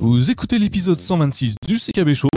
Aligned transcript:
Vous 0.00 0.30
écoutez 0.30 0.60
l'épisode 0.60 1.00
126 1.00 1.56
du 1.66 1.76
CKB 1.76 2.14
Show, 2.14 2.28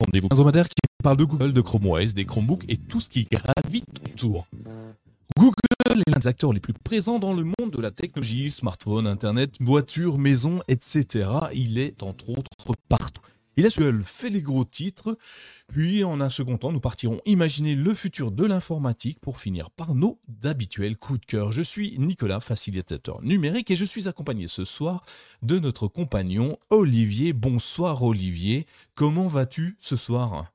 rendez-vous 0.00 0.28
hebdomadaire 0.30 0.66
qui 0.66 0.80
parle 1.04 1.18
de 1.18 1.24
Google, 1.24 1.52
de 1.52 1.60
Chrome 1.60 1.86
OS, 1.86 2.14
des 2.14 2.24
Chromebooks 2.24 2.64
et 2.68 2.78
tout 2.78 3.00
ce 3.00 3.10
qui 3.10 3.28
gravite 3.30 3.84
autour. 4.10 4.46
Google 5.38 5.52
est 5.90 6.10
l'un 6.10 6.18
des 6.18 6.26
acteurs 6.26 6.54
les 6.54 6.60
plus 6.60 6.72
présents 6.72 7.18
dans 7.18 7.34
le 7.34 7.44
monde 7.44 7.70
de 7.70 7.80
la 7.82 7.90
technologie, 7.90 8.50
smartphone, 8.50 9.06
internet, 9.06 9.50
voiture, 9.60 10.16
maison, 10.16 10.60
etc. 10.68 11.28
Il 11.52 11.78
est 11.78 12.02
entre 12.02 12.30
autres 12.30 12.74
partout. 12.88 13.20
Il 13.58 13.66
a 13.66 13.70
seul 13.70 14.02
fait 14.02 14.30
les 14.30 14.40
gros 14.40 14.64
titres, 14.64 15.18
puis 15.68 16.04
en 16.04 16.20
un 16.20 16.28
second 16.28 16.58
temps, 16.58 16.72
nous 16.72 16.80
partirons 16.80 17.20
imaginer 17.24 17.74
le 17.74 17.94
futur 17.94 18.30
de 18.30 18.44
l'informatique 18.44 19.20
pour 19.20 19.38
finir 19.38 19.70
par 19.70 19.94
nos 19.94 20.20
habituels 20.44 20.96
coups 20.96 21.20
de 21.20 21.26
cœur. 21.26 21.52
Je 21.52 21.62
suis 21.62 21.98
Nicolas, 21.98 22.40
facilitateur 22.40 23.22
numérique, 23.22 23.70
et 23.70 23.76
je 23.76 23.84
suis 23.84 24.08
accompagné 24.08 24.48
ce 24.48 24.64
soir 24.64 25.04
de 25.42 25.58
notre 25.58 25.88
compagnon 25.88 26.58
Olivier. 26.70 27.32
Bonsoir 27.32 28.02
Olivier, 28.02 28.66
comment 28.94 29.28
vas-tu 29.28 29.76
ce 29.80 29.96
soir? 29.96 30.52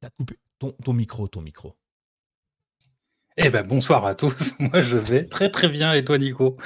T'as 0.00 0.10
coupé 0.10 0.38
ton, 0.58 0.72
ton 0.84 0.92
micro, 0.92 1.28
ton 1.28 1.42
micro. 1.42 1.76
Eh 3.38 3.48
ben 3.48 3.66
bonsoir 3.66 4.04
à 4.04 4.14
tous, 4.14 4.54
moi 4.58 4.82
je 4.82 4.98
vais 4.98 5.24
très 5.24 5.50
très 5.50 5.70
bien. 5.70 5.94
Et 5.94 6.04
toi 6.04 6.18
Nico? 6.18 6.58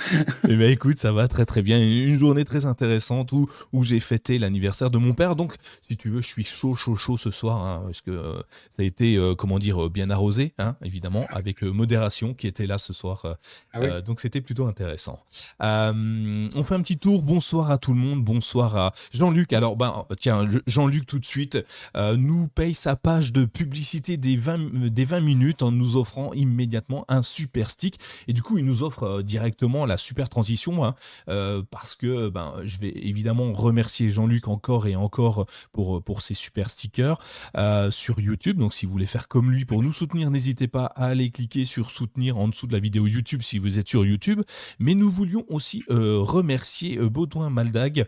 Eh 0.48 0.56
ben 0.56 0.68
écoute, 0.68 0.98
ça 0.98 1.12
va 1.12 1.28
très 1.28 1.44
très 1.44 1.62
bien, 1.62 1.78
une 1.78 2.18
journée 2.18 2.44
très 2.44 2.66
intéressante 2.66 3.30
où, 3.30 3.48
où 3.72 3.84
j'ai 3.84 4.00
fêté 4.00 4.36
l'anniversaire 4.36 4.90
de 4.90 4.98
mon 4.98 5.14
père, 5.14 5.36
donc 5.36 5.54
si 5.86 5.96
tu 5.96 6.08
veux 6.10 6.20
je 6.20 6.26
suis 6.26 6.44
chaud 6.44 6.74
chaud 6.74 6.96
chaud 6.96 7.16
ce 7.16 7.30
soir, 7.30 7.64
hein, 7.64 7.82
parce 7.86 8.00
que 8.00 8.10
euh, 8.10 8.32
ça 8.70 8.82
a 8.82 8.82
été 8.82 9.16
euh, 9.16 9.36
comment 9.36 9.60
dire 9.60 9.88
bien 9.90 10.10
arrosé, 10.10 10.54
hein, 10.58 10.74
évidemment, 10.82 11.24
avec 11.30 11.62
euh, 11.62 11.70
modération 11.70 12.34
qui 12.34 12.48
était 12.48 12.66
là 12.66 12.78
ce 12.78 12.92
soir, 12.92 13.36
ah 13.72 14.00
donc 14.00 14.20
c'était 14.20 14.40
plutôt 14.40 14.66
intéressant. 14.66 15.20
on 15.60 16.64
fait 16.64 16.74
un 16.74 16.82
petit 16.82 16.98
tour, 16.98 17.22
bonsoir 17.22 17.70
à 17.70 17.78
tout 17.78 17.92
le 17.92 18.00
monde, 18.00 18.24
bonsoir 18.24 18.76
à 18.76 18.92
Jean-Luc, 19.12 19.52
alors 19.52 19.76
ben 19.76 20.04
tiens 20.18 20.48
Jean-Luc 20.66 21.06
tout 21.06 21.20
de 21.20 21.26
suite 21.26 21.58
nous 21.94 22.48
paye 22.48 22.74
sa 22.74 22.96
page 22.96 23.32
de 23.32 23.44
publicité 23.44 24.16
des 24.16 24.36
20, 24.36 24.90
des 24.92 25.04
20 25.04 25.20
minutes 25.20 25.62
en 25.62 25.70
nous 25.70 25.96
offrant 25.96 26.32
immédiatement 26.32 26.55
immédiatement 26.56 27.04
un 27.08 27.22
super 27.22 27.70
stick. 27.70 27.98
Et 28.28 28.32
du 28.32 28.42
coup, 28.42 28.56
il 28.56 28.64
nous 28.64 28.82
offre 28.82 29.02
euh, 29.02 29.22
directement 29.22 29.84
la 29.84 29.98
super 29.98 30.28
transition 30.28 30.84
hein, 30.84 30.94
euh, 31.28 31.62
parce 31.70 31.94
que 31.94 32.30
ben, 32.30 32.54
je 32.64 32.78
vais 32.78 32.92
évidemment 32.94 33.52
remercier 33.52 34.08
Jean-Luc 34.08 34.48
encore 34.48 34.86
et 34.86 34.96
encore 34.96 35.46
pour, 35.72 36.02
pour 36.02 36.22
ses 36.22 36.34
super 36.34 36.70
stickers 36.70 37.18
euh, 37.56 37.90
sur 37.90 38.20
YouTube. 38.20 38.58
Donc, 38.58 38.72
si 38.72 38.86
vous 38.86 38.92
voulez 38.92 39.06
faire 39.06 39.28
comme 39.28 39.50
lui 39.50 39.66
pour 39.66 39.82
nous 39.82 39.92
soutenir, 39.92 40.30
n'hésitez 40.30 40.66
pas 40.66 40.86
à 40.86 41.06
aller 41.06 41.30
cliquer 41.30 41.66
sur 41.66 41.90
soutenir 41.90 42.38
en 42.38 42.48
dessous 42.48 42.66
de 42.66 42.72
la 42.72 42.80
vidéo 42.80 43.06
YouTube 43.06 43.42
si 43.42 43.58
vous 43.58 43.78
êtes 43.78 43.88
sur 43.88 44.06
YouTube. 44.06 44.40
Mais 44.78 44.94
nous 44.94 45.10
voulions 45.10 45.44
aussi 45.48 45.84
remercier 45.88 46.98
Baudouin 46.98 47.50
Maldag 47.50 48.06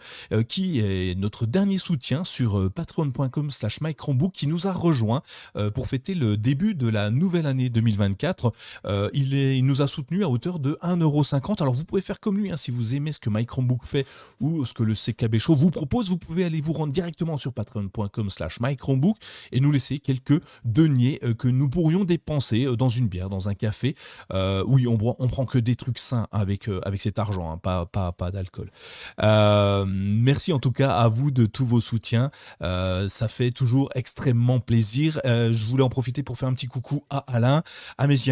qui 0.48 0.80
est 0.80 1.19
notre 1.19 1.46
dernier 1.46 1.78
soutien 1.78 2.24
sur 2.24 2.70
patreon.com 2.72 3.50
slash 3.50 3.80
qui 4.32 4.46
nous 4.46 4.66
a 4.66 4.72
rejoint 4.72 5.22
pour 5.74 5.88
fêter 5.88 6.14
le 6.14 6.36
début 6.36 6.74
de 6.74 6.88
la 6.88 7.10
nouvelle 7.10 7.46
année 7.46 7.70
2024 7.70 8.38
euh, 8.84 9.08
il, 9.12 9.64
nous 9.64 9.83
a 9.83 9.86
soutenu 9.86 10.25
à 10.25 10.28
hauteur 10.28 10.58
de 10.58 10.78
1,50€. 10.83 11.62
Alors 11.62 11.75
vous 11.75 11.84
pouvez 11.84 12.00
faire 12.00 12.20
comme 12.20 12.39
lui, 12.39 12.50
hein, 12.50 12.56
si 12.56 12.70
vous 12.70 12.94
aimez 12.94 13.12
ce 13.12 13.19
que 13.19 13.28
Chromebook 13.44 13.84
fait 13.84 14.06
ou 14.41 14.64
ce 14.64 14.75
que 14.75 14.83
le 14.83 14.94
CKB 14.94 15.39
Show 15.39 15.55
vous 15.55 15.70
propose, 15.70 16.08
vous 16.08 16.19
pouvez 16.19 16.44
aller 16.44 16.61
vous 16.61 16.72
rendre 16.72 16.92
directement 16.92 17.36
sur 17.36 17.53
patreon.com 17.53 18.31
slash 18.31 18.61
mychromebook 18.61 19.16
et 19.53 19.61
nous 19.61 19.70
laisser 19.70 19.98
quelques 19.98 20.42
deniers 20.64 21.20
euh, 21.22 21.34
que 21.34 21.48
nous 21.48 21.69
pourrions 21.69 22.05
dépenser 22.05 22.64
euh, 22.64 22.77
dans 22.77 22.89
une 22.89 23.09
bière, 23.09 23.28
dans 23.28 23.48
un 23.48 23.55
café. 23.55 23.94
oui, 24.66 24.86
on, 24.86 24.97
prend 24.97 25.47
que 25.47 25.59
des 25.59 25.77
trucs 25.77 25.98
sains 25.98 26.27
avec, 26.33 26.69
cet 26.98 27.19
argent, 27.19 27.53
hein, 27.53 27.59
pas 27.59 28.31
d'alcool. 28.33 28.70
merci 29.86 30.53
en 30.53 30.59
tout 30.59 30.72
cas 30.72 30.91
à 30.97 31.09
vous 31.09 31.31
de 31.31 31.47
tous 31.47 31.66
vos 31.66 31.81
soutiens. 31.81 32.31
ça 32.61 33.28
fait 33.28 33.50
toujours 33.50 33.91
extrêmement 33.94 34.61
plaisir. 34.61 35.20
je 35.25 35.66
voulais 35.66 35.83
en 35.83 35.89
profiter 35.89 36.22
pour 36.22 36.39
faire 36.39 36.48
un 36.48 36.55
petit 36.55 36.66
coucou 36.66 37.05
à 37.11 37.19
Alain, 37.33 37.62
à 37.99 38.06
mes 38.06 38.28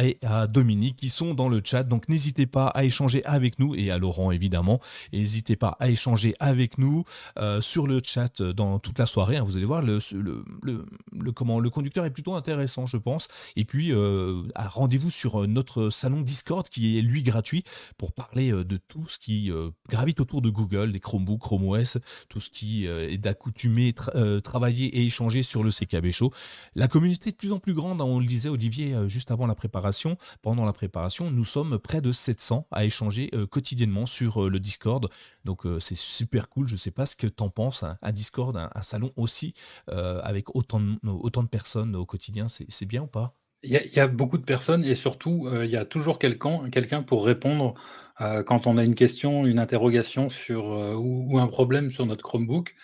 et 0.00 0.18
à 0.22 0.46
Dominique 0.46 0.96
qui 0.96 1.08
sont 1.08 1.32
dans 1.32 1.48
le 1.48 1.62
chat. 1.64 1.82
Donc 1.82 2.08
n'hésitez 2.08 2.46
pas 2.46 2.66
à 2.68 2.84
échanger 2.84 3.24
avec 3.24 3.58
nous 3.58 3.74
et 3.74 3.90
à 3.90 3.98
Laurent 3.98 4.30
évidemment. 4.30 4.80
N'hésitez 5.12 5.56
pas 5.56 5.76
à 5.80 5.88
échanger 5.88 6.34
avec 6.38 6.76
nous 6.76 7.04
euh, 7.38 7.60
sur 7.60 7.86
le 7.86 8.00
chat 8.04 8.42
dans 8.42 8.78
toute 8.78 8.98
la 8.98 9.06
soirée. 9.06 9.36
Hein. 9.36 9.44
Vous 9.44 9.56
allez 9.56 9.64
voir 9.64 9.82
le, 9.82 9.98
le, 10.12 11.32
comment, 11.32 11.60
le 11.60 11.70
conducteur 11.70 12.04
est 12.04 12.10
plutôt 12.10 12.34
intéressant 12.34 12.86
je 12.86 12.98
pense. 12.98 13.28
Et 13.56 13.64
puis 13.64 13.92
euh, 13.92 14.42
rendez-vous 14.54 15.10
sur 15.10 15.48
notre 15.48 15.88
salon 15.88 16.20
Discord 16.20 16.68
qui 16.68 16.98
est 16.98 17.02
lui 17.02 17.22
gratuit 17.22 17.64
pour 17.96 18.12
parler 18.12 18.52
euh, 18.52 18.64
de 18.64 18.76
tout 18.76 19.08
ce 19.08 19.18
qui 19.18 19.50
gravite 19.88 20.20
autour 20.20 20.42
de 20.42 20.50
Google, 20.50 20.92
des 20.92 21.00
Chromebooks, 21.00 21.40
Chrome 21.40 21.68
OS, 21.68 21.98
tout 22.28 22.40
ce 22.40 22.50
qui 22.50 22.86
est 22.86 23.18
d'accoutumé 23.18 23.94
travailler 24.42 24.86
et 24.98 25.06
échanger 25.06 25.42
sur 25.42 25.62
le 25.62 25.70
CKB 25.70 26.10
Show. 26.10 26.32
La 26.74 26.88
communauté 26.88 27.30
est 27.30 27.32
de 27.32 27.36
plus 27.36 27.52
en 27.52 27.58
plus 27.58 27.74
grande, 27.74 28.00
hein. 28.00 28.04
on 28.04 28.18
le 28.18 28.26
disait 28.26 28.48
Olivier 28.48 28.94
juste 29.08 29.30
avant 29.30 29.37
la 29.46 29.54
préparation. 29.54 30.16
Pendant 30.42 30.64
la 30.64 30.72
préparation, 30.72 31.30
nous 31.30 31.44
sommes 31.44 31.78
près 31.78 32.00
de 32.00 32.12
700 32.12 32.66
à 32.70 32.84
échanger 32.84 33.30
euh, 33.34 33.46
quotidiennement 33.46 34.06
sur 34.06 34.44
euh, 34.44 34.48
le 34.48 34.60
Discord. 34.60 35.08
Donc 35.44 35.66
euh, 35.66 35.80
c'est 35.80 35.96
super 35.96 36.48
cool. 36.48 36.66
Je 36.66 36.76
sais 36.76 36.90
pas 36.90 37.06
ce 37.06 37.16
que 37.16 37.26
tu 37.26 37.42
en 37.42 37.50
penses. 37.50 37.84
Un, 38.02 38.12
Discord, 38.12 38.56
un, 38.56 38.82
salon 38.82 39.10
aussi, 39.16 39.54
avec 39.86 40.54
autant 40.54 40.80
de, 40.80 40.96
autant 41.04 41.42
de 41.42 41.48
personnes 41.48 41.94
au 41.94 42.06
quotidien, 42.06 42.46
c'est 42.48 42.86
bien 42.86 43.02
ou 43.02 43.06
pas? 43.06 43.34
Il 43.62 43.70
y, 43.72 43.98
a, 43.98 44.06
beaucoup 44.06 44.38
de 44.38 44.44
personnes 44.44 44.84
et 44.84 44.94
surtout, 44.94 45.48
il 45.52 45.68
y 45.68 45.76
a 45.76 45.84
toujours 45.84 46.18
quelqu'un 46.18 46.70
quelqu'un 46.70 47.02
pour 47.02 47.26
répondre 47.26 47.74
quand 48.18 48.66
on 48.66 48.78
a 48.78 48.84
une 48.84 48.94
question, 48.94 49.46
une 49.46 49.58
interrogation 49.58 50.30
sur, 50.30 50.66
ou, 50.98 51.38
un 51.38 51.46
problème 51.48 51.90
sur 51.90 52.06
notre 52.06 52.22
Chromebook, 52.22 52.74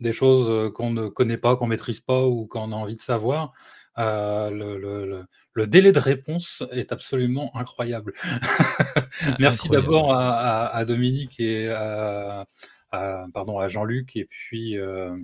des 0.00 0.12
choses 0.12 0.72
qu'on 0.72 0.90
ne 0.90 1.08
connaît 1.08 1.38
pas, 1.38 1.56
qu'on 1.56 1.66
maîtrise 1.66 2.00
pas 2.00 2.26
ou 2.26 2.46
qu'on 2.46 2.72
a 2.72 2.76
envie 2.76 2.96
de 2.96 3.00
savoir. 3.00 3.52
Euh, 3.98 5.26
le, 5.54 5.66
délai 5.66 5.92
de 5.92 5.98
réponse 5.98 6.62
est 6.72 6.92
absolument 6.92 7.54
incroyable. 7.56 8.12
Merci 9.38 9.68
d'abord 9.68 10.14
à, 10.14 10.84
Dominique 10.84 11.38
et 11.40 11.68
à, 11.70 12.46
pardon, 12.90 13.58
à 13.58 13.68
Jean-Luc 13.68 14.16
et 14.16 14.24
puis, 14.24 14.78
euh, 14.78 15.16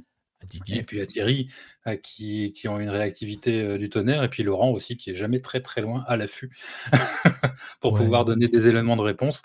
et 0.68 0.82
puis 0.82 1.00
à 1.00 1.06
Thierry 1.06 1.48
euh, 1.86 1.96
qui, 1.96 2.52
qui, 2.52 2.68
ont 2.68 2.80
une 2.80 2.90
réactivité 2.90 3.76
du 3.78 3.90
tonnerre 3.90 4.22
et 4.22 4.28
puis 4.28 4.42
Laurent 4.42 4.70
aussi 4.70 4.96
qui 4.96 5.10
est 5.10 5.14
jamais 5.14 5.40
très 5.40 5.60
très 5.60 5.80
loin 5.80 6.04
à 6.06 6.16
l'affût 6.16 6.56
pour 7.80 7.94
pouvoir 7.94 8.24
donner 8.24 8.48
des 8.48 8.66
éléments 8.66 8.96
de 8.96 9.02
réponse. 9.02 9.42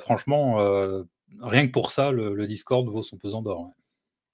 franchement, 0.00 0.56
rien 1.40 1.66
que 1.66 1.72
pour 1.72 1.90
ça, 1.90 2.12
le, 2.12 2.46
Discord 2.46 2.88
vaut 2.88 3.02
son 3.02 3.16
pesant 3.16 3.42
d'or. 3.42 3.72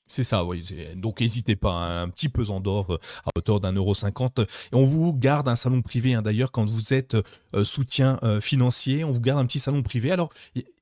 C'est 0.08 0.24
ça, 0.24 0.42
oui. 0.44 0.64
Donc 0.96 1.20
n'hésitez 1.20 1.54
pas, 1.54 1.72
hein, 1.72 2.02
un 2.04 2.08
petit 2.08 2.30
pesant 2.30 2.60
d'or 2.60 2.94
euh, 2.94 2.98
à 3.26 3.30
hauteur 3.36 3.60
d'un 3.60 3.72
euro 3.72 3.92
cinquante. 3.92 4.40
Et 4.40 4.74
on 4.74 4.84
vous 4.84 5.12
garde 5.12 5.48
un 5.48 5.56
salon 5.56 5.82
privé, 5.82 6.14
hein, 6.14 6.22
d'ailleurs, 6.22 6.50
quand 6.50 6.64
vous 6.64 6.94
êtes 6.94 7.14
euh, 7.54 7.62
soutien 7.62 8.18
euh, 8.22 8.40
financier, 8.40 9.04
on 9.04 9.10
vous 9.10 9.20
garde 9.20 9.38
un 9.38 9.44
petit 9.44 9.58
salon 9.58 9.82
privé. 9.82 10.10
Alors, 10.10 10.30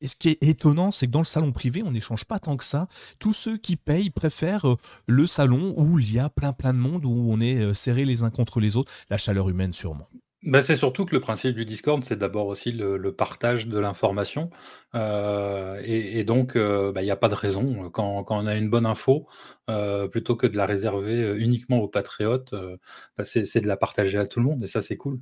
ce 0.03 0.15
qui 0.15 0.29
est 0.29 0.43
étonnant, 0.43 0.93
c'est 0.93 1.09
que 1.09 1.13
dans 1.13 1.21
le 1.21 1.25
salon 1.25 1.51
privé, 1.51 1.83
on 1.83 1.91
n'échange 1.91 2.25
pas 2.25 2.39
tant 2.39 2.57
que 2.57 2.65
ça. 2.65 2.87
Tous 3.19 3.33
ceux 3.33 3.57
qui 3.57 3.77
payent 3.77 4.11
préfèrent 4.11 4.77
le 5.07 5.27
salon 5.27 5.75
où 5.77 5.99
il 5.99 6.13
y 6.13 6.21
a 6.21 6.29
plein 6.31 6.53
plein 6.53 6.73
de 6.73 6.79
monde, 6.79 7.05
où 7.05 7.27
on 7.29 7.41
est 7.41 7.75
serrés 7.75 8.05
les 8.05 8.23
uns 8.23 8.31
contre 8.31 8.61
les 8.61 8.77
autres. 8.77 8.93
La 9.11 9.19
chaleur 9.19 9.49
humaine, 9.49 9.73
sûrement. 9.73 10.07
Bah, 10.43 10.61
c'est 10.63 10.77
surtout 10.77 11.07
que 11.07 11.15
le 11.15 11.21
principe 11.21 11.57
du 11.57 11.65
Discord, 11.65 12.05
c'est 12.05 12.17
d'abord 12.19 12.47
aussi 12.47 12.71
le 12.71 13.11
partage 13.15 13.67
de 13.67 13.79
l'information, 13.79 14.51
euh, 14.95 15.81
et 15.83 16.25
donc, 16.25 16.57
euh, 16.57 16.93
bah, 16.93 17.01
il 17.03 17.07
n'y 17.07 17.11
a 17.11 17.17
pas 17.17 17.29
de 17.29 17.35
raison, 17.35 17.91
quand 17.91 18.23
quand 18.23 18.39
on 18.43 18.47
a 18.47 18.55
une 18.55 18.69
bonne 18.69 18.85
info, 18.87 19.27
euh, 19.71 20.09
plutôt 20.09 20.37
que 20.37 20.47
de 20.47 20.57
la 20.57 20.67
réserver, 20.67 21.35
uniquement 21.39 21.79
aux 21.79 21.89
patriotes, 21.89 22.55
bah, 23.17 23.25
c'est 23.25 23.61
de 23.61 23.67
la 23.67 23.77
partager 23.79 24.19
à 24.19 24.27
tout 24.27 24.39
le 24.41 24.45
monde 24.47 24.63
et 24.63 24.67
ça, 24.67 24.83
c'est 24.83 24.97
cool. 24.99 25.21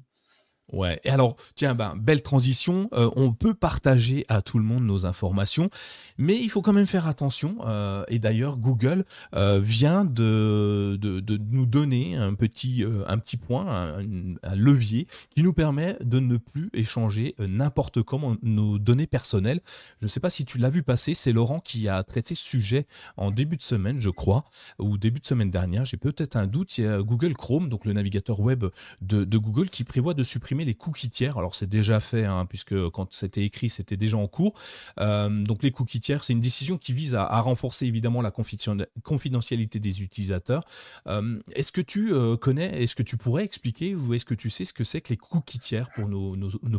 Ouais, 0.72 0.98
et 1.04 1.10
alors, 1.10 1.36
tiens, 1.54 1.74
ben, 1.74 1.94
belle 1.94 2.22
transition, 2.22 2.88
euh, 2.94 3.10
on 3.16 3.32
peut 3.32 3.52
partager 3.52 4.24
à 4.28 4.40
tout 4.40 4.58
le 4.58 4.64
monde 4.64 4.84
nos 4.84 5.04
informations, 5.04 5.68
mais 6.16 6.40
il 6.40 6.48
faut 6.48 6.62
quand 6.62 6.72
même 6.72 6.86
faire 6.86 7.06
attention, 7.06 7.58
euh, 7.66 8.02
et 8.08 8.18
d'ailleurs 8.18 8.56
Google 8.56 9.04
euh, 9.34 9.60
vient 9.62 10.06
de, 10.06 10.96
de, 10.98 11.20
de, 11.20 11.36
nous 11.50 11.66
donner 11.66 12.16
un 12.16 12.32
petit, 12.32 12.82
un 13.06 13.18
petit 13.18 13.36
point, 13.36 13.98
un, 13.98 14.54
levier 14.54 15.06
qui 15.30 15.42
nous 15.42 15.52
permet 15.52 15.98
de 16.00 16.18
ne 16.18 16.38
plus 16.38 16.70
échanger 16.72 17.34
n'importe 17.38 18.02
comment 18.02 18.36
nos 18.42 18.78
données 18.78 19.06
personnelles. 19.06 19.60
Je 20.00 20.06
ne 20.06 20.08
sais 20.08 20.20
pas 20.20 20.30
si 20.30 20.46
tu 20.46 20.56
l'as 20.56 20.70
vu 20.70 20.82
passer, 20.82 21.12
c'est 21.12 21.32
Laurent 21.32 21.60
qui 21.60 21.88
a 21.88 22.02
traité 22.04 22.34
ce 22.34 22.42
sujet 22.42 22.86
en 23.18 23.30
début 23.30 23.58
de 23.58 23.62
semaine, 23.62 23.98
je 23.98 24.10
crois, 24.10 24.44
ou 24.78 24.96
début 24.96 25.20
de 25.20 25.26
semaine 25.26 25.50
dernière, 25.50 25.84
j'ai 25.84 25.98
peut-être 25.98 26.36
un 26.36 26.46
doute, 26.46 26.78
il 26.78 26.84
y 26.84 26.88
a 26.88 27.02
Google 27.02 27.34
Chrome, 27.34 27.68
donc 27.68 27.84
le 27.84 27.92
navigateur 27.92 28.40
web 28.40 28.64
de, 29.02 29.24
de 29.24 29.38
Google, 29.38 29.68
qui 29.68 29.84
prévoit 29.84 30.14
de 30.14 30.22
supprimer 30.22 30.53
les 30.62 30.74
cookies 30.74 31.10
tiers. 31.10 31.38
Alors 31.38 31.54
c'est 31.54 31.68
déjà 31.68 31.98
fait, 31.98 32.24
hein, 32.24 32.46
puisque 32.46 32.88
quand 32.90 33.12
c'était 33.12 33.44
écrit, 33.44 33.68
c'était 33.68 33.96
déjà 33.96 34.16
en 34.16 34.28
cours. 34.28 34.54
Euh, 35.00 35.28
donc 35.42 35.62
les 35.62 35.70
cookies 35.70 36.00
tiers, 36.00 36.22
c'est 36.22 36.34
une 36.34 36.40
décision 36.40 36.78
qui 36.78 36.92
vise 36.92 37.14
à, 37.14 37.40
renforcer 37.40 37.86
évidemment 37.86 38.22
la 38.22 38.30
confidentialité 38.30 39.80
des 39.80 40.02
utilisateurs. 40.02 40.64
Euh, 41.08 41.40
est-ce 41.52 41.72
que 41.72 41.80
tu 41.80 42.12
euh, 42.12 42.36
connais, 42.36 42.82
est-ce 42.82 42.94
que 42.94 43.02
tu 43.02 43.16
pourrais 43.16 43.44
expliquer 43.44 43.94
ou 43.94 44.14
est-ce 44.14 44.24
que 44.24 44.34
tu 44.34 44.50
sais 44.50 44.64
ce 44.64 44.72
que 44.72 44.84
c'est 44.84 45.00
que 45.00 45.08
les 45.08 45.16
cookies 45.16 45.58
tiers 45.58 45.90
pour 45.94 46.08
nos, 46.08 46.36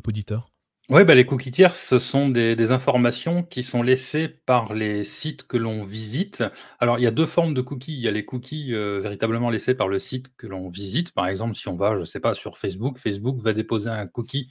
auditeurs? 0.07 0.54
Ouais, 0.91 1.03
bah, 1.03 1.15
les 1.15 1.25
cookies 1.25 1.49
tiers, 1.49 1.75
ce 1.75 1.97
sont 1.97 2.29
des 2.29 2.55
des 2.55 2.69
informations 2.71 3.41
qui 3.41 3.63
sont 3.63 3.81
laissées 3.81 4.27
par 4.27 4.71
les 4.75 5.03
sites 5.03 5.47
que 5.47 5.57
l'on 5.57 5.83
visite. 5.83 6.43
Alors, 6.79 6.99
il 6.99 7.01
y 7.01 7.07
a 7.07 7.11
2 7.11 7.25
formes 7.25 7.55
de 7.55 7.61
cookies. 7.61 7.93
Il 7.93 7.99
y 8.01 8.07
a 8.07 8.11
les 8.11 8.23
cookies, 8.23 8.71
heu, 8.71 8.99
véritablement 8.99 9.49
laissés 9.49 9.73
par 9.73 9.87
le 9.87 9.97
site 9.97 10.27
que 10.37 10.45
l'on 10.45 10.69
visite. 10.69 11.11
Par 11.11 11.25
exemple, 11.27 11.55
si 11.55 11.67
on 11.69 11.75
va, 11.75 11.95
je 11.97 12.03
sais 12.03 12.19
pas, 12.19 12.35
sur 12.35 12.59
Facebook, 12.59 12.99
Facebook 12.99 13.39
va 13.41 13.53
déposer 13.53 13.89
un 13.89 14.05
cookie, 14.05 14.47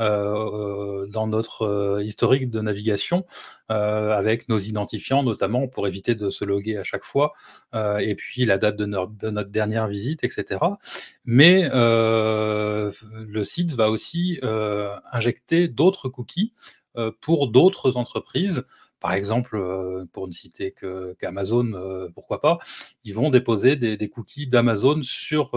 heu 0.00 0.04
heu, 0.04 1.08
dans 1.10 1.26
notre, 1.26 1.64
heu, 2.00 2.04
historique 2.04 2.50
de 2.50 2.60
navigation, 2.60 3.24
avec 3.68 4.48
nos 4.48 4.58
identifiants 4.58 5.22
notamment 5.22 5.68
pour 5.68 5.86
éviter 5.88 6.14
de 6.14 6.30
se 6.30 6.44
loguer 6.44 6.76
à 6.78 6.84
chaque 6.84 7.04
fois, 7.04 7.32
et 7.74 8.14
puis 8.16 8.44
la 8.46 8.58
date 8.58 8.76
de 8.76 8.86
notre 8.86 9.50
dernière 9.50 9.88
visite 9.88 10.24
et 10.24 10.28
cetera. 10.30 10.78
Mais, 11.24 11.68
le 11.72 13.42
site 13.44 13.72
va 13.72 13.90
aussi, 13.90 14.40
injecter 15.12 15.68
d'autres 15.68 16.08
cookies, 16.08 16.52
pour 17.20 17.48
d'autres 17.48 17.96
entreprises. 17.96 18.64
Par 19.00 19.12
exemple, 19.12 19.56
heu, 19.56 20.06
pour 20.12 20.26
ne 20.26 20.32
citer 20.32 20.74
qu'Amazon, 21.18 21.72
heu, 21.74 22.10
pourquoi 22.14 22.40
pas, 22.40 22.58
ils 23.04 23.14
vont 23.14 23.30
déposer 23.30 23.76
des 23.76 24.08
cookies 24.08 24.46
d'Amazon 24.46 25.02
sur, 25.02 25.50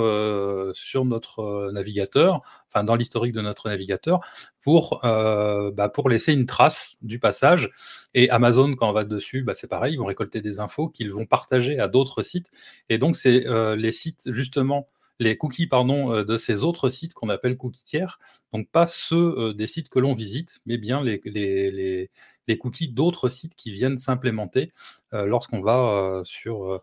sur 0.74 1.06
notre, 1.06 1.72
navigateur, 1.72 2.42
enfin 2.68 2.84
dans 2.84 2.96
l'historique 2.96 3.34
de 3.34 3.42
notre 3.42 3.70
navigateur 3.70 4.20
bah, 4.66 5.90
pour 5.90 6.10
laisser 6.10 6.34
une 6.34 6.46
trace 6.46 6.98
du 7.02 7.20
passage. 7.20 7.72
Et 8.14 8.30
Amazon 8.30 8.76
quand 8.76 8.90
on 8.90 8.94
va 8.94 9.04
dessus, 9.06 9.44
bah, 9.44 9.54
c'est 9.54 9.68
pareil, 9.68 9.94
ils 9.94 9.98
vont 9.98 10.06
récolter 10.06 10.42
des 10.42 10.60
infos 10.60 10.90
qu'ils 10.90 11.12
vont 11.12 11.26
partager 11.26 11.80
à 11.80 11.88
d'autres 11.88 12.22
sites. 12.22 12.52
Et 12.90 12.98
donc 12.98 13.16
c'est, 13.16 13.46
les 13.76 13.92
sites 13.92 14.32
justement 14.32 14.88
les 15.22 15.38
cookies 15.38 15.68
pardon, 15.68 16.12
heu, 16.14 16.26
de 16.26 16.36
ces 16.38 16.64
autres 16.64 16.90
sites 16.90 17.14
qu'on 17.14 17.30
appelle 17.30 17.56
cookies 17.56 17.84
tiers, 17.84 18.20
donc 18.54 18.70
pas 18.70 18.88
ceux, 18.88 19.36
heu, 19.38 19.54
des 19.54 19.68
sites 19.68 19.90
que 19.90 20.00
l'on 20.00 20.14
visite, 20.14 20.60
mais 20.66 20.78
bien 20.78 21.02
les 21.04 21.22
les 21.26 21.72
les 21.72 22.10
les 22.48 22.58
cookies 22.58 22.90
d'autres 22.90 23.30
sites 23.30 23.56
qui 23.56 23.72
viennent 23.72 23.98
s'implémenter, 23.98 24.72
heu, 25.14 25.26
lorsqu'on 25.26 25.62
va, 25.62 26.22
sur, 26.26 26.82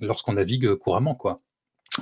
lorsqu'on 0.00 0.34
navigue 0.34 0.74
couramment, 0.74 1.14
quoi. 1.14 1.38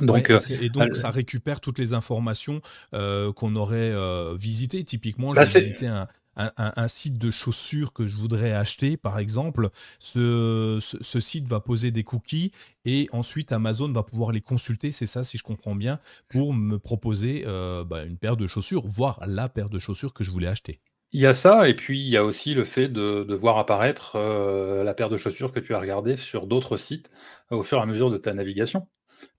Ouais 0.01 0.07
Donc, 0.07 0.31
et 0.61 0.71
donc 0.71 0.97
ça 0.97 1.11
récupère 1.11 1.61
toutes 1.61 1.79
les 1.79 1.93
informations, 1.93 2.61
qu'on 2.93 3.55
aurait, 3.57 3.93
visitées. 4.35 4.83
Typiquement, 4.83 5.33
bah, 5.33 5.47
c'est 5.47 5.61
visiter 5.61 5.87
un 5.87 6.09
un 6.37 6.53
un 6.57 6.73
un 6.77 6.89
site 6.89 7.19
de 7.19 7.31
chaussures 7.31 7.93
que 7.93 8.07
je 8.07 8.17
voudrais 8.17 8.53
acheter, 8.53 8.97
par 8.97 9.19
exemple. 9.19 9.71
Ce 9.99 10.79
ce 10.81 10.97
ce 11.03 11.21
site 11.21 11.49
va 11.49 11.61
poser 11.61 11.91
des 11.91 12.05
cookies 12.05 12.53
et 12.85 13.09
ensuite 13.13 13.53
Amazon 13.53 13.91
va 13.93 14.03
pouvoir 14.03 14.33
les 14.33 14.41
consulter, 14.41 14.93
c'est 14.93 15.07
ça, 15.07 15.25
si 15.25 15.39
je 15.39 15.43
comprends 15.43 15.75
bien, 15.75 15.99
pour 16.29 16.53
me 16.55 16.79
proposer, 16.79 17.45
heu, 17.47 17.85
bah, 17.85 18.05
une 18.05 18.19
paire 18.19 18.37
de 18.37 18.47
chaussures, 18.47 18.87
voire 18.87 19.21
la 19.27 19.49
paire 19.49 19.71
de 19.71 19.79
chaussures 19.79 20.13
que 20.15 20.25
je 20.25 20.31
voulais 20.31 20.49
acheter. 20.49 20.81
il 21.13 21.21
y 21.21 21.27
a 21.27 21.33
ça 21.35 21.69
et 21.69 21.75
puis 21.77 22.01
il 22.01 22.09
y 22.09 22.17
a 22.17 22.25
aussi 22.25 22.55
le 22.55 22.65
fait 22.65 22.89
de 22.89 23.25
de 23.25 23.35
voir 23.35 23.59
apparaître, 23.59 24.17
heu, 24.17 24.83
la 24.85 24.95
paire 24.95 25.09
de 25.11 25.17
chaussures 25.17 25.53
que 25.53 25.61
tu 25.61 25.75
as 25.75 25.79
regardée 25.81 26.17
sur 26.17 26.47
d'autres 26.47 26.77
sites, 26.77 27.11
au 27.51 27.63
fur 27.63 27.79
et 27.79 27.83
à 27.83 27.87
mesure 27.87 28.11
de 28.11 28.19
ta 28.19 28.35
navigation, 28.35 28.89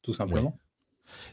tout 0.03 0.13
Ouais. 0.27 0.45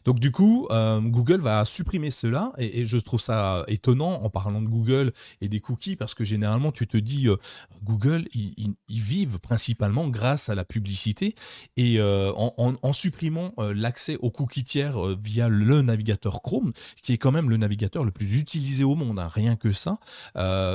Donc 0.05 0.21
du 0.21 0.31
coup, 0.31 0.67
heu, 0.71 1.01
Google 1.01 1.41
va 1.41 1.65
supprimer 1.65 2.11
cela 2.11 2.53
et 2.59 2.85
je 2.85 2.97
trouve 2.99 3.21
ça 3.21 3.65
étonnant 3.69 4.23
en 4.23 4.31
parlant 4.31 4.63
de 4.63 4.69
Google 4.69 5.13
et 5.41 5.49
des 5.49 5.61
cookies 5.61 5.97
parce 5.97 6.15
que 6.15 6.25
généralement 6.25 6.73
tu 6.73 6.87
te 6.87 6.97
dis, 6.97 7.29
heu, 7.29 7.39
Google, 7.83 8.27
ils 8.33 8.77
vivent 8.89 9.39
principalement 9.39 10.09
grâce 10.09 10.49
à 10.49 10.55
la 10.55 10.65
publicité 10.65 11.35
et 11.77 11.99
heu, 11.99 12.33
en 12.37 12.93
supprimant, 12.93 13.55
l'accès 13.75 14.17
aux 14.21 14.31
cookies 14.31 14.65
tiers, 14.65 14.99
via 15.17 15.49
le 15.49 15.83
navigateur 15.83 16.43
Chrome, 16.43 16.73
qui 17.03 17.13
est 17.13 17.19
quand 17.19 17.33
même 17.33 17.51
le 17.51 17.57
navigateur 17.57 18.05
le 18.05 18.11
plus 18.11 18.39
utilisé 18.39 18.85
au 18.85 18.95
monde, 18.95 19.19
hein, 19.19 19.29
rien 19.29 19.57
que 19.57 19.73
ça, 19.73 19.99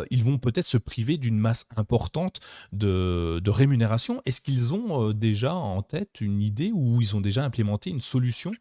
ils 0.09 0.23
vont 0.23 0.37
peut-être 0.37 0.65
se 0.65 0.77
priver 0.77 1.17
d'une 1.17 1.37
masse 1.37 1.65
importante 1.75 2.39
de 2.73 3.49
rémunération. 3.49 4.21
Est-ce 4.25 4.41
qu'ils 4.41 4.73
ont, 4.73 5.13
déjà 5.13 5.55
en 5.55 5.81
tête 5.81 6.21
une 6.21 6.41
idée 6.41 6.71
ou 6.73 7.01
ils 7.01 7.15
ont 7.15 7.21
déjà 7.21 7.43
implémenté 7.43 7.89
une 7.89 8.01
solution 8.01 8.51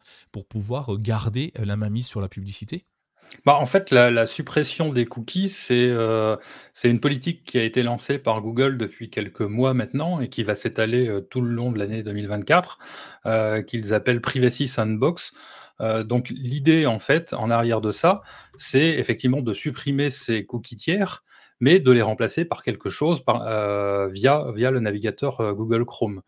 pouvoir, 0.45 0.97
garder, 0.97 1.53
la 1.57 1.77
mainmise 1.77 2.07
sur 2.07 2.21
la 2.21 2.29
publicité? 2.29 2.85
Bah, 3.45 3.57
en 3.57 3.65
fait, 3.65 3.91
la 3.91 4.25
suppression 4.25 4.91
des 4.91 5.05
cookies, 5.05 5.49
c'est, 5.49 5.89
heu, 5.89 6.37
c'est 6.73 6.89
une 6.89 6.99
politique 6.99 7.43
qui 7.43 7.57
a 7.57 7.63
été 7.63 7.83
lancée 7.83 8.17
par 8.17 8.41
Google 8.41 8.77
depuis 8.77 9.09
quelques 9.09 9.41
mois 9.41 9.73
maintenant 9.73 10.21
et 10.21 10.29
qui 10.29 10.43
va 10.43 10.55
s'étaler, 10.55 11.19
tout 11.29 11.41
le 11.41 11.49
long 11.49 11.71
de 11.71 11.77
l'année 11.79 12.03
2024, 12.03 12.79
heu, 13.25 13.61
qu'ils 13.61 13.93
appellent 13.93 14.21
Privacy 14.21 14.67
Sandbox. 14.67 15.33
Donc 16.05 16.29
l'idée, 16.29 16.87
en 16.87 16.99
fait, 16.99 17.33
en 17.33 17.51
arrière 17.51 17.81
de 17.81 17.91
ça, 17.91 18.21
c'est 18.57 18.89
effectivement 18.89 19.41
de 19.41 19.53
supprimer 19.53 20.09
ces 20.09 20.45
cookies 20.45 20.75
tiers, 20.75 21.23
mais 21.59 21.79
de 21.79 21.91
les 21.91 22.01
remplacer 22.01 22.45
par 22.45 22.63
quelque 22.63 22.89
chose 22.89 23.23
par, 23.23 23.43
via 24.09 24.51
via 24.55 24.71
le 24.71 24.79
navigateur, 24.79 25.53
Google 25.53 25.85
Chrome. 25.85 26.21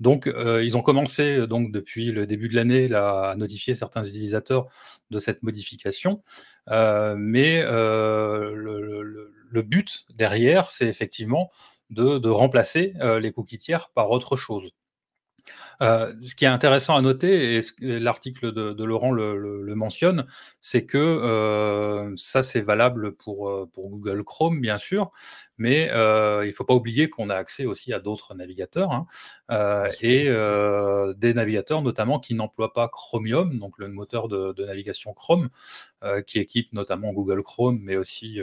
Donc, 0.00 0.26
heu, 0.28 0.64
ils 0.64 0.76
ont 0.76 0.82
commencé, 0.82 1.38
heu, 1.38 1.46
donc 1.46 1.72
depuis 1.72 2.12
le 2.12 2.26
début 2.26 2.48
de 2.48 2.54
l'année 2.56 2.92
à 2.94 3.34
notifier 3.36 3.74
certains 3.74 4.04
utilisateurs 4.04 4.66
de 5.10 5.18
cette 5.18 5.42
modification. 5.42 6.22
Heu, 6.70 7.14
mais, 7.16 7.62
le 7.64 9.62
but 9.62 10.04
derrière, 10.14 10.70
c'est 10.70 10.86
effectivement 10.88 11.50
de 11.90 12.18
de 12.18 12.28
remplacer, 12.28 12.94
les 13.20 13.32
cookies 13.32 13.58
tiers 13.58 13.90
par 13.94 14.10
autre 14.10 14.36
chose. 14.36 14.70
Heu, 15.82 16.16
ce 16.24 16.34
qui 16.34 16.44
est 16.44 16.48
intéressant 16.48 16.96
à 16.96 17.02
noter 17.02 17.56
et 17.58 17.60
l'article 18.00 18.52
de 18.52 18.72
de 18.72 18.84
Laurent 18.84 19.12
le 19.12 19.36
le 19.38 19.62
le 19.62 19.74
mentionne, 19.74 20.26
c'est 20.60 20.86
que, 20.86 20.98
heu, 20.98 22.14
ça 22.16 22.42
c'est 22.42 22.62
valable 22.62 23.14
pour, 23.16 23.48
heu, 23.50 23.66
pour 23.72 23.90
Google 23.90 24.24
Chrome 24.24 24.60
bien 24.60 24.78
sûr, 24.78 25.10
mais, 25.58 25.86
il 25.92 26.48
ne 26.48 26.52
faut 26.52 26.64
pas 26.64 26.74
oublier 26.74 27.08
qu'on 27.10 27.30
a 27.30 27.34
accès 27.36 27.66
aussi 27.66 27.92
à 27.92 28.00
d'autres 28.00 28.34
navigateurs, 28.34 28.92
hein, 28.92 29.06
et 30.02 30.24
des 31.18 31.34
navigateurs 31.34 31.82
notamment 31.82 32.18
qui 32.20 32.34
n'emploient 32.34 32.72
pas 32.74 32.88
Chromium, 32.88 33.58
donc 33.58 33.78
le 33.78 33.88
moteur 33.88 34.28
de 34.28 34.52
de 34.52 34.64
navigation 34.66 35.12
Chrome, 35.14 35.48
qui 36.26 36.38
équipe 36.40 36.72
notamment 36.72 37.12
Google 37.12 37.42
Chrome, 37.44 37.78
mais 37.82 37.96
aussi, 37.96 38.40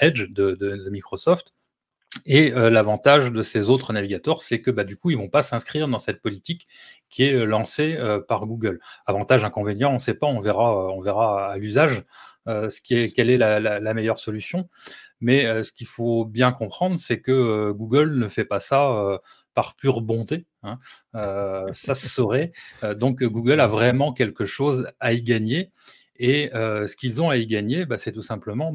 Edge 0.00 0.30
de 0.30 0.88
Microsoft. 0.90 1.52
Et 2.26 2.52
heu, 2.52 2.68
l'avantage 2.70 3.32
de 3.32 3.42
ces 3.42 3.70
autres 3.70 3.92
navigateurs, 3.92 4.42
c'est 4.42 4.60
que, 4.60 4.70
bah, 4.70 4.84
du 4.84 4.96
coup, 4.96 5.10
ils 5.10 5.16
vont 5.16 5.28
pas 5.28 5.42
s'inscrire 5.42 5.88
dans 5.88 5.98
cette 5.98 6.20
politique 6.22 6.66
qui 7.08 7.24
est, 7.24 7.32
heu, 7.34 7.44
lancée, 7.44 7.96
heu, 7.98 8.24
par 8.26 8.46
Google. 8.46 8.80
Avantage, 9.06 9.44
inconvénient, 9.44 9.90
on 9.90 9.94
ne 9.94 9.98
sait 9.98 10.14
pas, 10.14 10.26
on 10.26 10.40
verra, 10.40 10.72
heu, 10.72 10.90
on 10.90 11.00
verra 11.00 11.52
à 11.52 11.56
l'usage, 11.58 12.02
heu, 12.48 12.68
ce 12.70 12.80
qui 12.80 12.94
est 12.96 13.12
quelle 13.14 13.30
est 13.30 13.38
la 13.38 13.60
la 13.60 13.80
la 13.80 13.94
meilleure 13.94 14.18
solution. 14.18 14.68
Mais, 15.20 15.62
ce 15.64 15.72
qu'il 15.72 15.86
faut 15.88 16.24
bien 16.26 16.52
comprendre, 16.52 16.98
c'est 16.98 17.20
que, 17.22 17.72
Google 17.72 18.14
ne 18.18 18.28
fait 18.28 18.44
pas 18.46 18.60
ça, 18.60 19.20
par 19.54 19.76
pure 19.76 20.02
bonté, 20.02 20.46
hein. 20.64 20.78
Ça 21.74 21.94
se 21.96 22.08
saurait. 22.08 22.52
Donc, 22.96 23.22
Google 23.24 23.60
a 23.60 23.68
vraiment 23.68 24.12
quelque 24.14 24.44
chose 24.46 24.88
à 25.00 25.12
y 25.14 25.22
gagner 25.22 25.70
et 26.22 26.50
heu, 26.54 26.86
ce 26.86 26.96
qu'ils 26.96 27.22
ont 27.22 27.30
à 27.30 27.36
y 27.38 27.46
gagner, 27.46 27.86
bah, 27.86 27.98
c'est 27.98 28.12
tout 28.12 28.22
simplement 28.22 28.72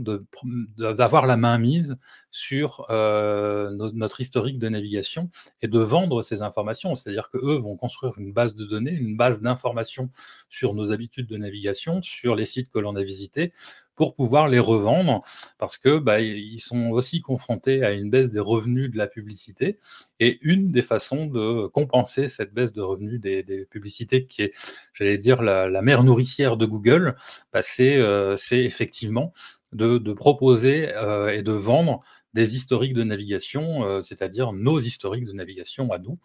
d'avoir 0.78 1.28
la 1.28 1.38
main 1.38 1.58
mise 1.60 1.96
sur, 2.32 2.86
heu, 2.90 3.70
no 3.78 3.92
notre 3.94 4.20
historique 4.22 4.60
de 4.60 4.68
navigation 4.70 5.30
et 5.62 5.68
de 5.68 5.80
vendre 5.80 6.22
ces 6.24 6.42
informations. 6.42 6.96
C'est-à-dire 6.96 7.30
qu'eux 7.30 7.58
vont 7.58 7.78
construire 7.78 8.14
une 8.18 8.34
base 8.34 8.56
de 8.56 8.66
données, 8.66 8.92
une 8.94 9.16
base 9.18 9.42
d'informations 9.42 10.10
sur 10.50 10.74
nos 10.74 10.92
habitudes 10.92 11.28
de 11.28 11.38
navigation, 11.38 12.02
sur 12.02 12.36
les 12.36 12.46
sites 12.46 12.70
que 12.72 12.80
l'on 12.80 12.96
a 12.96 13.04
visités, 13.04 13.54
pour 13.96 14.14
pouvoir 14.16 14.48
les 14.50 14.60
revendre 14.60 15.24
parce 15.58 15.78
que, 15.78 15.98
bah, 16.00 16.20
ils 16.22 16.60
sont 16.60 16.90
aussi 16.92 17.22
confrontés 17.22 17.84
à 17.84 17.94
une 17.94 18.10
baisse 18.10 18.32
des 18.32 18.40
revenus 18.40 18.92
de 18.92 18.98
la 18.98 19.08
publicité 19.08 19.80
et 20.20 20.38
une 20.42 20.72
des 20.72 20.82
façons 20.82 21.26
de 21.28 21.68
compenser 21.68 22.28
cette 22.28 22.54
baisse 22.54 22.74
de 22.74 22.82
revenus 22.82 23.20
des 23.22 23.66
publicités 23.70 24.26
qui 24.28 24.44
est, 24.44 24.54
j'allais 24.94 25.18
dire, 25.18 25.42
la 25.42 25.82
mère 25.82 26.04
nourricière 26.04 26.58
de 26.58 26.66
Google, 26.66 27.16
bah, 27.54 27.62
c'est, 27.64 27.98
heu, 27.98 28.36
c'est 28.38 28.64
effectivement 28.64 29.34
de 29.74 30.14
proposer, 30.14 30.90
heu 30.96 31.34
et 31.34 31.42
de 31.44 31.52
vendre 31.52 32.02
des 32.34 32.56
historiques 32.58 32.94
de 32.94 33.04
navigation, 33.04 33.86
heu, 33.88 34.02
c'est-à-dire 34.02 34.52
nos 34.54 34.78
historiques 34.80 35.26
de 35.26 35.32
navigation 35.34 35.92
à 35.92 36.00
nous. 36.00 36.20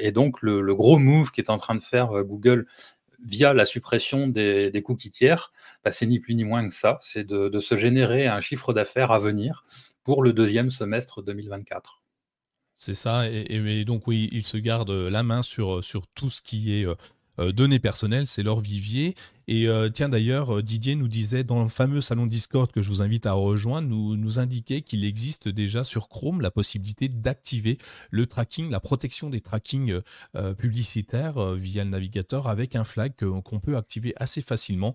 Et 0.00 0.12
donc 0.12 0.42
le 0.42 0.74
gros 0.74 0.98
move 0.98 1.30
qu'est 1.32 1.50
en 1.50 1.56
train 1.56 1.74
de 1.74 1.82
faire, 1.82 2.08
Google 2.24 2.66
via 3.24 3.54
la 3.54 3.64
suppression 3.64 4.26
des 4.28 4.70
des 4.70 4.82
cookies 4.82 5.10
tiers, 5.10 5.52
bah, 5.84 5.90
c'est 5.92 6.06
ni 6.06 6.20
plus 6.20 6.34
ni 6.34 6.44
moins 6.44 6.68
que 6.68 6.74
ça, 6.74 6.96
c'est 7.00 7.24
de 7.24 7.58
se 7.58 7.76
générer 7.76 8.26
un 8.26 8.40
chiffre 8.40 8.72
d'affaires 8.72 9.12
à 9.12 9.18
venir 9.18 9.64
pour 10.04 10.22
le 10.22 10.32
deuxième 10.32 10.70
semestre 10.70 11.22
2024. 11.22 12.02
C'est 12.84 12.94
ça 12.94 13.28
et 13.28 13.84
donc 13.84 14.08
oui, 14.08 14.28
ils 14.32 14.42
se 14.42 14.56
gardent, 14.56 14.90
la 14.90 15.22
main 15.22 15.42
sur, 15.42 15.80
tout 16.16 16.30
ce 16.30 16.42
qui 16.42 16.80
est, 16.80 16.84
heu, 16.84 16.96
données 17.50 17.80
personnelles, 17.80 18.26
c'est 18.26 18.42
leur 18.42 18.60
vivier. 18.60 19.14
Et 19.48 19.68
euh, 19.68 19.88
tiens 19.88 20.08
d'ailleurs, 20.08 20.58
euh, 20.58 20.62
Didier 20.62 20.94
nous 20.94 21.08
disait 21.08 21.44
dans 21.44 21.62
le 21.62 21.68
fameux 21.68 22.00
salon 22.00 22.26
Discord 22.26 22.70
que 22.70 22.80
je 22.80 22.88
vous 22.88 23.02
invite 23.02 23.26
à 23.26 23.32
rejoindre, 23.32 23.88
nous, 23.88 24.38
indiquait 24.38 24.82
qu'il 24.82 25.04
existe 25.04 25.48
déjà 25.48 25.84
sur 25.84 26.08
Chrome 26.08 26.40
la 26.40 26.50
possibilité 26.50 27.08
d'activer 27.08 27.76
le 28.10 28.24
tracking, 28.26 28.70
la 28.70 28.80
protection 28.80 29.28
des 29.28 29.40
trackings 29.40 30.00
euh, 30.36 30.54
publicitaires 30.54 31.54
via 31.54 31.84
le 31.84 31.90
navigateur 31.90 32.48
avec 32.48 32.76
un 32.76 32.84
flag 32.84 33.12
qu'on 33.16 33.60
peut 33.60 33.76
activer 33.76 34.14
assez 34.16 34.40
facilement. 34.40 34.94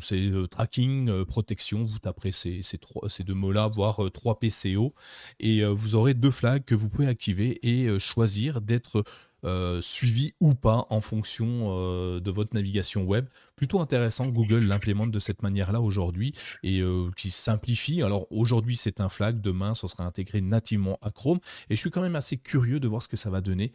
C'est 0.00 0.30
tracking, 0.50 1.24
protection, 1.26 1.84
vous 1.84 1.98
taperez 1.98 2.32
ces, 2.32 2.62
ces, 2.62 2.78
ces 3.08 3.24
deux 3.24 3.34
mots-là, 3.34 3.68
voire 3.68 4.00
3 4.10 4.38
PCO, 4.38 4.94
et 5.40 5.62
vous 5.64 5.94
aurez 5.94 6.14
deux 6.14 6.30
flags 6.30 6.64
que 6.64 6.74
vous 6.74 6.88
pouvez 6.88 7.06
activer 7.06 7.58
et 7.62 7.98
choisir 7.98 8.62
d'être 8.62 9.04
euh, 9.44 9.80
suivi 9.80 10.32
ou 10.40 10.54
pas 10.54 10.86
en 10.90 11.00
fonction 11.00 11.68
euh, 11.70 12.20
de 12.20 12.30
votre 12.30 12.54
navigation 12.54 13.04
web. 13.04 13.26
Plutôt 13.56 13.80
intéressant, 13.80 14.26
Google 14.26 14.64
l'implémente 14.64 15.10
de 15.10 15.18
cette 15.18 15.42
manière-là 15.42 15.80
aujourd'hui 15.80 16.32
et 16.62 16.80
euh, 16.80 17.10
qui 17.16 17.30
simplifie. 17.30 18.02
Alors 18.02 18.26
aujourd'hui 18.30 18.76
c'est 18.76 19.00
un 19.00 19.08
flag, 19.08 19.40
demain 19.40 19.74
ce 19.74 19.86
sera 19.86 20.04
intégré 20.04 20.40
nativement 20.40 20.98
à 21.02 21.10
Chrome 21.10 21.38
et 21.70 21.76
je 21.76 21.80
suis 21.80 21.90
quand 21.90 22.02
même 22.02 22.16
assez 22.16 22.36
curieux 22.36 22.80
de 22.80 22.88
voir 22.88 23.02
ce 23.02 23.08
que 23.08 23.16
ça 23.16 23.30
va 23.30 23.40
donner 23.40 23.72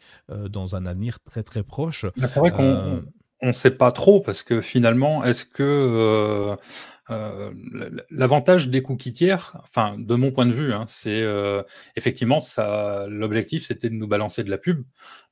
dans 0.50 0.75
un 0.75 0.86
avenir 0.86 1.20
très 1.22 1.43
très 1.43 1.63
proche. 1.63 2.05
C'est 2.17 2.36
vrai 2.36 2.51
qu'on 2.51 3.03
on 3.43 3.47
ne 3.47 3.53
sait 3.53 3.71
pas 3.71 3.91
trop 3.91 4.21
parce 4.21 4.41
que 4.41 4.62
finalement, 4.62 5.23
est-ce 5.23 5.45
que 5.45 5.63
euh, 5.63 6.55
euh, 7.09 7.51
l'avantage 8.09 8.69
des 8.69 8.81
cookies 8.81 9.12
tiers, 9.12 9.59
enfin 9.63 9.97
de 10.00 10.15
mon 10.15 10.31
point 10.31 10.45
de 10.45 10.53
vue, 10.53 10.73
hein, 10.73 10.85
c'est 10.88 11.21
euh, 11.21 11.62
effectivement 11.97 12.39
ça. 12.39 13.05
L'objectif 13.09 13.67
c'était 13.67 13.89
de 13.89 13.95
nous 13.95 14.07
balancer 14.07 14.43
de 14.43 14.50
la 14.50 14.57
pub, 14.57 14.83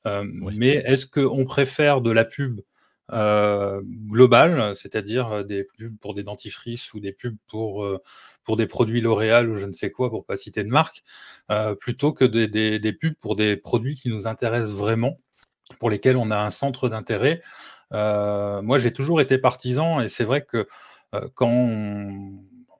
mais 0.04 0.74
est-ce 0.84 1.06
qu'on 1.06 1.44
préfère 1.46 2.02
de 2.02 2.10
la 2.10 2.24
pub 2.24 2.60
globale, 3.10 4.74
c'est-à-dire 4.76 5.44
des 5.44 5.64
pubs 5.64 5.98
pour 5.98 6.14
des 6.14 6.22
dentifrices 6.22 6.94
ou 6.94 7.00
des 7.00 7.12
pubs 7.12 7.36
pour 7.48 7.86
pour 8.44 8.56
des 8.56 8.66
produits 8.66 9.00
L'Oréal 9.00 9.48
ou 9.50 9.54
je 9.54 9.66
ne 9.66 9.72
sais 9.72 9.90
quoi, 9.90 10.10
pour 10.10 10.26
pas 10.26 10.36
citer 10.36 10.64
de 10.64 10.68
marque, 10.68 11.02
plutôt 11.80 12.12
que 12.12 12.24
des, 12.26 12.78
des 12.78 12.92
pubs 12.92 13.16
pour 13.20 13.36
des 13.36 13.56
produits 13.56 13.96
qui 13.96 14.10
nous 14.10 14.26
intéressent 14.26 14.74
vraiment, 14.76 15.18
pour 15.78 15.90
lesquels 15.90 16.16
on 16.16 16.30
a 16.30 16.38
un 16.38 16.50
centre 16.50 16.88
d'intérêt. 16.88 17.40
Euh, 17.92 18.62
moi, 18.62 18.78
j'ai 18.78 18.92
toujours 18.92 19.20
été 19.20 19.38
partisan 19.38 20.00
et 20.00 20.08
c'est 20.08 20.24
vrai 20.24 20.44
que 20.44 20.66
euh, 21.14 21.28
quand, 21.34 21.48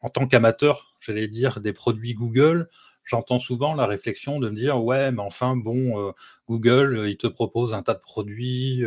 en 0.01 0.09
tant 0.09 0.27
qu'amateur, 0.27 0.95
j'allais 1.01 1.29
dire, 1.29 1.61
des 1.61 1.73
produits 1.73 2.15
Google, 2.15 2.69
j'entends 3.05 3.41
souvent 3.41 3.75
la 3.75 3.87
réflexion 3.87 4.39
de 4.39 4.49
me 4.49 4.55
dire 4.55 4.83
ouais 4.83 5.11
mais 5.11 5.23
enfin 5.23 5.57
bon 5.57 6.01
euh, 6.01 6.13
Google 6.49 7.07
il 7.09 7.17
te 7.17 7.27
propose 7.27 7.75
un 7.75 7.83
tas 7.83 7.95
de 7.95 8.01
produits 8.01 8.85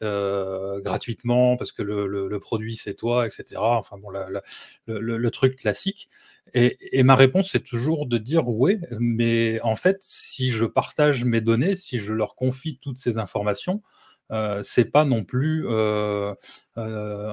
gratuitement 0.00 1.58
parce 1.58 1.70
que 1.70 1.82
le, 1.82 2.38
produit 2.40 2.76
c'est 2.76 2.94
toi 2.94 3.26
etc 3.26 3.44
enfin 3.58 3.98
bon 3.98 4.08
le, 4.86 5.30
truc 5.30 5.56
classique. 5.56 6.08
Et, 6.54 7.02
ma 7.02 7.14
réponse 7.14 7.50
c'est 7.50 7.62
toujours 7.62 8.06
de 8.06 8.16
dire 8.16 8.48
ouais 8.48 8.80
mais 8.98 9.60
en 9.60 9.76
fait 9.76 9.98
si 10.00 10.48
je 10.48 10.64
partage 10.64 11.22
mes 11.24 11.42
données 11.42 11.76
si 11.76 11.98
je 11.98 12.14
leur 12.14 12.36
confie 12.36 12.78
toutes 12.80 12.98
ces 12.98 13.18
informations 13.18 13.82
c'est 14.62 14.86
pas 14.86 15.04
non 15.04 15.24
plus 15.24 15.66
euh, 15.68 16.34
euh, 16.78 17.32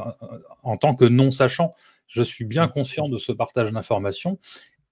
en 0.64 0.78
tant 0.78 0.96
que 0.96 1.06
non 1.06 1.32
sachant. 1.32 1.72
Je 2.08 2.24
suis 2.24 2.46
bien 2.46 2.66
mmh. 2.66 2.72
conscient 2.72 3.10
de 3.10 3.18
ce 3.18 3.32
partage 3.32 3.72
d'informations 3.72 4.40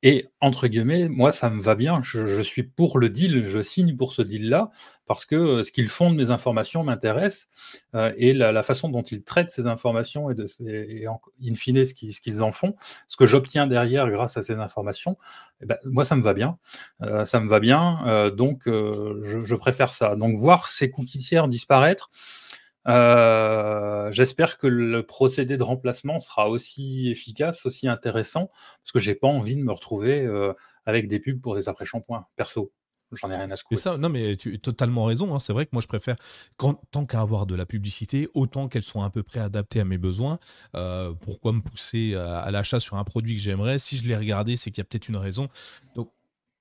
et 0.03 0.27
entre 0.41 0.67
guillemets, 0.67 1.09
moi, 1.09 1.31
ça 1.31 1.49
me 1.49 1.61
va 1.61 1.73
bien. 1.73 2.01
Je, 2.03 2.41
suis 2.41 2.63
pour 2.63 2.99
le 2.99 3.09
deal, 3.09 3.47
je 3.47 3.61
signe 3.61 3.97
pour 3.97 4.13
ce 4.13 4.21
deal-là, 4.21 4.69
parce 5.07 5.25
que 5.25 5.35
euh, 5.35 5.63
ce 5.63 5.71
qu'ils 5.71 5.87
font 5.87 6.11
de 6.11 6.15
mes 6.15 6.29
informations 6.29 6.83
m'intéresse, 6.83 7.49
euh, 7.95 8.13
et 8.15 8.33
la, 8.33 8.61
façon 8.61 8.89
dont 8.89 9.01
ils 9.01 9.23
traitent 9.23 9.49
ces 9.49 9.65
informations 9.65 10.29
et, 10.29 10.35
de, 10.35 10.45
in 11.43 11.55
fine 11.55 11.83
ce 11.83 11.93
qu'ils 11.95 12.43
en 12.43 12.51
font, 12.51 12.75
ce 13.07 13.17
que 13.17 13.25
j'obtiens 13.25 13.65
derrière 13.65 14.09
grâce 14.11 14.37
à 14.37 14.43
ces 14.43 14.59
informations, 14.59 15.17
eh 15.61 15.65
ben, 15.65 15.77
moi, 15.83 16.05
ça 16.05 16.15
me 16.15 16.21
va 16.21 16.35
bien. 16.35 16.59
Euh, 17.01 17.25
ça 17.25 17.39
me 17.39 17.47
va 17.47 17.59
bien, 17.59 18.29
donc 18.35 18.63
je, 18.65 19.39
je, 19.43 19.55
préfère 19.55 19.93
ça. 19.93 20.15
Donc 20.15 20.37
voir 20.37 20.69
ces 20.69 20.91
cookies 20.91 21.27
disparaître, 21.47 22.09
euh, 22.87 24.11
j'espère 24.11 24.57
que 24.57 24.67
le 24.67 25.05
procédé 25.05 25.57
de 25.57 25.63
remplacement 25.63 26.19
sera 26.19 26.49
aussi 26.49 27.09
efficace, 27.09 27.65
aussi 27.65 27.87
intéressant, 27.87 28.49
parce 28.83 28.91
que 28.93 28.99
j'ai 28.99 29.15
pas 29.15 29.27
envie 29.27 29.55
de 29.55 29.61
me 29.61 29.71
retrouver 29.71 30.21
euh, 30.21 30.53
avec 30.85 31.07
des 31.07 31.19
pubs 31.19 31.41
pour 31.41 31.55
des 31.55 31.69
après-shampoings, 31.69 32.25
perso. 32.35 32.71
J'en 33.13 33.31
ai 33.31 33.37
rien 33.37 33.49
à 33.51 33.55
secouer. 33.55 33.77
ça, 33.77 33.97
non, 33.97 34.09
mais 34.09 34.35
tu 34.35 34.53
as 34.53 34.57
totalement 34.57 35.05
raison. 35.05 35.33
Hein. 35.33 35.39
C'est 35.39 35.53
vrai 35.53 35.65
que 35.65 35.69
moi, 35.71 35.81
je 35.81 35.87
préfère, 35.87 36.17
tant 36.57 37.05
qu'à 37.05 37.21
avoir 37.21 37.45
de 37.45 37.55
la 37.55 37.65
publicité, 37.65 38.27
autant 38.33 38.67
qu'elle 38.67 38.83
soit 38.83 39.05
à 39.05 39.09
peu 39.09 39.23
près 39.23 39.39
adaptée 39.39 39.79
à 39.79 39.85
mes 39.85 39.97
besoins. 39.97 40.39
Euh, 40.75 41.13
pourquoi 41.13 41.53
me 41.53 41.61
pousser 41.61 42.15
à, 42.15 42.39
à 42.39 42.51
l'achat 42.51 42.81
sur 42.81 42.97
un 42.97 43.05
produit 43.05 43.35
que 43.35 43.41
j'aimerais? 43.41 43.77
Si 43.77 43.95
je 43.95 44.05
l'ai 44.09 44.17
regardé, 44.17 44.57
c'est 44.57 44.71
qu'il 44.71 44.79
y 44.79 44.81
a 44.81 44.83
peut-être 44.83 45.07
une 45.07 45.15
raison. 45.15 45.47
Donc, 45.95 46.11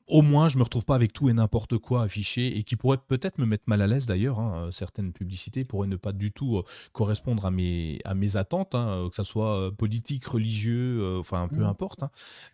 au 0.08 0.22
moins, 0.22 0.48
je 0.48 0.56
me 0.56 0.62
retrouve 0.62 0.84
pas 0.84 0.94
avec 0.94 1.12
tout 1.12 1.28
et 1.28 1.32
n'importe 1.32 1.78
quoi 1.78 2.02
affiché 2.02 2.56
et 2.56 2.62
qui 2.62 2.76
pourrait 2.76 2.98
peut-être 3.08 3.38
me 3.38 3.46
mettre 3.46 3.64
mal 3.66 3.82
à 3.82 3.86
l'aise 3.88 4.06
d'ailleurs. 4.06 4.38
Hein. 4.38 4.68
Certaines 4.70 5.12
publicités 5.12 5.64
pourraient 5.64 5.88
ne 5.88 5.96
pas 5.96 6.12
du 6.12 6.30
tout 6.30 6.58
euh, 6.58 6.62
correspondre 6.92 7.44
à 7.44 7.50
mes, 7.50 7.98
à 8.04 8.14
mes 8.14 8.36
attentes, 8.36 8.74
hein, 8.74 9.08
que 9.10 9.16
ce 9.16 9.24
soit 9.24 9.58
euh, 9.58 9.70
politique, 9.72 10.24
religieux, 10.26 11.00
euh, 11.00 11.18
enfin 11.18 11.48
peu 11.48 11.62
mmh. 11.62 11.64
importe. 11.64 12.02
Hein. 12.04 12.10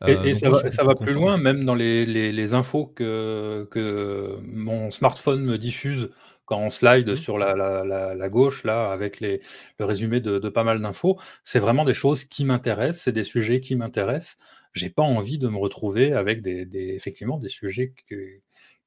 Et, 0.07 0.33
ça, 0.33 0.49
va, 0.51 0.95
plus 0.95 1.13
loin, 1.13 1.37
même 1.37 1.65
dans 1.65 1.75
les, 1.75 2.55
infos 2.55 2.87
que, 2.87 3.69
que 3.71 4.39
mon 4.43 4.91
smartphone 4.91 5.45
me 5.45 5.59
diffuse 5.59 6.11
quand 6.47 6.59
on 6.59 6.71
slide 6.71 7.11
mmh. 7.11 7.17
sur 7.17 7.39
la, 7.39 8.29
gauche, 8.31 8.65
là, 8.65 8.91
avec 8.91 9.21
les, 9.21 9.43
le 9.79 9.85
résumé 9.85 10.21
de, 10.21 10.39
de 10.39 10.49
pas 10.49 10.65
mal 10.65 10.81
d'infos. 10.81 11.19
C'est 11.45 11.59
vraiment 11.59 11.85
des 11.85 11.95
choses 11.95 12.25
qui 12.25 12.45
m'intéressent, 12.45 13.05
c'est 13.05 13.13
des 13.13 13.25
sujets 13.25 13.61
qui 13.61 13.77
m'intéressent 13.77 14.39
j'ai 14.73 14.91
pas 14.91 15.03
envie 15.03 15.39
de 15.39 15.49
me 15.49 15.57
retrouver 15.57 16.13
avec 16.13 16.43
des, 16.43 16.67
effectivement 16.95 17.39
des 17.39 17.49
sujets 17.49 17.95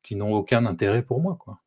qui 0.04 0.16
n'ont 0.16 0.34
aucun 0.34 0.66
intérêt 0.66 1.04
pour 1.04 1.22
moi. 1.22 1.38
Quoi. 1.40 1.60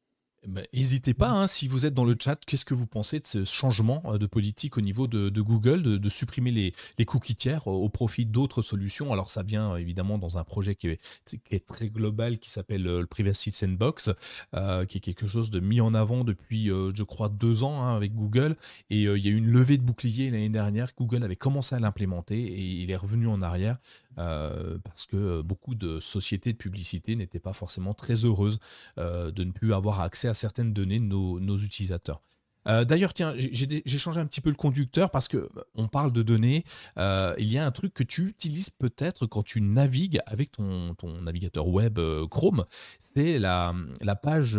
N'hésitez 0.72 1.14
pas, 1.14 1.30
hein, 1.30 1.46
si 1.46 1.66
vous 1.66 1.84
êtes 1.84 1.94
dans 1.94 2.04
le 2.04 2.14
chat, 2.18 2.38
qu'est-ce 2.46 2.64
que 2.64 2.72
vous 2.72 2.86
pensez 2.86 3.18
de 3.18 3.26
ce 3.26 3.44
changement 3.44 4.02
euh, 4.06 4.18
de 4.18 4.26
politique 4.26 4.78
au 4.78 4.80
niveau 4.80 5.08
de, 5.08 5.40
Google, 5.40 5.82
de, 5.82 6.08
supprimer 6.08 6.52
les, 6.52 6.72
les 6.96 7.04
cookies 7.04 7.34
tiers 7.34 7.66
au 7.66 7.88
profit 7.88 8.24
d'autres 8.24 8.62
solutions? 8.62 9.12
Alors 9.12 9.30
ça 9.30 9.42
vient 9.42 9.76
évidemment 9.76 10.16
dans 10.16 10.38
un 10.38 10.44
projet 10.44 10.74
qui 10.76 10.88
est, 10.88 11.66
très 11.66 11.90
global, 11.90 12.38
qui 12.38 12.50
s'appelle 12.50 12.86
euh, 12.86 13.00
le 13.00 13.06
Privacy 13.06 13.50
Sandbox, 13.50 14.10
euh, 14.54 14.86
qui 14.86 14.98
est 14.98 15.00
quelque 15.00 15.26
chose 15.26 15.50
de 15.50 15.58
mis 15.58 15.80
en 15.80 15.92
avant 15.92 16.22
depuis, 16.22 16.66
je 16.68 17.02
crois, 17.02 17.28
deux 17.28 17.64
ans 17.64 17.82
hein, 17.82 17.96
avec 17.96 18.14
Google. 18.14 18.56
Et 18.90 19.02
il 19.02 19.24
y 19.24 19.28
a 19.28 19.30
eu 19.30 19.36
une 19.36 19.50
levée 19.50 19.76
de 19.76 19.82
bouclier 19.82 20.30
l'année 20.30 20.48
dernière, 20.48 20.92
Google 20.96 21.24
avait 21.24 21.36
commencé 21.36 21.74
à 21.74 21.80
l'implémenter 21.80 22.38
et 22.38 22.62
il 22.62 22.90
est 22.90 22.96
revenu 22.96 23.26
en 23.26 23.42
arrière. 23.42 23.78
Euh, 24.18 24.78
parce 24.84 25.06
que 25.06 25.42
beaucoup 25.42 25.74
de 25.74 26.00
sociétés 26.00 26.52
de 26.52 26.58
publicité 26.58 27.14
n'étaient 27.16 27.38
pas 27.38 27.52
forcément 27.52 27.94
très 27.94 28.24
heureuses 28.24 28.58
euh, 28.98 29.30
de 29.30 29.44
ne 29.44 29.52
plus 29.52 29.72
avoir 29.72 30.00
accès 30.00 30.28
à 30.28 30.34
certaines 30.34 30.72
données 30.72 30.98
de 30.98 31.04
nos 31.04 31.56
utilisateurs. 31.56 32.20
Euh, 32.68 32.84
d'ailleurs, 32.84 33.12
tiens, 33.12 33.34
j'ai 33.36 33.98
changé 33.98 34.20
un 34.20 34.26
petit 34.26 34.40
peu 34.40 34.50
le 34.50 34.56
conducteur 34.56 35.10
parce 35.10 35.28
que 35.28 35.36
euh, 35.38 35.48
on 35.74 35.88
parle 35.88 36.12
de 36.12 36.22
données. 36.22 36.64
Euh, 36.98 37.34
il 37.38 37.46
y 37.46 37.58
a 37.58 37.64
un 37.64 37.70
truc 37.70 37.94
que 37.94 38.02
tu 38.02 38.28
utilises 38.28 38.70
peut-être 38.70 39.26
quand 39.26 39.42
tu 39.42 39.60
navigues 39.60 40.20
avec 40.26 40.52
ton, 40.52 40.94
navigateur 41.22 41.66
web 41.68 41.98
Chrome, 42.30 42.64
c'est 42.98 43.38
la, 43.38 43.74
page 44.22 44.58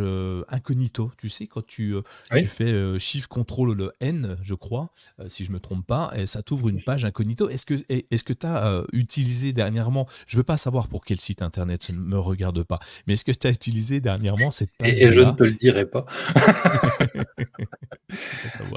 incognito. 0.50 1.12
Tu 1.18 1.30
sais, 1.30 1.48
quand 1.48 1.66
tu, 1.66 1.96
fais 2.48 3.00
Shift 3.00 3.28
Control 3.28 3.92
N, 4.00 4.38
je 4.42 4.54
crois, 4.56 4.92
si 5.28 5.46
je 5.46 5.52
me 5.52 5.60
trompe 5.60 5.86
pas, 5.86 6.12
et 6.16 6.26
ça 6.26 6.42
t'ouvre 6.42 6.70
une 6.70 6.82
page 6.82 7.06
incognito. 7.06 7.50
Est-ce 7.50 7.66
que 7.66 7.76
est-ce 7.90 8.24
que 8.24 8.34
tu 8.34 8.48
as 8.48 8.84
utilisé 8.94 9.54
dernièrement, 9.54 10.08
je 10.28 10.38
veux 10.38 10.44
pas 10.44 10.58
savoir 10.58 10.88
pour 10.88 11.06
quel 11.06 11.20
site 11.20 11.42
internet, 11.42 11.84
ça 11.84 11.94
ne 11.94 12.00
me 12.00 12.20
regarde 12.20 12.64
pas, 12.64 12.80
mais 13.06 13.14
est-ce 13.14 13.26
que 13.26 13.32
tu 13.32 13.48
as 13.48 13.52
utilisé 13.52 14.02
dernièrement 14.02 14.52
cette 14.52 14.72
page 14.78 15.00
Et, 15.00 15.06
et 15.06 15.12
je 15.12 15.20
ne 15.20 15.32
te 15.32 15.44
le 15.44 15.54
dirai 15.54 15.86
pas. 15.86 16.06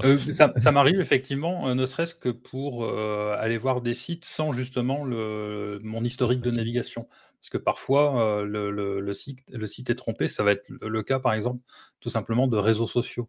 Euh, 0.04 0.18
ça, 0.18 0.72
m'arrive 0.72 1.00
effectivement, 1.00 1.68
euh, 1.68 1.74
ne 1.74 1.86
serait-ce 1.86 2.14
que 2.14 2.28
pour 2.28 2.84
euh, 2.84 3.34
aller 3.38 3.56
voir 3.56 3.80
des 3.80 3.94
sites 3.94 4.24
sans 4.24 4.52
justement 4.52 5.04
le, 5.04 5.78
mon 5.82 6.04
historique 6.04 6.40
de 6.40 6.50
navigation. 6.50 7.08
Parce 7.40 7.50
que 7.50 7.58
parfois, 7.58 8.44
le, 8.44 9.12
site, 9.12 9.40
le 9.52 9.66
site 9.66 9.90
est 9.90 9.96
trompé. 9.96 10.28
Ça 10.28 10.44
va 10.44 10.52
être 10.52 10.68
le 10.80 11.02
cas, 11.02 11.18
par 11.18 11.32
exemple, 11.32 11.60
tout 12.00 12.10
simplement 12.10 12.46
de 12.46 12.56
réseaux 12.56 12.86
sociaux, 12.86 13.28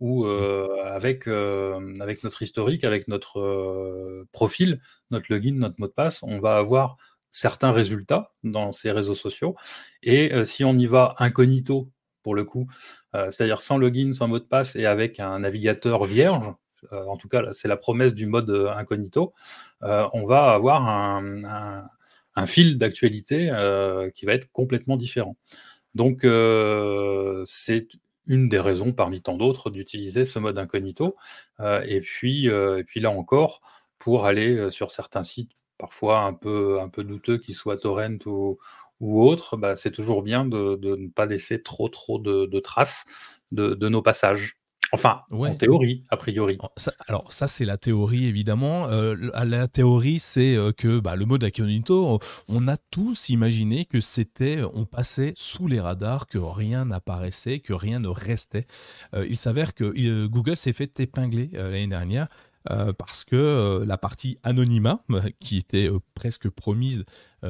où 0.00 0.26
avec, 0.26 1.28
avec 1.28 2.24
notre 2.24 2.42
historique, 2.42 2.82
avec 2.82 3.06
notre 3.06 4.26
profil, 4.32 4.80
notre 5.12 5.26
login, 5.30 5.54
notre 5.54 5.76
mot 5.78 5.86
de 5.86 5.92
passe, 5.92 6.24
on 6.24 6.40
va 6.40 6.56
avoir 6.56 6.96
certains 7.30 7.70
résultats 7.70 8.32
dans 8.42 8.72
ces 8.72 8.90
réseaux 8.90 9.14
sociaux. 9.14 9.54
Et 10.02 10.44
si 10.44 10.64
on 10.64 10.76
y 10.76 10.86
va 10.86 11.14
incognito 11.18 11.91
pour 12.22 12.34
le 12.34 12.44
coup, 12.44 12.66
euh, 13.14 13.30
c'est-à-dire 13.30 13.60
sans 13.60 13.78
login, 13.78 14.12
sans 14.12 14.28
mot 14.28 14.38
de 14.38 14.44
passe 14.44 14.76
et 14.76 14.86
avec 14.86 15.20
un 15.20 15.40
navigateur 15.40 16.04
vierge. 16.04 16.52
Euh, 16.92 17.04
en 17.06 17.16
tout 17.16 17.28
cas, 17.28 17.52
c'est 17.52 17.68
la 17.68 17.76
promesse 17.76 18.14
du 18.14 18.26
mode 18.26 18.50
euh, 18.50 18.72
incognito. 18.72 19.32
on 19.80 20.24
va 20.24 20.52
avoir 20.52 20.88
un, 20.88 22.46
fil 22.46 22.78
d'actualité 22.78 23.50
qui 24.14 24.26
va 24.26 24.34
être 24.34 24.50
complètement 24.52 24.96
différent. 24.96 25.36
Donc, 25.94 26.20
c'est 27.46 27.88
une 28.26 28.48
des 28.48 28.60
raisons 28.60 28.92
parmi 28.92 29.20
tant 29.20 29.36
d'autres 29.36 29.70
d'utiliser 29.70 30.24
ce 30.24 30.38
mode 30.38 30.58
incognito. 30.58 31.16
et, 31.60 32.00
puis, 32.00 32.48
puis 32.86 33.00
là 33.00 33.10
encore, 33.10 33.60
pour 33.98 34.26
aller 34.26 34.70
sur 34.70 34.90
certains 34.90 35.24
sites 35.24 35.52
parfois 35.82 36.20
un 36.20 36.32
peu, 36.32 36.80
un 36.80 36.88
peu 36.88 37.02
douteux, 37.02 37.38
qu'ils 37.38 37.56
soient 37.56 37.76
torrent 37.76 38.18
ou, 38.26 38.56
ou 39.02 39.20
autres, 39.20 39.56
bah, 39.56 39.76
c'est 39.76 39.90
toujours 39.90 40.22
bien 40.22 40.46
de, 40.46 40.78
ne 40.80 41.08
pas 41.08 41.26
laisser 41.26 41.60
trop 41.60 41.88
trop 41.88 42.18
de, 42.18 42.60
traces 42.60 43.04
de, 43.50 43.88
nos 43.88 44.00
passages. 44.00 44.56
Enfin, 44.94 45.22
en 45.30 45.54
théorie, 45.54 46.04
a 46.10 46.18
priori. 46.18 46.58
alors 47.08 47.32
ça, 47.32 47.48
c'est 47.48 47.64
la 47.64 47.78
théorie, 47.78 48.26
évidemment. 48.26 48.90
Euh, 48.90 49.16
la 49.42 49.66
théorie, 49.66 50.18
c'est 50.18 50.54
euh, 50.54 50.70
que 50.70 51.00
bah, 51.00 51.16
le 51.16 51.24
mode 51.24 51.44
incognito, 51.44 52.20
on 52.48 52.68
a 52.68 52.76
tous 52.76 53.30
imaginé 53.30 53.86
que 53.86 54.00
c'était, 54.00 54.58
on 54.74 54.84
passait 54.84 55.32
sous 55.34 55.66
les 55.66 55.80
radars, 55.80 56.26
que 56.26 56.36
rien 56.36 56.84
n'apparaissait, 56.84 57.60
que 57.60 57.72
rien 57.72 58.00
ne 58.00 58.08
restait. 58.08 58.66
Euh, 59.14 59.26
il 59.26 59.36
s'avère 59.36 59.72
que 59.72 60.26
Google 60.26 60.58
s'est 60.58 60.74
fait 60.74 61.00
épingler 61.00 61.48
l'année 61.54 61.86
dernière 61.86 62.28
euh, 62.70 62.92
parce 62.92 63.24
que 63.24 63.36
euh, 63.36 63.84
la 63.84 63.98
partie 63.98 64.38
anonymat, 64.42 65.04
qui 65.40 65.56
était 65.56 65.90
euh, 65.90 65.98
presque 66.14 66.48
promise 66.48 67.04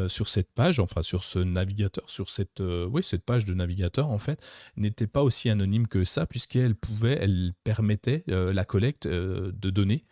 sur 0.08 0.26
cette 0.26 0.50
page, 0.54 0.80
enfin 0.80 1.02
sur 1.02 1.22
ce 1.22 1.38
navigateur, 1.38 2.08
sur 2.08 2.30
cette, 2.30 2.60
oui, 2.60 3.02
cette 3.02 3.26
page 3.26 3.44
de 3.44 3.52
navigateur 3.52 4.08
en 4.08 4.18
fait, 4.18 4.42
n'était 4.78 5.06
pas 5.06 5.22
aussi 5.22 5.50
anonyme 5.50 5.86
que 5.86 6.04
ça, 6.04 6.24
puisqu'elle 6.24 6.74
pouvait, 6.74 7.18
elle 7.20 7.52
permettait 7.62 8.24
la 8.26 8.64
collecte 8.64 9.06
de 9.06 9.70
données 9.70 10.06
euh, 10.06 10.11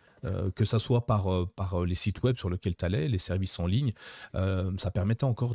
que 0.55 0.65
ça 0.65 0.79
soit 0.79 1.05
par, 1.05 1.31
euh, 1.31 1.49
euh, 1.73 1.85
les 1.85 1.95
sites 1.95 2.21
web 2.23 2.35
sur 2.35 2.49
lesquels 2.49 2.75
tu 2.75 2.85
allais, 2.85 3.07
les 3.07 3.17
services 3.17 3.59
en 3.59 3.67
ligne, 3.67 3.93
ça 4.77 4.91
permettait 4.91 5.23
encore 5.23 5.53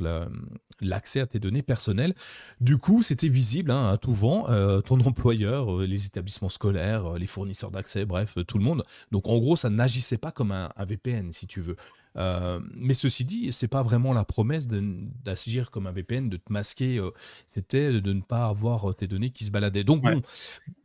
l'accès 0.81 1.21
à 1.21 1.27
tes 1.27 1.39
données 1.39 1.63
personnelles. 1.63 2.15
Du 2.61 2.79
coup, 2.79 3.03
c'était 3.03 3.29
visible 3.29 3.71
hein, 3.71 3.91
à 3.91 3.97
tout 3.97 4.15
vent, 4.15 4.47
ton 4.83 5.01
employeur, 5.07 5.79
les 5.79 6.07
établissements 6.07 6.49
scolaires, 6.49 7.15
les 7.15 7.27
fournisseurs 7.27 7.71
d'accès, 7.71 8.05
bref, 8.05 8.39
tout 8.47 8.59
le 8.59 8.65
monde. 8.65 8.85
Donc 9.13 9.29
en 9.29 9.39
gros, 9.39 9.57
ça 9.57 9.71
n'agissait 9.71 10.19
pas 10.19 10.33
comme 10.33 10.53
un, 10.53 10.71
VPN, 10.87 11.33
si 11.33 11.47
tu 11.47 11.61
veux. 11.61 11.77
Euh, 12.17 12.61
mais 12.75 12.95
ceci 12.95 13.25
dit, 13.25 13.53
c'est 13.53 13.69
pas 13.69 13.83
vraiment 13.83 14.13
la 14.13 14.25
promesse 14.25 14.69
d'agir 14.69 15.71
comme 15.71 15.87
un 15.87 15.93
VPN, 15.93 16.29
de 16.29 16.37
te 16.37 16.53
masquer. 16.53 16.99
Euh, 16.99 17.11
c'était 17.47 18.01
de 18.01 18.13
ne 18.13 18.23
pas 18.23 18.47
avoir 18.47 18.91
euh, 18.91 18.95
tes 18.95 19.07
données 19.07 19.31
qui 19.31 19.45
se 19.45 19.51
baladaient. 19.51 19.85
Donc, 19.85 20.03
bon, 20.03 20.23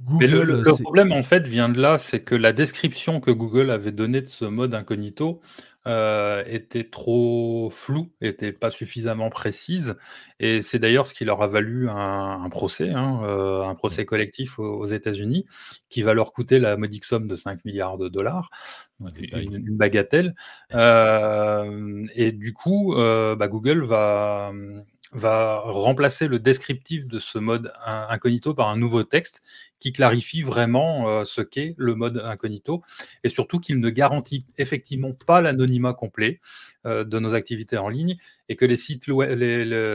Google. 0.01 0.61
le, 0.63 0.81
problème, 0.83 1.11
en 1.11 1.23
fait, 1.23 1.47
vient 1.47 1.69
de 1.69 1.79
là 1.79 1.97
c'est 1.97 2.19
que 2.19 2.35
la 2.35 2.53
description 2.53 3.19
que 3.19 3.31
Google 3.31 3.71
avait 3.71 3.91
donnée 3.91 4.21
de 4.21 4.27
ce 4.27 4.45
mode 4.45 4.73
incognito, 4.73 5.41
euh, 5.87 6.43
était 6.45 6.83
trop 6.83 7.71
floue, 7.71 8.11
était 8.21 8.51
pas 8.51 8.69
suffisamment 8.69 9.31
précise. 9.31 9.95
Et 10.39 10.61
c'est 10.61 10.77
d'ailleurs 10.77 11.07
ce 11.07 11.13
qui 11.15 11.25
leur 11.25 11.41
a 11.41 11.47
valu 11.47 11.89
un, 11.89 12.47
procès, 12.49 12.91
hein, 12.91 13.21
euh, 13.23 13.63
un 13.63 13.73
procès 13.73 14.05
collectif 14.05 14.59
aux, 14.59 14.85
États-Unis, 14.85 15.45
qui 15.89 16.03
va 16.03 16.13
leur 16.13 16.33
coûter 16.33 16.59
la 16.59 16.77
modique 16.77 17.05
somme 17.05 17.27
de 17.27 17.35
5 17.35 17.65
milliards 17.65 17.97
de 17.97 18.09
dollars, 18.09 18.49
une, 18.99 19.75
bagatelle. 19.75 20.35
Euh, 20.75 22.05
et 22.15 22.31
du 22.31 22.53
coup, 22.53 22.93
bah, 22.95 23.47
Google 23.47 23.83
va 23.83 24.51
va 25.13 25.59
remplacer 25.65 26.27
le 26.27 26.39
descriptif 26.39 27.05
de 27.05 27.19
ce 27.19 27.37
mode 27.37 27.73
incognito 27.85 28.53
par 28.53 28.69
un 28.69 28.77
nouveau 28.77 29.03
texte 29.03 29.41
qui 29.79 29.91
clarifie 29.91 30.41
vraiment 30.41 31.09
euh, 31.09 31.25
ce 31.25 31.41
qu'est 31.41 31.75
le 31.77 31.95
mode 31.95 32.21
incognito 32.23 32.81
et 33.23 33.29
surtout 33.29 33.59
qu'il 33.59 33.79
ne 33.79 33.89
garantit 33.89 34.45
effectivement 34.57 35.11
pas 35.13 35.41
l'anonymat 35.41 35.93
complet 35.93 36.39
euh, 36.85 37.03
de 37.03 37.19
nos 37.19 37.33
activités 37.33 37.77
en 37.77 37.89
ligne 37.89 38.17
et 38.47 38.55
que 38.55 38.63
les 38.63 38.77
sites 38.77 39.05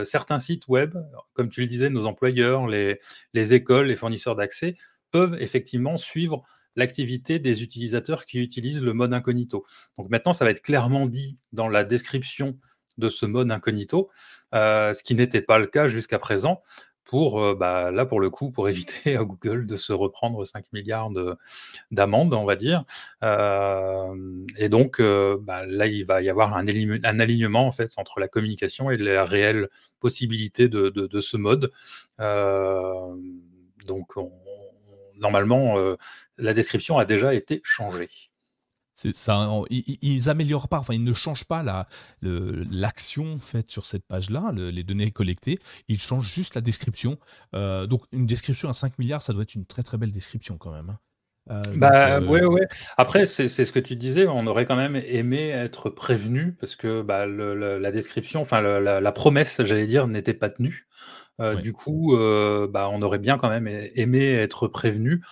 certains 0.04 0.38
sites 0.38 0.68
web, 0.68 0.96
comme 1.32 1.48
tu 1.48 1.62
le 1.62 1.66
disais, 1.66 1.88
nos 1.88 2.06
employeurs, 2.06 2.66
les, 2.66 2.98
les 3.32 3.54
écoles, 3.54 3.86
les 3.86 3.96
fournisseurs 3.96 4.36
d'accès, 4.36 4.76
peuvent 5.12 5.36
effectivement 5.40 5.96
suivre 5.96 6.44
l'activité 6.74 7.38
des 7.38 7.62
utilisateurs 7.62 8.26
qui 8.26 8.38
utilisent 8.38 8.82
le 8.82 8.92
mode 8.92 9.14
incognito. 9.14 9.64
Donc 9.96 10.10
maintenant, 10.10 10.34
ça 10.34 10.44
va 10.44 10.50
être 10.50 10.62
clairement 10.62 11.06
dit 11.06 11.38
dans 11.52 11.68
la 11.68 11.84
description 11.84 12.58
de 12.98 13.08
ce 13.08 13.26
mode 13.26 13.50
incognito, 13.50 14.10
ce 14.52 15.02
qui 15.02 15.14
n'était 15.14 15.42
pas 15.42 15.58
le 15.58 15.66
cas 15.66 15.88
jusqu'à 15.88 16.18
présent 16.18 16.62
pour, 17.06 17.40
euh, 17.42 17.54
bah, 17.54 17.90
là, 17.90 18.04
pour 18.04 18.20
le 18.20 18.30
coup, 18.30 18.50
pour 18.50 18.68
éviter 18.68 19.16
à 19.16 19.24
Google 19.24 19.66
de 19.66 19.76
se 19.76 19.92
reprendre 19.92 20.44
5 20.44 20.66
milliards 20.72 21.10
d'amendes, 21.90 22.34
on 22.34 22.44
va 22.44 22.56
dire. 22.56 22.84
Euh, 23.22 24.44
et 24.58 24.68
donc, 24.68 25.00
bah, 25.00 25.64
là, 25.66 25.86
il 25.86 26.04
va 26.04 26.20
y 26.20 26.28
avoir 26.28 26.54
un, 26.56 26.66
alignement, 26.66 27.66
en 27.66 27.72
fait, 27.72 27.92
entre 27.96 28.20
la 28.20 28.28
communication 28.28 28.90
et 28.90 28.96
la 28.98 29.24
réelle 29.24 29.68
possibilité 30.00 30.68
de, 30.68 30.90
de, 30.90 31.20
ce 31.20 31.36
mode. 31.36 31.70
donc, 33.86 34.14
normalement, 35.16 35.76
la 36.38 36.54
description 36.54 36.98
a 36.98 37.04
déjà 37.04 37.34
été 37.34 37.60
changée 37.64 38.10
ça, 38.96 39.62
ils, 39.70 40.30
améliorent 40.30 40.68
pas, 40.68 40.78
enfin 40.78 40.94
ils 40.94 41.04
ne 41.04 41.12
changent 41.12 41.44
pas 41.44 41.62
la, 41.62 41.86
l'action 42.22 43.38
faite 43.38 43.70
sur 43.70 43.84
cette 43.84 44.06
page-là, 44.06 44.52
les 44.54 44.84
données 44.84 45.10
collectées, 45.10 45.58
ils 45.88 46.00
changent 46.00 46.32
juste 46.32 46.54
la 46.54 46.60
description. 46.60 47.18
Euh, 47.54 47.86
donc 47.86 48.04
une 48.12 48.26
description 48.26 48.68
à 48.68 48.72
5 48.72 48.98
milliards, 48.98 49.22
ça 49.22 49.32
doit 49.32 49.42
être 49.42 49.54
une 49.54 49.66
très 49.66 49.82
très 49.82 49.98
belle 49.98 50.12
description 50.12 50.56
quand 50.56 50.72
même. 50.72 50.90
Hein. 50.90 50.98
Euh, 51.48 51.62
bah 51.76 52.16
euh, 52.16 52.26
ouais, 52.26 52.44
ouais. 52.44 52.66
Après, 52.96 53.24
c'est, 53.24 53.48
ce 53.48 53.70
que 53.70 53.78
tu 53.78 53.94
disais, 53.94 54.26
on 54.26 54.48
aurait 54.48 54.66
quand 54.66 54.74
même 54.74 54.96
aimé 54.96 55.50
être 55.50 55.90
prévenu 55.90 56.56
parce 56.58 56.74
que 56.74 57.02
bah, 57.02 57.26
la 57.26 57.90
description, 57.92 58.40
enfin 58.40 58.60
la, 58.60 59.12
promesse, 59.12 59.62
j'allais 59.62 59.86
dire, 59.86 60.08
n'était 60.08 60.34
pas 60.34 60.50
tenue. 60.50 60.88
Du 61.62 61.72
coup, 61.72 62.16
bah, 62.16 62.88
on 62.90 63.02
aurait 63.02 63.20
bien 63.20 63.38
quand 63.38 63.50
même 63.50 63.68
aimé 63.68 64.24
être 64.24 64.66
prévenu, 64.66 65.22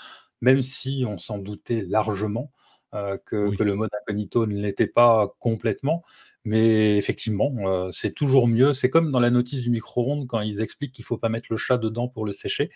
même 0.40 0.62
si 0.62 1.04
on 1.06 1.18
s'en 1.18 1.38
doutait 1.38 1.84
largement. 1.88 2.52
Euh, 2.94 3.18
que, 3.24 3.50
le 3.62 3.74
mode 3.74 3.90
incognito 4.00 4.46
ne 4.46 4.54
l'était 4.54 4.86
pas 4.86 5.34
complètement. 5.40 6.04
Mais 6.44 6.96
effectivement, 6.96 7.52
euh, 7.60 7.90
c'est 7.92 8.12
toujours 8.12 8.46
mieux. 8.46 8.72
C'est 8.72 8.90
comme 8.90 9.10
dans 9.10 9.20
la 9.20 9.30
notice 9.30 9.60
du 9.60 9.70
micro-ondes 9.70 10.26
quand 10.28 10.40
ils 10.40 10.60
expliquent 10.60 10.92
qu'il 10.92 11.02
ne 11.02 11.06
faut 11.06 11.18
pas 11.18 11.28
mettre 11.28 11.48
le 11.50 11.56
chat 11.56 11.78
dedans 11.78 12.08
pour 12.08 12.24
le 12.24 12.32
sécher. 12.32 12.70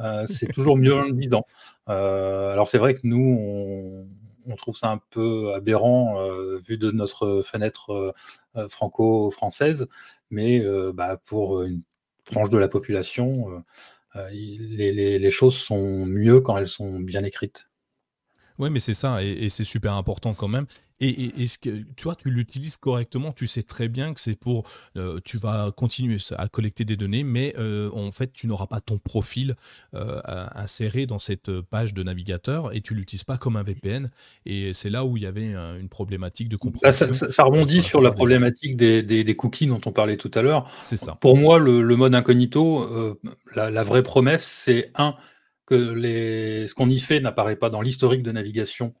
Euh, 0.00 0.24
c'est 0.26 0.52
toujours 0.52 0.76
mieux 0.76 0.94
en 0.94 1.02
le 1.02 1.12
disant. 1.12 1.44
alors 1.86 2.68
c'est 2.68 2.78
vrai 2.78 2.94
que 2.94 3.00
nous, 3.04 4.06
on, 4.46 4.56
trouve 4.56 4.76
ça 4.76 4.90
un 4.90 5.00
peu 5.10 5.54
aberrant 5.54 6.18
vu 6.58 6.76
de 6.76 6.90
notre 6.90 7.42
fenêtre 7.42 8.14
franco-française, 8.68 9.86
mais 10.30 10.60
bah, 10.92 11.18
pour 11.24 11.62
une 11.62 11.82
frange 12.24 12.50
de 12.50 12.58
la 12.58 12.68
population, 12.68 13.62
les 14.32 15.30
choses 15.30 15.56
sont 15.56 16.06
mieux 16.06 16.40
quand 16.40 16.56
elles 16.56 16.66
sont 16.66 16.98
bien 17.00 17.22
écrites. 17.22 17.69
Oui, 18.60 18.68
mais 18.68 18.78
c'est 18.78 18.94
ça, 18.94 19.24
et, 19.24 19.48
c'est 19.48 19.64
super 19.64 19.94
important 19.94 20.34
quand 20.34 20.48
même. 20.48 20.66
Et, 21.02 21.46
ce 21.46 21.56
que, 21.56 21.70
tu 21.96 22.04
vois, 22.04 22.14
tu 22.14 22.28
l'utilises 22.28 22.76
correctement, 22.76 23.32
tu 23.32 23.46
sais 23.46 23.62
très 23.62 23.88
bien 23.88 24.12
que 24.12 24.20
c'est 24.20 24.38
pour, 24.38 24.64
euh, 24.98 25.18
tu 25.24 25.38
vas 25.38 25.72
continuer 25.74 26.18
à 26.36 26.46
collecter 26.46 26.84
des 26.84 26.98
données, 26.98 27.24
mais 27.24 27.54
euh, 27.58 27.88
en 27.94 28.10
fait, 28.10 28.34
tu 28.34 28.46
n'auras 28.46 28.66
pas 28.66 28.80
ton 28.80 28.98
profil 28.98 29.54
euh, 29.94 30.20
inséré 30.54 31.06
dans 31.06 31.18
cette 31.18 31.50
page 31.62 31.94
de 31.94 32.02
navigateur 32.02 32.76
et 32.76 32.82
tu 32.82 32.94
l'utilises 32.94 33.24
pas 33.24 33.38
comme 33.38 33.56
un 33.56 33.62
VPN. 33.62 34.10
Et 34.44 34.74
c'est 34.74 34.90
là 34.90 35.06
où 35.06 35.16
il 35.16 35.22
y 35.22 35.26
avait 35.26 35.54
une 35.80 35.88
problématique 35.88 36.50
de 36.50 36.56
compréhension. 36.56 37.10
ça, 37.14 37.44
rebondit 37.44 37.80
sur 37.80 38.02
la 38.02 38.12
problématique 38.12 38.76
des, 38.76 39.36
cookies 39.38 39.68
dont 39.68 39.80
on 39.86 39.92
parlait 39.92 40.18
tout 40.18 40.30
à 40.34 40.42
l'heure. 40.42 40.70
C'est 40.82 40.98
ça. 40.98 41.16
Pour 41.18 41.38
moi, 41.38 41.58
le, 41.58 41.96
mode 41.96 42.14
incognito, 42.14 43.16
la, 43.54 43.70
la, 43.70 43.84
vraie 43.84 44.02
promesse, 44.02 44.44
c'est 44.44 44.90
un, 44.96 45.14
que 45.70 46.66
ce 46.66 46.74
qu'on 46.74 46.90
y 46.90 46.98
fait 46.98 47.20
n'apparaît 47.20 47.54
pas 47.54 47.70
dans 47.70 47.80
l'historique 47.80 48.24
de 48.24 48.32
navigation 48.32 48.92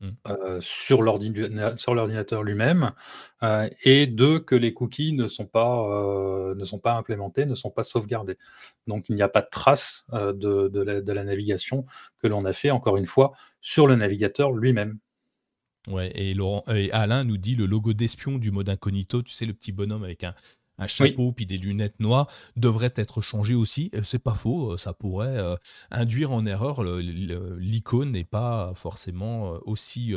mmh. 0.00 0.08
euh, 0.26 0.60
sur 0.60 1.02
l'ordinateur 1.02 2.42
lui-même, 2.42 2.90
euh, 3.44 3.68
et 3.84 4.08
deux, 4.08 4.40
que 4.40 4.56
les 4.56 4.74
cookies 4.74 5.12
ne 5.12 5.28
sont, 5.28 5.46
pas, 5.46 5.86
euh, 5.88 6.56
ne 6.56 6.64
sont 6.64 6.80
pas 6.80 6.94
implémentés, 6.94 7.46
ne 7.46 7.54
sont 7.54 7.70
pas 7.70 7.84
sauvegardés. 7.84 8.38
Donc 8.88 9.08
il 9.08 9.14
n'y 9.14 9.22
a 9.22 9.28
pas 9.28 9.42
de 9.42 9.48
trace 9.50 10.04
de, 10.12 11.12
la, 11.12 11.24
navigation 11.24 11.86
que 12.18 12.26
l'on 12.26 12.44
a 12.44 12.52
fait, 12.52 12.72
encore 12.72 12.96
une 12.96 13.06
fois, 13.06 13.32
sur 13.60 13.86
le 13.86 13.94
navigateur 13.94 14.50
lui-même. 14.50 14.98
Ouais, 15.88 16.10
et, 16.16 16.34
Laurent, 16.34 16.64
et 16.74 16.90
Alain 16.90 17.22
nous 17.22 17.36
dit 17.36 17.54
le 17.54 17.66
logo 17.66 17.92
d'espion 17.92 18.38
du 18.38 18.50
mode 18.50 18.68
incognito, 18.68 19.22
tu 19.22 19.32
sais, 19.32 19.46
le 19.46 19.54
petit 19.54 19.70
bonhomme 19.70 20.02
avec 20.02 20.24
un, 20.24 20.34
un 20.78 20.86
chapeau 20.86 21.32
puis 21.32 21.46
des 21.46 21.58
lunettes 21.58 22.00
noires 22.00 22.28
devrait 22.56 22.92
être 22.96 23.20
changé 23.20 23.54
aussi. 23.54 23.90
C'est 24.02 24.22
pas 24.22 24.34
faux, 24.34 24.72
euh, 24.72 24.76
ça 24.76 24.92
pourrait 24.92 25.38
euh, 25.38 25.56
induire 25.90 26.32
en 26.32 26.44
erreur. 26.46 26.82
L'icône 26.82 28.12
n'est 28.12 28.24
pas 28.24 28.72
forcément 28.74 29.54
euh, 29.54 29.58
aussi 29.64 30.14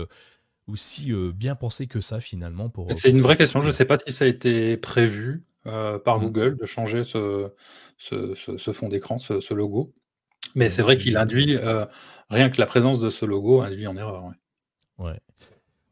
aussi 0.68 1.12
bien 1.34 1.56
pensé 1.56 1.88
que 1.88 2.00
ça 2.00 2.20
finalement. 2.20 2.70
Pour, 2.70 2.92
c'est 2.96 3.10
une 3.10 3.22
vraie 3.22 3.38
question. 3.38 3.60
Je 3.60 3.68
ne 3.68 3.72
sais 3.72 3.86
pas 3.86 3.98
si 3.98 4.12
ça 4.12 4.26
a 4.26 4.28
été 4.28 4.78
prévu 4.78 5.44
par 5.64 6.20
mmh. 6.20 6.24
Google 6.24 6.58
de 6.58 6.66
changer 6.66 7.04
ce, 7.04 7.52
ce, 7.98 8.72
fond 8.72 8.88
d'écran, 8.88 9.18
ce, 9.18 9.54
logo. 9.54 9.94
Mais 10.56 10.70
c'est 10.70 10.84
vrai 10.84 10.98
qu'il 10.98 11.18
induit, 11.18 11.58
rien 12.30 12.50
que 12.52 12.60
la 12.60 12.68
présence 12.68 13.00
de 13.00 13.10
ce 13.10 13.26
logo 13.26 13.62
induit 13.62 13.88
en 13.88 13.98
erreur. 13.98 14.32
Ouais. 15.00 15.20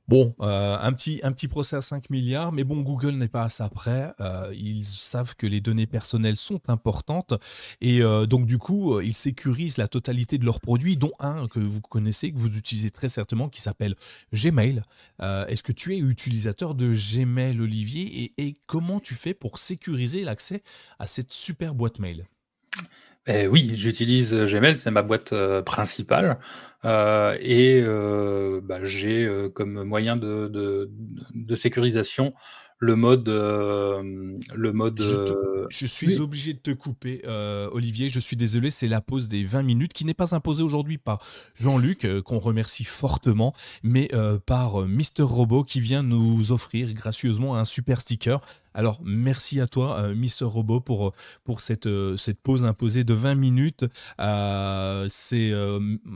Bon, 0.08 0.34
euh, 0.40 0.78
un, 0.80 0.94
petit, 0.94 1.48
procès 1.50 1.76
à 1.76 1.82
5 1.82 2.10
milliards, 2.10 2.54
mais 2.54 2.64
bon, 2.64 2.80
Google 2.80 3.16
n'est 3.16 3.28
pas 3.28 3.44
à 3.44 3.50
ça 3.50 3.68
près. 3.68 4.14
Euh, 4.22 4.54
ils 4.56 4.86
savent 4.86 5.36
que 5.36 5.46
les 5.46 5.60
données 5.60 5.86
personnelles 5.86 6.38
sont 6.38 6.62
importantes 6.70 7.34
et 7.82 8.02
euh, 8.02 8.26
donc 8.26 8.46
du 8.46 8.58
coup, 8.58 9.02
ils 9.02 9.14
sécurisent 9.14 9.76
la 9.76 9.90
totalité 9.90 10.38
de 10.38 10.46
leurs 10.46 10.62
produits, 10.62 10.96
dont 10.96 11.12
un 11.20 11.50
que 11.50 11.60
vous 11.60 11.82
connaissez, 11.82 12.32
que 12.32 12.40
vous 12.40 12.58
utilisez 12.58 12.90
très 12.90 13.10
certainement, 13.10 13.50
qui 13.50 13.60
s'appelle 13.60 13.96
Gmail. 14.34 14.82
Est-ce 15.20 15.64
que 15.64 15.74
tu 15.74 15.94
es 15.94 16.00
utilisateur 16.00 16.74
de 16.74 16.94
Gmail, 16.94 17.60
Olivier, 17.60 18.32
et 18.38 18.58
comment 18.66 19.02
tu 19.02 19.14
fais 19.14 19.34
pour 19.34 19.58
sécuriser 19.58 20.24
l'accès 20.24 20.64
à 21.00 21.08
cette 21.08 21.34
super 21.34 21.76
boîte 21.76 22.00
mail? 22.00 22.26
Eh 23.28 23.48
oui, 23.48 23.72
j'utilise 23.76 24.34
euh, 24.34 24.46
Gmail, 24.46 24.78
c'est 24.78 24.92
ma 24.92 25.04
boîte 25.04 25.34
euh, 25.34 25.62
principale. 25.62 26.40
Euh, 26.86 27.38
et 27.42 27.82
bah, 28.62 28.86
j'ai 28.86 29.28
comme 29.54 29.84
moyen 29.84 30.16
de, 30.16 30.48
de, 30.48 31.56
sécurisation 31.56 32.34
le 32.80 32.96
mode. 32.96 33.28
le 33.28 34.72
mode 34.72 35.02
je, 35.70 35.86
suis 35.86 36.20
obligé 36.20 36.54
de 36.54 36.60
te 36.60 36.72
couper, 36.72 37.24
Olivier. 37.72 38.10
Je 38.10 38.20
suis 38.20 38.38
désolé, 38.38 38.70
c'est 38.70 38.88
la 38.88 39.02
pause 39.02 39.28
des 39.28 39.44
20 39.44 39.64
minutes 39.64 39.94
qui 39.94 40.06
n'est 40.06 40.14
pas 40.14 40.36
imposée 40.36 40.64
aujourd'hui 40.64 41.00
par 41.00 41.20
Jean-Luc, 41.60 42.08
qu'on 42.22 42.40
remercie 42.40 42.86
fortement, 42.86 43.54
mais 43.84 44.10
par 44.46 44.88
Mister 44.88 45.24
Robot 45.24 45.64
qui 45.64 45.82
vient 45.82 46.04
nous 46.04 46.52
offrir 46.52 46.94
gracieusement 46.94 47.58
un 47.58 47.66
super 47.66 48.00
sticker 48.00 48.40
alors, 48.78 49.00
merci 49.04 49.60
à 49.60 49.68
toi, 49.68 49.98
euh, 49.98 50.14
Mister 50.14 50.46
Robot, 50.46 50.82
pour, 50.82 51.12
pour 51.44 51.62
cette, 51.62 51.88
euh, 51.88 52.16
cette 52.16 52.40
pause 52.40 52.64
imposée 52.64 53.04
de 53.04 53.16
20 53.16 53.34
minutes. 53.34 53.86
Euh, 54.22 55.08
c'est 55.10 55.52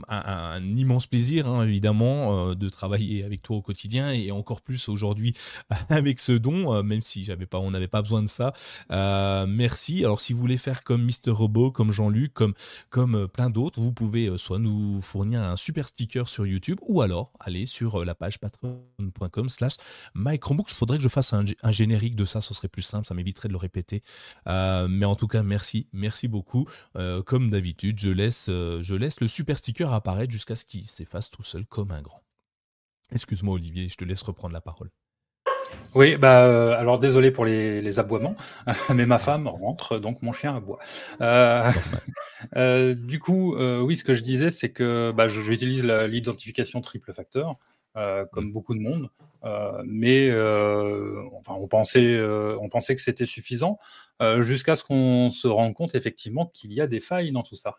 un, 0.08 0.62
immense 0.76 1.08
plaisir, 1.08 1.48
hein, 1.48 1.64
évidemment, 1.64 2.54
de 2.54 2.68
travailler 2.68 3.24
avec 3.24 3.42
toi 3.42 3.56
au 3.56 3.62
quotidien 3.62 4.12
et 4.12 4.30
encore 4.30 4.60
plus 4.60 4.88
aujourd'hui 4.88 5.34
avec 5.88 6.20
ce 6.20 6.30
don, 6.30 6.84
même 6.84 7.02
si 7.02 7.24
j'avais 7.24 7.46
pas, 7.46 7.58
on 7.58 7.72
n'avait 7.72 7.88
pas 7.88 8.00
besoin 8.00 8.22
de 8.22 8.28
ça. 8.28 8.52
merci. 8.90 10.04
Alors, 10.04 10.20
si 10.20 10.32
vous 10.32 10.40
voulez 10.40 10.56
faire 10.56 10.84
comme 10.84 11.02
Mister 11.02 11.32
Robot, 11.32 11.72
comme 11.72 11.90
Jean-Luc, 11.90 12.32
comme, 12.32 12.54
comme 12.90 13.26
plein 13.26 13.50
d'autres, 13.50 13.80
vous 13.80 13.92
pouvez 13.92 14.38
soit 14.38 14.60
nous 14.60 15.00
fournir 15.00 15.42
un 15.42 15.56
super 15.56 15.88
sticker 15.88 16.28
sur 16.28 16.46
YouTube 16.46 16.78
ou 16.82 17.02
alors 17.02 17.32
aller 17.40 17.66
sur 17.66 18.04
la 18.04 18.14
page 18.14 18.38
patreon.com 18.38 19.48
slash 19.48 19.74
Il 20.14 20.38
faudrait 20.68 20.98
que 20.98 21.02
je 21.02 21.08
fasse 21.08 21.32
un, 21.32 21.42
générique 21.72 22.14
de 22.14 22.24
ça 22.24 22.40
serait 22.52 22.68
plus 22.68 22.82
simple, 22.82 23.06
ça 23.06 23.14
m'éviterait 23.14 23.48
de 23.48 23.52
le 23.52 23.58
répéter. 23.58 24.02
Euh, 24.46 24.88
mais 24.88 25.06
en 25.06 25.14
tout 25.14 25.28
cas, 25.28 25.42
merci, 25.42 25.88
merci 25.92 26.28
beaucoup. 26.28 26.66
Euh, 26.96 27.22
comme 27.22 27.50
d'habitude, 27.50 27.98
je 27.98 28.10
laisse, 28.10 28.46
euh, 28.48 28.82
je 28.82 28.94
laisse 28.94 29.20
le 29.20 29.26
super 29.26 29.56
sticker 29.56 29.92
apparaître 29.92 30.32
jusqu'à 30.32 30.54
ce 30.54 30.64
qu'il 30.64 30.84
s'efface 30.84 31.30
tout 31.30 31.42
seul 31.42 31.66
comme 31.66 31.90
un 31.90 32.02
grand. 32.02 32.22
Excuse-moi 33.12 33.54
Olivier, 33.54 33.88
je 33.88 33.96
te 33.96 34.04
laisse 34.04 34.22
reprendre 34.22 34.54
la 34.54 34.60
parole. 34.60 34.90
Oui, 35.94 36.16
bah 36.16 36.78
alors 36.78 36.98
désolé 36.98 37.30
pour 37.30 37.44
les, 37.44 37.98
aboiements, 37.98 38.36
mais 38.94 39.06
ma 39.06 39.18
femme 39.18 39.46
rentre, 39.48 39.98
donc 39.98 40.20
mon 40.22 40.32
chien 40.32 40.56
aboie. 40.56 40.78
du 42.94 43.18
coup, 43.18 43.56
oui, 43.56 43.96
ce 43.96 44.04
que 44.04 44.14
je 44.14 44.22
disais, 44.22 44.50
c'est 44.50 44.70
que 44.70 45.12
bah, 45.12 45.28
j'utilise 45.28 45.84
l'identification 45.84 46.80
triple 46.80 47.12
facteur. 47.12 47.58
Euh, 47.98 48.24
comme 48.32 48.46
mmh. 48.46 48.52
beaucoup 48.52 48.74
de 48.74 48.80
monde. 48.80 49.10
Euh, 49.44 49.82
mais 49.84 50.30
euh, 50.30 51.22
enfin, 51.36 51.52
on, 51.60 51.68
pensait, 51.68 52.18
on 52.58 52.70
pensait 52.70 52.94
que 52.94 53.02
c'était 53.02 53.26
suffisant 53.26 53.78
jusqu'à 54.38 54.76
ce 54.76 54.84
qu'on 54.84 55.30
se 55.30 55.48
rende 55.48 55.74
compte 55.74 55.96
effectivement 55.96 56.46
qu'il 56.46 56.72
y 56.72 56.80
a 56.80 56.86
des 56.86 57.00
failles 57.00 57.32
dans 57.32 57.42
tout 57.42 57.56
ça. 57.56 57.76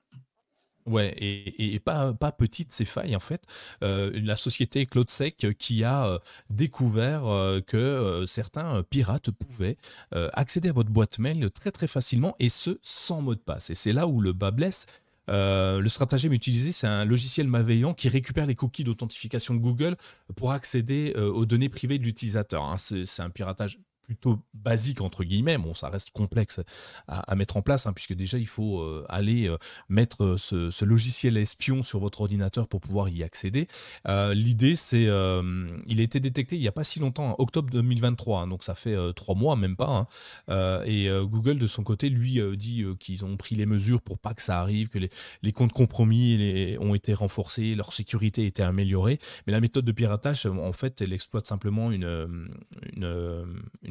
Ouais, 0.85 1.15
et, 1.17 1.79
pas, 1.79 2.13
pas 2.13 2.33
petites 2.33 2.73
ces 2.73 2.83
failles 2.83 3.15
en 3.15 3.21
fait. 3.21 3.41
la 3.81 4.35
société 4.35 4.85
CloudSec 4.85 5.47
qui 5.57 5.85
a 5.85 6.19
découvert 6.49 7.23
que 7.65 8.25
certains 8.27 8.83
pirates 8.83 9.31
pouvaient 9.31 9.77
accéder 10.11 10.69
à 10.69 10.73
votre 10.73 10.89
boîte 10.89 11.17
mail 11.17 11.49
très 11.49 11.71
très 11.71 11.87
facilement 11.87 12.35
et 12.39 12.49
ce 12.49 12.77
sans 12.81 13.21
mot 13.21 13.35
de 13.35 13.39
passe. 13.39 13.69
Et 13.69 13.75
c'est 13.75 13.93
là 13.93 14.05
où 14.05 14.19
le 14.19 14.33
bas 14.33 14.51
blesse, 14.51 14.85
euh, 15.29 15.79
le 15.79 15.89
stratagème 15.89 16.33
utilisé, 16.33 16.71
c'est 16.71 16.87
un 16.87 17.05
logiciel 17.05 17.47
malveillant 17.47 17.93
qui 17.93 18.09
récupère 18.09 18.45
les 18.45 18.55
cookies 18.55 18.83
d'authentification 18.83 19.53
de 19.53 19.59
Google 19.59 19.95
pour 20.35 20.51
accéder 20.51 21.13
euh, 21.15 21.31
aux 21.31 21.45
données 21.45 21.69
privées 21.69 21.97
de 21.97 22.03
l'utilisateur. 22.03 22.63
Hein. 22.63 22.77
C'est 22.77 23.21
un 23.21 23.29
piratage 23.29 23.79
plutôt 24.03 24.39
basique 24.53 25.01
entre 25.01 25.23
guillemets. 25.23 25.57
Bon, 25.57 25.73
ça 25.73 25.89
reste 25.89 26.11
complexe 26.11 26.59
à, 27.07 27.35
mettre 27.35 27.57
en 27.57 27.61
place, 27.61 27.87
hein, 27.87 27.93
puisque 27.93 28.13
déjà 28.13 28.37
il 28.37 28.47
faut 28.47 28.81
euh, 28.81 29.05
aller 29.09 29.47
euh, 29.47 29.57
mettre 29.89 30.23
euh, 30.23 30.37
ce, 30.37 30.85
logiciel 30.85 31.37
espion 31.37 31.81
sur 31.81 31.99
votre 31.99 32.21
ordinateur 32.21 32.67
pour 32.67 32.81
pouvoir 32.81 33.09
y 33.09 33.23
accéder. 33.23 33.67
L'idée, 34.05 34.75
c'est, 34.75 35.03
il 35.03 35.99
a 35.99 36.03
été 36.03 36.19
détecté 36.19 36.57
il 36.57 36.59
n'y 36.59 36.67
a 36.67 36.73
pas 36.73 36.83
si 36.83 36.99
longtemps, 36.99 37.31
en 37.31 37.35
octobre 37.41 37.69
2023, 37.71 38.41
hein, 38.41 38.47
donc 38.47 38.63
ça 38.63 38.75
fait 38.75 38.95
trois 39.13 39.35
mois, 39.35 39.55
même 39.55 39.77
pas. 39.77 40.07
Hein. 40.49 40.81
et 40.85 41.07
Google 41.23 41.57
de 41.57 41.67
son 41.67 41.83
côté, 41.83 42.09
lui, 42.09 42.41
dit 42.57 42.83
qu'ils 42.99 43.23
ont 43.23 43.37
pris 43.37 43.55
les 43.55 43.65
mesures 43.65 44.01
pour 44.01 44.19
pas 44.19 44.33
que 44.33 44.41
ça 44.41 44.59
arrive, 44.59 44.89
que 44.89 44.99
les, 44.99 45.51
comptes 45.53 45.71
compromis 45.71 46.75
ont 46.81 46.93
été 46.93 47.13
renforcés, 47.13 47.75
leur 47.75 47.93
sécurité 47.93 48.43
a 48.43 48.45
été 48.45 48.61
améliorée. 48.61 49.19
Mais 49.47 49.53
la 49.53 49.61
méthode 49.61 49.85
de 49.85 49.91
piratage, 49.93 50.45
en 50.45 50.73
fait, 50.73 51.01
elle 51.01 51.13
exploite 51.13 51.47
simplement 51.47 51.91
une 51.91 52.49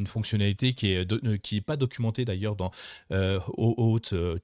fonctionnalité 0.07 0.75
qui 0.75 0.93
est, 0.93 1.12
euh, 1.12 1.37
qui 1.37 1.57
est 1.57 1.61
pas 1.61 1.77
documentée 1.77 2.25
d'ailleurs 2.25 2.57
dans 2.57 2.71
euh, 3.12 3.38
OAuth 3.57 4.15
2 4.15 4.38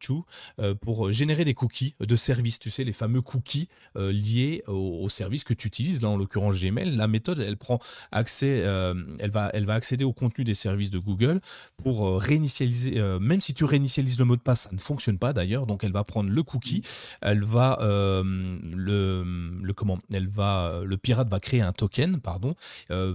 euh, 0.61 0.75
pour 0.75 1.13
générer 1.13 1.45
des 1.45 1.55
cookies 1.55 1.95
de 2.01 2.17
services, 2.17 2.59
tu 2.59 2.71
sais, 2.71 2.85
les 2.85 2.93
fameux 2.93 3.23
cookies 3.23 3.69
liés 3.97 4.63
au, 4.67 5.09
service 5.09 5.43
que 5.43 5.55
tu 5.55 5.67
utilises, 5.67 6.03
là 6.03 6.11
en 6.11 6.17
l'occurrence 6.17 6.61
Gmail. 6.61 6.95
La 6.95 7.09
méthode, 7.09 7.41
elle 7.41 7.57
prend 7.57 7.79
accès, 8.13 8.59
elle, 8.59 9.31
va, 9.31 9.51
elle 9.55 9.65
va 9.65 9.75
accéder 9.75 10.05
au 10.05 10.13
contenu 10.13 10.45
des 10.45 10.55
services 10.55 10.91
de 10.91 10.99
Google 10.99 11.41
pour 11.77 12.21
réinitialiser, 12.21 13.01
même 13.21 13.41
si 13.41 13.55
tu 13.55 13.65
réinitialises 13.65 14.19
le 14.19 14.25
mot 14.25 14.37
de 14.37 14.43
passe, 14.43 14.63
ça 14.63 14.71
ne 14.73 14.79
fonctionne 14.79 15.19
pas 15.19 15.33
d'ailleurs, 15.33 15.67
donc 15.67 15.83
elle 15.83 15.93
va 15.93 16.05
prendre 16.05 16.31
le 16.31 16.43
cookie, 16.43 16.83
elle 17.21 17.43
va, 17.43 17.79
le, 17.81 19.25
le, 19.63 19.73
comment, 19.73 19.99
elle 20.13 20.29
va, 20.29 20.83
le 20.85 20.97
pirate 20.97 21.29
va 21.29 21.41
créer 21.41 21.63
un 21.63 21.73
token, 21.73 22.21
pardon, 22.21 22.55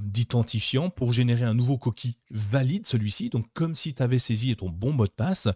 d'identifiant 0.01 0.89
pour 0.89 1.13
générer 1.13 1.43
un 1.43 1.53
nouveau 1.53 1.77
cookie 1.77 2.17
valide 2.33 2.87
celui-ci, 2.87 3.29
donc 3.29 3.45
comme 3.53 3.75
si 3.75 3.93
tu 3.93 4.03
avais 4.03 4.19
saisi 4.19 4.55
ton 4.55 4.69
bon 4.69 4.91
mot 4.91 5.05
de 5.05 5.11
passe, 5.11 5.47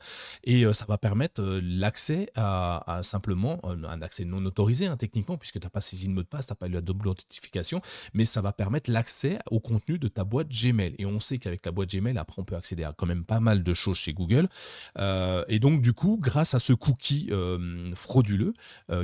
et 0.44 0.64
euh, 0.64 0.74
ça 0.74 0.86
va 0.88 0.98
permettre 0.98 1.42
euh, 1.42 1.60
l'accès 1.64 2.30
à, 2.36 3.02
simplement 3.04 3.60
euh, 3.64 3.76
un 3.88 4.02
accès 4.02 4.26
non 4.26 4.46
autorisé 4.46 4.86
hein, 4.86 4.98
techniquement, 4.98 5.38
puisque 5.38 5.60
tu 5.60 5.66
n'as 5.66 5.70
pas 5.70 5.82
saisi 5.82 6.08
de 6.08 6.14
mot 6.14 6.22
de 6.22 6.28
passe, 6.28 6.48
tu 6.48 6.52
n'as 6.52 6.56
pas 6.56 6.68
eu 6.68 6.72
la 6.72 6.82
double 6.82 7.08
authentification, 7.08 7.82
mais 8.14 8.26
ça 8.26 8.42
va 8.42 8.54
permettre 8.54 8.92
l'accès 8.92 9.40
au 9.50 9.60
contenu 9.60 9.98
de 9.98 10.08
ta 10.08 10.24
boîte 10.24 10.50
Gmail. 10.50 10.96
Et 11.00 11.06
on 11.06 11.20
sait 11.20 11.40
qu'avec 11.40 11.66
la 11.66 11.72
boîte 11.72 11.90
Gmail, 11.90 12.18
après, 12.18 12.42
on 12.42 12.46
peut 12.46 12.56
accéder 12.56 12.84
à 12.84 12.94
quand 12.94 13.08
même 13.08 13.26
pas 13.26 13.40
mal 13.40 13.64
de 13.64 13.74
choses 13.74 13.98
chez 13.98 14.14
Google. 14.14 14.48
et 14.98 15.60
donc, 15.60 15.82
du 15.82 15.94
coup, 15.94 16.18
grâce 16.22 16.54
à 16.54 16.60
ce 16.60 16.74
cookie 16.74 17.30
frauduleux 17.94 18.54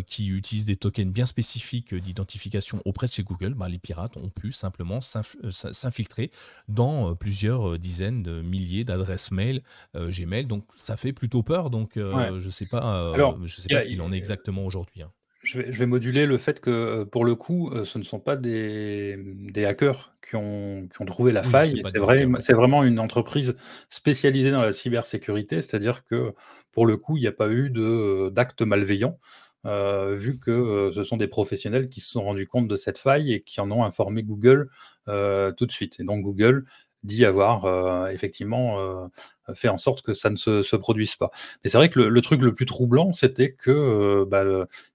qui 0.08 0.28
utilise 0.28 0.66
des 0.66 0.76
tokens 0.76 1.12
bien 1.12 1.26
spécifiques 1.26 1.96
d'identification 1.96 2.82
auprès 2.86 3.08
de 3.08 3.12
chez 3.12 3.24
Google, 3.24 3.54
bah, 3.54 3.70
les 3.70 3.80
pirates 3.80 4.18
ont 4.18 4.30
pu 4.30 4.52
simplement 4.52 5.00
s'infiltrer 5.02 6.32
dans 6.68 7.16
plusieurs 7.16 7.63
euh, 7.70 7.78
dizaines 7.78 8.24
de 8.24 8.42
milliers 8.42 8.84
d'adresses 8.84 9.32
mail 9.32 9.62
euh, 9.96 10.10
Gmail. 10.10 10.46
Donc 10.46 10.66
ça 10.76 10.98
fait 10.98 11.14
plutôt 11.14 11.44
peur. 11.44 11.70
Donc 11.70 11.98
euh, 11.98 12.40
je 12.40 12.50
sais 12.50 12.66
pas, 12.66 13.14
je 13.46 13.62
sais 13.62 13.70
pas 13.70 13.80
ce 13.80 13.88
qu'il 13.88 14.02
en 14.02 14.12
est 14.12 14.18
exactement 14.18 14.66
aujourd'hui. 14.66 15.02
Hein. 15.02 15.12
Je 15.44 15.60
vais, 15.60 15.86
moduler 15.86 16.26
le 16.26 16.38
fait 16.38 16.62
que 16.62 17.04
pour 17.04 17.26
le 17.26 17.36
coup, 17.36 17.70
ce 17.84 17.98
ne 17.98 18.04
sont 18.06 18.22
pas 18.22 18.38
des, 18.38 19.18
des 19.52 19.66
hackers 19.66 20.16
qui 20.26 20.38
ont, 20.38 20.88
qui 20.88 21.02
ont, 21.02 21.06
trouvé 21.06 21.34
la 21.34 21.44
faille. 21.44 21.84
C'est 21.92 22.00
vrai, 22.00 22.26
c'est 22.40 22.54
vraiment 22.54 22.86
une 22.86 22.98
entreprise 22.98 23.54
spécialisée 23.90 24.52
dans 24.52 24.62
la 24.62 24.72
cybersécurité, 24.72 25.62
c'est-à-dire 25.62 26.06
que 26.06 26.34
pour 26.72 26.86
le 26.86 26.96
coup, 26.96 27.18
il 27.18 27.22
n'y 27.22 27.28
a 27.28 27.34
pas 27.34 27.50
eu 27.50 27.74
d'actes 28.32 28.62
malveillants. 28.62 29.20
vu 29.66 30.40
que 30.40 30.92
ce 30.96 31.04
sont 31.04 31.18
des 31.18 31.28
professionnels 31.28 31.90
qui 31.90 32.00
se 32.00 32.12
sont 32.12 32.24
rendus 32.24 32.48
compte 32.48 32.70
de 32.70 32.78
cette 32.78 32.98
faille 32.98 33.34
et 33.34 33.42
qui 33.42 33.60
en 33.60 33.70
ont 33.70 33.84
informé 33.84 34.24
Google 34.24 34.70
tout 35.08 35.66
de 35.66 35.72
suite. 35.72 36.00
Et 36.00 36.06
donc 36.06 36.24
Google 36.24 36.64
dit 37.04 37.26
avoir 37.26 37.66
euh, 37.66 38.08
effectivement 38.08 38.80
euh, 38.80 39.08
fait 39.54 39.70
en 39.70 39.78
sorte 39.78 40.02
que 40.02 40.14
ça 40.14 40.30
ne 40.30 40.36
se, 40.36 40.76
produise 40.76 41.16
pas. 41.16 41.32
Mais 41.64 41.70
c'est 41.70 41.78
vrai 41.78 41.90
que 41.90 42.00
le, 42.00 42.22
truc 42.22 42.42
le 42.42 42.54
plus 42.54 42.66
troublant, 42.66 43.14
c'était 43.14 43.52
que 43.52 43.72
euh, 43.72 44.26
bah, 44.26 44.44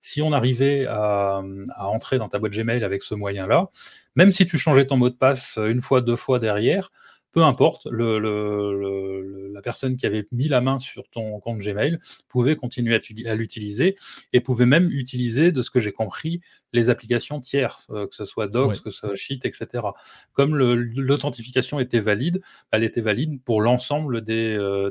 si 0.01 0.23
on 0.23 0.33
arrivait 0.33 0.87
à, 0.87 1.43
à, 1.77 1.87
entrer 1.87 2.19
dans 2.19 2.29
ta 2.29 2.39
boîte 2.39 2.53
Gmail 2.53 2.83
avec 2.83 3.03
ce 3.03 3.15
moyen-là, 3.15 3.69
même 4.17 4.33
si 4.33 4.47
tu 4.47 4.59
changeais 4.59 4.87
ton 4.87 4.97
mot 4.97 5.11
de 5.11 5.15
passe 5.15 5.59
une 5.63 5.81
fois, 5.81 6.01
deux 6.01 6.17
fois 6.17 6.39
derrière, 6.39 6.91
peu 7.33 7.43
importe, 7.43 7.87
la 7.91 9.63
personne 9.63 9.97
qui 9.97 10.07
avait 10.07 10.27
mis 10.33 10.49
la 10.49 10.61
main 10.61 10.79
sur 10.79 11.09
ton 11.11 11.39
compte 11.41 11.59
Gmail 11.59 11.99
pouvait 12.29 12.57
continuer 12.57 12.99
à, 13.27 13.35
l'utiliser 13.35 13.97
et 14.33 14.41
pouvait 14.41 14.67
même 14.67 14.89
utiliser, 14.91 15.53
de 15.53 15.63
ce 15.63 15.71
que 15.71 15.79
j'ai 15.81 15.93
compris, 15.93 16.41
les 16.73 16.91
applications 16.91 17.41
tierces, 17.41 17.87
euh, 17.91 18.07
que 18.07 18.15
ce 18.15 18.25
soit 18.25 18.47
Docs, 18.47 18.83
que 18.83 18.91
ce 18.91 18.99
soit 18.99 19.15
Sheet, 19.15 19.41
etc. 19.45 19.85
Comme 20.33 20.57
l'authentification 20.57 21.81
était 21.81 22.01
valide, 22.01 22.41
elle 22.71 22.85
était 22.85 23.01
valide 23.01 23.43
pour 23.43 23.61
l'ensemble 23.61 24.23
des, 24.23 24.55
euh, 24.57 24.91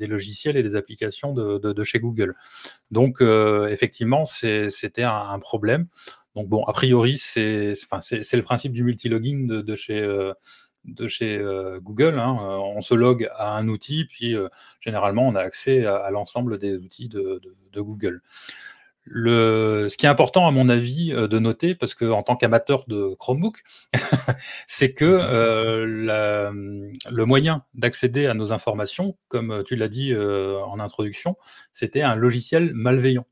logiciels 0.00 0.56
et 0.56 0.62
des 0.62 0.76
applications 0.76 1.32
de, 1.32 1.82
chez 1.82 2.00
Google. 2.00 2.34
Donc, 2.90 3.20
euh, 3.20 3.68
effectivement, 3.68 4.24
c'était 4.24 5.02
un, 5.02 5.38
problème. 5.40 5.88
Donc 6.34 6.48
bon, 6.48 6.64
a 6.64 6.72
priori, 6.72 7.18
c'est 7.18 7.74
le 7.92 8.42
principe 8.42 8.72
du 8.72 8.84
multilogging 8.84 9.48
de, 9.48 9.60
de 9.60 9.74
chez, 9.74 10.32
de 10.84 11.06
chez 11.06 11.40
Google. 11.80 12.18
Hein. 12.18 12.36
On 12.38 12.82
se 12.82 12.94
log 12.94 13.28
à 13.34 13.56
un 13.56 13.68
outil, 13.68 14.04
puis 14.04 14.34
généralement, 14.80 15.26
on 15.26 15.34
a 15.34 15.40
accès 15.40 15.86
à, 15.86 16.10
l'ensemble 16.10 16.58
des 16.58 16.76
outils 16.76 17.08
de, 17.08 17.40
Google. 17.74 18.22
Le, 19.04 19.88
ce 19.88 19.96
qui 19.96 20.06
est 20.06 20.08
important, 20.08 20.46
à 20.46 20.52
mon 20.52 20.68
avis, 20.68 21.10
de 21.10 21.38
noter, 21.38 21.74
parce 21.74 21.94
que 21.94 22.04
en 22.04 22.22
tant 22.22 22.36
qu'amateur 22.36 22.84
de 22.86 23.14
Chromebook, 23.18 23.62
c'est 24.66 24.94
que 24.94 25.84
le 25.84 27.24
moyen 27.24 27.64
d'accéder 27.74 28.26
à 28.26 28.34
nos 28.34 28.52
informations, 28.52 29.16
comme 29.28 29.62
tu 29.64 29.76
l'as 29.76 29.88
dit 29.88 30.14
en 30.14 30.78
introduction, 30.80 31.36
c'était 31.72 32.02
un 32.02 32.16
logiciel 32.16 32.72
malveillant. 32.74 33.26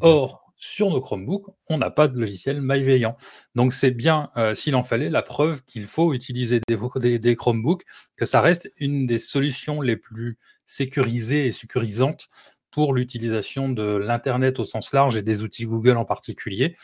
Or, 0.00 0.49
sur 0.60 0.90
nos 0.90 1.00
Chromebooks, 1.00 1.46
on 1.68 1.78
n'a 1.78 1.90
pas 1.90 2.06
de 2.06 2.18
logiciel 2.18 2.60
malveillant. 2.60 3.16
Donc 3.54 3.72
c'est 3.72 3.90
bien, 3.90 4.28
euh, 4.36 4.52
s'il 4.54 4.76
en 4.76 4.82
fallait, 4.82 5.08
la 5.08 5.22
preuve 5.22 5.62
qu'il 5.64 5.86
faut 5.86 6.12
utiliser 6.12 6.60
des, 6.68 7.36
Chromebooks, 7.36 7.84
que 8.16 8.26
ça 8.26 8.42
reste 8.42 8.70
une 8.76 9.06
des 9.06 9.18
solutions 9.18 9.80
les 9.80 9.96
plus 9.96 10.38
sécurisées 10.66 11.46
et 11.46 11.52
sécurisantes 11.52 12.28
pour 12.70 12.92
l'utilisation 12.92 13.70
de 13.70 13.82
l'Internet 13.82 14.60
au 14.60 14.64
sens 14.66 14.92
large 14.92 15.16
et 15.16 15.22
des 15.22 15.42
outils 15.42 15.64
Google 15.64 15.96
en 15.96 16.04
particulier. 16.04 16.76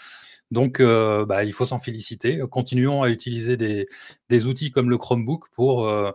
Donc, 0.50 0.80
euh, 0.80 1.26
bah, 1.26 1.44
il 1.44 1.52
faut 1.52 1.66
s'en 1.66 1.78
féliciter. 1.78 2.40
Continuons 2.50 3.02
à 3.02 3.10
utiliser 3.10 3.56
des, 3.58 4.46
outils 4.46 4.70
comme 4.70 4.88
le 4.88 4.96
Chromebook 4.96 5.48
pour, 5.52 5.86
euh, 5.86 6.12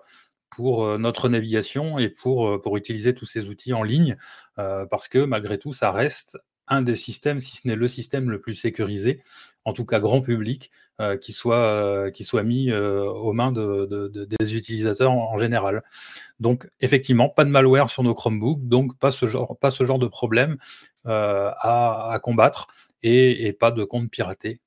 notre 0.97 1.30
navigation 1.30 2.00
et 2.00 2.10
pour 2.10 2.76
utiliser 2.76 3.13
tous 3.13 3.26
ces 3.26 3.45
outils 3.45 3.74
en 3.74 3.84
ligne, 3.84 4.17
parce 4.56 5.08
que 5.08 5.19
malgré 5.19 5.58
tout, 5.58 5.74
ça 5.74 5.91
reste 5.91 6.38
un 6.72 6.82
des 6.82 6.96
systèmes, 6.96 7.42
si 7.42 7.58
ce 7.58 7.68
n'est 7.68 7.76
le 7.76 7.88
système 7.88 8.32
le 8.32 8.42
plus 8.42 8.56
sécurisé, 8.56 9.22
en 9.66 9.74
tout 9.74 9.86
cas 9.86 10.00
grand 10.00 10.22
public, 10.22 10.72
euh, 11.00 11.18
qui, 11.18 11.34
soit, 11.34 11.58
euh, 11.58 12.12
qui 12.12 12.24
soit 12.24 12.44
mis 12.44 12.72
euh, 12.72 13.04
aux 13.04 13.34
mains 13.34 13.52
des 13.52 14.56
utilisateurs 14.56 15.12
en, 15.12 15.38
général. 15.38 15.84
Donc 16.40 16.68
effectivement, 16.80 17.30
pas 17.30 17.44
de 17.44 17.50
malware 17.50 17.90
sur 17.90 18.04
nos 18.04 18.14
Chromebooks, 18.14 18.68
donc 18.68 18.98
pas 18.98 19.12
ce 19.12 19.26
genre, 19.26 19.58
de 19.58 20.08
problème 20.08 20.58
à, 21.06 22.20
combattre 22.24 22.68
et, 23.04 23.48
et, 23.48 23.54
pas 23.54 23.72
de 23.72 23.84
compte 23.84 24.10
piraté 24.10 24.60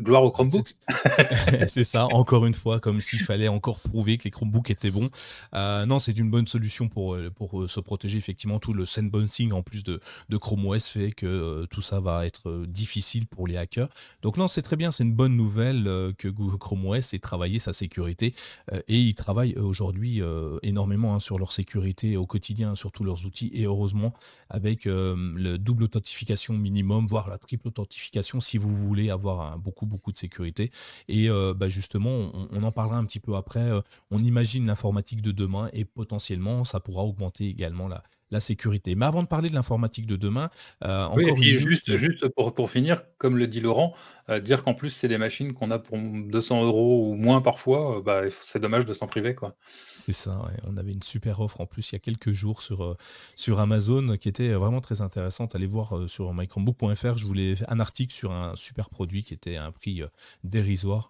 Gloire 0.00 0.24
au 0.24 0.30
Chromebook. 0.30 0.74
C'est 1.68 1.84
ça, 1.84 2.06
encore 2.12 2.44
une 2.44 2.54
fois, 2.54 2.80
comme 2.80 3.00
s'il 3.00 3.20
fallait 3.20 3.48
encore 3.48 3.80
prouver 3.80 4.18
que 4.18 4.24
les 4.24 4.30
Chromebooks 4.30 4.70
étaient 4.70 4.90
bons. 4.90 5.08
Euh, 5.54 5.86
non, 5.86 5.98
c'est 5.98 6.18
une 6.18 6.30
bonne 6.30 6.46
solution 6.46 6.88
pour, 6.88 7.14
euh, 7.14 7.30
pour 7.30 7.62
euh, 7.62 7.68
se 7.68 7.80
protéger. 7.80 8.18
Effectivement, 8.18 8.58
tout 8.58 8.74
le 8.74 8.84
sandboxing 8.84 9.52
en 9.52 9.62
plus 9.62 9.84
de, 9.84 10.00
de 10.28 10.36
Chrome 10.36 10.66
OS 10.66 10.88
fait 10.88 11.12
que 11.12 11.66
tout 11.70 11.80
ça 11.80 12.00
va 12.00 12.26
être 12.26 12.64
difficile 12.66 13.26
pour 13.26 13.46
les 13.46 13.56
hackers. 13.56 13.88
Donc 14.20 14.36
non, 14.36 14.48
c'est 14.48 14.62
très 14.62 14.76
bien, 14.76 14.90
c'est 14.90 15.04
une 15.04 15.14
bonne 15.14 15.34
nouvelle 15.34 15.84
que 16.18 16.28
Chrome 16.28 16.86
OS 16.86 17.14
ait 17.14 17.18
travaillé 17.18 17.58
sa 17.58 17.72
sécurité. 17.72 18.34
et 18.88 18.98
ils 18.98 19.14
travaillent 19.14 19.56
aujourd'hui 19.56 20.20
énormément 20.62 21.14
hein, 21.14 21.20
sur 21.20 21.38
leur 21.38 21.52
sécurité 21.52 22.16
au 22.16 22.26
quotidien, 22.26 22.74
sur 22.74 22.92
tous 22.92 23.04
leurs 23.04 23.24
outils. 23.24 23.50
Et 23.54 23.64
heureusement, 23.64 24.12
avec 24.50 24.84
le 24.84 25.56
double 25.56 25.84
authentification 25.84 26.54
minimum, 26.54 27.06
voire 27.06 27.28
la 27.28 27.38
triple 27.38 27.68
authentification, 27.68 28.40
si 28.40 28.58
vous 28.58 28.74
voulez 28.74 29.10
avoir 29.10 29.58
beaucoup 29.58 29.85
beaucoup 29.86 30.12
de 30.12 30.18
sécurité. 30.18 30.70
Et 31.08 31.30
euh, 31.30 31.54
bah, 31.54 31.68
justement, 31.68 32.30
on, 32.50 32.62
en 32.62 32.72
parlera 32.72 32.98
un 32.98 33.04
petit 33.04 33.20
peu 33.20 33.34
après. 33.36 33.60
Euh, 33.60 33.80
on 34.10 34.22
imagine 34.22 34.66
l'informatique 34.66 35.22
de 35.22 35.32
demain 35.32 35.70
et 35.72 35.84
potentiellement, 35.84 36.64
ça 36.64 36.80
pourra 36.80 37.02
augmenter 37.02 37.48
également 37.48 37.88
la, 37.88 38.02
la 38.30 38.40
sécurité. 38.40 38.94
Mais 38.94 39.06
avant 39.06 39.22
de 39.22 39.28
parler 39.28 39.48
de 39.48 39.54
l'informatique 39.54 40.06
de 40.06 40.16
demain, 40.16 40.50
euh, 40.84 41.04
encore 41.04 41.36
juste, 41.36 41.94
juste 41.94 42.28
pour, 42.28 42.54
pour, 42.54 42.70
finir, 42.70 43.02
comme 43.18 43.36
le 43.36 43.46
dit 43.46 43.60
Laurent, 43.60 43.94
euh, 44.28 44.40
dire 44.40 44.62
qu'en 44.62 44.74
plus 44.74 44.90
c'est 44.90 45.08
des 45.08 45.18
machines 45.18 45.52
qu'on 45.52 45.70
a 45.70 45.78
pour 45.78 45.98
200 45.98 46.64
euros 46.64 47.10
ou 47.10 47.14
moins 47.14 47.40
parfois, 47.40 47.98
euh, 47.98 48.02
bah, 48.02 48.22
c'est 48.30 48.60
dommage 48.60 48.84
de 48.84 48.92
s'en 48.92 49.06
priver. 49.06 49.34
quoi. 49.34 49.56
C'est 49.96 50.12
ça, 50.12 50.46
on 50.64 50.76
avait 50.76 50.92
une 50.92 51.02
super 51.02 51.40
offre 51.40 51.60
en 51.60 51.66
plus 51.66 51.92
il 51.92 51.94
y 51.94 51.96
a 51.96 52.00
quelques 52.00 52.32
jours 52.32 52.62
sur, 52.62 52.96
sur 53.34 53.60
Amazon 53.60 54.16
qui 54.16 54.28
était 54.28 54.52
vraiment 54.52 54.80
très 54.80 55.00
intéressante. 55.00 55.54
Allez 55.54 55.66
voir 55.66 56.08
sur 56.08 56.32
mychromebook.fr, 56.34 57.18
je 57.18 57.26
voulais 57.26 57.54
un 57.68 57.80
article 57.80 58.12
sur 58.12 58.32
un 58.32 58.54
super 58.56 58.90
produit 58.90 59.24
qui 59.24 59.34
était 59.34 59.56
à 59.56 59.64
un 59.64 59.72
prix 59.72 60.02
dérisoire. 60.44 61.08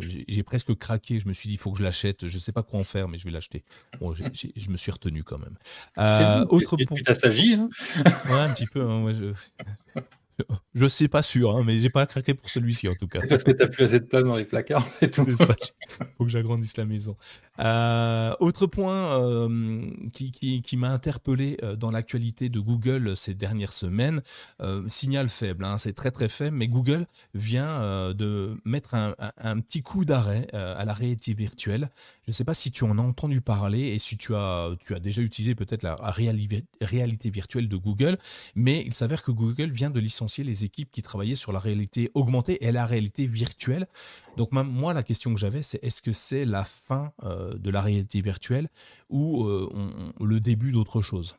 J'ai 0.00 0.42
presque 0.42 0.74
craqué, 0.76 1.18
je 1.20 1.28
me 1.28 1.32
suis 1.32 1.48
dit 1.48 1.54
il 1.54 1.58
faut 1.58 1.72
que 1.72 1.78
je 1.78 1.84
l'achète, 1.84 2.26
je 2.26 2.34
ne 2.34 2.40
sais 2.40 2.52
pas 2.52 2.62
quoi 2.62 2.80
en 2.80 2.84
faire, 2.84 3.08
mais 3.08 3.18
je 3.18 3.24
vais 3.24 3.30
l'acheter. 3.30 3.64
Bon, 4.00 4.14
je 4.14 4.70
me 4.70 4.76
suis 4.76 4.92
retenu 4.92 5.24
quand 5.24 5.38
même 5.38 5.56
autre 6.50 6.76
point. 6.76 6.98
T'assagis 7.04 7.54
hein 7.54 7.68
Ouais, 8.26 8.38
un 8.38 8.52
petit 8.52 8.66
peu. 8.66 8.82
Hein, 8.82 9.12
je... 9.12 10.00
Je 10.74 10.86
sais 10.86 11.08
pas 11.08 11.22
sûr, 11.22 11.56
hein, 11.56 11.62
mais 11.64 11.80
j'ai 11.80 11.90
pas 11.90 12.06
craqué 12.06 12.34
pour 12.34 12.48
celui-ci 12.48 12.88
en 12.88 12.94
tout 12.94 13.08
cas. 13.08 13.20
Parce 13.28 13.44
que 13.44 13.50
tu 13.50 13.58
n'as 13.58 13.68
plus 13.68 13.84
assez 13.84 14.00
de 14.00 14.04
place 14.04 14.24
dans 14.24 14.36
les 14.36 14.44
placards, 14.44 14.86
c'est 14.98 15.10
tout. 15.10 15.26
ça. 15.34 15.48
Faut 16.16 16.24
que 16.24 16.30
j'agrandisse 16.30 16.76
la 16.76 16.84
maison. 16.84 17.16
Euh, 17.60 18.34
autre 18.40 18.66
point 18.66 19.22
euh, 19.22 19.90
qui, 20.12 20.62
qui, 20.62 20.76
m'a 20.76 20.90
interpellé 20.90 21.58
euh, 21.62 21.76
dans 21.76 21.90
l'actualité 21.90 22.48
de 22.48 22.58
Google 22.58 23.16
ces 23.16 23.34
dernières 23.34 23.72
semaines, 23.72 24.22
signal 24.86 25.28
faible, 25.28 25.64
hein, 25.64 25.76
c'est 25.78 25.92
très 25.92 26.10
très 26.10 26.28
faible, 26.28 26.56
mais 26.56 26.68
Google 26.68 27.06
vient 27.34 28.12
de 28.14 28.56
mettre 28.64 28.94
un, 28.94 29.14
un, 29.38 29.60
petit 29.60 29.82
coup 29.82 30.04
d'arrêt 30.04 30.46
à 30.52 30.84
la 30.84 30.92
réalité 30.92 31.34
virtuelle. 31.34 31.90
Je 32.30 32.32
ne 32.32 32.36
sais 32.36 32.44
pas 32.44 32.54
si 32.54 32.70
tu 32.70 32.84
en 32.84 32.96
as 32.96 33.02
entendu 33.02 33.40
parler 33.40 33.88
et 33.88 33.98
si 33.98 34.16
tu 34.16 34.36
as, 34.36 34.70
tu 34.78 34.94
as 34.94 35.00
déjà 35.00 35.20
utilisé 35.20 35.56
peut-être 35.56 35.82
la 35.82 35.96
réalité, 35.96 37.28
virtuelle 37.28 37.68
de 37.68 37.76
Google, 37.76 38.18
mais 38.54 38.84
il 38.86 38.94
s'avère 38.94 39.24
que 39.24 39.32
Google 39.32 39.70
vient 39.70 39.90
de 39.90 39.98
licencier 39.98 40.44
les 40.44 40.64
équipes 40.64 40.92
qui 40.92 41.02
travaillaient 41.02 41.34
sur 41.34 41.50
la 41.50 41.58
réalité 41.58 42.08
augmentée 42.14 42.64
et 42.64 42.70
la 42.70 42.86
réalité 42.86 43.26
virtuelle. 43.26 43.88
Donc 44.36 44.52
moi, 44.52 44.94
la 44.94 45.02
question 45.02 45.34
que 45.34 45.40
j'avais, 45.40 45.62
c'est 45.62 45.82
est-ce 45.82 46.02
que 46.02 46.12
c'est 46.12 46.44
la 46.44 46.62
fin 46.62 47.10
euh, 47.24 47.54
de 47.54 47.68
la 47.68 47.80
réalité 47.80 48.20
virtuelle 48.20 48.68
ou 49.08 49.48
euh, 49.48 49.68
le 50.20 50.38
début 50.38 50.70
d'autre 50.70 51.02
chose? 51.02 51.34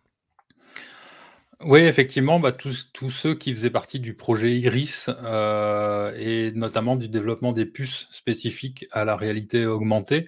Oui, 1.62 1.80
effectivement, 1.80 2.38
bah, 2.38 2.52
tous, 2.52 2.90
ceux 3.10 3.36
qui 3.36 3.54
faisaient 3.54 3.70
partie 3.70 4.02
du 4.02 4.14
projet 4.14 4.60
Iris 4.60 5.10
euh, 5.24 6.12
et 6.18 6.52
notamment 6.52 6.98
du 6.98 7.08
développement 7.08 7.54
des 7.54 7.66
puces 7.66 8.08
spécifiques 8.12 8.88
à 8.92 9.06
la 9.06 9.16
réalité 9.16 9.66
augmentée, 9.66 10.28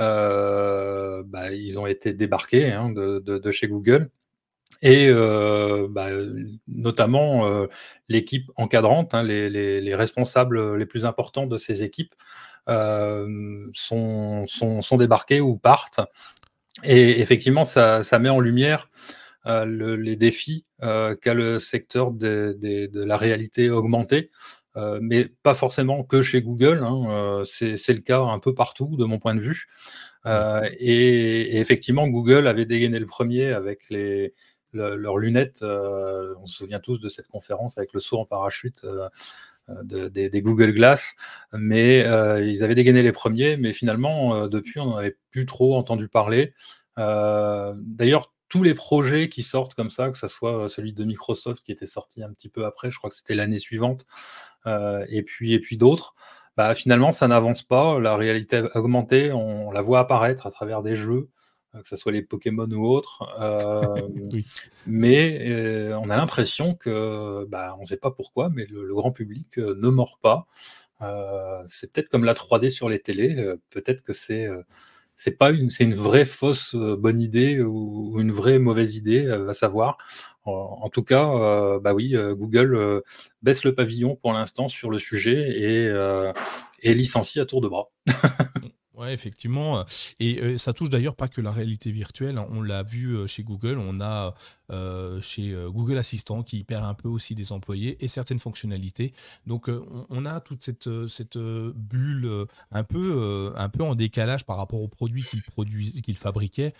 bah, 0.00 1.52
ils 1.52 1.78
ont 1.78 1.86
été 1.86 2.12
débarqués 2.12 2.72
hein, 2.72 2.90
de, 2.90 3.50
chez 3.50 3.68
Google 3.68 4.10
et 4.82 5.08
euh, 5.08 5.88
bah, 5.90 6.08
notamment 6.66 7.46
euh, 7.46 7.66
l'équipe 8.08 8.50
encadrante, 8.56 9.14
hein, 9.14 9.22
les, 9.22 9.94
responsables 9.94 10.76
les 10.76 10.86
plus 10.86 11.04
importants 11.04 11.46
de 11.46 11.58
ces 11.58 11.82
équipes 11.82 12.14
euh, 12.68 13.68
sont, 13.74 14.46
sont, 14.46 14.96
débarqués 14.96 15.40
ou 15.40 15.56
partent. 15.56 16.00
Et 16.82 17.20
effectivement, 17.20 17.64
ça, 17.64 18.02
met 18.18 18.30
en 18.30 18.40
lumière 18.40 18.88
les 19.44 20.16
défis 20.16 20.64
qu'a 20.80 21.34
le 21.34 21.58
secteur 21.58 22.10
de, 22.10 22.58
la 22.94 23.16
réalité 23.16 23.68
augmentée. 23.70 24.30
Mais 24.76 25.26
pas 25.42 25.54
forcément 25.54 26.04
que 26.04 26.22
chez 26.22 26.42
Google, 26.42 26.82
hein, 26.82 27.42
c'est 27.44 27.88
le 27.88 28.00
cas 28.00 28.20
un 28.20 28.38
peu 28.38 28.54
partout 28.54 28.96
de 28.96 29.04
mon 29.04 29.18
point 29.18 29.34
de 29.34 29.40
vue. 29.40 29.66
et, 30.26 31.58
effectivement, 31.58 32.08
Google 32.08 32.46
avait 32.46 32.66
dégainé 32.66 32.98
le 32.98 33.06
premier 33.06 33.52
avec 33.52 33.90
les, 33.90 34.34
leurs 34.72 35.18
lunettes. 35.18 35.62
Euh, 35.62 36.34
on 36.40 36.46
se 36.46 36.56
souvient 36.56 36.80
tous 36.80 37.00
de 37.00 37.08
cette 37.08 37.28
conférence 37.28 37.78
avec 37.78 37.92
le 37.92 38.00
saut 38.00 38.18
en 38.18 38.26
parachute. 38.26 38.84
Euh, 38.84 39.08
euh, 39.68 40.08
des, 40.08 40.42
Google 40.42 40.72
Glass, 40.72 41.14
mais 41.52 42.00
ils 42.00 42.64
avaient 42.64 42.74
dégainé 42.74 43.02
les 43.02 43.12
premiers, 43.12 43.56
mais 43.56 43.72
finalement, 43.72 44.48
depuis, 44.48 44.80
on 44.80 44.86
n'en 44.86 44.96
avait 44.96 45.16
plus 45.30 45.46
trop 45.46 45.76
entendu 45.76 46.08
parler. 46.08 46.54
D'ailleurs, 46.96 48.32
tous 48.48 48.64
les 48.64 48.74
projets 48.74 49.28
qui 49.28 49.42
sortent 49.42 49.74
comme 49.74 49.90
ça, 49.90 50.10
que 50.10 50.18
ce 50.18 50.26
soit 50.26 50.68
celui 50.68 50.92
de 50.92 51.04
Microsoft 51.04 51.64
qui 51.64 51.70
était 51.70 51.86
sorti 51.86 52.24
un 52.24 52.32
petit 52.32 52.48
peu 52.48 52.64
après, 52.64 52.90
je 52.90 52.98
crois 52.98 53.10
que 53.10 53.14
c'était 53.14 53.36
l'année 53.36 53.60
suivante, 53.60 54.06
et 54.66 55.22
puis, 55.22 55.54
et 55.54 55.60
puis 55.60 55.76
d'autres, 55.76 56.14
bah, 56.56 56.74
finalement, 56.74 57.12
ça 57.12 57.28
n'avance 57.28 57.62
pas. 57.62 57.98
La 58.00 58.16
réalité 58.16 58.62
augmentée, 58.74 59.32
on 59.32 59.70
la 59.70 59.80
voit 59.80 60.00
apparaître 60.00 60.46
à 60.46 60.50
travers 60.50 60.82
des 60.82 60.94
jeux, 60.94 61.28
que 61.72 61.88
ce 61.88 61.96
soit 61.96 62.12
les 62.12 62.22
Pokémon 62.22 62.70
ou 62.70 62.86
autres. 62.86 63.22
Euh, 63.40 64.08
mais 64.86 65.48
euh, 65.48 65.98
on 65.98 66.10
a 66.10 66.16
l'impression 66.16 66.74
que, 66.74 67.46
bah, 67.46 67.74
on 67.78 67.82
ne 67.82 67.86
sait 67.86 67.96
pas 67.96 68.10
pourquoi, 68.10 68.50
mais 68.50 68.66
le, 68.66 68.94
grand 68.94 69.12
public 69.12 69.58
euh, 69.58 69.74
ne 69.80 69.88
mord 69.88 70.18
pas. 70.20 70.46
c'est 71.68 71.92
peut-être 71.92 72.08
comme 72.08 72.24
la 72.24 72.34
3D 72.34 72.68
sur 72.68 72.88
les 72.88 72.98
télés. 72.98 73.54
peut-être 73.70 74.02
que 74.02 74.12
c'est 74.12 74.46
c'est 75.20 75.36
pas 75.36 75.50
une, 75.50 75.68
c'est 75.68 75.84
une 75.84 75.94
vraie 75.94 76.24
fausse 76.24 76.74
bonne 76.74 77.20
idée 77.20 77.60
ou, 77.60 78.18
une 78.18 78.32
vraie 78.32 78.58
mauvaise 78.58 78.96
idée, 78.96 79.22
va 79.24 79.52
savoir. 79.52 79.98
En, 80.44 80.88
tout 80.88 81.02
cas, 81.02 81.78
bah 81.80 81.92
oui, 81.92 82.16
Google 82.32 83.02
baisse 83.42 83.64
le 83.64 83.74
pavillon 83.74 84.16
pour 84.16 84.32
l'instant 84.32 84.68
sur 84.68 84.90
le 84.90 84.98
sujet 84.98 85.34
et, 85.34 86.32
et 86.80 86.94
licencie 86.94 87.38
à 87.38 87.44
tour 87.44 87.60
de 87.60 87.68
bras. 87.68 87.90
Ouais, 89.00 89.14
effectivement. 89.14 89.82
Et 90.18 90.42
euh, 90.42 90.58
ça 90.58 90.74
touche 90.74 90.90
d'ailleurs 90.90 91.16
pas 91.16 91.26
que 91.26 91.40
la 91.40 91.52
réalité 91.52 91.90
virtuelle. 91.90 92.36
hein. 92.36 92.46
On 92.50 92.60
l'a 92.60 92.82
vu 92.82 93.16
euh, 93.16 93.26
chez 93.26 93.42
Google. 93.42 93.78
On 93.78 93.98
a 94.02 94.34
euh, 94.70 95.22
chez 95.22 95.56
Google 95.68 95.96
Assistant 95.96 96.42
qui 96.42 96.62
perd 96.64 96.84
un 96.84 96.92
peu 96.92 97.08
aussi 97.08 97.34
des 97.34 97.50
employés 97.50 97.96
et 98.04 98.08
certaines 98.08 98.38
fonctionnalités. 98.38 99.14
Donc, 99.46 99.70
on, 100.10 100.26
a 100.26 100.40
toute 100.40 100.62
cette, 100.62 100.88
cette 101.08 101.38
bulle 101.38 102.46
un 102.70 102.84
peu, 102.84 103.52
un 103.56 103.68
peu 103.68 103.82
en 103.82 103.94
décalage 103.96 104.44
par 104.44 104.58
rapport 104.58 104.80
aux 104.80 104.86
produits 104.86 105.24
qu'ils 105.24 105.42
produisent, 105.42 106.02
qu'ils 106.02 106.16
fabriquaient, 106.16 106.72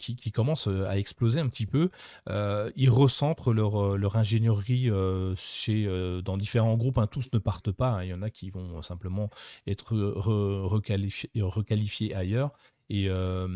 qui, 0.00 0.16
qui 0.16 0.32
commence 0.32 0.66
à 0.66 0.98
exploser 0.98 1.38
un 1.38 1.46
petit 1.48 1.66
peu. 1.66 1.90
Ils 2.28 2.90
recentrent 2.90 3.52
leur, 3.52 3.96
leur 3.98 4.16
ingénierie 4.16 4.90
chez, 5.36 5.86
dans 6.24 6.36
différents 6.36 6.76
groupes. 6.76 6.98
hein. 6.98 7.06
Tous 7.06 7.28
ne 7.32 7.38
partent 7.38 7.70
pas. 7.72 7.90
hein. 7.98 8.02
Il 8.02 8.08
y 8.08 8.14
en 8.14 8.22
a 8.22 8.30
qui 8.30 8.50
vont 8.50 8.82
simplement 8.82 9.30
être 9.68 9.94
re- 9.94 10.62
requalifiés, 10.64 11.30
requalifiés 11.44 12.14
ailleurs. 12.14 12.52
Et 12.92 13.06
euh, 13.08 13.48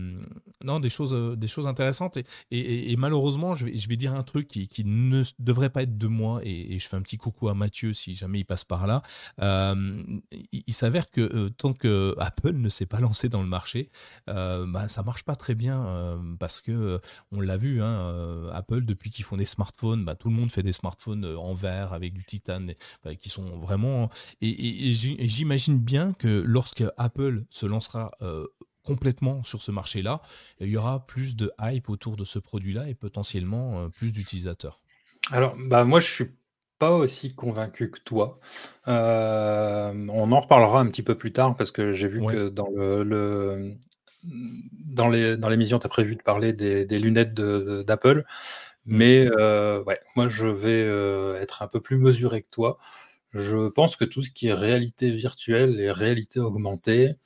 non, 0.65 0.81
des 0.81 0.89
choses, 0.89 1.13
euh, 1.13 1.37
des 1.37 1.47
choses 1.47 1.67
intéressantes. 1.67 2.17
Et, 2.51 2.97
malheureusement, 2.97 3.55
je 3.55 3.67
vais, 3.67 3.97
dire 3.97 4.15
un 4.15 4.23
truc 4.23 4.49
qui, 4.49 4.83
ne 4.87 5.23
devrait 5.39 5.69
pas 5.69 5.83
être 5.83 5.99
de 5.99 6.07
moi. 6.07 6.41
Et, 6.43 6.79
je 6.79 6.89
fais 6.89 6.97
un 6.97 7.03
petit 7.03 7.19
coucou 7.19 7.51
à 7.51 7.55
Mathieu 7.55 7.93
si 7.93 8.15
jamais 8.15 8.41
il 8.41 8.45
passe 8.45 8.65
par 8.65 8.87
là. 8.87 9.03
Euh, 9.43 10.03
il, 10.53 10.73
s'avère 10.73 11.11
que 11.11 11.49
tant 11.49 11.75
que 11.75 12.15
Apple 12.19 12.55
ne 12.55 12.71
s'est 12.71 12.87
pas 12.87 12.99
lancé 12.99 13.29
dans 13.29 13.43
le 13.43 13.49
marché, 13.49 13.91
bah, 14.27 14.89
ça 14.89 15.03
marche 15.03 15.25
pas 15.25 15.37
très 15.37 15.55
bien 15.55 16.19
parce 16.41 16.63
que 16.63 16.99
on 17.31 17.43
l'a 17.43 17.59
vu, 17.59 17.83
hein, 17.83 18.49
Apple 18.55 18.87
depuis 18.87 19.11
qu'ils 19.11 19.27
font 19.27 19.37
des 19.37 19.45
smartphones, 19.45 20.05
bah, 20.07 20.15
tout 20.15 20.31
le 20.31 20.35
monde 20.35 20.51
fait 20.51 20.63
des 20.63 20.73
smartphones 20.73 21.27
en 21.27 21.53
verre 21.53 21.93
avec 21.93 22.15
du 22.15 22.25
titane, 22.25 22.73
enfin, 23.05 23.15
qui 23.17 23.29
sont 23.29 23.59
vraiment. 23.59 24.09
Et, 24.41 24.49
et- 24.49 24.89
et 24.89 24.93
j'im- 24.95 25.17
et 25.19 25.29
j'imagine 25.29 25.79
bien 25.79 26.15
que 26.15 26.43
lorsque 26.47 26.85
Apple 26.97 27.45
se 27.51 27.67
lancera 27.67 28.13
complètement 28.87 29.43
sur 29.43 29.61
ce 29.61 29.73
marché-là, 29.73 30.23
il 30.61 30.69
y 30.69 30.77
aura 30.77 31.07
plus 31.07 31.37
de 31.37 31.51
hype 31.61 31.89
autour 31.91 32.17
de 32.17 32.25
ce 32.25 32.39
produit-là 32.39 32.89
et 32.89 32.95
potentiellement 32.95 33.81
euh, 33.81 33.89
plus 33.89 34.13
d'utilisateurs. 34.13 34.81
Alors, 35.33 35.57
bah, 35.69 35.85
moi, 35.85 35.99
je 35.99 36.09
suis 36.11 36.31
pas 36.79 36.93
aussi 36.93 37.35
convaincu 37.35 37.91
que 37.91 38.01
toi. 38.01 38.39
Euh, 38.87 39.93
on 40.11 40.31
en 40.33 40.41
reparlera 40.41 40.81
un 40.81 40.87
petit 40.87 41.03
peu 41.03 41.17
plus 41.17 41.33
tard 41.33 41.57
parce 41.57 41.73
que 41.73 41.93
j'ai 41.93 42.07
vu 42.09 42.21
Ouais. 42.21 42.33
que 42.35 42.49
dans 42.49 42.69
le, 42.75 43.03
le- 43.03 43.73
dans 44.23 45.09
les, 45.09 45.37
dans 45.37 45.49
l'émission, 45.49 45.79
tu 45.79 45.87
as 45.87 45.89
prévu 45.89 46.17
de 46.17 46.23
parler 46.23 46.53
des, 46.53 46.85
des 46.85 46.99
lunettes 46.99 47.35
de- 47.35 47.83
d'Apple. 47.87 48.25
Mm. 48.87 48.97
Mais 48.97 49.29
euh, 49.39 49.83
ouais, 49.85 50.01
moi, 50.17 50.29
je 50.29 50.49
vais 50.49 50.83
euh, 50.85 51.41
être 51.41 51.63
un 51.63 51.69
peu 51.69 51.81
plus 51.81 51.97
mesuré 51.99 52.43
que 52.43 52.51
toi. 52.51 52.79
Je 53.33 53.69
pense 53.69 53.97
que 53.97 54.05
tout 54.05 54.23
ce 54.23 54.31
qui 54.31 54.47
est 54.49 54.55
réalité 54.55 55.11
virtuelle 55.11 55.81
et 55.81 55.91
réalité 55.91 56.41
augmentée, 56.41 57.17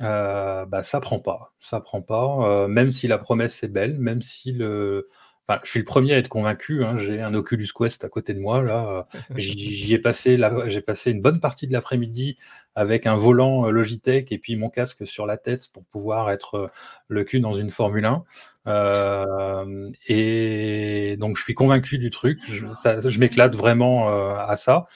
euh, 0.00 0.64
bah, 0.66 0.82
ça 0.82 1.00
prend 1.00 1.20
pas. 1.20 1.52
Ça 1.60 1.80
prend 1.80 2.02
pas. 2.02 2.24
euh, 2.64 2.68
même 2.68 2.90
si 2.92 3.08
la 3.08 3.18
promesse 3.18 3.62
est 3.62 3.68
belle, 3.68 3.98
même 3.98 4.22
si 4.22 4.52
le. 4.52 5.06
Enfin, 5.48 5.58
je 5.64 5.70
suis 5.70 5.80
le 5.80 5.84
premier 5.84 6.14
à 6.14 6.18
être 6.18 6.28
convaincu. 6.28 6.84
hein, 6.84 6.96
j'ai 6.96 7.20
un 7.20 7.34
Oculus 7.34 7.66
Quest 7.76 8.04
à 8.04 8.08
côté 8.08 8.32
de 8.32 8.38
moi. 8.38 8.62
Là, 8.62 9.06
euh, 9.10 9.18
j'y 9.36 9.92
ai 9.92 9.98
passé. 9.98 10.36
la- 10.36 10.68
J'ai 10.68 10.80
passé 10.80 11.10
une 11.10 11.20
bonne 11.20 11.40
partie 11.40 11.66
de 11.66 11.72
l'après-midi 11.72 12.36
avec 12.76 13.06
un 13.08 13.16
volant 13.16 13.66
euh, 13.66 13.70
Logitech 13.70 14.30
et 14.30 14.38
puis 14.38 14.54
mon 14.54 14.70
casque 14.70 15.04
sur 15.04 15.26
la 15.26 15.36
tête 15.38 15.66
pour 15.72 15.84
pouvoir 15.86 16.30
être 16.30 16.54
euh, 16.54 16.68
le 17.08 17.24
cul 17.24 17.40
dans 17.40 17.54
une 17.54 17.72
Formule 17.72 18.04
1. 18.04 18.22
Euh, 18.68 19.90
et 20.06 21.16
donc, 21.18 21.36
je 21.36 21.42
suis 21.42 21.54
convaincu 21.54 21.98
du 21.98 22.10
truc. 22.10 22.38
Je, 22.46 22.66
je 23.10 23.18
m'éclate 23.18 23.56
vraiment 23.56 24.08
à 24.08 24.54
ça. 24.54 24.86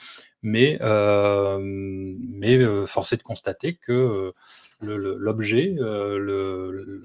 Mais, 0.43 0.77
mais 0.79 2.53
est 2.53 3.17
de 3.17 3.23
constater 3.23 3.75
que 3.75 4.33
l'objet, 4.81 5.75
euh, 5.79 7.01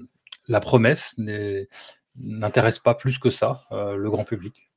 la 0.47 0.59
promesse 0.59 1.15
n'intéresse 2.15 2.79
pas 2.79 2.95
plus 2.95 3.17
que 3.17 3.29
ça 3.29 3.63
euh, 3.71 3.95
le 3.95 4.09
grand 4.09 4.25
public. 4.25 4.71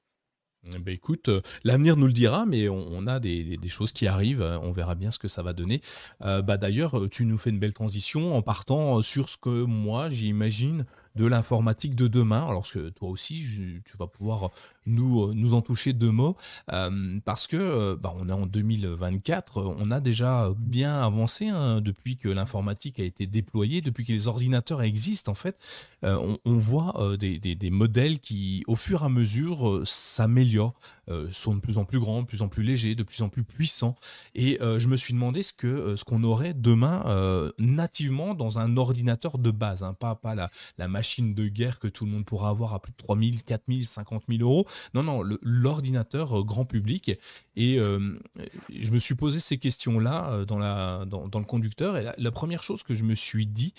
Eh 0.74 0.78
ben, 0.78 0.92
écoute, 0.92 1.28
euh, 1.28 1.42
l'avenir 1.64 1.96
nous 1.96 2.06
le 2.06 2.12
dira, 2.12 2.44
mais 2.46 2.68
on, 2.68 3.06
a 3.06 3.20
des, 3.20 3.58
choses 3.68 3.92
qui 3.92 4.06
arrivent, 4.06 4.42
euh, 4.42 4.58
on 4.60 4.72
verra 4.72 4.94
bien 4.94 5.10
ce 5.10 5.18
que 5.18 5.28
ça 5.28 5.42
va 5.42 5.52
donner. 5.52 5.80
Euh, 6.22 6.42
bah, 6.42 6.56
D'ailleurs, 6.56 7.08
tu 7.10 7.24
nous 7.24 7.38
fais 7.38 7.50
une 7.50 7.58
belle 7.58 7.74
transition 7.74 8.34
en 8.34 8.42
partant 8.42 9.00
sur 9.02 9.28
ce 9.28 9.36
que 9.36 9.64
moi 9.64 10.08
j'imagine 10.08 10.86
de 11.16 11.26
l'informatique 11.26 11.94
de 11.94 12.08
demain. 12.08 12.46
Alors 12.46 12.70
que 12.70 12.90
toi 12.90 13.08
aussi, 13.08 13.44
tu 13.84 13.96
vas 13.98 14.06
pouvoir 14.06 14.50
nous, 14.86 15.24
euh, 15.24 15.32
nous 15.34 15.54
en 15.54 15.62
toucher 15.62 15.92
deux 15.92 16.10
mots, 16.10 16.36
euh, 16.72 17.18
parce 17.24 17.46
que 17.46 17.56
euh, 17.56 17.96
bah, 18.00 18.14
on 18.18 18.28
est 18.28 18.32
en 18.32 18.46
2024, 18.46 19.58
euh, 19.58 19.74
on 19.78 19.90
a 19.90 20.00
déjà 20.00 20.50
bien 20.56 21.02
avancé 21.02 21.48
hein, 21.48 21.80
depuis 21.80 22.16
que 22.16 22.28
l'informatique 22.28 23.00
a 23.00 23.04
été 23.04 23.26
déployée, 23.26 23.80
depuis 23.80 24.04
que 24.04 24.12
les 24.12 24.28
ordinateurs 24.28 24.82
existent 24.82 25.32
en 25.32 25.34
fait. 25.34 25.58
On, 26.02 26.38
voit 26.44 27.16
des, 27.18 27.38
des- 27.40 27.70
modèles 27.70 28.20
qui, 28.20 28.62
au 28.68 28.76
fur 28.76 29.02
et 29.02 29.06
à 29.06 29.08
mesure, 29.08 29.82
s'améliorent, 29.84 30.74
sont 31.30 31.54
de 31.56 31.60
plus 31.60 31.78
en 31.78 31.84
plus 31.84 31.98
grands, 31.98 32.22
de 32.22 32.26
plus 32.26 32.42
en 32.42 32.48
plus 32.48 32.62
légers, 32.62 32.94
de 32.94 33.02
plus 33.02 33.22
en 33.22 33.28
plus 33.28 33.42
puissants. 33.42 33.96
Et 34.36 34.58
je 34.60 34.86
me 34.86 34.96
suis 34.96 35.14
demandé 35.14 35.42
ce 35.42 35.52
que 35.52 35.96
ce 35.96 36.04
qu'on 36.04 36.22
aurait 36.22 36.54
demain 36.54 37.50
nativement 37.58 38.34
dans 38.34 38.60
un 38.60 38.76
ordinateur 38.76 39.38
de 39.38 39.50
base, 39.50 39.82
hein, 39.82 39.94
pas, 39.94 40.14
pas 40.14 40.36
la, 40.36 40.50
la 40.78 40.86
machine 40.86 41.05
de 41.34 41.48
guerre 41.48 41.78
que 41.78 41.88
tout 41.88 42.04
le 42.04 42.10
monde 42.10 42.24
pourra 42.24 42.50
avoir 42.50 42.74
à 42.74 42.80
plus 42.80 42.92
de 42.92 42.96
3 42.96 43.18
000, 43.18 43.30
4 43.44 43.62
000, 43.68 43.80
50 43.84 44.24
000 44.28 44.42
euros. 44.42 44.66
Non, 44.94 45.02
non, 45.02 45.22
l'ordinateur 45.42 46.38
euh, 46.38 46.44
grand 46.44 46.64
public. 46.64 47.12
Et 47.56 47.78
euh, 47.78 48.18
je 48.70 48.90
me 48.92 48.98
suis 48.98 49.14
posé 49.14 49.40
ces 49.40 49.58
questions-là 49.58 50.30
euh, 50.30 50.44
dans, 50.44 50.58
la, 50.58 51.04
dans, 51.06 51.28
dans 51.28 51.38
le 51.38 51.44
conducteur. 51.44 51.96
Et 51.96 52.06
la, 52.16 52.30
première 52.30 52.62
chose 52.62 52.82
que 52.82 52.94
je 52.94 53.04
me 53.04 53.14
suis 53.14 53.46
dit, 53.46 53.72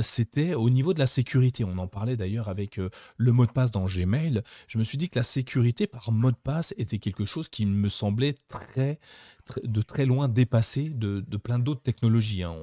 c'était 0.00 0.54
au 0.54 0.70
niveau 0.70 0.94
de 0.94 0.98
la 0.98 1.06
sécurité. 1.06 1.64
On 1.64 1.76
en 1.78 1.86
parlait 1.86 2.16
d'ailleurs 2.16 2.48
avec 2.48 2.80
le 3.16 3.32
mot 3.32 3.44
de 3.44 3.50
passe 3.50 3.70
dans 3.70 3.84
Gmail. 3.84 4.42
Je 4.68 4.78
me 4.78 4.84
suis 4.84 4.96
dit 4.96 5.10
que 5.10 5.18
la 5.18 5.22
sécurité 5.22 5.86
par 5.86 6.12
mot 6.12 6.30
de 6.30 6.36
passe 6.36 6.72
était 6.78 6.98
quelque 6.98 7.24
chose 7.26 7.48
qui 7.48 7.66
me 7.66 7.88
semblait 7.88 8.34
très- 8.48 8.98
de 9.64 9.82
très 9.82 10.06
loin 10.06 10.28
dépassé 10.28 10.90
de, 10.90 11.20
plein 11.36 11.58
d'autres 11.58 11.82
technologies. 11.82 12.42
hein. 12.42 12.54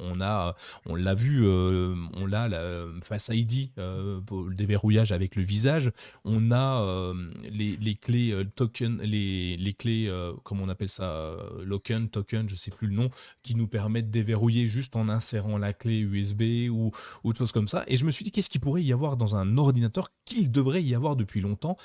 On 0.85 0.95
l'a 0.95 1.13
vu, 1.15 1.45
euh, 1.45 1.95
on 2.13 2.25
l'a 2.25 2.47
la 2.47 2.85
Face 3.01 3.29
ID 3.33 3.71
euh, 3.77 4.21
pour 4.21 4.43
le 4.43 4.55
déverrouillage 4.55 5.11
avec 5.11 5.35
le 5.35 5.43
visage. 5.43 5.91
On 6.25 6.51
a 6.51 6.81
euh, 6.81 7.13
les, 7.49 7.95
clés 7.95 8.33
token, 8.55 9.01
les, 9.01 9.75
clés, 9.77 10.11
comment 10.43 10.63
on 10.63 10.69
appelle 10.69 10.89
ça, 10.89 11.35
locken, 11.63 12.09
token, 12.09 12.47
je 12.49 12.55
sais 12.55 12.71
plus 12.71 12.87
le 12.87 12.93
nom, 12.93 13.09
qui 13.43 13.55
nous 13.55 13.67
permettent 13.67 14.07
de 14.07 14.11
déverrouiller 14.11 14.67
juste 14.67 14.95
en 14.95 15.09
insérant 15.09 15.57
la 15.57 15.73
clé 15.73 15.99
USB 15.99 16.69
ou 16.69 16.91
autre 17.23 17.37
chose 17.39 17.51
comme 17.51 17.67
ça. 17.67 17.83
Et 17.87 17.97
je 17.97 18.05
me 18.05 18.11
suis 18.11 18.23
dit, 18.23 18.31
qu'est-ce 18.31 18.49
qu'il 18.49 18.61
pourrait 18.61 18.83
y 18.83 18.93
avoir 18.93 19.17
dans 19.17 19.35
un 19.35 19.57
ordinateur 19.57 20.11
qu'il 20.25 20.51
devrait 20.51 20.83
y 20.83 20.95
avoir 20.95 21.15
depuis 21.15 21.41
longtemps? 21.41 21.75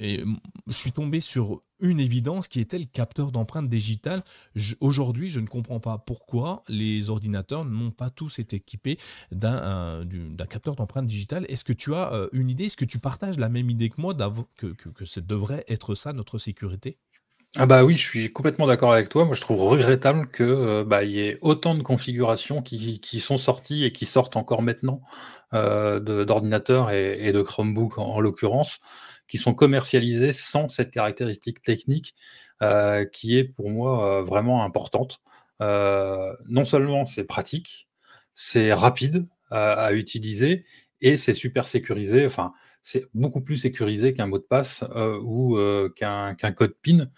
Et 0.00 0.22
je 0.66 0.72
suis 0.72 0.92
tombé 0.92 1.20
sur 1.20 1.62
une 1.80 2.00
évidence 2.00 2.48
qui 2.48 2.60
était 2.60 2.78
le 2.78 2.84
capteur 2.86 3.32
d'empreinte 3.32 3.68
digitale. 3.68 4.22
Je- 4.54 4.74
Aujourd'hui, 4.80 5.28
je 5.28 5.40
ne 5.40 5.46
comprends 5.46 5.80
pas 5.80 5.98
pourquoi 5.98 6.62
les 6.68 7.10
ordinateurs 7.10 7.64
n'ont 7.64 7.90
pas 7.90 8.10
tous 8.10 8.38
été 8.38 8.56
équipés 8.56 8.98
d'un 9.32 9.54
un- 9.54 10.04
du- 10.04 10.30
d'un 10.30 10.46
capteur 10.46 10.76
d'empreinte 10.76 11.06
digitale. 11.06 11.46
Est-ce 11.48 11.64
que 11.64 11.72
tu 11.72 11.94
as 11.94 12.12
euh, 12.12 12.28
une 12.32 12.50
idée? 12.50 12.64
Est-ce 12.66 12.76
que 12.76 12.84
tu 12.84 12.98
partages 12.98 13.38
la 13.38 13.48
même 13.48 13.70
idée 13.70 13.88
que 13.90 14.00
moi 14.00 14.14
que, 14.56 14.74
ce 15.04 15.20
devrait 15.20 15.64
être 15.68 15.94
ça 15.94 16.12
notre 16.12 16.38
sécurité? 16.38 16.98
Ah 17.56 17.66
bah 17.66 17.84
oui, 17.84 17.94
je 17.94 18.00
suis 18.02 18.32
complètement 18.32 18.66
d'accord 18.66 18.92
avec 18.92 19.08
toi. 19.08 19.24
Moi, 19.24 19.34
je 19.36 19.40
trouve 19.40 19.62
regrettable 19.62 20.26
que 20.28 20.42
euh, 20.42 20.84
bah, 20.84 21.04
y 21.04 21.20
ait 21.20 21.38
autant 21.40 21.76
de 21.76 21.82
configurations 21.82 22.62
qui, 22.62 22.98
sont 23.20 23.38
sorties 23.38 23.84
et 23.84 23.92
qui 23.92 24.06
sortent 24.06 24.36
encore 24.36 24.60
maintenant 24.62 25.02
euh, 25.52 26.00
d'ordinateurs 26.24 26.90
et, 26.90 27.32
de 27.32 27.42
Chromebook 27.42 27.98
en 27.98 28.18
l'occurrence, 28.20 28.80
qui 29.28 29.38
sont 29.38 29.54
commercialisées 29.54 30.32
sans 30.32 30.68
cette 30.68 30.90
caractéristique 30.90 31.62
technique 31.62 32.14
euh, 32.62 33.04
qui 33.04 33.36
est 33.36 33.44
pour 33.44 33.70
moi 33.70 34.18
euh, 34.18 34.22
vraiment 34.22 34.64
importante. 34.64 35.20
Euh, 35.60 36.32
non 36.48 36.64
seulement 36.64 37.06
c'est 37.06 37.24
pratique, 37.24 37.88
c'est 38.34 38.72
rapide 38.72 39.26
à, 39.50 39.92
utiliser 39.92 40.64
et 41.00 41.16
c'est 41.16 41.34
super 41.34 41.68
sécurisé. 41.68 42.26
Enfin, 42.26 42.52
c'est 42.82 43.06
beaucoup 43.14 43.40
plus 43.40 43.56
sécurisé 43.56 44.14
qu'un 44.14 44.26
mot 44.26 44.38
de 44.38 44.44
passe 44.44 44.82
ou 45.22 45.56
qu'un 45.94 46.34
code 46.34 46.74
PIN 46.82 47.08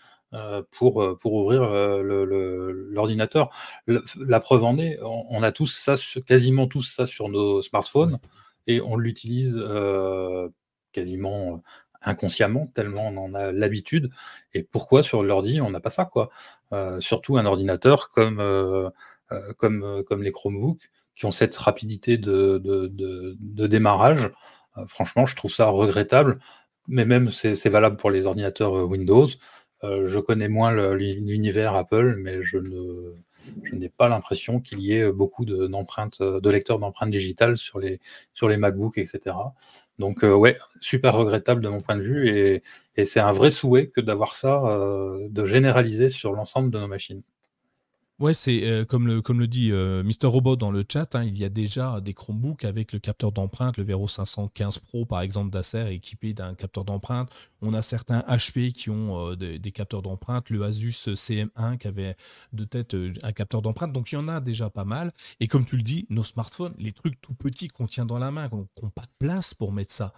pour, 0.71 1.19
pour 1.19 1.33
ouvrir 1.33 1.63
le- 1.63 2.27
le- 2.27 2.89
l'ordinateur. 2.91 3.49
La 3.87 4.41
preuve 4.41 4.65
en 4.65 4.77
est, 4.79 4.99
on, 5.01 5.25
on 5.31 5.43
a 5.43 5.51
tous 5.51 5.75
ça, 5.75 5.95
quasiment 6.27 6.67
tous 6.67 6.83
ça 6.83 7.07
sur 7.07 7.31
nos 7.31 7.63
smartphones 7.63 8.19
et 8.67 8.81
on 8.81 8.97
l'utilise 8.97 9.57
euh, 9.57 10.49
quasiment 10.93 11.63
inconsciemment, 12.07 12.67
tellement 12.69 13.09
on 13.09 13.17
en 13.19 13.35
a 13.35 13.53
l'habitude. 13.53 14.11
Et 14.55 14.63
pourquoi 14.63 15.03
sur 15.03 15.23
l'ordi, 15.23 15.61
on 15.61 15.71
n'a 15.71 15.81
pas 15.81 15.91
ça 15.91 16.05
quoi? 16.07 16.31
Euh, 16.73 17.01
Surtout 17.01 17.37
un 17.37 17.47
ordinateur 17.47 18.11
comme, 18.11 18.41
euh, 18.41 18.89
euh, 19.33 19.53
comme, 19.59 20.03
comme 20.07 20.23
les 20.23 20.33
Chromebooks 20.33 20.81
qui 21.15 21.27
ont 21.27 21.31
cette 21.31 21.57
rapidité 21.57 22.19
de, 22.19 22.59
de, 22.59 22.89
de- 22.89 23.67
démarrage. 23.67 24.31
Franchement, 24.87 25.25
je 25.27 25.35
trouve 25.37 25.51
ça 25.53 25.67
regrettable, 25.67 26.39
mais 26.89 27.07
même 27.07 27.31
c'est 27.31 27.69
valable 27.71 27.97
pour 27.97 28.11
les 28.11 28.27
ordinateurs 28.27 28.75
Windows. 28.87 29.27
Je 29.83 30.19
connais 30.19 30.49
moins 30.49 30.73
l'univers 30.95 31.75
Apple, 31.75 32.17
mais 32.19 32.43
je 32.43 32.59
ne, 32.59 33.15
je 33.63 33.75
n'ai 33.75 33.89
pas 33.89 34.09
l'impression 34.09 34.61
qu'il 34.61 34.81
y 34.81 34.93
ait 34.95 35.11
beaucoup 35.11 35.45
d'empreintes, 35.45 36.21
de, 36.21 36.51
lecteurs 36.51 36.79
d'empreintes 36.79 37.11
digitales 37.11 37.57
sur 37.57 37.79
les, 37.79 38.01
sur 38.35 38.49
les 38.49 38.57
MacBooks, 38.57 38.99
etc. 38.99 39.37
Donc 39.99 40.23
ouais, 40.23 40.59
super 40.81 41.15
regrettable 41.15 41.63
de 41.63 41.69
mon 41.69 41.81
point 41.81 41.97
de 41.97 42.03
vue 42.03 42.29
et, 42.29 42.63
c'est 43.05 43.21
un 43.21 43.33
vrai 43.33 43.51
souhait 43.51 43.89
que 43.89 44.01
d'avoir 44.01 44.35
ça, 44.35 44.79
de 45.29 45.47
généraliser 45.47 46.09
sur 46.09 46.33
l'ensemble 46.33 46.71
de 46.71 46.79
nos 46.79 46.89
machines. 46.89 47.23
Ouais, 48.19 48.33
c'est 48.33 48.65
euh, 48.65 48.87
comme, 48.87 49.07
le, 49.07 49.21
comme 49.21 49.39
le 49.41 49.47
dit 49.47 49.71
euh, 49.73 50.03
Mr. 50.03 50.29
Robot 50.29 50.57
dans 50.57 50.71
le 50.71 50.83
chat, 50.91 51.15
hein, 51.15 51.23
il 51.23 51.37
y 51.37 51.45
a 51.45 51.51
déjà 51.51 52.01
des 52.01 52.15
Chromebooks 52.15 52.65
avec 52.65 52.95
le 52.95 52.99
capteur 52.99 53.31
d'empreinte, 53.31 53.77
le 53.77 53.85
Vero 53.85 54.09
515 54.09 54.79
Pro 54.79 55.05
par 55.05 55.21
exemple 55.21 55.51
d'Acer 55.51 55.93
équipé 55.93 56.33
d'un 56.33 56.55
capteur 56.55 56.87
d'empreinte. 56.87 57.31
On 57.61 57.75
a 57.75 57.83
certains 57.83 58.21
HP 58.21 58.73
qui 58.73 58.89
ont 58.89 59.33
euh, 59.33 59.37
des, 59.37 59.71
capteurs 59.71 60.01
d'empreinte, 60.01 60.49
le 60.49 60.63
Asus 60.63 61.09
CM1 61.09 61.77
qui 61.77 61.89
avait 61.89 62.17
de 62.55 62.65
tête 62.65 62.97
un 63.23 63.33
capteur 63.33 63.61
d'empreinte. 63.61 63.93
Donc 63.93 64.11
il 64.11 64.15
y 64.15 64.19
en 64.19 64.29
a 64.29 64.41
déjà 64.41 64.71
pas 64.71 64.87
mal. 64.87 65.13
Et 65.41 65.47
comme 65.47 65.67
tu 65.67 65.77
le 65.77 65.83
dis, 65.83 66.07
nos 66.09 66.25
smartphones, 66.25 66.73
les 66.79 66.93
trucs 66.93 67.21
tout 67.21 67.35
petits 67.35 67.69
qu'on 67.69 67.87
tient 67.87 68.07
dans 68.07 68.19
la 68.19 68.31
main, 68.31 68.49
qu'on 68.49 68.67
n'a 68.83 68.91
pas 68.95 69.03
de 69.03 69.27
place 69.27 69.53
pour 69.53 69.73
mettre 69.73 69.93
ça 69.93 70.15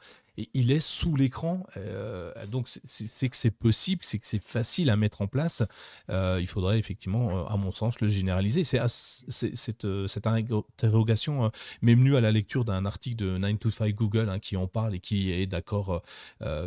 il 0.55 0.71
est 0.71 0.81
sous 0.81 1.17
l'écran. 1.17 1.67
Euh, 1.77 2.33
donc 2.47 2.69
c'est 2.69 3.29
que 3.29 3.37
c'est 3.37 3.51
possible, 3.51 4.03
c'est 4.05 4.19
que 4.19 4.27
c'est 4.27 4.39
facile 4.39 4.91
à 4.91 4.97
mettre 4.97 5.23
en 5.23 5.27
place. 5.27 5.63
Euh, 6.11 6.39
il 6.41 6.47
faudrait 6.47 6.79
effectivement, 6.79 7.39
euh, 7.39 7.45
à 7.45 7.57
mon 7.57 7.71
sens, 7.71 8.01
le 8.01 8.09
généraliser. 8.09 8.65
C'est 8.65 8.81
cette, 8.89 10.27
interrogation 10.27 11.51
m'est 11.83 11.95
venue 11.95 12.17
à 12.17 12.21
la 12.21 12.33
lecture 12.33 12.65
d'un 12.65 12.85
article 12.85 13.17
de 13.17 13.39
925 13.39 13.95
Google 13.95 14.29
hein, 14.29 14.39
qui 14.39 14.57
en 14.57 14.67
parle 14.67 14.95
et 14.95 15.01
qui 15.01 15.33
est 15.33 15.47
d'accord, 15.47 16.03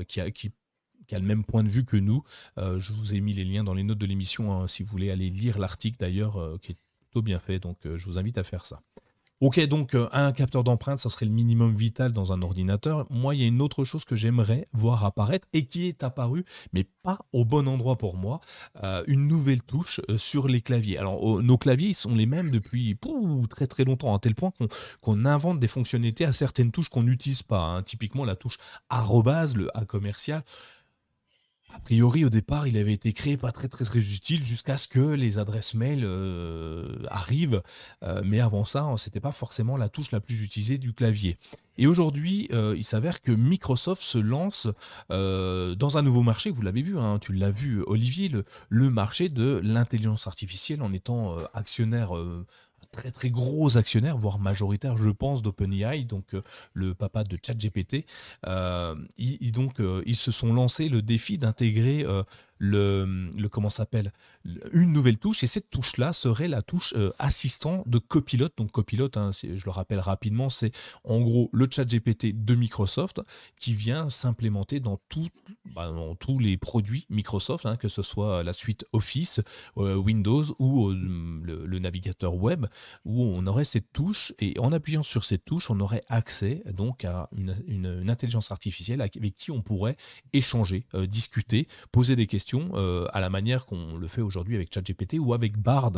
qui 0.08 0.20
a 0.20 1.20
le 1.20 1.26
même 1.26 1.44
point 1.44 1.64
de 1.64 1.70
vue 1.70 1.86
que 1.86 1.98
nous. 1.98 2.24
je 2.58 2.94
vous 2.94 3.14
ai 3.14 3.22
mis 3.22 3.34
les 3.34 3.46
liens 3.46 3.64
dans 3.64 3.74
les 3.74 3.84
notes 3.84 3.98
de 3.98 4.06
l'émission 4.06 4.54
hein, 4.54 4.68
si 4.68 4.84
vous 4.84 4.90
voulez 4.90 5.12
aller 5.12 5.30
lire 5.30 5.60
l'article 5.60 5.98
d'ailleurs 6.00 6.58
qui 6.62 6.74
est 6.74 6.78
plutôt 7.00 7.22
bien 7.22 7.40
fait. 7.40 7.60
Donc 7.60 7.78
je 7.84 8.06
vous 8.06 8.18
invite 8.18 8.38
à 8.38 8.44
faire 8.44 8.66
ça. 8.66 8.82
Ok, 9.42 9.60
donc 9.66 9.96
euh, 9.96 10.08
un 10.12 10.34
capteur 10.34 10.64
d'empreinte, 10.64 11.00
ça 11.00 11.10
serait 11.10 11.26
le 11.26 11.32
minimum 11.32 11.74
vital 11.74 12.12
dans 12.12 12.32
un 12.32 12.44
ordinateur. 12.44 13.08
Moi, 13.10 13.34
il 13.34 13.42
y 13.42 13.44
a 13.44 13.48
une 13.48 13.64
autre 13.64 13.84
chose 13.84 14.06
que 14.06 14.16
j'aimerais 14.16 14.68
voir 14.72 15.04
apparaître 15.04 15.48
et 15.52 15.66
qui 15.66 15.88
est 15.88 16.04
apparue, 16.04 16.46
mais 16.74 16.84
pas 16.84 17.18
au 17.34 17.44
bon 17.44 17.68
endroit 17.68 17.98
pour 17.98 18.18
moi, 18.18 18.40
euh, 18.84 19.04
une 19.08 19.28
nouvelle 19.28 19.64
touche 19.64 20.00
euh, 20.10 20.18
sur 20.20 20.48
les 20.48 20.62
claviers. 20.62 21.00
Alors, 21.00 21.42
nos 21.42 21.58
claviers 21.58 21.94
sont 21.94 22.14
les 22.14 22.28
mêmes 22.28 22.52
depuis 22.52 22.96
très 23.50 23.66
très 23.66 23.84
longtemps, 23.84 24.14
à 24.14 24.20
tel 24.20 24.36
point 24.36 24.52
qu'on 25.02 25.26
invente 25.26 25.60
des 25.60 25.68
fonctionnalités 25.68 26.26
à 26.26 26.34
certaines 26.34 26.72
touches 26.72 26.90
qu'on 26.90 27.02
n'utilise 27.02 27.42
pas. 27.42 27.66
Hein. 27.66 27.82
Typiquement, 27.82 28.26
la 28.26 28.36
touche 28.36 28.60
arrobase, 28.90 29.56
le 29.56 29.76
A 29.76 29.86
commercial. 29.86 30.44
A 31.74 31.80
priori, 31.80 32.26
au 32.26 32.30
départ, 32.30 32.68
il 32.68 32.78
avait 32.78 32.94
été 32.94 33.14
créé 33.14 33.38
pas 33.38 33.52
très 33.52 33.68
très 33.68 33.84
utile 33.98 34.44
jusqu'à 34.44 34.78
ce 34.78 34.88
que 34.88 35.00
les 35.00 35.38
adresses 35.40 35.74
mail 35.74 36.04
euh, 36.04 36.98
arrivent. 37.08 37.62
Euh, 38.04 38.22
mais 38.26 38.40
avant 38.40 38.66
ça, 38.66 38.84
hein, 38.84 38.98
c'était 38.98 39.20
pas 39.20 39.32
forcément 39.32 39.78
la 39.78 39.90
touche 39.90 40.12
la 40.12 40.20
plus 40.20 40.44
utilisée 40.44 40.78
du 40.78 40.94
clavier. 40.94 41.38
Et 41.78 41.88
aujourd'hui, 41.88 42.50
euh, 42.52 42.76
il 42.78 42.84
s'avère 42.84 43.22
que 43.22 43.32
Microsoft 43.32 44.02
se 44.02 44.18
lance 44.18 44.68
dans 45.10 45.98
un 45.98 46.02
nouveau 46.02 46.22
marché. 46.22 46.52
Vous 46.52 46.62
l'avez 46.62 46.82
vu, 46.82 46.98
hein, 46.98 47.18
tu 47.20 47.34
l'as 47.34 47.52
vu, 47.52 47.82
Olivier, 47.88 48.32
le 48.70 48.90
marché 48.90 49.30
de 49.30 49.62
l'intelligence 49.64 50.28
artificielle 50.28 50.82
en 50.82 50.94
étant 50.94 51.38
actionnaire 51.54 52.12
très 52.92 53.12
très 53.12 53.30
gros 53.30 53.78
actionnaire, 53.78 54.18
voire 54.18 54.40
majoritaire, 54.40 54.98
je 54.98 55.10
pense, 55.10 55.42
d'OpenAI, 55.42 56.04
donc 56.04 56.34
euh, 56.34 56.42
le 56.74 56.94
papa 56.94 57.24
de 57.24 57.38
ChatGPT. 57.42 58.06
Euh, 58.48 58.96
ils, 59.18 59.52
donc, 59.52 59.80
euh, 59.80 60.04
ils 60.06 60.16
se 60.16 60.32
sont 60.32 60.54
lancés 60.54 60.90
le 60.90 61.02
défi 61.02 61.38
d'intégrer 61.38 62.06
le, 62.62 63.32
le 63.36 63.50
comment 63.50 63.72
s'appelle 63.72 64.14
une 64.72 64.94
nouvelle 64.94 65.18
touche 65.18 65.44
et 65.44 65.48
cette 65.48 65.72
touche 65.72 65.98
là 65.98 66.14
serait 66.14 66.48
la 66.48 66.62
touche 66.62 66.94
euh, 66.96 67.12
assistant 67.18 67.84
de 67.88 67.98
copilote. 67.98 68.54
Donc 68.56 68.72
copilote 68.72 69.18
hein, 69.18 69.32
je 69.32 69.66
le 69.66 69.72
rappelle 69.72 70.00
rapidement 70.00 70.50
c'est 70.52 70.72
en 71.04 71.22
gros 71.22 71.50
le 71.54 71.68
chat 71.70 71.86
GPT 71.86 72.46
de 72.46 72.54
Microsoft 72.54 73.22
qui 73.60 73.74
vient 73.74 74.12
s'implémenter 74.12 74.80
dans, 74.80 75.00
bah, 75.74 75.88
dans 75.92 76.14
tous 76.14 76.38
les 76.38 76.56
produits 76.58 77.08
Microsoft 77.10 77.66
hein, 77.66 77.78
que 77.78 77.88
ce 77.88 78.04
soit 78.04 78.44
la 78.44 78.54
suite 78.54 78.86
Office 78.94 79.42
euh, 79.78 79.96
Windows 79.96 80.44
ou 80.60 80.90
euh, 80.90 81.66
le, 81.66 81.80
navigateur 81.80 82.36
web 82.36 82.68
où 83.06 83.24
on 83.24 83.48
aurait 83.48 83.64
cette 83.64 83.92
touche 83.92 84.34
et 84.38 84.60
en 84.60 84.72
appuyant 84.72 85.02
sur 85.02 85.24
cette 85.24 85.46
touche 85.46 85.72
on 85.72 85.80
aurait 85.80 86.04
accès 86.10 86.62
donc 86.72 87.06
à 87.06 87.28
une 87.36 88.08
intelligence 88.08 88.52
artificielle 88.52 89.02
avec 89.02 89.36
qui 89.36 89.50
on 89.50 89.62
pourrait 89.62 89.96
échanger 90.32 90.86
discuter 91.08 91.68
poser 91.92 92.16
des 92.16 92.28
questions 92.28 92.51
euh, 92.54 93.08
à 93.14 93.20
la 93.20 93.30
manière 93.30 93.66
qu'on 93.66 93.98
le 93.98 94.08
fait 94.08 94.22
aujourd'hui 94.22 94.56
avec 94.56 94.74
ChatGPT 94.74 95.18
ou 95.20 95.34
avec 95.34 95.58
Bard. 95.58 95.92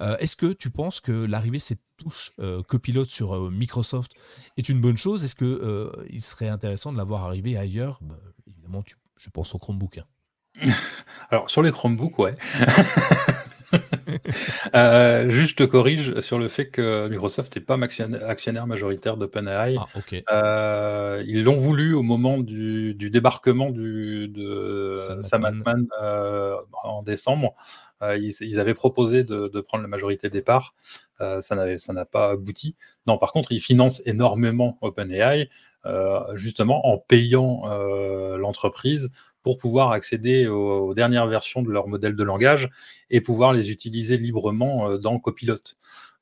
Euh, 0.00 0.16
est-ce 0.18 0.36
que 0.36 0.52
tu 0.52 0.70
penses 0.70 1.00
que 1.00 1.12
l'arrivée 1.12 1.58
de 1.58 1.62
cette 1.62 1.82
touche 1.96 2.32
euh, 2.40 2.62
copilote 2.62 3.08
sur 3.08 3.50
Microsoft 3.50 4.12
est 4.56 4.68
une 4.68 4.80
bonne 4.80 4.96
chose? 4.96 5.24
Est-ce 5.24 5.34
qu'il 5.34 6.22
serait 6.22 6.48
intéressant 6.48 6.92
de 6.92 6.98
l'avoir 6.98 7.24
arrivé 7.24 7.56
ailleurs? 7.56 7.98
Bah, 8.02 8.16
Évidemment, 8.46 8.82
je 9.16 9.30
pense 9.30 9.54
au 9.54 9.58
Chromebook. 9.58 9.98
Hein. 9.98 10.70
Alors, 11.30 11.50
sur 11.50 11.62
les 11.62 11.70
Chromebooks, 11.70 12.18
ouais. 12.18 12.34
Euh, 14.74 15.30
juste, 15.30 15.50
je 15.50 15.56
te 15.56 15.62
corrige 15.64 16.20
sur 16.20 16.38
le 16.38 16.48
fait 16.48 16.68
que 16.68 17.08
Microsoft 17.08 17.56
n'est 17.56 17.62
pas 17.62 17.78
actionnaire 17.80 18.66
majoritaire 18.66 19.16
d'OpenAI. 19.16 19.76
Ah, 19.78 19.86
euh, 20.32 21.22
ils 21.26 21.44
l'ont 21.44 21.56
voulu 21.56 21.94
au 21.94 22.02
moment 22.02 22.38
du, 22.38 22.94
débarquement 22.94 23.70
du, 23.70 24.28
de 24.28 24.98
Sam 25.22 25.44
Altman 25.44 25.86
euh, 26.02 26.56
en 26.84 27.02
décembre. 27.02 27.54
ils, 28.02 28.60
avaient 28.60 28.74
proposé 28.74 29.24
de, 29.24 29.60
prendre 29.60 29.82
la 29.82 29.88
majorité 29.88 30.30
des 30.30 30.42
parts. 30.42 30.74
ça 31.18 31.54
n'a 31.56 32.04
pas 32.04 32.30
abouti. 32.30 32.76
Non, 33.06 33.18
par 33.18 33.32
contre, 33.32 33.52
ils 33.52 33.60
financent 33.60 34.02
énormément 34.04 34.78
OpenAI, 34.80 35.48
justement 36.34 36.86
en 36.86 36.98
payant 36.98 37.62
l'entreprise 38.36 39.10
pour 39.42 39.56
pouvoir 39.56 39.92
accéder 39.92 40.46
aux, 40.46 40.94
dernières 40.94 41.26
versions 41.26 41.62
de 41.62 41.70
leur 41.70 41.88
modèle 41.88 42.16
de 42.16 42.24
langage 42.24 42.68
et 43.10 43.20
pouvoir 43.20 43.52
les 43.52 43.70
utiliser 43.70 44.16
librement 44.16 44.90
euh, 44.90 44.98
dans 44.98 45.18
Copilot. 45.18 45.58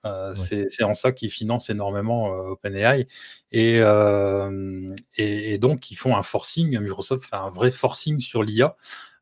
Euh, 0.04 0.34
c'est 0.36 0.84
en 0.84 0.94
ça 0.94 1.10
qu'ils 1.10 1.30
financent 1.30 1.68
énormément 1.68 2.32
euh, 2.32 2.50
OpenAI. 2.50 3.08
Et, 3.50 3.80
et, 5.16 5.58
donc, 5.58 5.90
ils 5.90 5.96
font 5.96 6.16
un 6.16 6.22
forcing. 6.22 6.78
Microsoft 6.78 7.24
fait 7.24 7.36
un 7.36 7.48
vrai 7.48 7.72
forcing 7.72 8.20
sur 8.20 8.44
l'IA 8.44 8.76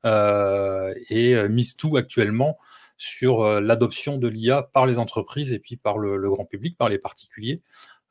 et 0.04 1.48
mise 1.48 1.76
tout 1.76 1.96
actuellement 1.96 2.58
sur 2.98 3.60
l'adoption 3.62 4.18
de 4.18 4.28
l'IA 4.28 4.68
par 4.74 4.84
les 4.86 4.98
entreprises 4.98 5.52
et 5.52 5.58
puis 5.58 5.76
par 5.78 5.96
le, 5.96 6.30
grand 6.30 6.44
public, 6.44 6.76
par 6.76 6.90
les 6.90 6.98
particuliers. 6.98 7.62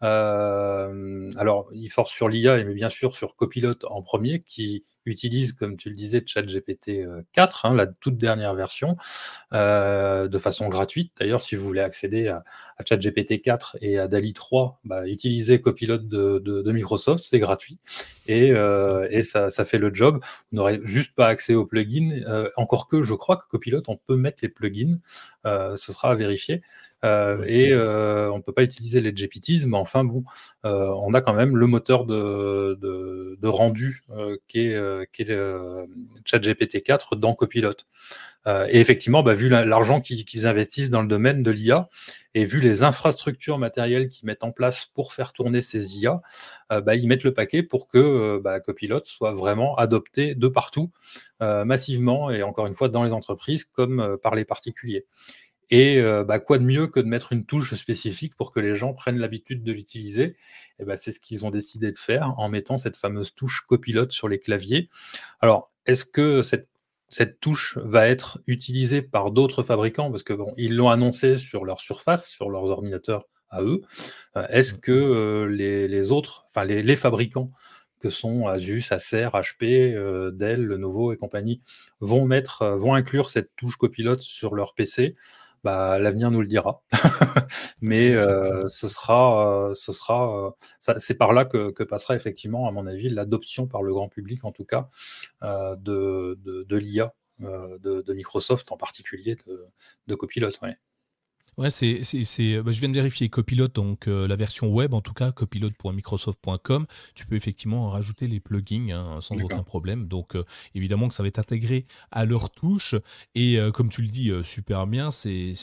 alors, 0.02 1.70
ils 1.74 1.90
forcent 1.90 2.14
sur 2.14 2.30
l'IA, 2.30 2.64
mais 2.64 2.74
bien 2.74 2.90
sûr 2.90 3.14
sur 3.16 3.36
Copilot 3.36 3.86
en 3.86 4.02
premier, 4.02 4.42
qui 4.42 4.84
utilise, 5.06 5.54
comme 5.54 5.78
tu 5.78 5.90
le 5.90 5.96
disais, 5.96 6.24
ChatGPT 6.26 7.06
4, 7.34 7.66
euh, 7.66 7.70
hein, 7.70 7.76
la 7.76 7.88
toute 7.88 8.18
dernière 8.18 8.54
version, 8.56 8.96
euh, 9.54 10.28
de 10.28 10.38
façon 10.38 10.70
gratuite. 10.70 11.12
D'ailleurs, 11.20 11.42
si 11.42 11.56
vous 11.56 11.66
voulez 11.66 11.82
accéder 11.82 12.28
à, 12.28 12.44
ChatGPT 12.86 13.42
4 13.42 13.78
et 13.82 13.98
à 14.00 14.08
DALI 14.08 14.34
3, 14.34 14.80
bah, 14.84 15.08
utilisez 15.08 15.62
Copilot 15.62 15.98
de, 15.98 16.72
Microsoft, 16.72 17.26
c'est 17.30 17.40
gratuit 17.40 17.78
et, 18.26 18.52
euh, 18.52 19.08
et 19.12 19.22
ça, 19.22 19.50
ça, 19.50 19.66
fait 19.66 19.78
le 19.78 19.94
job. 19.94 20.20
Vous 20.52 20.58
n'aurez 20.58 20.80
juste 20.84 21.14
pas 21.14 21.28
accès 21.28 21.54
aux 21.54 21.66
plugins, 21.66 22.22
encore 22.56 22.88
que 22.88 23.02
je 23.02 23.14
crois 23.14 23.38
que 23.38 23.44
Copilot, 23.50 23.84
on 23.88 23.98
peut 23.98 24.16
mettre 24.16 24.40
les 24.42 24.50
plugins, 24.50 25.00
ce 25.46 25.92
sera 25.92 26.12
à 26.12 26.16
vérifier. 26.16 26.62
et 27.04 27.74
on 27.76 28.38
ne 28.38 28.42
peut 28.42 28.54
pas 28.54 28.64
utiliser 28.64 29.02
les 29.02 29.14
GPTs, 29.16 29.66
mais 29.68 29.78
enfin 29.78 30.04
bon, 30.04 30.24
on 30.64 31.14
a 31.14 31.22
quand 31.22 31.34
même 31.34 31.58
le 31.58 31.68
moteur 31.68 32.06
de, 32.06 32.78
de, 32.82 33.38
de 33.40 33.48
rendu 33.48 34.04
qui 34.48 34.62
est 34.62 34.76
euh, 35.30 35.86
le 35.86 35.88
ChatGPT 36.26 36.84
4 36.84 37.16
dans 37.16 37.34
Copilot. 37.34 37.76
Euh, 38.46 38.68
et 38.70 38.80
effectivement, 38.80 39.24
bah, 39.24 39.34
vu 39.34 39.48
l'argent 39.48 40.02
qu'ils 40.02 40.48
investissent 40.48 40.90
dans 40.90 41.02
le 41.02 41.08
domaine 41.08 41.44
de 41.44 41.52
l'IA 41.52 41.88
et 42.34 42.44
vu 42.44 42.60
les 42.60 42.84
infrastructures 42.84 43.58
matérielles 43.58 44.10
qu'ils 44.10 44.26
mettent 44.26 44.44
en 44.44 44.52
place 44.52 44.86
pour 44.94 45.14
faire 45.14 45.32
tourner 45.32 45.62
ces 45.62 46.00
IA, 46.00 46.22
euh, 46.72 46.82
bah, 46.82 46.96
ils 46.96 47.08
mettent 47.08 47.24
le 47.24 47.34
paquet 47.34 47.64
pour 47.64 47.88
que 47.88 48.40
bah, 48.44 48.60
Copilot 48.60 49.04
soit 49.06 49.32
vraiment 49.32 49.76
adopté 49.76 50.36
de 50.36 50.48
partout, 50.48 50.92
massivement 51.40 52.32
et 52.32 52.42
encore 52.42 52.68
une 52.68 52.74
fois 52.74 52.88
dans 52.88 53.04
les 53.04 53.12
entreprises 53.12 53.66
comme 53.66 54.18
par 54.24 54.34
les 54.34 54.46
particuliers. 54.46 55.06
Et 55.74 56.00
euh, 56.00 56.24
bah, 56.24 56.38
quoi 56.38 56.60
de 56.60 56.64
mieux 56.64 56.86
que 56.86 57.00
de 57.00 57.08
mettre 57.08 57.34
une 57.34 57.48
touche 57.48 57.74
spécifique 57.74 58.36
pour 58.36 58.52
que 58.52 58.60
les 58.60 58.76
gens 58.76 58.94
prennent 58.94 59.18
l'habitude 59.18 59.64
de 59.64 59.72
l'utiliser? 59.72 60.36
Et 60.78 60.86
bah, 60.86 60.98
C'est 60.98 61.12
ce 61.12 61.20
qu'ils 61.20 61.46
ont 61.46 61.50
décidé 61.50 61.92
de 61.92 61.98
faire 61.98 62.36
en 62.38 62.48
mettant 62.48 62.78
cette 62.78 62.96
fameuse 62.96 63.34
touche 63.34 63.62
copilote 63.68 64.12
sur 64.12 64.30
les 64.30 64.40
claviers. 64.40 64.92
Alors, 65.40 65.72
est-ce 65.88 66.06
que 66.06 66.44
cette, 66.44 66.70
cette, 67.10 67.40
touche 67.40 67.80
va 67.80 68.08
être 68.08 68.40
utilisée 68.46 69.02
par 69.02 69.32
d'autres 69.32 69.64
fabricants? 69.64 70.12
Parce 70.12 70.22
que 70.22 70.34
bon, 70.34 70.54
ils 70.58 70.76
l'ont 70.76 70.90
annoncé 70.90 71.38
sur 71.38 71.66
leur 71.66 71.82
surface, 71.82 72.30
sur 72.30 72.52
leurs 72.52 72.66
ordinateurs 72.66 73.26
à 73.50 73.64
eux. 73.64 73.82
Euh, 74.38 74.46
est-ce 74.50 74.76
que 74.76 74.92
mmh. 74.92 74.96
euh, 74.96 75.48
les, 75.48 75.88
les, 75.88 76.12
autres, 76.12 76.46
enfin 76.52 76.66
les, 76.66 76.84
les, 76.84 76.96
fabricants 76.96 77.52
que 78.00 78.10
sont 78.10 78.46
Asus, 78.46 78.84
Acer, 78.92 79.30
HP, 79.34 79.96
Dell, 80.34 80.64
Lenovo 80.64 81.14
et 81.14 81.18
compagnie, 81.18 81.62
vont 82.00 82.26
mettre, 82.26 82.64
vont 82.76 82.94
inclure 82.94 83.28
cette 83.28 83.56
touche 83.56 83.78
copilote 83.78 84.22
sur 84.22 84.54
leur 84.54 84.76
PC 84.76 85.16
bah, 85.64 86.00
l'avenir 86.00 86.32
nous 86.32 86.42
le 86.42 86.48
dira. 86.48 86.84
Mais 87.82 88.14
euh, 88.14 88.68
ce 88.70 88.88
sera, 88.88 89.70
euh, 89.70 89.76
ce 89.76 89.94
sera, 89.94 90.56
c'est 90.80 91.18
par 91.18 91.34
là 91.34 91.46
que, 91.46 91.84
passera 91.84 92.16
effectivement, 92.16 92.68
à 92.68 92.72
mon 92.72 92.88
avis, 92.88 93.10
l'adoption 93.10 93.68
par 93.68 93.84
le 93.84 93.94
grand 93.94 94.10
public, 94.10 94.44
en 94.46 94.52
tout 94.52 94.66
cas, 94.66 94.90
de, 95.42 96.38
de, 96.44 96.76
l'IA 96.78 97.14
de, 97.40 98.14
Microsoft, 98.14 98.72
en 98.72 98.78
particulier 98.78 99.36
de, 99.48 99.66
de 100.08 100.16
Copilot. 100.16 100.52
Ouais, 100.62 100.78
c'est, 101.70 102.62
bah, 102.62 102.72
je 102.72 102.80
viens 102.80 102.90
de 102.90 102.94
vérifier 102.94 103.30
Copilot, 103.30 103.68
donc 103.68 104.08
euh, 104.08 104.28
la 104.28 104.36
version 104.36 104.72
web 104.72 104.94
en 104.94 105.02
tout 105.02 105.14
cas, 105.14 105.32
copilot.microsoft.com. 105.32 106.86
Tu 107.16 107.26
peux 107.26 107.36
effectivement 107.36 107.90
rajouter 107.90 108.28
les 108.28 108.40
plugins 108.40 108.90
hein, 108.90 109.22
sans 109.22 109.36
aucun 109.42 109.64
problème. 109.64 110.08
Donc 110.08 110.36
euh, 110.36 110.44
évidemment 110.76 111.08
que 111.08 111.14
ça 111.14 111.24
va 111.24 111.28
être 111.28 111.40
intégré 111.40 111.86
à 112.12 112.26
leur 112.26 112.50
touche. 112.50 112.96
Et 113.36 113.60
euh, 113.60 113.72
comme 113.72 113.90
tu 113.90 114.02
le 114.02 114.08
dis 114.08 114.32
super 114.44 114.88
bien, 114.88 115.12
c'est, 115.12 115.54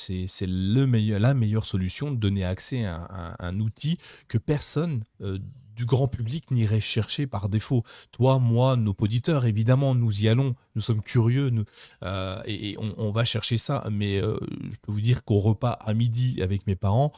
le 0.42 0.84
meilleur, 0.86 1.20
la 1.20 1.34
meilleure 1.34 1.64
solution 1.64 2.10
de 2.10 2.16
donner 2.16 2.44
accès 2.44 2.84
à, 2.84 2.96
à 2.96 3.46
un 3.46 3.60
outil 3.60 3.98
que 4.28 4.38
personne 4.38 5.02
grand 5.86 6.08
public 6.08 6.50
n'irait 6.50 6.80
chercher 6.80 7.26
par 7.26 7.48
défaut. 7.48 7.82
Toi, 8.12 8.38
moi, 8.38 8.76
nos 8.76 8.94
auditeurs, 8.98 9.44
évidemment, 9.44 9.94
nous 9.94 10.22
y 10.22 10.28
allons, 10.28 10.54
nous 10.74 10.82
sommes 10.82 11.02
curieux, 11.02 11.50
nous, 11.50 11.64
euh, 12.02 12.40
et, 12.46 12.76
on, 12.78 13.10
va 13.10 13.24
chercher 13.24 13.58
ça. 13.58 13.86
Mais 13.90 14.20
euh, 14.20 14.38
je 14.70 14.76
peux 14.82 14.92
vous 14.92 15.00
dire 15.00 15.24
qu'au 15.24 15.38
repas 15.38 15.72
à 15.72 15.94
midi 15.94 16.40
avec 16.42 16.66
mes 16.66 16.76
parents, 16.76 17.12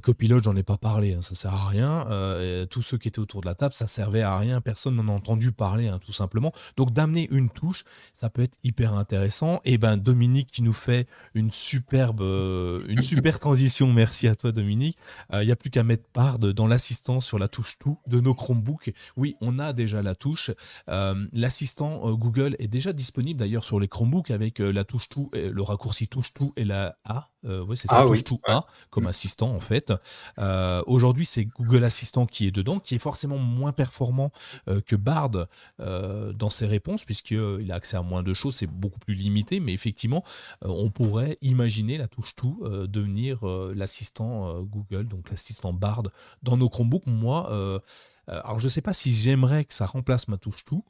copilote, 0.00 0.44
j'en 0.44 0.56
ai 0.56 0.62
pas 0.62 0.76
parlé, 0.76 1.14
hein, 1.14 1.22
ça 1.22 1.34
sert 1.34 1.54
à 1.54 1.68
rien. 1.68 2.06
Euh, 2.10 2.66
tous 2.66 2.82
ceux 2.82 2.98
qui 2.98 3.08
étaient 3.08 3.18
autour 3.18 3.40
de 3.40 3.46
la 3.46 3.54
table, 3.54 3.74
ça 3.74 3.86
servait 3.86 4.22
à 4.22 4.36
rien. 4.36 4.60
Personne 4.60 4.96
n'en 4.96 5.08
a 5.08 5.12
entendu 5.12 5.52
parler, 5.52 5.88
hein, 5.88 5.98
tout 6.04 6.12
simplement. 6.12 6.52
Donc 6.76 6.90
d'amener 6.90 7.28
une 7.30 7.50
touche, 7.50 7.84
ça 8.12 8.30
peut 8.30 8.42
être 8.42 8.56
hyper 8.64 8.94
intéressant. 8.94 9.60
Et 9.64 9.78
ben 9.78 9.96
Dominique 9.96 10.50
qui 10.50 10.62
nous 10.62 10.72
fait 10.72 11.06
une 11.34 11.50
superbe, 11.50 12.20
euh, 12.20 12.80
une 12.88 13.02
super 13.02 13.38
transition. 13.40 13.92
Merci 13.92 14.28
à 14.28 14.34
toi 14.34 14.52
Dominique. 14.52 14.98
Il 15.32 15.46
n'y 15.46 15.52
a 15.52 15.56
plus 15.56 15.70
qu'à 15.70 15.82
mettre 15.82 16.08
part 16.12 16.38
dans 16.38 16.66
l'assistant 16.66 17.20
sur 17.20 17.38
la 17.38 17.48
touche 17.48 17.78
tout 17.78 17.98
de 18.06 18.20
nos 18.20 18.34
Chromebooks. 18.34 18.92
Oui, 19.16 19.36
on 19.40 19.58
a 19.58 19.72
déjà 19.72 20.02
la 20.02 20.14
touche. 20.14 20.50
L'assistant 20.88 22.12
Google 22.14 22.56
est 22.58 22.68
déjà 22.68 22.92
disponible 22.92 23.38
d'ailleurs 23.38 23.64
sur 23.64 23.80
les 23.80 23.88
Chromebooks 23.88 24.30
avec 24.30 24.58
la 24.58 24.84
touche 24.84 25.08
tout, 25.08 25.30
le 25.32 25.62
raccourci 25.62 26.08
touche 26.08 26.34
tout 26.34 26.52
et 26.56 26.64
la 26.64 26.96
A. 27.04 27.28
oui, 27.44 27.76
c'est 27.76 27.88
ça, 27.88 28.00
ah 28.00 28.04
touche 28.04 28.24
tout 28.24 28.38
A 28.46 28.66
comme 28.90 29.06
assistant 29.06 29.51
en 29.52 29.60
fait. 29.60 29.92
Euh, 30.38 30.82
aujourd'hui, 30.86 31.24
c'est 31.24 31.44
Google 31.44 31.84
Assistant 31.84 32.26
qui 32.26 32.46
est 32.46 32.50
dedans, 32.50 32.78
qui 32.78 32.94
est 32.94 32.98
forcément 32.98 33.38
moins 33.38 33.72
performant 33.72 34.32
euh, 34.68 34.80
que 34.80 34.96
Bard 34.96 35.46
euh, 35.80 36.32
dans 36.32 36.50
ses 36.50 36.66
réponses, 36.66 37.04
puisqu'il 37.04 37.70
a 37.70 37.74
accès 37.74 37.96
à 37.96 38.02
moins 38.02 38.22
de 38.22 38.34
choses, 38.34 38.56
c'est 38.56 38.66
beaucoup 38.66 38.98
plus 38.98 39.14
limité, 39.14 39.60
mais 39.60 39.72
effectivement, 39.72 40.24
on 40.62 40.90
pourrait 40.90 41.38
imaginer 41.42 41.98
la 41.98 42.08
touche 42.08 42.34
tout 42.34 42.62
devenir 42.88 43.44
l'assistant 43.74 44.62
Google, 44.62 45.06
donc 45.06 45.30
l'assistant 45.30 45.72
Bard 45.72 46.04
dans 46.42 46.56
nos 46.56 46.68
Chromebooks. 46.68 47.06
Moi, 47.06 47.80
alors 48.26 48.60
je 48.60 48.66
ne 48.66 48.70
sais 48.70 48.80
pas 48.80 48.92
si 48.92 49.12
j'aimerais 49.12 49.64
que 49.64 49.74
ça 49.74 49.86
remplace 49.86 50.28
ma 50.28 50.36
touche 50.36 50.64
tout, 50.64 50.84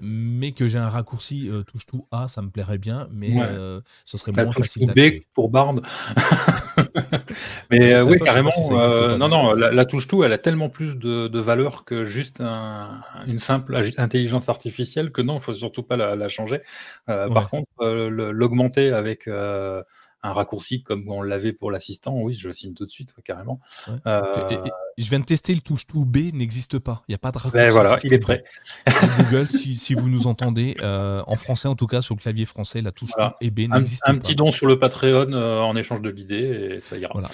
mais 0.00 0.52
que 0.52 0.66
j'ai 0.66 0.78
un 0.78 0.88
raccourci 0.88 1.48
euh, 1.48 1.62
touche 1.62 1.86
tout 1.86 2.04
A, 2.10 2.26
ça 2.26 2.42
me 2.42 2.50
plairait 2.50 2.78
bien, 2.78 3.08
mais 3.12 3.30
euh, 3.40 3.80
ce 4.04 4.18
serait 4.18 4.32
moins 4.32 4.52
facile 4.52 4.86
d'accès. 4.86 5.26
pour 5.34 5.50
Bard. 5.50 5.74
mais 7.70 7.94
euh, 7.94 8.04
oui, 8.04 8.18
carrément. 8.18 8.50
non, 9.18 9.28
non, 9.28 9.52
la, 9.54 9.84
touche 9.84 10.08
tout, 10.08 10.24
elle 10.24 10.32
a 10.32 10.38
tellement 10.38 10.68
plus 10.68 10.96
de, 10.96 11.38
valeur 11.38 11.84
que 11.84 12.04
juste 12.04 12.40
une 12.40 13.38
simple 13.38 13.80
intelligence 13.98 14.48
artificielle 14.48 15.12
que 15.12 15.22
non, 15.22 15.36
il 15.36 15.42
faut 15.42 15.52
surtout 15.52 15.82
pas 15.82 15.96
la, 15.96 16.28
changer. 16.28 16.60
Par 17.06 17.50
contre, 17.50 17.86
l'augmenter 17.86 18.90
avec 18.90 19.28
un 19.28 20.32
raccourci 20.32 20.82
comme 20.82 21.08
on 21.08 21.22
l'avait 21.22 21.52
pour 21.52 21.70
l'assistant, 21.70 22.14
oui, 22.20 22.32
je 22.34 22.48
le 22.48 22.54
signe 22.54 22.74
tout 22.74 22.86
de 22.86 22.90
suite, 22.90 23.14
carrément. 23.24 23.60
Je 24.98 25.08
viens 25.08 25.20
de 25.20 25.24
tester 25.24 25.54
le 25.54 25.60
touche 25.60 25.86
tout 25.86 26.04
B, 26.04 26.32
n'existe 26.32 26.78
pas. 26.78 27.02
Il 27.08 27.12
n'y 27.12 27.14
a 27.14 27.18
pas 27.18 27.32
de 27.32 27.38
raccourci. 27.38 27.56
Ben 27.56 27.70
voilà, 27.70 27.98
il 28.04 28.12
est 28.12 28.18
prêt. 28.18 28.44
Google, 29.18 29.46
si, 29.46 29.94
vous 29.94 30.08
nous 30.08 30.26
entendez, 30.26 30.76
euh, 30.80 31.22
en 31.26 31.36
français 31.36 31.68
en 31.68 31.74
tout 31.74 31.86
cas, 31.86 32.00
sur 32.00 32.14
le 32.14 32.20
clavier 32.20 32.46
français, 32.46 32.80
la 32.80 32.92
touche 32.92 33.10
tout 33.10 33.24
et 33.40 33.50
B 33.50 33.60
n'existe 33.70 34.04
pas. 34.04 34.12
Un 34.12 34.18
petit 34.18 34.34
don 34.34 34.52
sur 34.52 34.66
le 34.66 34.78
Patreon 34.78 35.32
euh, 35.32 35.60
en 35.60 35.76
échange 35.76 36.00
de 36.00 36.10
l'idée 36.10 36.76
et 36.76 36.80
ça 36.80 36.96
ira. 36.96 37.12
Voilà. 37.12 37.30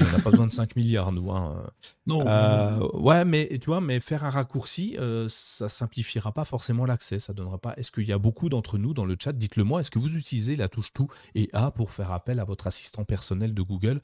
On 0.00 0.12
n'a 0.12 0.18
pas 0.18 0.30
besoin 0.30 0.46
de 0.46 0.52
5 0.52 0.76
milliards, 0.76 1.12
nous. 1.12 1.30
Hein. 1.30 1.66
Non, 2.06 2.26
euh, 2.26 2.88
Ouais, 2.94 3.24
mais 3.24 3.48
tu 3.60 3.66
vois, 3.66 3.80
mais 3.80 4.00
faire 4.00 4.24
un 4.24 4.30
raccourci, 4.30 4.96
euh, 4.98 5.26
ça 5.28 5.68
simplifiera 5.68 6.32
pas 6.32 6.44
forcément 6.44 6.86
l'accès. 6.86 7.18
Ça 7.18 7.32
donnera 7.32 7.58
pas. 7.58 7.74
Est-ce 7.76 7.90
qu'il 7.90 8.04
y 8.04 8.12
a 8.12 8.18
beaucoup 8.18 8.48
d'entre 8.48 8.78
nous 8.78 8.94
dans 8.94 9.04
le 9.04 9.16
chat? 9.18 9.32
Dites-le 9.32 9.64
moi. 9.64 9.80
Est-ce 9.80 9.90
que 9.90 9.98
vous 9.98 10.16
utilisez 10.16 10.56
la 10.56 10.68
touche 10.68 10.92
tout 10.92 11.08
et 11.34 11.48
A 11.52 11.70
pour 11.70 11.92
faire 11.92 12.12
appel 12.12 12.40
à 12.40 12.44
votre 12.44 12.66
assistant 12.66 13.04
personnel 13.04 13.52
de 13.52 13.62
Google? 13.62 14.00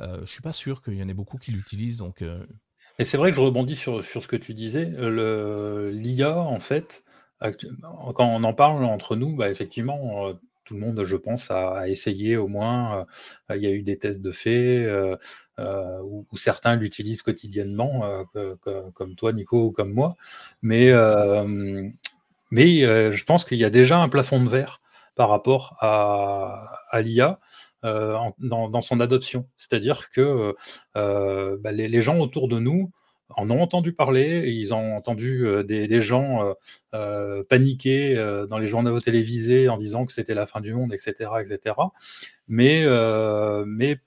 Euh, 0.00 0.20
Je 0.24 0.30
suis 0.30 0.42
pas 0.42 0.52
sûr 0.52 0.82
qu'il 0.82 0.94
y 0.94 1.02
en 1.02 1.08
ait 1.08 1.14
beaucoup 1.14 1.38
qui 1.38 1.52
l'utilisent. 1.52 1.98
Donc. 1.98 2.22
Euh. 2.34 2.46
Et 2.98 3.04
c'est 3.04 3.16
vrai 3.16 3.30
que 3.30 3.36
je 3.36 3.40
rebondis 3.40 3.76
sur, 3.76 4.04
sur 4.04 4.22
ce 4.22 4.28
que 4.28 4.36
tu 4.36 4.54
disais. 4.54 4.84
L'IA, 4.84 6.38
en 6.38 6.60
fait, 6.60 7.02
quand 7.40 8.24
on 8.24 8.44
en 8.44 8.54
parle 8.54 8.84
entre 8.84 9.16
nous, 9.16 9.34
bah, 9.34 9.50
effectivement 9.50 10.32
tout 10.64 10.74
le 10.74 10.80
monde, 10.80 11.04
je 11.04 11.16
pense, 11.16 11.50
a, 11.50 11.88
essayé 11.88 12.36
au 12.36 12.48
moins. 12.48 13.06
Euh, 13.50 13.56
il 13.56 13.62
y 13.62 13.66
a 13.66 13.70
eu 13.70 13.82
des 13.82 13.98
tests 13.98 14.22
de 14.22 14.30
fait 14.30 14.84
euh, 14.84 15.16
euh, 15.58 16.00
où, 16.02 16.26
certains 16.36 16.76
l'utilisent 16.76 17.22
quotidiennement, 17.22 18.24
comme 18.94 19.14
toi, 19.14 19.32
Nico, 19.32 19.66
ou 19.66 19.70
comme 19.70 19.92
moi. 19.92 20.16
Mais, 20.62 20.92
mais 22.50 22.80
je 23.12 23.24
pense 23.24 23.44
qu'il 23.44 23.58
y 23.58 23.64
a 23.64 23.70
déjà 23.70 23.98
un 23.98 24.08
plafond 24.08 24.42
de 24.42 24.48
verre 24.48 24.80
par 25.14 25.28
rapport 25.28 25.76
à, 25.80 27.00
l'IA. 27.00 27.38
Dans, 27.84 28.80
son 28.80 29.00
adoption. 29.00 29.46
C'est-à-dire 29.56 30.10
que 30.10 30.54
bah, 30.94 31.72
les, 31.72 32.00
gens 32.00 32.18
autour 32.18 32.48
de 32.48 32.58
nous 32.58 32.90
en 33.30 33.50
ont 33.50 33.60
entendu 33.60 33.92
parler, 33.92 34.50
ils 34.50 34.74
ont 34.74 34.96
entendu 34.96 35.46
euh, 35.46 35.62
des, 35.62 36.00
gens 36.00 36.44
euh, 36.44 36.52
euh, 36.94 37.44
paniquer 37.44 38.14
dans 38.48 38.58
les 38.58 38.66
journaux 38.66 39.00
télévisés 39.00 39.68
en 39.68 39.76
disant 39.76 40.06
que 40.06 40.12
c'était 40.12 40.34
la 40.34 40.46
fin 40.46 40.60
du 40.60 40.74
monde, 40.74 40.92
etc. 40.92 41.30
etc. 41.40 41.76
Mais, 42.48 42.84
mais 43.66 43.98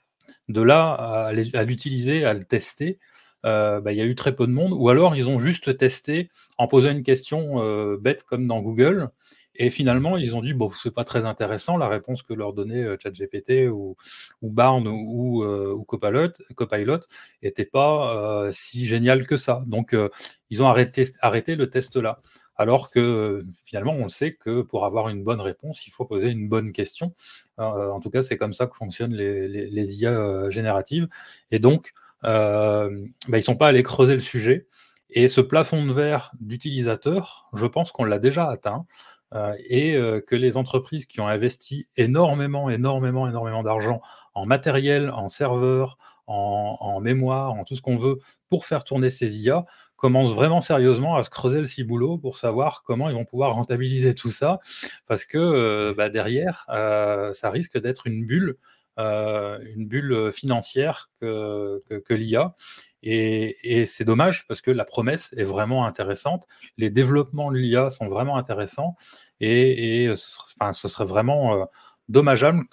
de 0.50 0.62
là 0.62 0.94
à, 0.94 1.64
l'utiliser, 1.64 2.26
à 2.26 2.34
le 2.34 2.44
tester, 2.44 3.00
bah, 3.44 3.82
il 3.88 3.98
y 3.98 4.02
a 4.02 4.06
eu 4.06 4.16
très 4.16 4.36
peu 4.36 4.48
de 4.48 4.52
monde, 4.52 4.74
ou 4.74 4.90
alors 4.90 5.16
ils 5.16 5.28
ont 5.28 5.40
juste 5.40 5.78
testé 5.78 6.30
en 6.58 6.68
posant 6.68 6.92
une 6.92 7.04
question 7.04 7.98
bête 7.98 8.24
comme 8.24 8.48
dans 8.48 8.62
Google, 8.62 9.10
et 9.58 9.70
finalement, 9.72 10.18
ils 10.18 10.36
ont 10.36 10.42
dit 10.42 10.54
bon, 10.54 10.72
c'est 10.72 10.94
pas 10.94 11.04
très 11.04 11.26
intéressant 11.26 11.78
la 11.78 11.88
réponse 11.88 12.22
que 12.22 12.34
leur 12.34 12.54
donnait 12.54 12.84
euh, 12.84 12.96
ChatGPT 13.02 13.68
ou, 13.70 13.96
ou 14.42 14.54
ou, 14.56 15.44
euh, 15.44 15.74
ou 15.74 15.84
Copilot, 15.84 16.34
Copilot 16.56 17.00
était 17.42 17.66
pas 17.66 18.46
euh, 18.46 18.52
si 18.54 18.86
génial 18.86 19.26
que 19.26 19.36
ça. 19.36 19.64
Donc, 19.66 19.96
ils 20.50 20.64
ont 20.64 20.68
arrêté, 20.68 21.06
arrêté 21.22 21.56
le 21.56 21.70
test 21.70 21.96
là. 21.96 22.22
Alors 22.56 22.90
que 22.90 23.44
finalement, 23.66 23.94
on 23.94 24.10
sait 24.10 24.34
que 24.34 24.62
pour 24.62 24.86
avoir 24.86 25.10
une 25.10 25.24
bonne 25.24 25.42
réponse, 25.42 25.86
il 25.86 25.92
faut 25.92 26.06
poser 26.06 26.30
une 26.30 26.50
bonne 26.50 26.72
question. 26.72 27.14
en 27.58 28.00
tout 28.00 28.10
cas, 28.10 28.24
c'est 28.24 28.38
comme 28.38 28.54
ça 28.54 28.66
que 28.66 28.76
fonctionnent 28.76 29.14
les, 29.16 30.02
IA 30.02 30.50
génératives. 30.50 31.08
Et 31.52 31.60
donc, 31.60 31.94
bah, 32.24 32.90
ils 33.28 33.36
ne 33.36 33.42
sont 33.42 33.56
pas 33.56 33.68
allés 33.68 33.84
creuser 33.84 34.16
le 34.16 34.20
sujet. 34.20 34.68
Et 35.10 35.28
ce 35.28 35.40
plafond 35.40 35.86
de 35.86 35.94
verre 35.94 36.32
d'utilisateurs, 36.40 37.48
je 37.54 37.66
pense 37.66 37.92
qu'on 37.92 38.04
l'a 38.04 38.20
déjà 38.20 38.50
atteint. 38.50 38.86
Euh, 39.34 39.56
et 39.68 39.96
euh, 39.96 40.22
que 40.22 40.36
les 40.36 40.56
entreprises 40.56 41.06
qui 41.06 41.20
ont 41.20 41.28
investi 41.28 41.88
énormément, 41.98 42.70
énormément, 42.70 43.28
énormément 43.28 43.62
d'argent 43.62 44.02
en 44.34 44.46
matériel, 44.46 45.10
en 45.10 45.28
serveur, 45.28 45.98
en, 46.28 47.00
mémoire, 47.00 47.54
en 47.54 47.64
tout 47.64 47.76
ce 47.76 47.82
qu'on 47.82 47.96
veut 47.96 48.20
pour 48.50 48.66
faire 48.66 48.84
tourner 48.84 49.10
ces 49.10 49.40
IA, 49.40 49.66
commencent 49.96 50.34
vraiment 50.34 50.60
sérieusement 50.60 51.16
à 51.16 51.24
se 51.24 51.30
creuser 51.30 51.60
le 51.60 51.66
ciboulot 51.66 52.18
pour 52.18 52.38
savoir 52.38 52.84
comment 52.84 53.10
ils 53.10 53.16
vont 53.16 53.24
pouvoir 53.24 53.54
rentabiliser 53.54 54.14
tout 54.14 54.30
ça, 54.30 54.60
parce 55.06 55.24
que 55.24 55.38
euh, 55.38 55.94
bah, 55.96 56.10
derrière, 56.10 56.66
ça 56.68 57.50
risque 57.50 57.80
d'être 57.80 58.08
une 58.08 58.26
bulle, 58.26 58.58
une 58.98 59.88
bulle 59.88 60.32
financière 60.34 61.10
que 61.22 62.14
l'IA. 62.14 62.56
Et, 63.04 63.86
c'est 63.86 64.06
dommage 64.06 64.48
parce 64.48 64.62
que 64.62 64.72
la 64.72 64.86
promesse 64.86 65.34
est 65.38 65.44
vraiment 65.44 65.86
intéressante. 65.86 66.48
Les 66.78 66.90
développements 66.90 67.52
de 67.52 67.58
l'IA 67.58 67.90
sont 67.90 68.08
vraiment 68.08 68.38
intéressants. 68.38 68.96
Et, 69.40 70.08
ce, 70.16 70.30
serait, 70.30 70.46
enfin, 70.60 70.74
ce, 70.74 70.88
serait, 70.88 71.06
vraiment 71.06 71.56
euh, 71.62 71.66
dommageable 72.10 72.64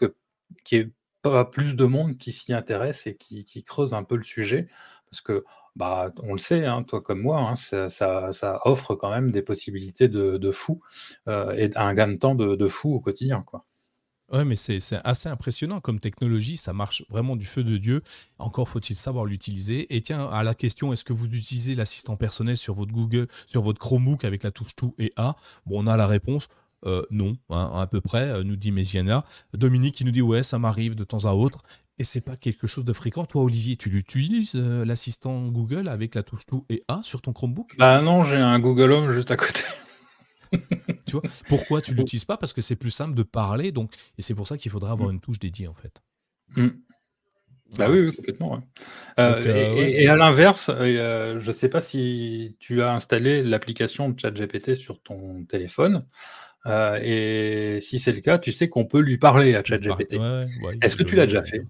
qu'il 0.65 0.79
n'y 0.79 0.85
ait 0.87 0.93
pas 1.23 1.45
plus 1.45 1.77
de 1.77 1.85
monde 1.85 2.17
qui 2.17 2.33
s'y 2.33 2.53
intéresse 2.53 3.07
et 3.07 3.17
qui, 3.17 3.65
creuse 3.65 3.95
un 3.95 4.05
peu 4.05 4.17
le 4.17 4.23
sujet. 4.23 4.69
Parce 5.11 5.21
que, 5.21 5.45
bah, 5.77 6.13
on 6.23 6.33
le 6.33 6.39
sait, 6.39 6.65
hein, 6.67 6.83
toi 6.85 7.01
comme 7.01 7.21
moi, 7.21 7.41
hein, 7.41 7.57
ça, 7.57 8.61
offre 8.65 8.95
quand 8.95 9.11
même 9.11 9.31
des 9.31 9.43
possibilités 9.43 10.09
de, 10.09 10.51
fou 10.53 10.81
euh, 11.29 11.53
et 11.53 11.71
un 11.77 11.95
gain 11.95 12.09
de 12.09 12.17
temps 12.17 12.35
de, 12.35 12.57
de 12.57 12.69
fou 12.69 12.95
au 12.95 13.01
quotidien. 13.01 13.43
Quoi. 13.43 13.65
Ouais, 14.33 14.45
mais 14.45 14.57
c'est 14.57 14.81
assez 15.05 15.29
impressionnant 15.29 15.81
comme 15.81 16.01
technologie, 16.01 16.57
ça 16.57 16.73
marche 16.73 17.05
vraiment 17.11 17.37
du 17.37 17.45
feu 17.47 17.63
de 17.63 17.77
Dieu. 17.77 18.03
Encore 18.39 18.69
faut-il 18.69 18.97
savoir 18.97 19.27
l'utiliser. 19.27 19.95
Et 19.95 20.01
tiens, 20.01 20.29
à 20.29 20.43
la 20.43 20.55
question, 20.55 20.93
est-ce 20.93 21.05
que 21.05 21.13
vous 21.13 21.27
utilisez 21.27 21.75
l'assistant 21.75 22.17
personnel 22.17 22.57
sur 22.57 22.75
votre 22.75 22.93
Google, 22.93 23.29
sur 23.47 23.63
votre 23.63 23.79
Chromebook 23.79 24.25
avec 24.25 24.43
la 24.43 24.51
touche 24.51 24.75
tout 24.75 24.95
et 24.99 25.13
A? 25.17 25.37
Bon, 25.67 25.85
on 25.85 25.87
a 25.87 25.97
la 25.97 26.07
réponse. 26.07 26.49
non, 27.11 27.35
hein, 27.51 27.71
à 27.75 27.87
peu 27.87 28.01
près, 28.01 28.43
nous 28.45 28.57
dit 28.57 28.73
Méziana. 28.73 29.25
Dominique 29.53 29.95
qui 29.95 30.05
nous 30.05 30.11
dit 30.11 30.23
ouais, 30.23 30.43
ça 30.43 30.59
m'arrive 30.59 30.95
de 30.95 31.05
temps 31.05 31.27
à 31.27 31.33
autre. 31.33 31.63
Et 31.99 32.05
c'est 32.05 32.23
pas 32.23 32.37
quelque 32.37 32.67
chose 32.67 32.85
de 32.85 32.93
fréquent. 32.93 33.25
Toi, 33.25 33.43
Olivier, 33.43 33.77
tu 33.77 33.89
l'utilises, 33.89 34.55
l'assistant 34.55 35.47
Google 35.49 35.87
avec 35.89 36.15
la 36.15 36.23
touche 36.23 36.45
tout 36.47 36.65
et 36.69 36.83
A 36.89 37.01
sur 37.03 37.23
ton 37.23 37.33
Chromebook? 37.33 37.77
Bah 37.79 38.01
non, 38.01 38.25
j'ai 38.25 38.39
un 38.39 38.59
Google 38.59 38.91
Home 38.91 39.13
juste 39.13 39.31
à 39.31 39.37
côté. 39.37 39.63
tu 41.07 41.13
vois 41.13 41.23
Pourquoi 41.49 41.81
tu 41.81 41.95
l'utilises 41.95 42.25
pas? 42.25 42.37
Parce 42.37 42.53
que 42.53 42.61
c'est 42.61 42.77
plus 42.77 42.91
simple 42.91 43.15
de 43.15 43.23
parler, 43.23 43.73
donc 43.73 43.93
et 44.19 44.23
c'est 44.23 44.35
pour 44.35 44.47
ça 44.47 44.59
qu'il 44.59 44.71
faudra 44.71 44.93
avoir 44.93 45.09
mm. 45.09 45.13
une 45.13 45.21
touche 45.21 45.39
dédiée 45.39 45.69
en 45.69 45.75
fait. 45.75 46.03
Mm. 46.57 46.69
Bah 47.79 47.91
oui, 47.91 48.15
complètement. 48.15 48.63
Euh, 49.19 49.43
euh, 49.45 49.75
et, 49.77 50.07
à 50.07 50.17
l'inverse, 50.17 50.71
euh, 50.71 51.41
je 51.41 51.49
ne 51.49 51.53
sais 51.53 51.69
pas 51.69 51.81
si 51.81 52.57
tu 52.61 52.83
as 52.83 52.93
installé 52.93 53.43
l'application 53.43 54.11
de 54.11 54.19
ChatGPT 54.19 54.75
sur 54.75 55.03
ton 55.03 55.45
téléphone. 55.45 56.07
et 56.67 57.79
si 57.81 57.99
c'est 57.99 58.13
le 58.13 58.21
cas, 58.21 58.39
tu 58.39 58.53
sais 58.53 58.69
qu'on 58.69 58.85
peut 58.85 59.01
lui 59.01 59.19
parler 59.19 59.55
à 59.55 59.65
ChatGPT. 59.65 60.19
Est-ce 60.83 60.97
que 60.97 61.03
tu 61.03 61.17
l'as 61.17 61.27
déjà 61.27 61.43
fait? 61.43 61.63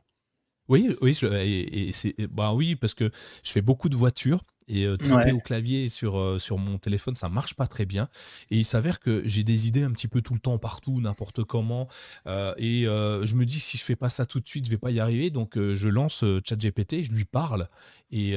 Oui, 0.69 0.97
oui, 1.03 1.19
et, 1.23 1.93
c'est, 1.93 2.15
bah 2.31 2.55
oui, 2.55 2.75
parce 2.75 2.95
que 2.95 3.11
je 3.43 3.53
fais 3.53 3.61
beaucoup 3.61 3.89
de 3.89 3.97
voitures 3.97 4.45
et 4.69 4.85
euh, 4.85 4.97
taper 4.97 5.33
au 5.33 5.41
clavier 5.41 5.89
sur, 5.89 6.19
euh, 6.19 6.39
sur 6.39 6.59
mon 6.59 6.79
téléphone, 6.79 7.15
ça 7.15 7.29
marche 7.29 7.55
pas 7.55 7.67
très 7.67 7.85
bien. 7.85 8.09
Et 8.51 8.57
il 8.57 8.65
s'avère 8.65 9.01
que 9.01 9.23
j'ai 9.27 9.45
des 9.45 9.69
idées 9.69 9.83
un 9.83 9.93
petit 9.93 10.09
peu 10.09 10.23
tout 10.23 10.35
le 10.35 10.41
temps, 10.41 10.59
partout, 10.59 11.01
n'importe 11.01 11.45
comment. 11.45 11.89
Euh, 12.27 12.55
et 12.57 12.85
je 12.85 13.35
me 13.35 13.45
dis, 13.45 13.61
si 13.61 13.77
je 13.77 13.85
fais 13.85 13.97
pas 13.97 14.09
ça 14.09 14.27
tout 14.27 14.41
de 14.41 14.49
suite, 14.49 14.67
je 14.67 14.71
vais 14.71 14.79
pas 14.79 14.91
y 14.91 15.01
arriver. 15.01 15.31
Donc 15.31 15.59
je 15.59 15.89
lance 15.89 16.25
ChatGPT, 16.45 17.05
je 17.05 17.13
lui 17.13 17.25
parle. 17.25 17.69
Et 18.11 18.37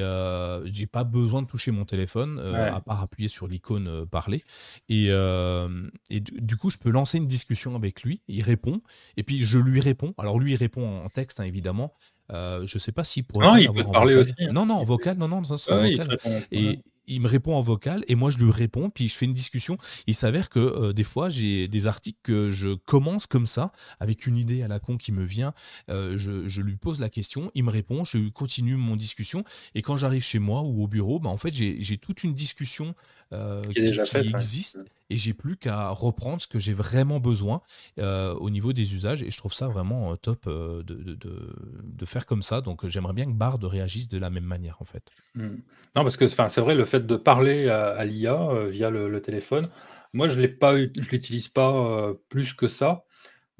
j'ai 0.64 0.86
pas 0.86 1.04
besoin 1.04 1.42
de 1.42 1.46
toucher 1.46 1.70
mon 1.70 1.84
téléphone, 1.84 2.38
à 2.38 2.80
part 2.80 3.02
appuyer 3.02 3.28
sur 3.28 3.46
l'icône 3.46 4.06
parler. 4.06 4.44
Et, 4.88 5.06
et 6.10 6.20
du, 6.20 6.56
coup, 6.56 6.70
je 6.70 6.78
peux 6.78 6.90
lancer 6.90 7.18
une 7.18 7.28
discussion 7.28 7.74
avec 7.76 8.02
lui. 8.02 8.22
Il 8.28 8.42
répond. 8.42 8.80
Et 9.16 9.22
puis 9.22 9.44
je 9.44 9.58
lui 9.58 9.80
réponds. 9.80 10.14
Alors 10.18 10.38
lui, 10.38 10.52
il 10.52 10.56
répond 10.56 11.04
en 11.04 11.08
texte, 11.08 11.40
hein, 11.40 11.44
évidemment. 11.44 11.94
Euh, 12.32 12.64
je 12.64 12.78
sais 12.78 12.92
pas 12.92 13.04
s'il 13.04 13.24
pourrait. 13.24 13.46
Non, 13.46 13.56
il 13.56 13.70
peut 13.70 13.84
parler 13.84 14.14
aussi. 14.14 14.34
Hein. 14.40 14.52
Non, 14.52 14.66
non, 14.66 14.74
en 14.74 14.84
vocal, 14.84 15.16
non, 15.16 15.28
non, 15.28 15.44
ça 15.44 15.56
c'est 15.56 15.74
vocal. 15.74 16.16
Et 16.52 16.80
il 17.08 17.20
me 17.20 17.28
répond 17.28 17.54
en 17.54 17.60
vocal 17.60 18.04
et 18.06 18.14
moi 18.14 18.30
je 18.30 18.38
lui 18.38 18.50
réponds, 18.50 18.90
puis 18.90 19.08
je 19.08 19.14
fais 19.14 19.24
une 19.24 19.32
discussion. 19.32 19.78
Il 20.06 20.14
s'avère 20.14 20.50
que 20.50 20.58
euh, 20.58 20.92
des 20.92 21.04
fois 21.04 21.28
j'ai 21.28 21.66
des 21.66 21.86
articles 21.86 22.18
que 22.22 22.50
je 22.50 22.74
commence 22.74 23.26
comme 23.26 23.46
ça, 23.46 23.72
avec 23.98 24.26
une 24.26 24.36
idée 24.36 24.62
à 24.62 24.68
la 24.68 24.78
con 24.78 24.96
qui 24.96 25.10
me 25.10 25.24
vient. 25.24 25.52
Euh, 25.90 26.16
je, 26.18 26.60
lui 26.60 26.76
pose 26.76 27.00
la 27.00 27.08
question, 27.08 27.50
il 27.54 27.64
me 27.64 27.70
répond, 27.70 28.04
je 28.04 28.28
continue 28.28 28.76
mon 28.76 28.96
discussion. 28.96 29.44
Et 29.74 29.82
quand 29.82 29.96
j'arrive 29.96 30.22
chez 30.22 30.38
moi 30.38 30.62
ou 30.62 30.82
au 30.82 30.86
bureau, 30.86 31.18
bah, 31.18 31.30
en 31.30 31.38
fait 31.38 31.54
j'ai 31.54 31.98
toute 31.98 32.24
une 32.24 32.34
discussion 32.34 32.94
euh, 33.34 33.62
qui, 33.64 33.80
existe 33.80 34.78
et 35.10 35.16
j'ai 35.18 35.34
plus 35.34 35.58
qu'à 35.58 35.90
reprendre 35.90 36.40
ce 36.40 36.46
que 36.46 36.58
j'ai 36.58 36.72
vraiment 36.72 37.20
besoin 37.20 37.60
euh, 37.98 38.32
au 38.32 38.48
niveau 38.48 38.72
des 38.72 38.94
usages 38.94 39.22
et 39.22 39.30
je 39.30 39.36
trouve 39.36 39.52
ça 39.52 39.68
vraiment 39.68 40.12
euh, 40.12 40.16
top 40.16 40.48
de, 40.48 40.82
de, 40.82 41.14
de, 41.14 42.04
faire 42.06 42.24
comme 42.24 42.40
ça. 42.40 42.62
Donc 42.62 42.86
j'aimerais 42.86 43.12
bien 43.12 43.26
que 43.26 43.32
Bard 43.32 43.58
réagisse 43.62 44.08
de 44.08 44.18
la 44.18 44.30
même 44.30 44.44
manière 44.44 44.78
en 44.80 44.86
fait. 44.86 45.02
Mmh. 45.34 45.56
Non, 45.94 46.04
parce 46.04 46.16
que 46.16 46.26
c'est 46.26 46.60
vrai, 46.62 46.74
le 46.74 46.86
fait 46.86 47.06
de 47.06 47.16
parler 47.16 47.68
à, 47.68 48.02
l'IA 48.06 48.66
via 48.68 48.88
le, 48.88 49.20
téléphone, 49.20 49.68
moi 50.14 50.26
je 50.26 50.40
ne 50.40 51.10
l'utilise 51.10 51.48
pas 51.48 52.14
plus 52.30 52.54
que 52.54 52.66
ça. 52.66 53.04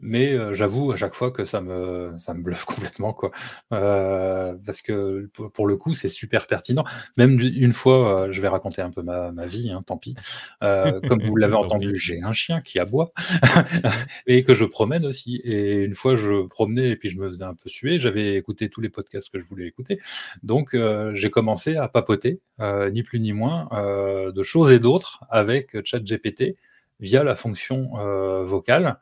Mais 0.00 0.54
j'avoue 0.54 0.92
à 0.92 0.96
chaque 0.96 1.14
fois 1.14 1.30
que 1.30 1.44
ça 1.44 1.60
me 1.60 2.14
ça 2.18 2.34
me 2.34 2.42
bluffe 2.42 2.64
complètement 2.66 3.12
quoi. 3.12 3.30
parce 3.70 4.82
que 4.82 5.28
pour 5.52 5.66
le 5.66 5.76
coup, 5.76 5.94
c'est 5.94 6.08
super 6.08 6.46
pertinent. 6.46 6.84
Même 7.16 7.40
une 7.40 7.72
fois, 7.72 8.28
je 8.30 8.40
vais 8.40 8.48
raconter 8.48 8.82
un 8.82 8.90
peu 8.90 9.02
ma 9.02 9.32
ma 9.32 9.46
vie, 9.46 9.70
hein, 9.70 9.82
tant 9.84 9.96
pis. 9.96 10.14
comme 10.60 11.22
vous 11.26 11.36
l'avez 11.36 11.54
entendu, 11.56 11.96
j'ai 11.96 12.22
un 12.22 12.32
chien 12.32 12.60
qui 12.60 12.78
aboie 12.78 13.12
et 14.26 14.44
que 14.44 14.54
je 14.54 14.64
promène 14.64 15.04
aussi 15.04 15.36
et 15.44 15.82
une 15.82 15.94
fois, 15.94 16.14
je 16.14 16.46
promenais 16.46 16.90
et 16.90 16.96
puis 16.96 17.08
je 17.08 17.18
me 17.18 17.26
faisais 17.26 17.44
un 17.44 17.54
peu 17.54 17.68
suer. 17.68 17.98
J'avais 17.98 18.36
écouté 18.36 18.68
tous 18.68 18.80
les 18.80 18.90
podcasts 18.90 19.30
que 19.30 19.40
je 19.40 19.46
voulais 19.46 19.66
écouter. 19.66 20.00
Donc 20.42 20.76
j'ai 21.12 21.30
commencé 21.30 21.76
à 21.76 21.88
papoter, 21.88 22.40
ni 22.60 23.02
plus 23.02 23.20
ni 23.20 23.32
moins, 23.32 23.68
de 24.32 24.42
choses 24.42 24.70
et 24.70 24.78
d'autres 24.78 25.24
avec 25.30 25.84
ChatGPT 25.84 26.56
via 27.00 27.24
la 27.24 27.34
fonction, 27.34 27.90
vocale 28.44 28.98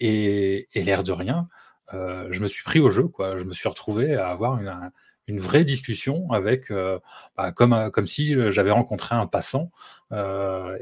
et, 0.00 0.68
l'air 0.74 1.04
de 1.04 1.12
rien, 1.12 1.48
euh, 1.94 2.28
je 2.30 2.40
me 2.40 2.46
suis 2.46 2.62
pris 2.62 2.80
au 2.80 2.90
jeu. 2.90 3.08
Quoi. 3.08 3.36
Je 3.36 3.44
me 3.44 3.52
suis 3.52 3.68
retrouvé 3.68 4.14
à 4.14 4.28
avoir 4.28 4.58
une, 4.58 4.90
une 5.26 5.40
vraie 5.40 5.64
discussion 5.64 6.30
avec, 6.30 6.70
euh, 6.70 6.98
bah, 7.36 7.52
comme, 7.52 7.72
euh, 7.72 7.90
comme 7.90 8.06
si 8.06 8.34
j'avais 8.50 8.70
rencontré 8.70 9.14
un 9.14 9.26
passant 9.26 9.70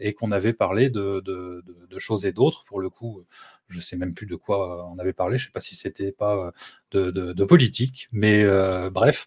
et 0.00 0.14
qu'on 0.14 0.32
avait 0.32 0.54
parlé 0.54 0.88
de, 0.88 1.20
de, 1.22 1.62
de, 1.90 1.98
choses 1.98 2.24
et 2.24 2.32
d'autres. 2.32 2.64
Pour 2.64 2.80
le 2.80 2.88
coup, 2.88 3.26
je 3.68 3.78
sais 3.78 3.96
même 3.96 4.14
plus 4.14 4.24
de 4.24 4.36
quoi 4.36 4.88
on 4.90 4.98
avait 4.98 5.12
parlé. 5.12 5.36
Je 5.36 5.44
sais 5.44 5.50
pas 5.50 5.60
si 5.60 5.76
c'était 5.76 6.12
pas 6.12 6.50
de, 6.92 7.44
politique, 7.44 8.08
mais 8.10 8.46
bref, 8.90 9.26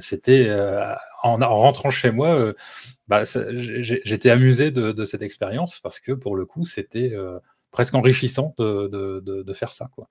c'était 0.00 0.50
en, 1.22 1.40
en, 1.40 1.54
rentrant 1.54 1.90
chez 1.90 2.10
moi. 2.10 2.54
Bah, 3.06 3.22
j'étais 3.54 4.30
amusé 4.30 4.72
de, 4.72 5.04
cette 5.04 5.22
expérience 5.22 5.78
parce 5.78 6.00
que 6.00 6.10
pour 6.10 6.34
le 6.34 6.44
coup, 6.44 6.64
c'était 6.64 7.14
presque 7.74 7.94
enrichissant 7.94 8.54
de, 8.56 9.20
de, 9.20 9.52
faire 9.52 9.72
ça. 9.72 9.90
Quoi. 9.94 10.08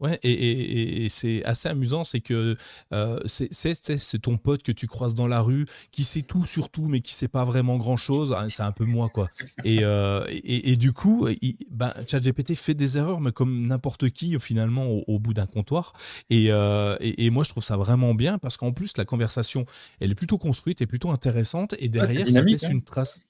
Ouais, 0.00 0.18
et, 0.24 1.08
c'est 1.08 1.44
assez 1.44 1.68
amusant, 1.68 2.02
c'est 2.02 2.18
que 2.18 2.56
euh, 2.92 3.20
c'est 3.26 4.18
ton 4.20 4.36
pote 4.36 4.64
que 4.64 4.72
tu 4.72 4.88
croises 4.88 5.14
dans 5.14 5.28
la 5.28 5.40
rue, 5.40 5.64
qui 5.92 6.02
sait 6.02 6.22
tout 6.22 6.44
sur 6.44 6.70
tout, 6.70 6.86
mais 6.86 6.98
qui 6.98 7.14
sait 7.14 7.28
pas 7.28 7.44
vraiment 7.44 7.76
grand 7.76 7.96
chose. 7.96 8.34
Ah, 8.36 8.44
c'est 8.48 8.64
un 8.64 8.72
peu 8.72 8.84
moi, 8.84 9.08
quoi. 9.08 9.28
Et, 9.62 9.78
euh, 9.82 10.26
et, 10.28 10.74
du 10.76 10.92
coup, 10.92 11.28
il, 11.40 11.54
ben, 11.70 11.94
ChatGPT 12.08 12.56
fait 12.56 12.74
des 12.74 12.98
erreurs, 12.98 13.20
mais 13.20 13.30
comme 13.30 13.68
n'importe 13.68 14.10
qui, 14.10 14.36
finalement, 14.40 14.90
au, 14.90 15.20
bout 15.20 15.34
d'un 15.34 15.46
comptoir. 15.46 15.92
Euh, 16.32 16.96
et, 17.00 17.30
moi, 17.30 17.44
je 17.44 17.50
trouve 17.50 17.62
ça 17.62 17.76
vraiment 17.76 18.12
bien, 18.12 18.38
parce 18.38 18.56
qu'en 18.56 18.72
plus, 18.72 18.96
la 18.96 19.04
conversation, 19.04 19.66
elle 20.00 20.10
est 20.10 20.16
plutôt 20.16 20.38
construite 20.38 20.82
et 20.82 20.86
plutôt 20.88 21.10
intéressante, 21.12 21.76
et 21.78 21.88
derrière, 21.88 22.28
ça 22.28 22.42
te 22.42 22.48
laisse 22.48 22.64
hein. 22.64 22.70
une 22.70 22.82
trace. 22.82 23.20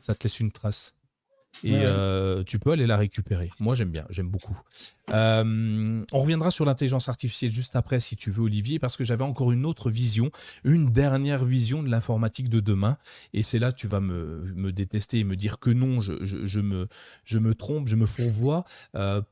Ça 0.00 0.16
te 0.16 0.24
laisse 0.24 0.40
une 0.40 0.50
trace 0.50 0.96
et 1.64 1.72
euh, 1.74 2.42
tu 2.44 2.58
peux 2.58 2.72
aller 2.72 2.86
la 2.86 2.96
récupérer. 2.96 3.50
Moi, 3.60 3.74
j'aime 3.74 3.90
bien, 3.90 4.04
j'aime 4.10 4.28
beaucoup. 4.28 4.58
Euh, 5.12 6.04
on 6.12 6.20
reviendra 6.20 6.50
sur 6.50 6.64
l'intelligence 6.64 7.08
artificielle 7.08 7.52
juste 7.52 7.76
après, 7.76 8.00
si 8.00 8.16
tu 8.16 8.30
veux, 8.30 8.42
Olivier, 8.42 8.78
parce 8.78 8.96
que 8.96 9.04
j'avais 9.04 9.24
encore 9.24 9.52
une 9.52 9.64
autre 9.64 9.90
vision, 9.90 10.30
une 10.64 10.90
dernière 10.92 11.44
vision 11.44 11.82
de 11.82 11.88
l'informatique 11.88 12.48
de 12.48 12.60
demain. 12.60 12.96
Et 13.32 13.42
c'est 13.42 13.58
là 13.58 13.70
que 13.70 13.76
tu 13.76 13.86
vas 13.86 14.00
me, 14.00 14.52
me, 14.54 14.72
détester 14.72 15.20
et 15.20 15.24
me 15.24 15.36
dire 15.36 15.58
que 15.58 15.70
non, 15.70 16.00
je, 16.00 16.12
je, 16.22 16.60
me, 16.60 16.88
je 17.24 17.38
me 17.38 17.54
trompe, 17.54 17.88
je 17.88 17.96
me 17.96 18.06
fourvoie. 18.06 18.64
Euh, 18.94 19.22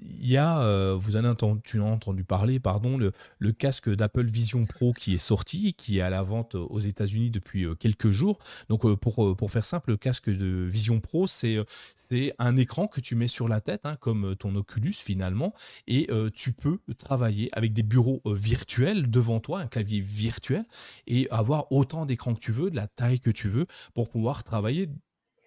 il 0.00 0.28
y 0.28 0.36
a, 0.36 0.94
vous 0.94 1.16
en 1.16 1.20
avez 1.20 1.28
entendu, 1.28 1.60
tu 1.64 1.80
as 1.80 1.84
entendu 1.84 2.24
parler, 2.24 2.60
pardon, 2.60 2.96
le, 2.98 3.12
le 3.38 3.52
casque 3.52 3.90
d'Apple 3.90 4.26
Vision 4.26 4.66
Pro 4.66 4.92
qui 4.92 5.14
est 5.14 5.18
sorti, 5.18 5.74
qui 5.74 5.98
est 5.98 6.02
à 6.02 6.10
la 6.10 6.22
vente 6.22 6.54
aux 6.54 6.80
États-Unis 6.80 7.30
depuis 7.30 7.66
quelques 7.78 8.10
jours. 8.10 8.38
Donc, 8.68 8.82
pour, 8.96 9.36
pour 9.36 9.50
faire 9.50 9.64
simple, 9.64 9.90
le 9.90 9.96
casque 9.96 10.30
de 10.30 10.66
Vision 10.68 11.00
Pro, 11.00 11.26
c'est 11.26 11.61
c'est 11.96 12.34
un 12.38 12.56
écran 12.56 12.86
que 12.86 13.00
tu 13.00 13.14
mets 13.14 13.28
sur 13.28 13.48
la 13.48 13.60
tête, 13.60 13.86
hein, 13.86 13.96
comme 14.00 14.36
ton 14.36 14.54
Oculus 14.56 14.94
finalement, 14.94 15.54
et 15.86 16.06
euh, 16.10 16.30
tu 16.32 16.52
peux 16.52 16.78
travailler 16.98 17.50
avec 17.52 17.72
des 17.72 17.82
bureaux 17.82 18.20
euh, 18.26 18.34
virtuels 18.34 19.10
devant 19.10 19.40
toi, 19.40 19.60
un 19.60 19.66
clavier 19.66 20.00
virtuel, 20.00 20.64
et 21.06 21.28
avoir 21.30 21.70
autant 21.72 22.06
d'écrans 22.06 22.34
que 22.34 22.40
tu 22.40 22.52
veux, 22.52 22.70
de 22.70 22.76
la 22.76 22.88
taille 22.88 23.20
que 23.20 23.30
tu 23.30 23.48
veux, 23.48 23.66
pour 23.94 24.10
pouvoir 24.10 24.44
travailler 24.44 24.88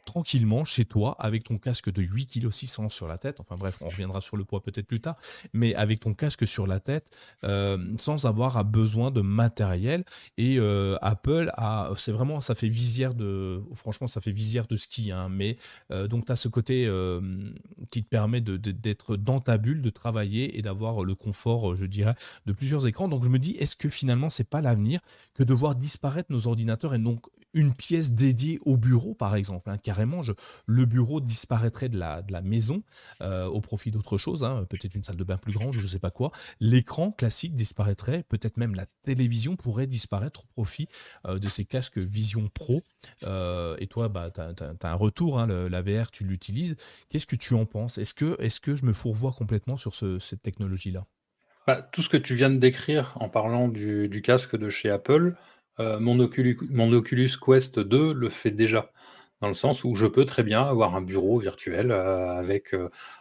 tranquillement 0.06 0.66
chez 0.66 0.86
toi 0.86 1.16
avec 1.20 1.44
ton 1.44 1.58
casque 1.58 1.92
de 1.92 2.02
8 2.02 2.28
kg 2.28 2.52
600 2.52 2.90
sur 2.90 3.08
la 3.08 3.18
tête. 3.18 3.40
Enfin 3.40 3.56
bref, 3.56 3.78
on 3.82 3.88
reviendra 3.88 4.22
sur 4.22 4.38
le 4.38 4.46
poids 4.46 4.62
peut-être 4.62 4.88
plus 4.88 5.02
tard, 5.02 5.18
mais 5.54 5.76
avec 5.76 6.00
ton 6.00 6.14
casque 6.14 6.48
sur 6.48 6.68
la 6.68 6.80
tête 6.80 7.10
euh, 7.44 7.78
sans 8.00 8.26
avoir 8.26 8.64
besoin 8.64 9.12
de 9.12 9.22
matériel. 9.22 10.06
Et 10.38 10.58
euh, 10.60 10.98
Apple 11.02 11.52
a, 11.56 11.92
c'est 11.98 12.12
vraiment, 12.12 12.40
ça 12.40 12.56
fait 12.56 12.70
visière 12.70 13.14
de, 13.14 13.64
franchement, 13.74 14.08
ça 14.08 14.22
fait 14.22 14.32
visière 14.32 14.68
de 14.68 14.78
ski, 14.78 15.12
hein, 15.12 15.28
mais 15.30 15.58
euh, 15.92 16.08
donc 16.08 16.26
tu 16.26 16.32
as 16.32 16.36
ce 16.36 16.48
côté 16.48 16.86
qui 17.92 18.04
te 18.04 18.10
permet 18.10 18.42
d'être 18.42 19.18
dans 19.18 19.40
ta 19.40 19.58
bulle, 19.58 19.82
de 19.82 19.90
travailler 19.90 20.58
et 20.58 20.62
d'avoir 20.62 21.04
le 21.04 21.16
confort, 21.16 21.76
je 21.76 21.86
dirais, 21.86 22.16
de 22.46 22.54
plusieurs 22.54 22.88
écrans. 22.88 23.08
Donc 23.08 23.24
je 23.24 23.30
me 23.30 23.40
dis, 23.40 23.52
est-ce 23.54 23.76
que 23.76 23.90
finalement 23.90 24.30
c'est 24.30 24.44
pas 24.44 24.62
l'avenir 24.62 25.00
que 25.34 25.44
de 25.44 25.54
voir 25.54 25.76
disparaître 25.76 26.32
nos 26.32 26.48
ordinateurs 26.48 26.94
et 26.94 27.00
donc 27.00 27.26
une 27.56 27.74
pièce 27.74 28.12
dédiée 28.12 28.60
au 28.66 28.78
bureau, 28.78 29.16
par 29.16 29.36
exemple. 29.36 29.70
Hein. 29.70 29.78
carrément, 29.78 30.22
le 30.68 30.86
bureau 30.86 31.22
disparaîtrait 31.22 31.90
de 31.90 31.98
la, 31.98 32.22
maison 32.44 32.84
euh, 33.22 33.46
au 33.46 33.62
profit 33.62 33.92
d'autre 33.92 34.18
chose, 34.18 34.44
hein. 34.44 34.66
peut-être 34.70 34.94
une 34.94 35.04
salle 35.04 35.16
de 35.16 35.24
bain 35.24 35.38
plus 35.38 35.54
grande, 35.54 35.74
je 35.74 35.82
ne 35.82 35.88
sais 35.88 36.00
pas 36.00 36.12
quoi. 36.12 36.32
L'écran 36.60 37.12
classique 37.12 37.56
disparaîtrait, 37.56 38.24
peut-être 38.28 38.58
même 38.58 38.76
la 38.76 38.86
télévision 39.04 39.56
pourrait 39.56 39.88
disparaître 39.88 40.44
au 40.44 40.48
profit 40.62 40.88
euh, 41.26 41.40
de 41.40 41.48
ces 41.48 41.64
casques 41.66 41.98
Vision 41.98 42.50
Pro. 42.54 42.84
Euh, 43.24 43.78
et 43.80 43.88
toi, 43.88 44.10
bah, 44.10 44.30
tu 44.32 44.42
as, 44.42 44.90
un 44.90 44.94
retour, 44.94 45.40
hein, 45.40 45.48
la 45.48 45.82
VR, 45.82 46.12
tu 46.12 46.26
l'utilises. 46.26 46.76
Qu'est-ce 47.10 47.26
que 47.26 47.38
tu 47.38 47.54
en 47.54 47.66
penses? 47.66 47.98
Est-ce 47.98 48.14
que, 48.14 48.76
je 48.76 48.86
me 48.86 48.92
fourvoie 48.92 49.32
complètement 49.32 49.78
sur 49.78 49.96
cette 49.96 50.42
technologie-là? 50.42 51.06
Bah, 51.68 51.82
Tout 51.82 52.02
ce 52.02 52.10
que 52.10 52.18
tu 52.18 52.36
viens 52.36 52.50
de 52.50 52.58
décrire 52.58 53.14
en 53.16 53.30
parlant 53.30 53.70
du 53.70 54.22
casque 54.22 54.58
de 54.58 54.70
chez 54.70 54.90
Apple, 54.90 55.36
euh, 55.80 56.00
mon, 56.00 56.20
Oculus, 56.20 57.38
Quest 57.40 57.80
2 57.80 58.14
le 58.14 58.30
fait 58.30 58.52
déjà. 58.52 58.92
dans 59.42 59.48
le 59.50 59.54
sens 59.54 59.84
où 59.84 59.96
je 59.96 60.08
peux 60.08 60.26
très 60.26 60.44
bien 60.44 60.64
avoir 60.64 60.96
un 60.96 61.02
bureau 61.02 61.40
virtuel 61.40 61.92
avec 61.92 62.76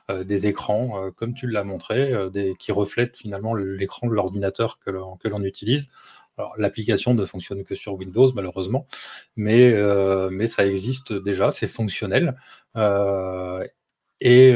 des 0.09 0.47
écrans, 0.47 1.11
comme 1.17 1.35
tu 1.35 1.49
l'as 1.49 1.65
montré, 1.65 2.13
qui 2.59 2.73
reflètent 2.73 3.17
finalement 3.17 3.55
l'écran 3.55 4.07
de 4.07 4.15
l'ordinateur 4.15 4.79
que 4.79 4.91
l'on 4.91 5.43
utilise. 5.43 5.89
Alors, 6.39 6.55
l'application 6.57 7.15
ne 7.15 7.25
fonctionne 7.27 7.65
que 7.65 7.75
sur 7.75 7.95
Windows, 7.95 8.33
malheureusement, 8.35 8.87
mais, 9.37 9.75
mais 10.31 10.47
ça 10.47 10.67
existe 10.67 11.13
déjà, 11.13 11.51
c'est 11.51 11.69
fonctionnel. 11.69 12.37
et 14.21 14.55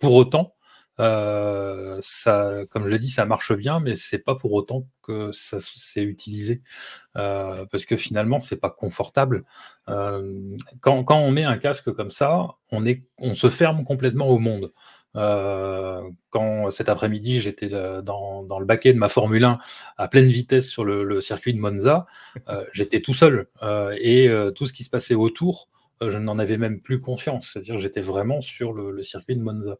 pour 0.00 0.14
autant, 0.14 0.54
euh, 1.00 1.98
ça, 2.00 2.64
comme 2.70 2.84
je 2.84 2.90
l'ai 2.90 2.98
dit, 2.98 3.10
ça 3.10 3.24
marche 3.24 3.52
bien, 3.52 3.80
mais 3.80 3.94
c'est 3.94 4.18
pas 4.18 4.34
pour 4.34 4.52
autant 4.52 4.86
que 5.02 5.30
ça 5.32 5.58
c'est 5.60 6.02
utilisé, 6.02 6.62
euh, 7.16 7.66
parce 7.70 7.86
que 7.86 7.96
finalement 7.96 8.40
c'est 8.40 8.60
pas 8.60 8.70
confortable. 8.70 9.44
Euh, 9.88 10.56
quand, 10.80 11.04
on 11.10 11.30
met 11.30 11.44
un 11.44 11.58
casque 11.58 11.92
comme 11.92 12.10
ça, 12.10 12.48
on 12.72 13.34
se 13.34 13.48
ferme 13.48 13.84
complètement 13.84 14.28
au 14.28 14.38
monde. 14.38 14.72
quand 15.14 16.70
cet 16.70 16.88
après-midi 16.88 17.40
j'étais 17.40 17.68
dans, 17.68 18.58
le 18.58 18.64
baquet 18.64 18.92
de 18.92 18.98
ma 18.98 19.08
Formule 19.08 19.44
1 19.44 19.58
à 19.96 20.08
pleine 20.08 20.30
vitesse 20.30 20.68
sur 20.68 20.84
le, 20.84 21.20
circuit 21.20 21.54
de 21.54 21.58
Monza, 21.58 22.06
j'étais 22.72 23.00
tout 23.00 23.14
seul 23.14 23.46
et 24.00 24.28
tout 24.54 24.66
ce 24.66 24.72
qui 24.72 24.84
se 24.84 24.90
passait 24.90 25.14
autour, 25.14 25.68
je 26.00 26.16
n'en 26.18 26.38
avais 26.38 26.58
même 26.58 26.80
plus 26.80 27.00
conscience. 27.00 27.50
C'est-à-dire 27.52 27.78
j'étais 27.78 28.00
vraiment 28.00 28.40
sur 28.40 28.72
le 28.72 29.02
circuit 29.02 29.36
de 29.36 29.42
Monza. 29.42 29.78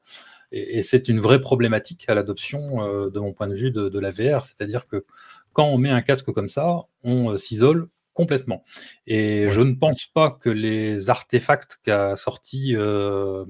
Et, 0.53 0.83
c'est 0.83 1.09
une 1.09 1.21
vraie 1.21 1.41
problématique 1.41 2.05
à 2.09 2.15
l'adoption, 2.15 2.83
euh, 2.83 3.11
de 3.11 3.21
mon 3.21 3.33
point 3.33 3.49
de 3.49 3.55
vue, 3.55 3.71
de, 3.71 3.99
la 3.99 4.11
VR. 4.11 4.45
C'est-à-dire 4.45 4.87
que 4.87 5.05
quand 5.53 5.67
on 5.67 5.79
met 5.79 5.91
un 5.91 6.03
casque 6.03 6.31
comme 6.33 6.49
ça, 6.49 6.85
on 7.03 7.33
euh, 7.33 7.37
s'isole 7.37 7.89
complètement. 8.15 8.65
Et 9.07 9.49
je 9.49 9.61
ne 9.61 9.75
pense 9.75 10.07
pas 10.07 10.31
que 10.31 10.51
les 10.51 11.09
artefacts 11.09 11.79
qu'a 11.85 12.17
sorti 12.17 12.75
euh, 12.77 13.45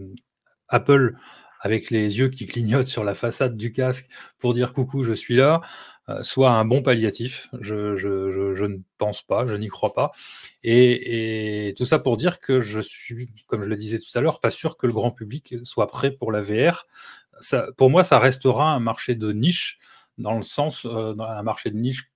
Apple 0.69 1.17
avec 1.61 1.91
les 1.91 2.19
yeux 2.19 2.29
qui 2.29 2.47
clignotent 2.47 2.87
sur 2.87 3.03
la 3.03 3.15
façade 3.15 3.57
du 3.57 3.73
casque 3.73 4.09
pour 4.39 4.55
dire 4.55 4.73
coucou, 4.73 5.03
je 5.03 5.13
suis 5.13 5.37
là, 5.37 5.61
soit 6.23 6.51
un 6.51 6.65
bon 6.65 6.83
palliatif. 6.83 7.49
Je, 7.61 8.67
ne 8.67 8.79
pense 8.99 9.23
pas, 9.23 9.47
je 9.47 9.57
n'y 9.57 9.69
crois 9.69 9.93
pas. 9.93 10.11
Et, 10.65 11.75
tout 11.77 11.85
ça 11.85 11.99
pour 11.99 12.17
dire 12.17 12.41
que 12.41 12.61
je 12.61 12.81
suis, 12.81 13.29
comme 13.47 13.63
je 13.63 13.69
le 13.69 13.77
disais 13.77 13.99
tout 13.99 14.11
à 14.15 14.21
l'heure, 14.21 14.41
pas 14.41 14.51
sûr 14.51 14.77
que 14.77 14.87
le 14.87 14.93
grand 14.93 15.11
public 15.11 15.57
soit 15.63 15.87
prêt 15.87 16.11
pour 16.11 16.33
la 16.33 16.43
VR. 16.43 16.87
pour 17.77 17.91
moi, 17.91 18.05
ça 18.05 18.19
restera 18.19 18.73
un 18.73 18.81
marché 18.81 19.15
de 19.15 19.33
niche, 19.33 19.79
dans 20.17 20.37
le 20.37 20.43
sens, 20.43 20.85
euh, 20.87 21.15
un 21.19 21.43
marché 21.43 21.71
de 21.71 21.77
niche 21.77 22.11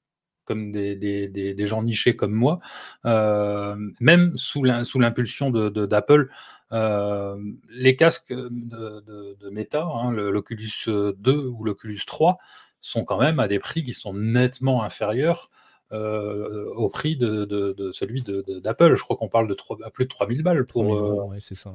comme 0.45 0.73
des, 0.73 1.67
gens 1.67 1.83
nichés 1.83 2.17
comme 2.17 2.33
moi, 2.33 2.59
euh, 3.05 3.77
même 4.01 4.37
sous 4.37 4.63
l'impulsion 4.65 5.51
d'Apple, 5.51 6.29
les 6.73 7.97
casques 7.97 8.33
de, 8.33 9.51
Meta, 9.51 9.85
hein, 9.85 10.11
l'Oculus 10.11 10.73
2 10.87 11.47
ou 11.47 11.65
l'Oculus 11.65 12.01
3, 12.07 12.39
sont 12.83 13.05
quand 13.05 13.19
même 13.19 13.41
à 13.41 13.49
des 13.49 13.59
prix 13.59 13.83
qui 13.83 13.95
sont 13.95 14.13
nettement 14.13 14.83
inférieurs 14.83 15.49
euh, 15.93 16.73
au 16.75 16.89
prix 16.89 17.17
de, 17.17 17.91
celui 17.93 18.23
d'Apple. 18.23 18.95
Je 18.95 19.03
crois 19.03 19.17
qu'on 19.17 19.29
parle 19.29 19.47
de 19.47 19.57
plus 19.91 20.05
de 20.05 20.09
3000 20.09 20.43
balles 20.43 20.67
pour. 20.67 20.95
Euh, 20.95 21.37
c'est 21.39 21.55
ça. 21.55 21.75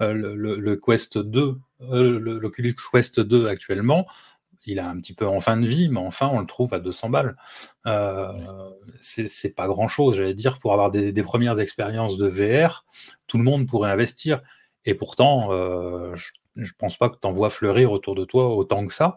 Euh, 0.00 0.12
le, 0.14 0.76
Quest 0.76 1.18
2, 1.18 1.58
l'Oculus 1.80 2.76
Quest 2.92 3.18
2 3.18 3.48
actuellement, 3.48 4.06
il 4.64 4.78
a 4.78 4.88
un 4.88 5.00
petit 5.00 5.12
peu 5.12 5.26
en 5.26 5.40
fin 5.40 5.56
de 5.56 5.66
vie, 5.66 5.88
mais 5.88 5.98
enfin, 5.98 6.28
on 6.32 6.38
le 6.38 6.46
trouve 6.46 6.72
à 6.72 6.78
200 6.78 7.10
balles. 7.10 7.36
C'est 9.00 9.56
pas 9.56 9.66
grand 9.66 9.88
chose, 9.88 10.16
j'allais 10.16 10.34
dire, 10.34 10.60
pour 10.60 10.72
avoir 10.72 10.92
des, 10.92 11.10
des, 11.10 11.22
premières 11.24 11.58
expériences 11.58 12.16
de 12.16 12.28
VR, 12.28 12.84
tout 13.26 13.38
le 13.38 13.44
monde 13.44 13.66
pourrait 13.66 13.90
investir. 13.90 14.40
Et 14.84 14.94
pourtant, 14.94 15.50
je 16.14 16.30
je 16.58 16.72
pense 16.76 16.96
pas 16.96 17.08
que 17.08 17.16
tu 17.20 17.26
en 17.26 17.32
vois 17.32 17.50
fleurir 17.50 17.92
autour 17.92 18.14
de 18.14 18.24
toi 18.24 18.54
autant 18.54 18.86
que 18.86 18.92
ça. 18.92 19.16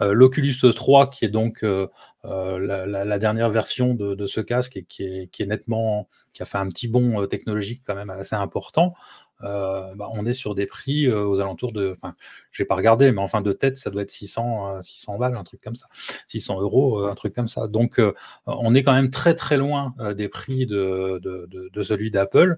Euh, 0.00 0.12
L'Oculus 0.12 0.54
3, 0.74 1.10
qui 1.10 1.24
est 1.24 1.30
donc 1.30 1.64
euh, 1.64 1.88
euh, 2.24 2.58
la, 2.86 3.18
dernière 3.18 3.50
version 3.50 3.94
de, 3.94 4.26
ce 4.26 4.40
casque 4.40 4.76
et 4.76 4.84
qui 4.84 5.04
est, 5.04 5.46
nettement, 5.46 6.08
qui 6.32 6.42
a 6.42 6.46
fait 6.46 6.58
un 6.58 6.68
petit 6.68 6.88
bond 6.88 7.26
technologique 7.26 7.82
quand 7.86 7.94
même 7.94 8.10
assez 8.10 8.36
important, 8.36 8.94
euh, 9.42 9.94
bah, 9.94 10.08
on 10.12 10.26
est 10.26 10.32
sur 10.32 10.54
des 10.54 10.66
prix 10.66 11.06
euh, 11.06 11.24
aux 11.24 11.40
alentours 11.40 11.72
de, 11.72 11.92
enfin, 11.92 12.14
j'ai 12.50 12.64
pas 12.64 12.74
regardé, 12.74 13.10
mais 13.12 13.20
enfin 13.20 13.40
de 13.40 13.52
tête, 13.52 13.76
ça 13.76 13.90
doit 13.90 14.02
être 14.02 14.10
600, 14.10 14.82
600 14.82 15.14
euh, 15.14 15.18
balles, 15.18 15.36
un 15.36 15.44
truc 15.44 15.60
comme 15.60 15.74
ça, 15.74 15.86
600 16.28 16.60
euros, 16.60 17.04
un 17.04 17.14
truc 17.14 17.34
comme 17.34 17.48
ça. 17.48 17.68
Donc, 17.68 18.00
on 18.46 18.74
est 18.74 18.82
quand 18.82 18.92
même 18.92 19.10
très 19.10 19.34
très 19.34 19.56
loin 19.56 19.94
des 20.16 20.28
prix 20.28 20.66
de, 20.66 21.20
de, 21.22 21.82
celui 21.82 22.10
d'Apple, 22.10 22.56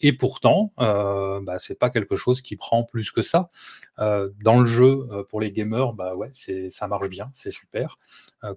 et 0.00 0.12
pourtant, 0.12 0.72
bah, 0.78 1.58
c'est 1.58 1.78
pas 1.78 1.90
quelque 1.90 2.16
chose 2.16 2.42
qui 2.42 2.56
prend 2.56 2.84
plus 2.84 3.10
que 3.10 3.22
ça. 3.22 3.50
dans 3.98 4.60
le 4.60 4.66
jeu, 4.66 5.06
pour 5.28 5.40
les 5.40 5.52
gamers, 5.52 5.92
bah 5.92 6.14
ouais, 6.14 6.30
c'est, 6.32 6.70
ça 6.70 6.88
marche 6.88 7.08
bien, 7.08 7.30
c'est 7.34 7.50
super, 7.50 7.96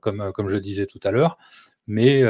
comme 0.02 0.32
comme 0.34 0.50
je 0.50 0.58
disais 0.58 0.86
tout 0.86 1.00
à 1.04 1.12
l'heure, 1.12 1.38
mais 1.88 2.24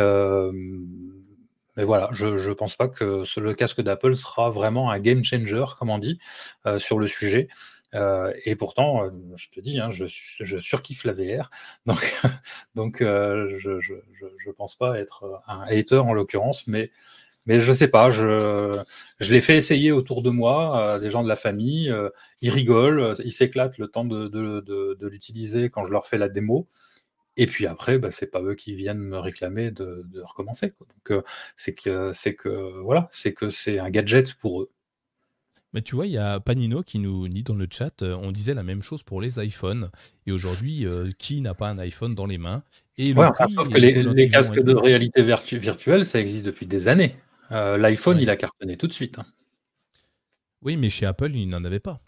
mais 1.76 1.84
voilà, 1.84 2.10
je 2.14 2.28
ne 2.28 2.54
pense 2.54 2.76
pas 2.76 2.88
que 2.88 3.24
le 3.40 3.54
casque 3.54 3.82
d'Apple 3.82 4.16
sera 4.16 4.50
vraiment 4.50 4.92
un 4.92 5.00
game 5.00 5.24
changer, 5.24 5.66
comme 5.78 5.90
on 5.90 5.98
dit, 5.98 6.20
euh, 6.66 6.80
sur 6.80 7.00
le 7.00 7.08
sujet. 7.08 7.50
Euh, 7.94 8.34
et 8.46 8.56
pourtant, 8.56 9.04
euh, 9.06 9.10
je 9.36 9.50
te 9.50 9.60
dis, 9.60 9.80
hein, 9.80 9.90
je, 9.92 10.06
je, 10.08 10.60
surkiffe 10.60 11.04
la 11.06 11.14
VR. 11.14 11.50
Donc, 11.86 12.18
donc 12.76 12.98
je 13.00 14.48
ne 14.48 14.52
pense 14.52 14.76
pas 14.76 15.00
être 15.00 15.42
un 15.48 15.62
hater 15.62 15.98
en 16.00 16.14
l'occurrence, 16.14 16.66
mais, 16.68 16.92
mais 17.46 17.60
je 17.60 17.70
ne 17.70 17.76
sais 17.76 17.88
pas. 17.88 18.10
Je, 18.12 18.72
je 19.20 19.34
l'ai 19.34 19.42
fait 19.42 19.58
essayer 19.58 19.92
autour 19.92 20.24
de 20.24 20.30
moi, 20.30 20.98
des 21.00 21.10
gens 21.12 21.24
de 21.24 21.30
la 21.30 21.36
famille. 21.36 21.94
ils 22.42 22.50
rigolent, 22.50 23.16
ils 23.24 23.32
s'éclatent 23.32 23.78
le 23.78 23.88
temps 23.88 24.06
de 24.06 25.08
l'utiliser 25.08 25.70
quand 25.70 25.86
je 25.86 25.92
leur 25.92 26.08
fais 26.08 26.18
la 26.18 26.30
démo. 26.30 26.68
Et 27.38 27.48
puis 27.48 27.66
après, 27.66 27.98
bah, 28.00 28.12
c'est 28.12 28.28
pas 28.28 28.42
eux 28.42 28.56
qui 28.56 28.76
viennent 28.76 29.00
me 29.00 29.18
réclamer 29.18 29.72
de, 29.72 30.06
recommencer. 30.22 30.74
Donc 30.80 31.12
euh, 31.12 31.22
c'est 31.58 31.74
que 31.74 32.12
c'est 32.14 32.36
que 32.36 32.82
voilà, 32.82 33.08
c'est 33.12 33.34
que 33.34 33.50
c'est 33.50 33.80
un 33.80 33.90
gadget 33.90 34.34
pour 34.36 34.62
eux. 34.62 34.72
Mais 35.74 35.82
tu 35.82 35.96
vois, 35.96 36.08
il 36.08 36.14
y 36.14 36.18
a 36.18 36.40
Panino 36.40 36.84
qui 36.84 37.00
nous 37.00 37.28
dit 37.28 37.44
dans 37.44 37.56
le 37.56 37.68
chat, 37.70 38.02
on 38.02 38.32
disait 38.32 38.54
la 38.54 38.64
même 38.64 38.82
chose 38.82 39.04
pour 39.04 39.20
les 39.20 39.44
iPhones. 39.44 39.90
Et 40.26 40.32
aujourd'hui, 40.32 40.86
euh, 40.86 41.10
qui 41.18 41.42
n'a 41.42 41.54
pas 41.54 41.68
un 41.68 41.78
iPhone 41.80 42.16
dans 42.16 42.26
les 42.26 42.38
mains? 42.38 42.64
Et 42.98 43.14
les, 43.14 44.30
casques 44.30 44.62
de 44.62 44.74
réalité 44.74 45.22
virtuelle, 45.24 46.06
ça 46.06 46.22
existe 46.22 46.46
depuis 46.46 46.66
des 46.66 46.88
années. 46.88 47.18
L'iPhone, 47.52 48.18
il 48.20 48.30
a 48.30 48.38
cartonné 48.38 48.78
tout 48.78 48.88
de 48.88 48.94
suite. 48.94 49.20
Hein. 49.20 49.26
Oui, 50.62 50.78
mais 50.78 50.90
chez 50.90 51.06
Apple, 51.06 51.32
il 51.36 51.50
n'en 51.50 51.64
avait 51.66 51.82
pas. 51.82 52.02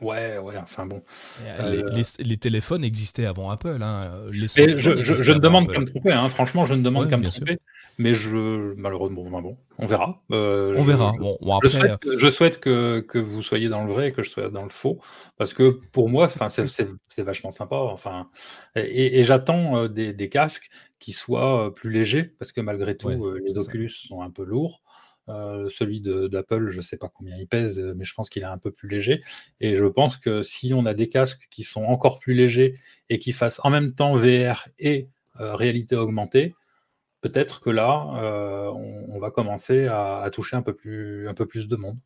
Ouais, 0.00 0.38
ouais, 0.38 0.56
enfin 0.56 0.86
bon. 0.86 1.02
Euh, 1.44 1.82
les, 2.18 2.36
téléphones 2.36 2.84
existaient 2.84 3.26
avant 3.26 3.50
Apple. 3.50 3.78
Hein. 3.82 4.26
je, 4.30 4.46
je, 4.46 5.32
ne 5.32 5.38
demande 5.38 5.70
qu'à 5.70 5.80
me 5.80 5.86
tromper, 5.86 6.12
hein. 6.12 6.28
franchement, 6.28 6.64
je 6.64 6.74
ne 6.74 6.82
demande 6.82 7.10
qu'à 7.10 7.16
me 7.16 7.28
tromper. 7.28 7.58
Mais 7.98 8.14
je, 8.14 8.74
malheureusement, 8.76 9.40
bon, 9.40 9.58
on 9.78 9.86
verra. 9.86 10.22
Euh, 10.32 10.74
on 10.76 10.82
verra. 10.82 11.12
Bon, 11.18 11.36
après... 11.56 11.90
Euh, 11.90 12.18
je 12.18 12.30
souhaite, 12.30 12.60
que, 12.60 13.00
que, 13.00 13.18
vous 13.18 13.42
soyez 13.42 13.68
dans 13.68 13.84
le 13.84 13.92
vrai 13.92 14.08
et 14.08 14.12
que 14.12 14.22
je 14.22 14.30
sois 14.30 14.48
dans 14.48 14.64
le 14.64 14.70
faux. 14.70 15.00
Parce 15.36 15.52
que 15.52 15.80
pour 15.92 16.08
moi, 16.08 16.28
c'est 16.28 17.22
vachement 17.22 17.50
sympa. 17.50 17.76
Enfin, 17.76 18.28
et, 18.76 19.22
j'attends 19.22 19.86
des, 19.86 20.12
des, 20.14 20.28
casques 20.30 20.70
qui 20.98 21.12
soient 21.12 21.74
plus 21.74 21.90
légers, 21.90 22.24
parce 22.38 22.52
que 22.52 22.60
malgré 22.60 22.96
tout, 22.96 23.08
les 23.08 23.58
Oculus 23.58 23.90
sont 23.90 24.22
un 24.22 24.30
peu 24.30 24.44
lourds. 24.44 24.82
Euh, 25.30 25.68
celui 25.70 26.00
d'Apple, 26.00 26.68
je 26.68 26.78
ne 26.78 26.82
sais 26.82 26.96
pas 26.96 27.08
combien 27.08 27.36
il 27.36 27.46
pèse, 27.46 27.78
mais 27.78 28.04
je 28.04 28.14
pense 28.14 28.28
qu'il 28.28 28.42
est 28.42 28.46
un 28.46 28.58
peu 28.58 28.70
plus 28.70 28.88
léger. 28.88 29.22
Et 29.60 29.76
je 29.76 29.86
pense 29.86 30.16
que 30.16 30.42
si 30.42 30.74
on 30.74 30.86
a 30.86 30.94
des 30.94 31.08
casques 31.08 31.46
qui 31.50 31.62
sont 31.62 31.84
encore 31.84 32.18
plus 32.18 32.34
légers 32.34 32.76
et 33.08 33.18
qui 33.18 33.32
fassent 33.32 33.60
en 33.64 33.70
même 33.70 33.94
temps 33.94 34.14
VR 34.14 34.68
et 34.78 35.08
euh, 35.40 35.54
réalité 35.54 35.96
augmentée, 35.96 36.54
peut-être 37.20 37.60
que 37.60 37.70
là, 37.70 38.06
euh, 38.22 38.70
on, 38.70 39.18
va 39.18 39.30
commencer 39.30 39.86
à, 39.86 40.28
toucher 40.32 40.56
un 40.56 40.62
peu 40.62 40.74
plus, 40.74 41.24
de 41.24 41.76
monde. 41.76 41.98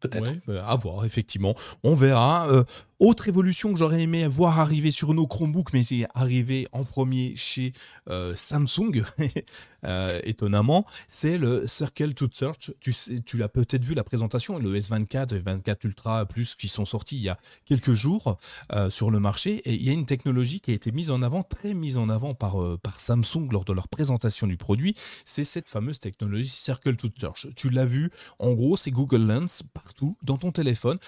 Peut-être. 0.00 0.28
Oui, 0.28 0.40
bah, 0.46 0.66
à 0.66 0.76
voir, 0.76 1.04
effectivement. 1.04 1.54
On 1.82 1.94
verra. 1.94 2.64
Autre 3.00 3.28
évolution 3.28 3.72
que 3.72 3.78
j'aurais 3.78 4.02
aimé 4.02 4.26
voir 4.28 4.60
arriver 4.60 4.92
sur 4.92 5.14
nos 5.14 5.26
Chromebooks, 5.26 5.72
mais 5.72 5.82
c'est 5.82 6.06
arrivé 6.14 6.68
en 6.70 6.84
premier 6.84 7.34
chez 7.34 7.72
euh, 8.08 8.36
Samsung, 8.36 9.02
euh, 9.84 10.20
étonnamment, 10.22 10.86
c'est 11.08 11.36
le 11.36 11.66
Circle 11.66 12.14
to 12.14 12.28
Search. 12.32 12.72
Tu, 12.78 12.92
sais, 12.92 13.16
tu 13.18 13.36
l'as 13.36 13.48
peut-être 13.48 13.84
vu 13.84 13.94
la 13.94 14.04
présentation, 14.04 14.58
le 14.58 14.78
S24, 14.78 15.42
S24 15.42 15.86
Ultra 15.86 16.24
Plus 16.26 16.54
qui 16.54 16.68
sont 16.68 16.84
sortis 16.84 17.16
il 17.16 17.22
y 17.22 17.28
a 17.28 17.38
quelques 17.64 17.94
jours 17.94 18.38
euh, 18.72 18.90
sur 18.90 19.10
le 19.10 19.18
marché. 19.18 19.56
Et 19.64 19.74
il 19.74 19.82
y 19.82 19.90
a 19.90 19.92
une 19.92 20.06
technologie 20.06 20.60
qui 20.60 20.70
a 20.70 20.74
été 20.74 20.92
mise 20.92 21.10
en 21.10 21.20
avant, 21.22 21.42
très 21.42 21.74
mise 21.74 21.98
en 21.98 22.08
avant 22.08 22.34
par, 22.34 22.56
par 22.80 23.00
Samsung 23.00 23.48
lors 23.50 23.64
de 23.64 23.72
leur 23.72 23.88
présentation 23.88 24.46
du 24.46 24.56
produit. 24.56 24.94
C'est 25.24 25.44
cette 25.44 25.68
fameuse 25.68 25.98
technologie 25.98 26.48
Circle 26.48 26.94
to 26.94 27.08
Search. 27.18 27.48
Tu 27.56 27.70
l'as 27.70 27.86
vu, 27.86 28.10
en 28.38 28.52
gros, 28.52 28.76
c'est 28.76 28.92
Google 28.92 29.26
Lens 29.26 29.64
partout 29.74 30.16
dans 30.22 30.36
ton 30.36 30.52
téléphone 30.52 30.98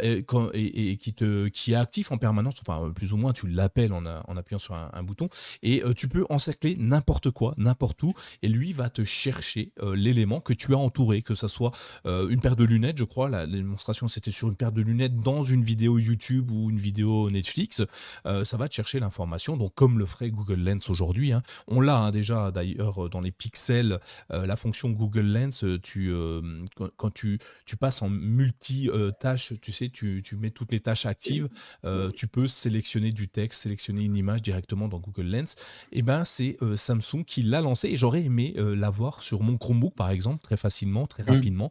et, 0.00 0.24
et 0.54 0.96
qui 0.96 1.12
te 1.12 1.25
qui 1.52 1.72
est 1.72 1.76
actif 1.76 2.12
en 2.12 2.18
permanence, 2.18 2.56
enfin 2.66 2.90
plus 2.92 3.12
ou 3.12 3.16
moins 3.16 3.32
tu 3.32 3.48
l'appelles 3.48 3.92
en, 3.92 4.04
appuyant 4.36 4.58
sur 4.58 4.74
un, 4.74 5.02
bouton, 5.02 5.28
et 5.62 5.82
tu 5.96 6.08
peux 6.08 6.26
encercler 6.30 6.76
n'importe 6.78 7.30
quoi, 7.30 7.54
n'importe 7.56 8.02
où, 8.02 8.12
et 8.42 8.48
lui 8.48 8.72
va 8.72 8.90
te 8.90 9.04
chercher 9.04 9.72
l'élément 9.94 10.40
que 10.40 10.52
tu 10.52 10.74
as 10.74 10.78
entouré, 10.78 11.22
que 11.22 11.34
ce 11.34 11.48
soit 11.48 11.72
une 12.04 12.40
paire 12.40 12.56
de 12.56 12.64
lunettes, 12.64 12.98
je 12.98 13.04
crois, 13.04 13.28
la, 13.28 13.46
démonstration 13.46 14.08
c'était 14.08 14.30
sur 14.30 14.48
une 14.48 14.56
paire 14.56 14.72
de 14.72 14.82
lunettes 14.82 15.18
dans 15.18 15.44
une 15.44 15.62
vidéo 15.62 15.98
YouTube 15.98 16.50
ou 16.50 16.70
une 16.70 16.78
vidéo 16.78 17.30
Netflix, 17.30 17.82
ça 18.24 18.56
va 18.56 18.68
te 18.68 18.74
chercher 18.74 19.00
l'information, 19.00 19.56
donc 19.56 19.74
comme 19.74 19.98
le 19.98 20.06
ferait 20.06 20.30
Google 20.30 20.60
Lens 20.60 20.90
aujourd'hui, 20.90 21.32
hein. 21.32 21.42
on 21.68 21.80
l'a 21.80 21.98
hein, 21.98 22.10
déjà 22.10 22.50
d'ailleurs 22.50 23.08
dans 23.08 23.20
les 23.20 23.32
pixels, 23.32 23.98
la 24.30 24.56
fonction 24.56 24.90
Google 24.90 25.26
Lens, 25.26 25.64
tu, 25.82 26.12
quand 26.96 27.12
tu, 27.12 27.38
passes 27.78 28.02
en 28.02 28.08
multi-tâches, 28.08 29.52
tu 29.60 29.72
sais, 29.72 29.88
tu, 29.88 30.22
tu, 30.22 30.36
mets 30.36 30.50
toutes 30.50 30.72
les 30.72 30.80
tâches 30.80 31.06
actives, 31.16 31.48
tu 32.14 32.28
peux 32.28 32.46
sélectionner 32.46 33.12
du 33.12 33.28
texte, 33.28 33.62
sélectionner 33.62 34.04
une 34.04 34.16
image 34.16 34.42
directement 34.42 34.88
dans 34.88 34.98
Google 34.98 35.26
Lens, 35.26 35.54
et 35.92 35.98
eh 35.98 36.02
ben 36.02 36.24
c'est 36.24 36.58
Samsung 36.74 37.24
qui 37.26 37.42
l'a 37.42 37.60
lancé 37.60 37.88
et 37.88 37.96
j'aurais 37.96 38.22
aimé 38.22 38.54
l'avoir 38.56 39.22
sur 39.22 39.42
mon 39.42 39.56
Chromebook 39.56 39.94
par 39.94 40.10
exemple, 40.10 40.40
très 40.42 40.56
facilement, 40.56 41.06
très 41.06 41.22
mmh. 41.22 41.30
rapidement, 41.30 41.70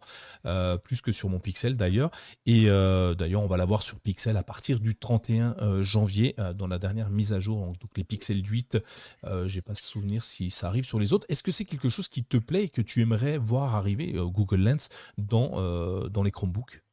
plus 0.84 1.02
que 1.02 1.12
sur 1.12 1.30
mon 1.30 1.40
Pixel 1.40 1.78
d'ailleurs, 1.78 2.10
et 2.46 2.66
d'ailleurs 2.66 3.44
on 3.44 3.48
va 3.48 3.58
l'avoir 3.58 3.84
sur 3.84 4.00
Pixel 4.00 4.36
à 4.38 4.44
partir 4.44 4.80
du 4.80 4.96
31 4.96 5.82
janvier, 5.82 6.36
dans 6.56 6.68
la 6.68 6.80
dernière 6.80 7.10
mise 7.10 7.34
à 7.34 7.40
jour, 7.40 7.66
donc 7.66 7.92
les 7.96 8.04
Pixel 8.04 8.44
8, 8.44 8.80
je 9.24 9.56
n'ai 9.56 9.62
pas 9.62 9.76
souvenir 9.76 10.24
si 10.24 10.50
ça 10.50 10.68
arrive 10.68 10.86
sur 10.86 11.00
les 11.00 11.14
autres. 11.14 11.26
Est-ce 11.30 11.44
que 11.44 11.52
c'est 11.52 11.66
quelque 11.66 11.90
chose 11.90 12.08
qui 12.08 12.24
te 12.24 12.38
plaît 12.38 12.64
et 12.64 12.70
que 12.70 12.82
tu 12.82 13.02
aimerais 13.02 13.38
voir 13.38 13.76
arriver, 13.76 14.14
Google 14.16 14.62
Lens, 14.62 14.90
dans, 15.18 16.08
dans 16.10 16.24
les 16.24 16.32
Chromebooks? 16.32 16.85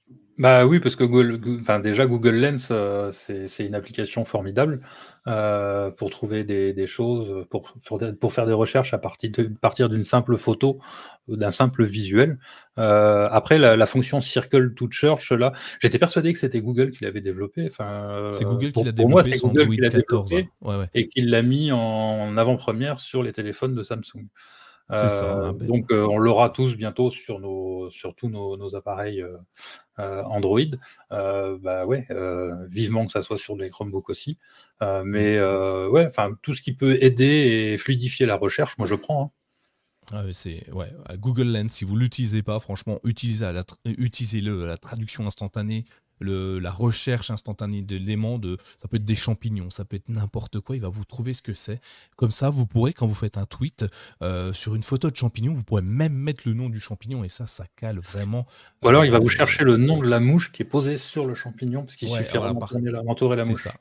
Bah 0.42 0.66
oui, 0.66 0.80
parce 0.80 0.96
que 0.96 1.04
Google, 1.04 1.40
enfin 1.60 1.78
déjà 1.78 2.04
Google 2.04 2.34
Lens, 2.34 2.70
euh, 2.72 3.12
c'est 3.12 3.64
une 3.64 3.76
application 3.76 4.24
formidable 4.24 4.80
euh, 5.28 5.92
pour 5.92 6.10
trouver 6.10 6.42
des, 6.42 6.86
choses, 6.88 7.46
pour, 7.48 7.72
pour 8.20 8.32
faire 8.32 8.44
des 8.46 8.52
recherches 8.52 8.92
à 8.92 8.98
partir 8.98 9.30
partir 9.60 9.88
d'une 9.88 10.02
simple 10.02 10.36
photo, 10.36 10.80
d'un 11.28 11.52
simple 11.52 11.84
visuel. 11.84 12.40
Euh, 12.76 13.28
après, 13.30 13.56
la, 13.56 13.86
fonction 13.86 14.20
Circle 14.20 14.74
to 14.74 14.88
Church, 14.90 15.30
là, 15.30 15.52
j'étais 15.78 16.00
persuadé 16.00 16.32
que 16.32 16.40
c'était 16.40 16.60
Google 16.60 16.90
qui 16.90 17.04
l'avait 17.04 17.20
développé. 17.20 17.68
Enfin, 17.70 18.26
c'est 18.32 18.44
Google 18.44 18.72
qui 18.72 18.82
l'a 18.82 18.90
développé 18.90 19.34
sur 19.34 19.48
Android 19.48 19.76
14. 19.76 20.34
Et 20.92 21.06
qui 21.06 21.20
l'a 21.20 21.42
mis 21.42 21.70
en 21.70 22.36
avant-première 22.36 22.98
sur 22.98 23.22
les 23.22 23.32
téléphones 23.32 23.76
de 23.76 23.84
Samsung. 23.84 24.26
Ça, 24.90 25.52
ben 25.52 25.66
donc 25.66 25.86
on 25.90 26.18
l'aura 26.18 26.50
tous 26.50 26.76
bientôt 26.76 27.10
sur, 27.10 27.38
nos, 27.38 27.90
sur 27.90 28.14
tous 28.14 28.28
nos, 28.28 28.74
appareils 28.74 29.24
Android. 29.96 30.60
bah 31.10 31.86
ouais, 31.86 32.06
vivement 32.68 33.06
que 33.06 33.12
ça 33.12 33.22
soit 33.22 33.38
sur 33.38 33.56
les 33.56 33.70
Chromebooks 33.70 34.10
aussi. 34.10 34.38
Mais 34.80 35.40
ouais, 35.40 36.06
enfin 36.06 36.36
tout 36.42 36.54
ce 36.54 36.62
qui 36.62 36.74
peut 36.74 37.02
aider 37.02 37.72
et 37.72 37.78
fluidifier 37.78 38.26
la 38.26 38.36
recherche, 38.36 38.76
moi 38.78 38.86
je 38.86 38.94
prends. 38.94 39.24
Hein. 39.24 39.30
Ah 40.12 40.24
c'est 40.32 40.70
ouais, 40.72 40.92
Google 41.16 41.50
Lens, 41.52 41.72
si 41.72 41.84
vous 41.84 41.96
l'utilisez 41.96 42.42
pas, 42.42 42.58
franchement, 42.60 42.98
utilisez-le. 43.04 43.62
Utilisez 43.84 44.40
la 44.40 44.76
traduction 44.76 45.26
instantanée 45.26 45.84
la 46.22 46.70
recherche 46.70 47.30
instantanée 47.30 47.82
d'éléments, 47.82 48.38
de, 48.38 48.56
ça 48.78 48.88
peut 48.88 48.96
être 48.96 49.04
des 49.04 49.14
champignons, 49.14 49.70
ça 49.70 49.84
peut 49.84 49.96
être 49.96 50.08
n'importe 50.08 50.60
quoi, 50.60 50.76
il 50.76 50.82
va 50.82 50.88
vous 50.88 51.04
trouver 51.04 51.32
ce 51.32 51.42
que 51.42 51.54
c'est. 51.54 51.80
Comme 52.16 52.30
ça, 52.30 52.50
vous 52.50 52.66
pourrez, 52.66 52.92
quand 52.92 53.06
vous 53.06 53.14
faites 53.14 53.38
un 53.38 53.44
tweet 53.44 53.84
euh, 54.22 54.52
sur 54.52 54.74
une 54.74 54.82
photo 54.82 55.10
de 55.10 55.16
champignon, 55.16 55.54
vous 55.54 55.64
pourrez 55.64 55.82
même 55.82 56.14
mettre 56.14 56.42
le 56.46 56.54
nom 56.54 56.68
du 56.68 56.80
champignon 56.80 57.24
et 57.24 57.28
ça, 57.28 57.46
ça 57.46 57.66
cale 57.76 58.00
vraiment. 58.00 58.46
Ou 58.82 58.88
alors, 58.88 59.04
il 59.04 59.10
va 59.10 59.18
vous 59.18 59.26
euh, 59.26 59.28
chercher 59.28 59.64
le 59.64 59.76
nom 59.76 59.98
de 59.98 60.08
la 60.08 60.20
mouche 60.20 60.52
qui 60.52 60.62
est 60.62 60.66
posée 60.66 60.96
sur 60.96 61.26
le 61.26 61.34
champignon, 61.34 61.82
parce 61.84 61.96
qu'il 61.96 62.08
suffit 62.08 62.38
d'entourer 62.38 63.36
la 63.36 63.44
mouche. 63.44 63.62
Ça. 63.62 63.74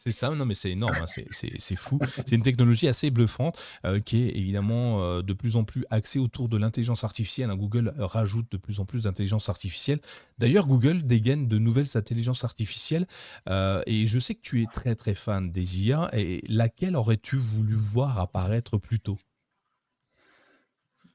C'est 0.00 0.12
ça, 0.12 0.30
non 0.30 0.46
mais 0.46 0.54
c'est 0.54 0.70
énorme, 0.70 0.94
hein, 0.94 1.06
c'est 1.06 1.76
fou. 1.76 1.98
C'est 2.24 2.36
une 2.36 2.42
technologie 2.42 2.86
assez 2.86 3.10
bluffante 3.10 3.60
euh, 3.84 3.98
qui 3.98 4.22
est 4.22 4.36
évidemment 4.36 5.02
euh, 5.02 5.22
de 5.22 5.32
plus 5.32 5.56
en 5.56 5.64
plus 5.64 5.84
axée 5.90 6.20
autour 6.20 6.48
de 6.48 6.56
l'intelligence 6.56 7.02
artificielle. 7.02 7.50
Hein. 7.50 7.56
Google 7.56 7.92
rajoute 7.98 8.46
de 8.52 8.58
plus 8.58 8.78
en 8.78 8.84
plus 8.84 9.02
d'intelligence 9.02 9.48
artificielle. 9.48 9.98
D'ailleurs, 10.38 10.68
Google 10.68 11.02
dégaine 11.02 11.48
de 11.48 11.58
nouvelles 11.58 11.96
intelligences 11.96 12.44
artificielles 12.44 13.08
euh, 13.48 13.82
et 13.86 14.06
je 14.06 14.20
sais 14.20 14.36
que 14.36 14.40
tu 14.40 14.62
es 14.62 14.66
très 14.72 14.94
très 14.94 15.16
fan 15.16 15.50
des 15.50 15.88
IA. 15.88 16.08
Et 16.12 16.44
laquelle 16.46 16.94
aurais-tu 16.94 17.34
voulu 17.34 17.74
voir 17.74 18.20
apparaître 18.20 18.78
plus 18.78 19.00
tôt? 19.00 19.18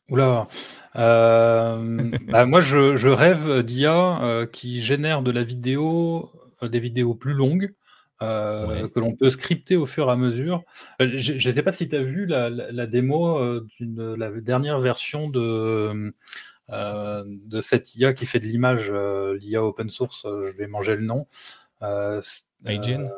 Oula, 0.09 0.49
bah, 0.93 1.77
moi 2.45 2.59
je, 2.59 2.97
je 2.97 3.07
rêve 3.07 3.63
d'IA 3.63 4.45
qui 4.51 4.81
génère 4.81 5.21
de 5.21 5.31
la 5.31 5.45
vidéo, 5.45 6.33
des 6.61 6.81
vidéos 6.81 7.15
plus 7.15 7.33
longues 7.33 7.73
euh, 8.23 8.87
que 8.87 8.99
l'on 8.99 9.15
peut 9.15 9.29
scripter 9.29 9.75
au 9.75 9.85
fur 9.85 10.07
et 10.07 10.11
à 10.11 10.15
mesure. 10.15 10.63
Euh, 11.01 11.11
je 11.15 11.33
ne 11.33 11.53
sais 11.53 11.63
pas 11.63 11.71
si 11.71 11.89
tu 11.89 11.95
as 11.95 12.01
vu 12.01 12.25
la, 12.25 12.87
démo 12.87 13.37
euh, 13.37 13.67
d'une 13.77 14.15
la 14.15 14.29
dernière 14.31 14.79
version 14.79 15.29
de, 15.29 16.13
de 16.69 17.61
cette 17.61 17.95
IA 17.95 18.13
qui 18.13 18.25
fait 18.25 18.39
de 18.39 18.45
l'image, 18.45 18.91
l'IA 19.39 19.63
open 19.63 19.89
source, 19.89 20.25
je 20.25 20.57
vais 20.57 20.67
manger 20.67 20.95
le 20.95 21.03
nom. 21.03 21.27
iGen 22.65 23.09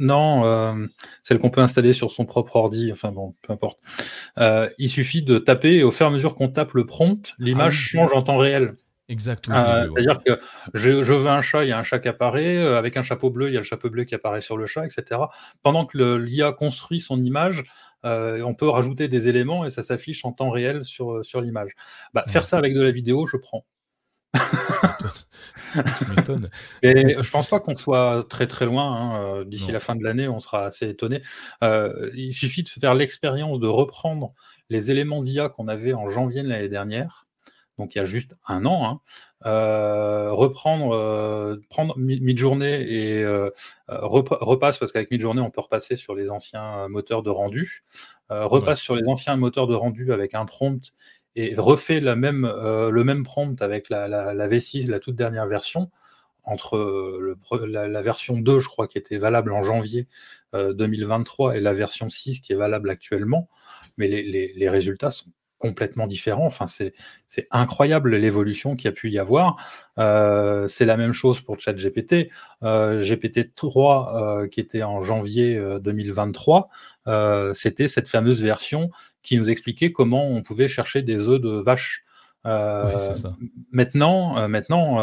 non, 0.00 0.88
celle 1.22 1.38
qu'on 1.38 1.50
peut 1.50 1.60
installer 1.60 1.92
sur 1.92 2.10
son 2.10 2.24
propre 2.24 2.56
ordi, 2.56 2.90
enfin 2.90 3.12
bon, 3.12 3.36
peu 3.42 3.52
importe. 3.52 3.78
il 4.78 4.88
suffit 4.88 5.22
de 5.22 5.38
taper 5.38 5.76
et 5.76 5.84
au 5.84 5.92
fur 5.92 6.06
et 6.06 6.08
à 6.08 6.12
mesure 6.12 6.34
qu'on 6.34 6.48
tape 6.48 6.72
le 6.72 6.84
prompt, 6.84 7.34
l'image 7.38 7.76
ah 7.78 7.98
change 7.98 8.12
en 8.12 8.22
temps 8.22 8.38
réel. 8.38 8.76
Exactement. 9.08 9.56
Euh, 9.58 9.86
c'est-à-dire 9.92 10.22
que 10.24 10.38
je, 10.72 10.90
veux 10.90 11.28
un 11.28 11.42
chat, 11.42 11.64
il 11.64 11.68
y 11.68 11.72
a 11.72 11.78
un 11.78 11.82
chat 11.82 11.98
qui 11.98 12.08
apparaît, 12.08 12.56
euh, 12.56 12.78
avec 12.78 12.96
un 12.96 13.02
chapeau 13.02 13.30
bleu, 13.30 13.48
il 13.48 13.52
y 13.52 13.56
a 13.56 13.60
le 13.60 13.64
chapeau 13.64 13.90
bleu 13.90 14.04
qui 14.04 14.14
apparaît 14.14 14.40
sur 14.40 14.56
le 14.56 14.64
chat, 14.64 14.86
etc. 14.86 15.20
Pendant 15.62 15.84
que 15.84 16.16
l'IA 16.16 16.52
construit 16.52 17.00
son 17.00 17.22
image, 17.22 17.64
euh, 18.06 18.42
on 18.42 18.54
peut 18.54 18.68
rajouter 18.68 19.08
des 19.08 19.28
éléments 19.28 19.66
et 19.66 19.70
ça 19.70 19.82
s'affiche 19.82 20.24
en 20.24 20.32
temps 20.32 20.50
réel 20.50 20.84
sur, 20.84 21.24
sur 21.24 21.42
l'image. 21.42 21.72
Bah, 22.14 22.24
faire 22.28 22.46
ça 22.46 22.56
avec 22.56 22.74
de 22.74 22.80
la 22.80 22.90
vidéo, 22.90 23.26
je 23.26 23.36
prends. 23.36 23.66
tu 24.34 26.10
m'étonnes. 26.16 26.48
Et 26.82 27.12
je 27.12 27.30
pense 27.30 27.46
pas 27.46 27.60
qu'on 27.60 27.76
soit 27.76 28.26
très 28.28 28.48
très 28.48 28.66
loin. 28.66 28.84
Hein, 28.84 29.44
d'ici 29.44 29.70
la 29.70 29.78
fin 29.78 29.94
de 29.94 30.02
l'année, 30.02 30.26
on 30.26 30.40
sera 30.40 30.64
assez 30.64 30.88
étonné. 30.88 31.22
il 31.62 32.32
suffit 32.32 32.64
de 32.64 32.68
faire 32.68 32.94
l'expérience 32.94 33.60
de 33.60 33.68
reprendre 33.68 34.32
les 34.70 34.90
éléments 34.90 35.22
d'IA 35.22 35.50
qu'on 35.50 35.68
avait 35.68 35.92
en 35.92 36.08
janvier 36.08 36.42
de 36.42 36.48
l'année 36.48 36.68
dernière 36.68 37.26
donc 37.78 37.94
il 37.94 37.98
y 37.98 38.00
a 38.00 38.04
juste 38.04 38.36
un 38.46 38.64
an, 38.66 38.86
hein, 38.86 39.00
euh, 39.46 40.32
reprendre, 40.32 40.94
euh, 40.94 41.56
prendre 41.68 41.98
mid-journée 41.98 42.82
et 42.88 43.22
euh, 43.22 43.50
repasse, 43.88 44.78
parce 44.78 44.92
qu'avec 44.92 45.10
mid-journée, 45.10 45.40
on 45.40 45.50
peut 45.50 45.60
repasser 45.60 45.96
sur 45.96 46.14
les 46.14 46.30
anciens 46.30 46.88
moteurs 46.88 47.22
de 47.22 47.30
rendu, 47.30 47.84
repasse 48.30 48.80
sur 48.80 48.96
les 48.96 49.06
anciens 49.08 49.36
moteurs 49.36 49.66
de 49.66 49.74
rendu 49.74 50.12
avec 50.12 50.34
un 50.34 50.44
prompt 50.44 50.92
et 51.36 51.54
refait 51.56 52.00
la 52.00 52.14
même, 52.14 52.46
le 52.46 53.04
même 53.04 53.24
prompt 53.24 53.60
avec 53.60 53.90
la, 53.90 54.06
la, 54.06 54.48
V6, 54.48 54.88
la 54.88 55.00
toute 55.00 55.16
dernière 55.16 55.46
version, 55.46 55.90
entre 56.44 56.78
le, 57.20 57.36
la, 57.66 58.02
version 58.02 58.38
2, 58.38 58.60
je 58.60 58.68
crois, 58.68 58.86
qui 58.86 58.98
était 58.98 59.18
valable 59.18 59.52
en 59.52 59.64
janvier 59.64 60.06
2023, 60.52 61.56
et 61.56 61.60
la 61.60 61.72
version 61.72 62.08
6 62.08 62.40
qui 62.40 62.52
est 62.52 62.56
valable 62.56 62.88
actuellement, 62.88 63.48
mais 63.96 64.06
les, 64.06 64.22
les, 64.22 64.52
les 64.54 64.68
résultats 64.68 65.10
sont 65.10 65.30
complètement 65.58 66.06
différent. 66.06 66.46
Enfin, 66.46 66.66
c'est 66.66 66.92
incroyable 67.50 68.16
l'évolution 68.16 68.76
qu'il 68.76 68.86
y 68.86 68.88
a 68.88 68.92
pu 68.92 69.10
y 69.10 69.18
avoir. 69.18 69.56
Euh, 69.98 70.68
c'est 70.68 70.84
la 70.84 70.96
même 70.96 71.12
chose 71.12 71.40
pour 71.40 71.58
ChatGPT. 71.58 72.30
Euh, 72.62 73.00
GPT-3, 73.00 74.42
euh, 74.42 74.48
qui 74.48 74.60
était 74.60 74.82
en 74.82 75.00
janvier 75.00 75.58
2023, 75.80 76.68
c'était 77.54 77.88
cette 77.88 78.08
fameuse 78.08 78.42
version 78.42 78.90
qui 79.22 79.38
nous 79.38 79.48
expliquait 79.48 79.92
comment 79.92 80.26
on 80.26 80.42
pouvait 80.42 80.68
chercher 80.68 81.02
des 81.02 81.28
œufs 81.28 81.40
de 81.40 81.60
vache. 81.60 82.04
Maintenant, 83.72 84.48
maintenant 84.48 84.98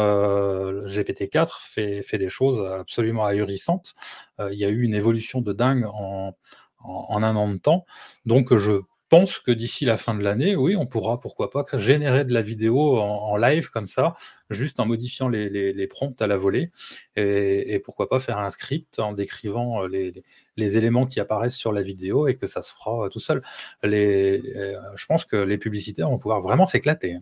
GPT-4 0.86 1.48
fait, 1.60 2.02
fait, 2.02 2.18
des 2.18 2.28
choses 2.28 2.64
absolument 2.78 3.24
ahurissantes. 3.24 3.94
il 4.38 4.58
y 4.58 4.64
a 4.64 4.68
eu 4.68 4.82
une 4.82 4.94
évolution 4.94 5.40
de 5.40 5.52
dingue 5.52 5.86
en, 5.92 6.36
en, 6.78 7.22
un 7.22 7.34
an 7.34 7.52
de 7.52 7.58
temps. 7.58 7.84
Donc, 8.26 8.56
je 8.56 8.80
pense 9.12 9.38
que 9.38 9.50
d'ici 9.50 9.84
la 9.84 9.98
fin 9.98 10.14
de 10.14 10.24
l'année, 10.24 10.56
oui, 10.56 10.74
on 10.74 10.86
pourra, 10.86 11.20
pourquoi 11.20 11.50
pas, 11.50 11.66
générer 11.74 12.24
de 12.24 12.32
la 12.32 12.40
vidéo 12.40 12.96
en, 12.98 13.36
live 13.36 13.68
comme 13.68 13.86
ça, 13.86 14.14
juste 14.48 14.80
en 14.80 14.86
modifiant 14.86 15.28
les, 15.28 15.86
prompts 15.86 16.22
à 16.22 16.26
la 16.26 16.38
volée, 16.38 16.70
et, 17.16 17.78
pourquoi 17.84 18.08
pas 18.08 18.20
faire 18.20 18.38
un 18.38 18.48
script 18.48 18.98
en 19.00 19.12
décrivant 19.12 19.84
euh, 19.84 20.12
les, 20.56 20.76
éléments 20.78 21.04
qui 21.04 21.20
apparaissent 21.20 21.58
sur 21.58 21.72
la 21.72 21.82
vidéo 21.82 22.26
et 22.26 22.36
que 22.36 22.46
ça 22.46 22.62
se 22.62 22.72
fera 22.72 23.04
euh, 23.04 23.08
tout 23.10 23.20
seul. 23.20 23.42
Euh, 23.84 24.38
je 24.96 25.04
pense 25.04 25.26
que 25.26 25.36
les 25.36 25.58
publicitaires 25.58 26.08
vont 26.08 26.18
pouvoir 26.18 26.40
vraiment 26.40 26.66
s'éclater. 26.66 27.18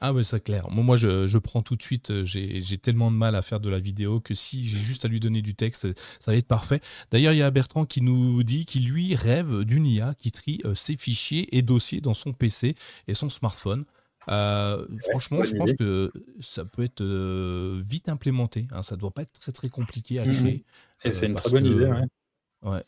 Ah 0.00 0.12
ouais, 0.12 0.22
c'est 0.22 0.42
clair. 0.42 0.70
Moi, 0.70 0.96
je, 0.96 1.38
prends 1.38 1.62
tout 1.62 1.74
de 1.74 1.82
suite, 1.82 2.10
euh, 2.10 2.24
j'ai 2.24 2.78
tellement 2.78 3.10
de 3.10 3.16
mal 3.16 3.34
à 3.34 3.42
faire 3.42 3.58
de 3.58 3.68
la 3.68 3.80
vidéo 3.80 4.20
que 4.20 4.34
si 4.34 4.64
j'ai 4.64 4.78
juste 4.78 5.04
à 5.04 5.08
lui 5.08 5.18
donner 5.18 5.42
du 5.42 5.54
texte, 5.54 5.88
ça 6.20 6.30
va 6.30 6.36
être 6.36 6.46
parfait. 6.46 6.80
D'ailleurs, 7.10 7.32
il 7.32 7.38
y 7.38 7.42
a 7.42 7.50
Bertrand 7.50 7.84
qui 7.84 8.00
nous 8.00 8.42
dit 8.44 8.64
qu'il 8.64 8.88
lui 8.88 9.16
rêve 9.16 9.64
d'une 9.64 9.86
IA 9.86 10.14
qui 10.14 10.30
trie 10.30 10.60
euh, 10.64 10.74
ses 10.74 10.96
fichiers 10.96 11.56
et 11.56 11.62
dossiers 11.62 12.00
dans 12.00 12.14
son 12.14 12.32
PC 12.32 12.76
et 13.08 13.14
son 13.14 13.28
smartphone. 13.28 13.84
franchement, 14.26 15.42
je 15.42 15.56
pense 15.56 15.72
que 15.72 16.12
ça 16.40 16.64
peut 16.64 16.84
être 16.84 17.04
vite 17.80 18.08
implémenté. 18.08 18.68
Hein, 18.70 18.82
ça 18.82 18.94
ne 18.94 19.00
doit 19.00 19.10
pas 19.10 19.22
être 19.22 19.38
très 19.40 19.52
très 19.52 19.68
compliqué 19.68 20.20
à 20.20 20.26
mmh 20.26 20.32
créer. 20.32 20.64
Et 21.04 21.12
c'est 21.12 21.26
une 21.26 21.34
très 21.34 21.50
bonne 21.50 21.66
idée. 21.66 21.86
Ouais, 21.86 22.04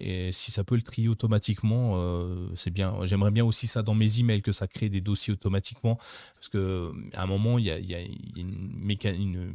et 0.00 0.32
si 0.32 0.50
ça 0.50 0.64
peut 0.64 0.74
le 0.74 0.82
trier 0.82 1.08
automatiquement, 1.08 1.92
euh, 1.94 2.48
c'est 2.56 2.70
bien. 2.70 2.96
J'aimerais 3.04 3.30
bien 3.30 3.44
aussi 3.44 3.66
ça 3.66 3.82
dans 3.82 3.94
mes 3.94 4.18
emails, 4.18 4.42
que 4.42 4.52
ça 4.52 4.66
crée 4.66 4.88
des 4.88 5.00
dossiers 5.00 5.32
automatiquement. 5.32 5.96
Parce 6.34 6.48
que 6.48 6.92
à 7.14 7.22
un 7.22 7.26
moment, 7.26 7.58
il 7.58 7.66
y 7.66 7.70
a, 7.70 8.00
une, 8.36 9.52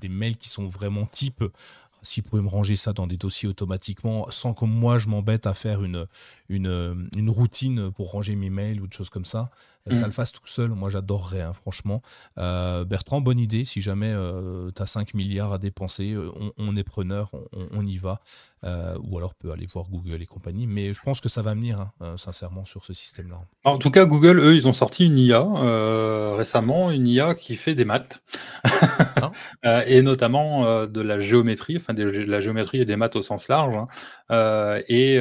des, 0.00 0.08
mails 0.08 0.36
qui 0.36 0.48
sont 0.48 0.66
vraiment 0.66 1.06
type. 1.06 1.44
S'ils 2.02 2.22
pouvaient 2.22 2.42
me 2.42 2.48
ranger 2.48 2.76
ça 2.76 2.92
dans 2.92 3.06
des 3.06 3.16
dossiers 3.16 3.48
automatiquement, 3.48 4.30
sans 4.30 4.54
que 4.54 4.64
moi 4.64 4.98
je 4.98 5.08
m'embête 5.08 5.46
à 5.46 5.54
faire 5.54 5.82
une, 5.82 6.06
une, 6.48 7.08
une 7.16 7.30
routine 7.30 7.90
pour 7.90 8.12
ranger 8.12 8.36
mes 8.36 8.50
mails 8.50 8.80
ou 8.80 8.86
des 8.86 8.94
choses 8.94 9.10
comme 9.10 9.24
ça, 9.24 9.50
ça 9.94 10.02
mm. 10.02 10.06
le 10.06 10.12
fasse 10.12 10.32
tout 10.32 10.46
seul, 10.46 10.70
moi 10.70 10.90
j'adorerais, 10.90 11.42
hein, 11.42 11.52
franchement. 11.52 12.02
Euh, 12.38 12.84
Bertrand, 12.84 13.20
bonne 13.20 13.38
idée. 13.38 13.64
Si 13.64 13.80
jamais 13.80 14.12
tu 14.74 14.82
as 14.82 14.86
5 14.86 15.14
milliards 15.14 15.52
à 15.52 15.58
dépenser, 15.58 16.12
euh, 16.12 16.30
on, 16.58 16.76
est 16.76 16.84
preneur, 16.84 17.30
on, 17.52 17.86
y 17.86 17.96
va. 17.98 18.20
Euh, 18.64 18.96
ou 19.02 19.16
alors 19.16 19.34
peut 19.34 19.52
aller 19.52 19.66
voir 19.72 19.86
Google 19.88 20.22
et 20.22 20.26
compagnie. 20.26 20.66
Mais 20.66 20.92
je 20.92 21.00
pense 21.00 21.20
que 21.20 21.28
ça 21.28 21.42
va 21.42 21.54
venir, 21.54 21.88
hein, 22.00 22.14
sincèrement, 22.16 22.64
sur 22.64 22.84
ce 22.84 22.92
système-là. 22.92 23.38
En 23.64 23.78
tout 23.78 23.90
cas, 23.90 24.06
Google, 24.06 24.40
eux, 24.40 24.56
ils 24.56 24.66
ont 24.66 24.72
sorti 24.72 25.04
une 25.04 25.18
IA 25.18 25.44
récemment, 26.34 26.90
une 26.90 27.06
IA 27.06 27.34
qui 27.34 27.54
fait 27.54 27.74
des 27.74 27.84
maths. 27.84 28.20
Ah. 29.62 29.84
et 29.86 30.02
notamment 30.02 30.86
de 30.86 31.00
la 31.00 31.20
géométrie, 31.20 31.76
enfin 31.76 31.94
de 31.94 32.04
la 32.04 32.40
géométrie 32.40 32.80
et 32.80 32.84
des 32.84 32.96
maths 32.96 33.16
au 33.16 33.22
sens 33.22 33.48
large. 33.48 33.76
Hein. 33.76 34.80
et 34.88 35.18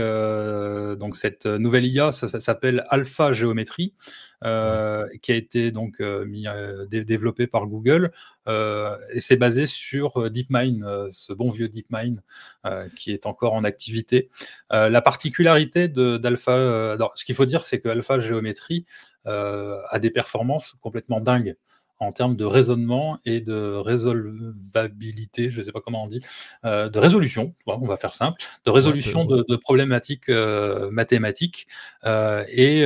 donc 0.97 1.15
cette 1.15 1.45
nouvelle 1.45 1.85
IA, 1.85 2.11
ça 2.11 2.39
s'appelle 2.39 2.83
Alpha 2.89 3.31
Géométrie. 3.31 3.93
Euh, 4.43 5.07
qui 5.21 5.31
a 5.31 5.35
été 5.35 5.71
donc 5.71 6.01
euh, 6.01 6.25
mis, 6.25 6.47
euh, 6.47 6.85
développé 6.87 7.47
par 7.47 7.67
Google 7.67 8.11
et 8.47 9.19
c'est 9.19 9.37
basé 9.37 9.65
sur 9.65 10.29
DeepMind, 10.29 11.09
ce 11.11 11.33
bon 11.33 11.49
vieux 11.49 11.67
DeepMind 11.67 12.21
qui 12.95 13.11
est 13.11 13.25
encore 13.25 13.53
en 13.53 13.63
activité. 13.63 14.29
la 14.69 15.01
particularité 15.01 15.87
d'Alpha, 15.87 16.95
ce 17.15 17.25
qu'il 17.25 17.33
faut 17.33 17.47
dire, 17.47 17.63
c'est 17.63 17.79
que 17.79 17.89
Alpha 17.89 18.19
Géométrie 18.19 18.85
a 19.25 19.99
des 19.99 20.11
performances 20.11 20.75
complètement 20.79 21.21
dingues 21.21 21.55
en 21.97 22.11
termes 22.11 22.35
de 22.35 22.45
raisonnement 22.45 23.17
et 23.25 23.39
de 23.39 23.77
résolvabilité, 23.77 25.49
je 25.49 25.61
ne 25.61 25.65
sais 25.65 25.71
pas 25.71 25.81
comment 25.81 26.03
on 26.03 26.07
dit, 26.07 26.21
de 26.63 26.99
résolution, 26.99 27.55
on 27.65 27.87
va 27.87 27.97
faire 27.97 28.13
simple, 28.13 28.39
de 28.65 28.69
résolution 28.69 29.25
de, 29.25 29.55
problématiques 29.55 30.29
mathématiques. 30.29 31.65
et 32.03 32.85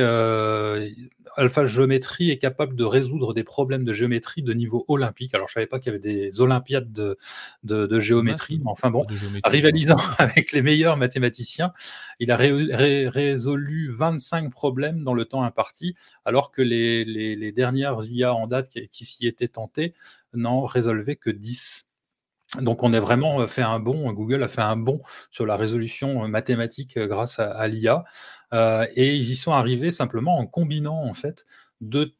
Alpha 1.36 1.64
Géométrie 1.64 2.30
est 2.30 2.38
capable 2.38 2.74
de 2.76 2.84
résoudre 2.84 3.34
des 3.34 3.44
problèmes 3.44 3.84
de 3.84 3.92
géométrie 3.92 4.42
de 4.42 4.52
niveau 4.52 4.84
olympique. 4.88 5.34
Alors, 5.34 5.48
je 5.48 5.52
ne 5.52 5.54
savais 5.54 5.66
pas 5.66 5.78
qu'il 5.78 5.92
y 5.92 5.94
avait 5.94 5.98
des 5.98 6.40
Olympiades 6.40 6.92
de, 6.92 7.16
de, 7.64 8.00
géométrie, 8.00 8.58
mais 8.58 8.70
enfin 8.70 8.90
bon, 8.90 9.06
rivalisant 9.44 9.96
avec 10.18 10.52
les 10.52 10.62
meilleurs 10.62 10.96
mathématiciens, 10.96 11.72
il 12.18 12.30
a 12.30 12.36
résolu 12.36 13.90
25 13.90 14.50
problèmes 14.50 15.04
dans 15.04 15.14
le 15.14 15.24
temps 15.24 15.42
imparti, 15.42 15.94
alors 16.24 16.50
que 16.50 16.62
les, 16.62 17.04
les, 17.04 17.52
dernières 17.52 17.98
IA 18.10 18.34
en 18.34 18.46
date 18.46 18.68
qui, 18.68 18.88
qui 18.88 19.04
s'y 19.04 19.26
étaient 19.26 19.48
tentées 19.48 19.94
n'en 20.34 20.62
résolvaient 20.62 21.16
que 21.16 21.30
10. 21.30 21.86
Donc 22.60 22.82
on 22.82 22.92
a 22.92 23.00
vraiment 23.00 23.46
fait 23.46 23.62
un 23.62 23.78
bond, 23.78 24.12
Google 24.12 24.42
a 24.42 24.48
fait 24.48 24.60
un 24.62 24.76
bond 24.76 25.00
sur 25.30 25.46
la 25.46 25.56
résolution 25.56 26.26
mathématique 26.26 26.98
grâce 26.98 27.38
à, 27.38 27.68
l'IA, 27.68 28.04
euh, 28.52 28.86
et 28.96 29.14
ils 29.14 29.30
y 29.30 29.36
sont 29.36 29.52
arrivés 29.52 29.92
simplement 29.92 30.36
en 30.36 30.46
combinant 30.46 31.04
en 31.04 31.14
fait 31.14 31.44
deux, 31.80 32.12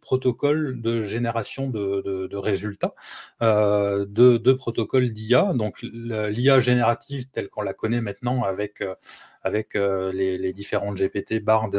protocoles 0.00 0.80
de 0.80 1.02
génération 1.02 1.68
de, 1.70 2.36
résultats, 2.36 2.94
euh, 3.42 4.04
deux, 4.04 4.56
protocoles 4.56 5.10
d'IA, 5.10 5.52
donc 5.54 5.82
l'IA 5.82 6.58
générative 6.58 7.28
telle 7.30 7.48
qu'on 7.48 7.62
la 7.62 7.74
connaît 7.74 8.00
maintenant 8.00 8.44
avec, 8.44 8.80
euh, 8.80 8.94
avec 9.42 9.74
euh, 9.74 10.12
les, 10.12 10.52
différentes 10.52 10.98
GPT, 10.98 11.40
Bard, 11.42 11.70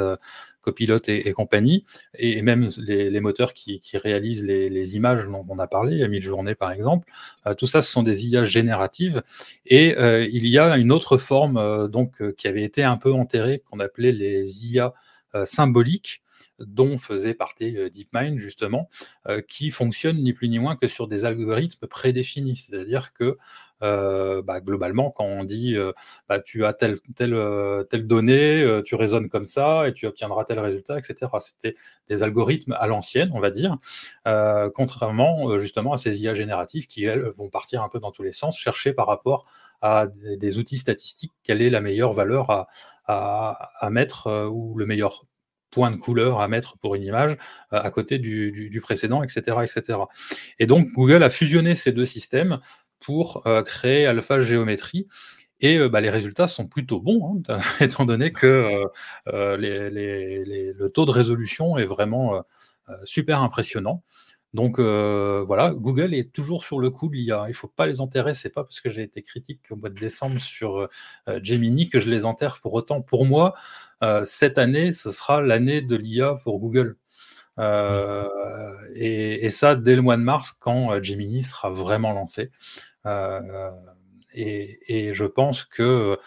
Copilot 0.61 0.99
et, 1.07 1.31
compagnie, 1.31 1.85
et, 2.13 2.41
même 2.41 2.69
les, 2.77 3.19
moteurs 3.21 3.53
qui, 3.53 3.81
réalisent 3.93 4.43
les, 4.43 4.95
images 4.95 5.25
dont 5.25 5.45
on 5.47 5.59
a 5.59 5.67
parlé, 5.67 6.05
Midjourney 6.07 6.55
par 6.55 6.71
exemple, 6.71 7.09
tout 7.57 7.67
ça 7.67 7.81
ce 7.81 7.91
sont 7.91 8.03
des 8.03 8.27
IA 8.27 8.43
génératives, 8.43 9.23
et 9.65 9.95
il 10.29 10.47
y 10.47 10.59
a 10.59 10.77
une 10.77 10.91
autre 10.91 11.17
forme 11.17 11.87
donc 11.87 12.21
qui 12.35 12.47
avait 12.47 12.63
été 12.63 12.83
un 12.83 12.97
peu 12.97 13.13
enterrée, 13.13 13.63
qu'on 13.69 13.79
appelait 13.79 14.11
les 14.11 14.67
IA 14.67 14.93
symboliques, 15.45 16.21
dont 16.65 16.97
faisait 16.97 17.33
partie 17.33 17.77
euh, 17.77 17.89
DeepMind, 17.89 18.37
justement, 18.39 18.89
euh, 19.27 19.41
qui 19.41 19.71
fonctionne 19.71 20.17
ni 20.17 20.33
plus 20.33 20.49
ni 20.49 20.59
moins 20.59 20.75
que 20.75 20.87
sur 20.87 21.07
des 21.07 21.25
algorithmes 21.25 21.87
prédéfinis. 21.87 22.55
C'est-à-dire 22.55 23.13
que 23.13 23.37
euh, 23.81 24.41
bah, 24.41 24.59
globalement, 24.59 25.09
quand 25.09 25.23
on 25.23 25.45
dit 25.45 25.77
bah, 26.27 26.39
tu 26.39 26.65
as 26.65 26.73
telle, 26.73 26.97
donnée, 28.05 28.81
tu 28.85 28.95
raisonnes 28.95 29.29
comme 29.29 29.45
ça 29.45 29.87
et 29.87 29.93
tu 29.93 30.05
obtiendras 30.05 30.43
tel 30.43 30.59
résultat, 30.59 30.97
etc. 30.97 31.31
C'était 31.39 31.75
des 32.09 32.23
algorithmes 32.23 32.75
à 32.77 32.87
l'ancienne, 32.87 33.31
on 33.33 33.39
va 33.39 33.51
dire, 33.51 33.77
contrairement 34.75 35.57
justement 35.57 35.93
à 35.93 35.97
ces 35.97 36.21
IA 36.21 36.33
génératives 36.33 36.87
qui, 36.87 37.05
elles, 37.05 37.29
vont 37.29 37.49
partir 37.49 37.81
un 37.81 37.87
peu 37.87 37.99
dans 37.99 38.11
tous 38.11 38.23
les 38.23 38.33
sens, 38.33 38.57
chercher 38.57 38.91
par 38.91 39.07
rapport 39.07 39.45
à 39.81 40.07
des, 40.07 40.57
outils 40.57 40.77
statistiques 40.77 41.33
quelle 41.43 41.61
est 41.61 41.69
la 41.69 41.79
meilleure 41.79 42.11
valeur 42.11 42.67
à 43.07 43.89
mettre 43.89 44.49
ou 44.51 44.77
le 44.77 44.85
meilleur 44.85 45.23
point 45.71 45.91
de 45.91 45.97
couleur 45.97 46.41
à 46.41 46.47
mettre 46.47 46.77
pour 46.77 46.95
une 46.95 47.03
image 47.03 47.33
euh, 47.73 47.79
à 47.81 47.91
côté 47.91 48.17
du, 48.19 48.79
précédent, 48.81 49.23
etc., 49.23 49.57
etc. 49.63 49.99
Et 50.59 50.65
donc 50.65 50.87
Google 50.93 51.23
a 51.23 51.29
fusionné 51.29 51.75
ces 51.75 51.91
deux 51.91 52.05
systèmes 52.05 52.59
pour 52.99 53.45
euh, 53.47 53.63
créer 53.63 54.05
Alpha 54.05 54.39
Géométrie. 54.39 55.07
Et 55.61 55.77
euh, 55.77 55.89
bah, 55.89 56.01
les 56.01 56.09
résultats 56.09 56.47
sont 56.47 56.67
plutôt 56.67 56.99
bons, 56.99 57.41
hein, 57.49 57.59
étant 57.81 58.05
donné 58.05 58.31
que 58.31 58.85
le 59.27 60.87
taux 60.87 61.05
de 61.05 61.11
résolution 61.11 61.77
est 61.77 61.85
vraiment 61.85 62.43
super 63.03 63.43
impressionnant. 63.43 64.03
Donc 64.53 64.79
voilà, 64.79 65.73
Google 65.73 66.13
est 66.13 66.33
toujours 66.33 66.63
sur 66.63 66.79
le 66.79 66.89
coup 66.89 67.07
de 67.07 67.15
l'IA. 67.15 67.43
Il 67.45 67.49
ne 67.49 67.53
faut 67.53 67.67
pas 67.67 67.85
les 67.85 68.01
enterrer. 68.01 68.33
C'est 68.33 68.49
pas 68.49 68.63
parce 68.63 68.81
que 68.81 68.89
j'ai 68.89 69.03
été 69.03 69.21
critique 69.21 69.61
au 69.69 69.75
mois 69.75 69.89
de 69.89 69.99
décembre 69.99 70.39
sur 70.39 70.87
Gemini 71.43 71.89
que 71.89 71.99
je 71.99 72.09
les 72.09 72.25
enterre 72.25 72.59
pour 72.61 72.73
autant. 72.73 73.01
Pour 73.01 73.25
moi, 73.25 73.53
euh, 74.03 74.23
cette 74.25 74.57
année, 74.57 74.93
ce 74.93 75.11
sera 75.11 75.41
l'année 75.41 75.81
de 75.81 75.95
l'IA 75.95 76.35
pour 76.43 76.59
Google. 76.59 76.95
Euh, 77.59 78.27
et, 78.95 79.49
ça, 79.49 79.75
dès 79.75 79.95
le 79.95 80.01
mois 80.01 80.17
de 80.17 80.21
mars, 80.21 80.53
quand 80.53 80.93
euh, 80.93 81.03
Gemini 81.03 81.43
sera 81.43 81.69
vraiment 81.69 82.13
lancé. 82.13 82.51
Et, 84.33 85.13
je 85.13 85.25
pense 85.25 85.65
que 85.65 86.17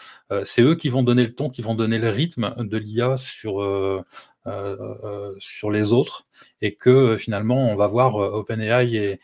c'est 0.43 0.61
eux 0.61 0.75
qui 0.75 0.89
vont 0.89 1.03
donner 1.03 1.23
le 1.23 1.33
ton, 1.33 1.49
qui 1.49 1.61
vont 1.61 1.75
donner 1.75 1.97
le 1.97 2.09
rythme 2.09 2.53
de 2.59 2.77
l'IA 2.77 3.17
sur, 3.17 3.61
sur 5.39 5.71
les 5.71 5.93
autres, 5.93 6.27
et 6.61 6.75
que 6.75 7.17
finalement, 7.17 7.69
on 7.71 7.75
va 7.75 7.87
voir 7.87 8.15
OpenAI 8.15 8.95
et, 8.95 9.19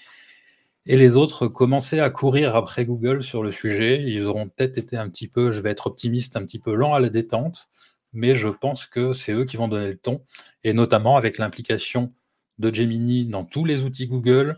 les 0.86 1.18
autres 1.18 1.48
commencer 1.48 2.00
à 2.00 2.10
courir 2.10 2.56
après 2.56 2.84
Google 2.86 3.22
sur 3.22 3.44
le 3.44 3.52
sujet. 3.52 4.02
Ils 4.08 4.26
auront 4.26 4.50
peut-être 4.50 4.78
été 4.78 4.98
un 4.98 5.08
petit 5.10 5.28
peu, 5.28 5.52
je 5.52 5.62
vais 5.62 5.70
être 5.70 5.88
optimiste, 5.88 6.36
un 6.36 6.44
petit 6.46 6.58
peu 6.58 6.74
lent 6.74 6.94
à 6.94 7.00
la 7.00 7.10
détente, 7.10 7.68
mais 8.14 8.34
je 8.34 8.48
pense 8.48 8.86
que 8.86 9.14
c'est 9.14 9.34
eux 9.34 9.46
qui 9.46 9.58
vont 9.58 9.68
donner 9.68 9.88
le 9.88 9.98
ton, 9.98 10.24
et 10.64 10.74
notamment 10.74 11.18
avec 11.18 11.38
l'implication 11.38 12.14
de 12.58 12.74
Gemini 12.74 13.26
dans 13.28 13.46
tous 13.46 13.66
les 13.66 13.84
outils 13.84 14.08
Google, 14.08 14.58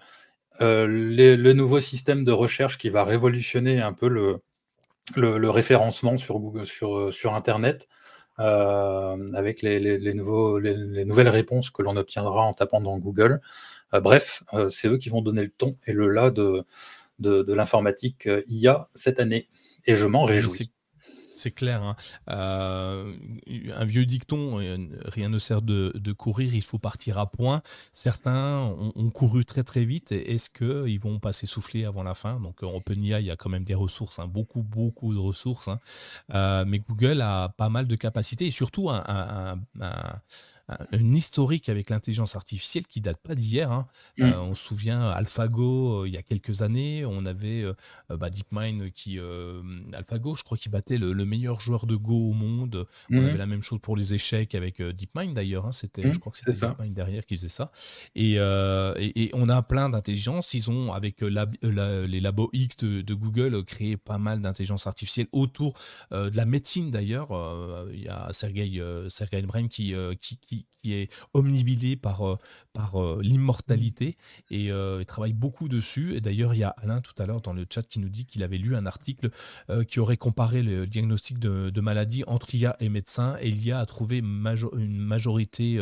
euh, 0.62 0.86
le 0.88 1.54
nouveau 1.54 1.80
système 1.80 2.24
de 2.24 2.32
recherche 2.32 2.78
qui 2.78 2.90
va 2.90 3.04
révolutionner 3.04 3.82
un 3.82 3.94
peu 3.94 4.08
le, 4.08 5.50
référencement 5.50 6.18
sur, 6.18 6.38
euh, 6.40 7.12
Internet, 7.26 7.88
euh, 7.88 7.88
avec 8.42 9.62
les, 9.62 9.80
les, 9.80 10.14
nouveaux, 10.14 10.60
les, 10.60 11.06
nouvelles 11.06 11.30
réponses 11.30 11.70
que 11.70 11.82
l'on 11.82 11.96
obtiendra 11.96 12.42
en 12.42 12.54
tapant 12.54 12.82
dans 12.82 12.98
Google. 13.00 13.42
bref, 13.94 14.44
c'est 14.70 14.88
eux 14.88 14.98
qui 14.98 15.10
vont 15.10 15.22
donner 15.22 15.44
le 15.44 15.50
ton 15.50 15.76
et 15.88 15.94
le 15.94 16.10
là 16.10 16.32
de, 16.32 16.64
de, 17.20 17.44
de 17.44 17.54
l'informatique 17.54 18.28
IA 18.48 18.90
cette 18.94 19.20
année. 19.20 19.48
Et 19.86 19.96
je 19.96 20.06
m'en 20.08 20.24
réjouis. 20.24 20.72
C'est 21.42 21.50
clair. 21.50 21.82
Hein. 21.82 21.96
Euh, 22.30 23.16
un 23.76 23.86
vieux 23.86 24.06
dicton, 24.06 24.60
euh, 24.62 24.78
rien 25.06 25.28
ne 25.28 25.40
sert 25.40 25.64
de, 25.64 26.12
courir, 26.12 26.54
il 26.54 26.62
faut 26.62 26.78
partir 26.78 27.18
à 27.18 27.32
point. 27.32 27.64
Certains 27.94 28.60
ont, 28.60 29.10
couru 29.10 29.44
très 29.44 29.64
très 29.64 29.84
vite. 29.84 30.12
Est-ce 30.12 30.52
qu'ils 30.52 31.00
vont 31.00 31.20
pas 31.20 31.34
s'essouffler 31.34 31.86
avant 31.86 32.04
la 32.04 32.14
fin? 32.14 32.40
Donc 32.40 32.62
OpenAI, 32.62 33.22
il 33.22 33.26
y 33.26 33.32
a 33.32 33.36
quand 33.36 33.50
même 33.50 33.64
des 33.64 33.74
ressources, 33.74 34.20
hein, 34.20 34.28
beaucoup 34.28 34.62
beaucoup 34.62 35.16
de 35.16 35.20
ressources. 35.20 35.68
Hein. 35.68 35.80
Euh, 36.36 36.64
mais 36.68 36.78
Google 36.78 37.22
a 37.22 37.50
pas 37.50 37.70
mal 37.70 37.88
de 37.88 37.96
capacités 37.96 38.46
et 38.46 38.52
surtout 38.52 38.92
un 38.92 39.58
une 40.92 41.16
historique 41.16 41.70
avec 41.70 41.90
l'intelligence 41.90 42.36
artificielle 42.36 42.88
qui 42.88 43.02
date 43.02 43.18
pas 43.22 43.36
d'hier. 43.36 43.72
Hein. 43.72 43.88
Mmh. 44.18 44.24
on 44.24 44.56
se 44.56 44.64
souvient 44.64 45.10
AlphaGo 45.10 46.06
il 46.06 46.14
y 46.14 46.18
a 46.18 46.22
quelques 46.22 46.62
années, 46.62 47.06
on 47.06 47.26
avait 47.26 47.64
bah, 48.10 48.30
DeepMind 48.30 48.92
qui 48.92 49.20
AlphaGo, 49.94 50.36
je 50.36 50.44
crois 50.44 50.58
qu'il 50.58 50.72
battait 50.72 50.98
le, 50.98 51.14
meilleur 51.26 51.62
joueur 51.62 51.86
de 51.86 51.96
Go 51.96 52.30
au 52.30 52.34
monde. 52.34 52.88
On 53.10 53.16
mmh. 53.16 53.26
avait 53.26 53.38
la 53.38 53.46
même 53.46 53.64
chose 53.64 53.80
pour 53.82 53.96
les 53.96 54.14
échecs 54.14 54.56
avec 54.56 54.82
DeepMind 54.82 55.34
d'ailleurs. 55.34 55.66
Hein. 55.66 55.72
C'était, 55.72 56.06
mmh, 56.06 56.14
je 56.14 56.20
crois 56.20 56.32
que 56.32 56.40
c'était 56.40 56.52
DeepMind 56.52 56.94
derrière 56.94 57.26
qui 57.26 57.38
faisait 57.38 57.48
ça. 57.48 57.72
Et, 58.16 58.36
et, 58.36 59.30
on 59.34 59.50
a 59.50 59.62
plein 59.62 59.90
d'intelligence. 59.90 60.54
Ils 60.54 60.70
ont 60.70 60.94
avec 60.94 61.22
les 61.22 62.22
labos 62.22 62.50
X 62.54 62.78
de, 62.78 63.14
Google 63.14 63.64
créé 63.66 63.98
pas 63.98 64.18
mal 64.18 64.42
d'intelligence 64.42 64.88
artificielle 64.88 65.28
autour 65.32 65.74
de 66.12 66.36
la 66.36 66.46
médecine 66.46 66.92
d'ailleurs. 66.92 67.30
Il 67.94 68.02
y 68.02 68.08
a 68.08 68.30
Sergey, 68.32 68.82
Sergey 69.10 69.42
Brin 69.44 69.68
qui, 69.68 69.94
qui, 70.20 70.38
qui, 70.38 70.61
qui 70.82 70.94
est 70.94 71.10
omnibilé 71.34 71.96
par, 71.96 72.28
euh, 72.28 72.38
par 72.74 73.02
euh, 73.02 73.20
l'immortalité 73.22 74.18
et 74.50 74.72
euh, 74.72 74.98
il 75.00 75.06
travaille 75.06 75.34
beaucoup 75.34 75.68
dessus. 75.68 76.16
Et 76.16 76.22
d'ailleurs, 76.22 76.54
il 76.54 76.60
y 76.60 76.64
a 76.64 76.70
Alain 76.82 77.02
tout 77.02 77.14
à 77.22 77.26
l'heure 77.26 77.42
dans 77.42 77.54
le 77.54 77.66
chat 77.70 77.84
qui 77.84 78.00
nous 78.00 78.10
dit 78.10 78.26
qu'il 78.26 78.44
avait 78.44 78.58
lu 78.58 78.76
un 78.76 78.86
article 78.86 79.30
qui 79.88 80.00
aurait 80.00 80.18
comparé 80.18 80.64
le 80.64 80.88
diagnostic 80.88 81.40
de, 81.40 81.70
de 81.70 81.82
maladie 81.82 82.24
entre 82.28 82.54
IA 82.56 82.76
et 82.80 82.90
médecins 82.90 83.38
et 83.42 83.52
l'IA 83.52 83.80
a 83.80 83.86
trouvé 83.86 84.18
une 84.18 84.98
majorité 84.98 85.80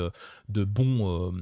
de 0.50 0.64
bons 0.64 1.34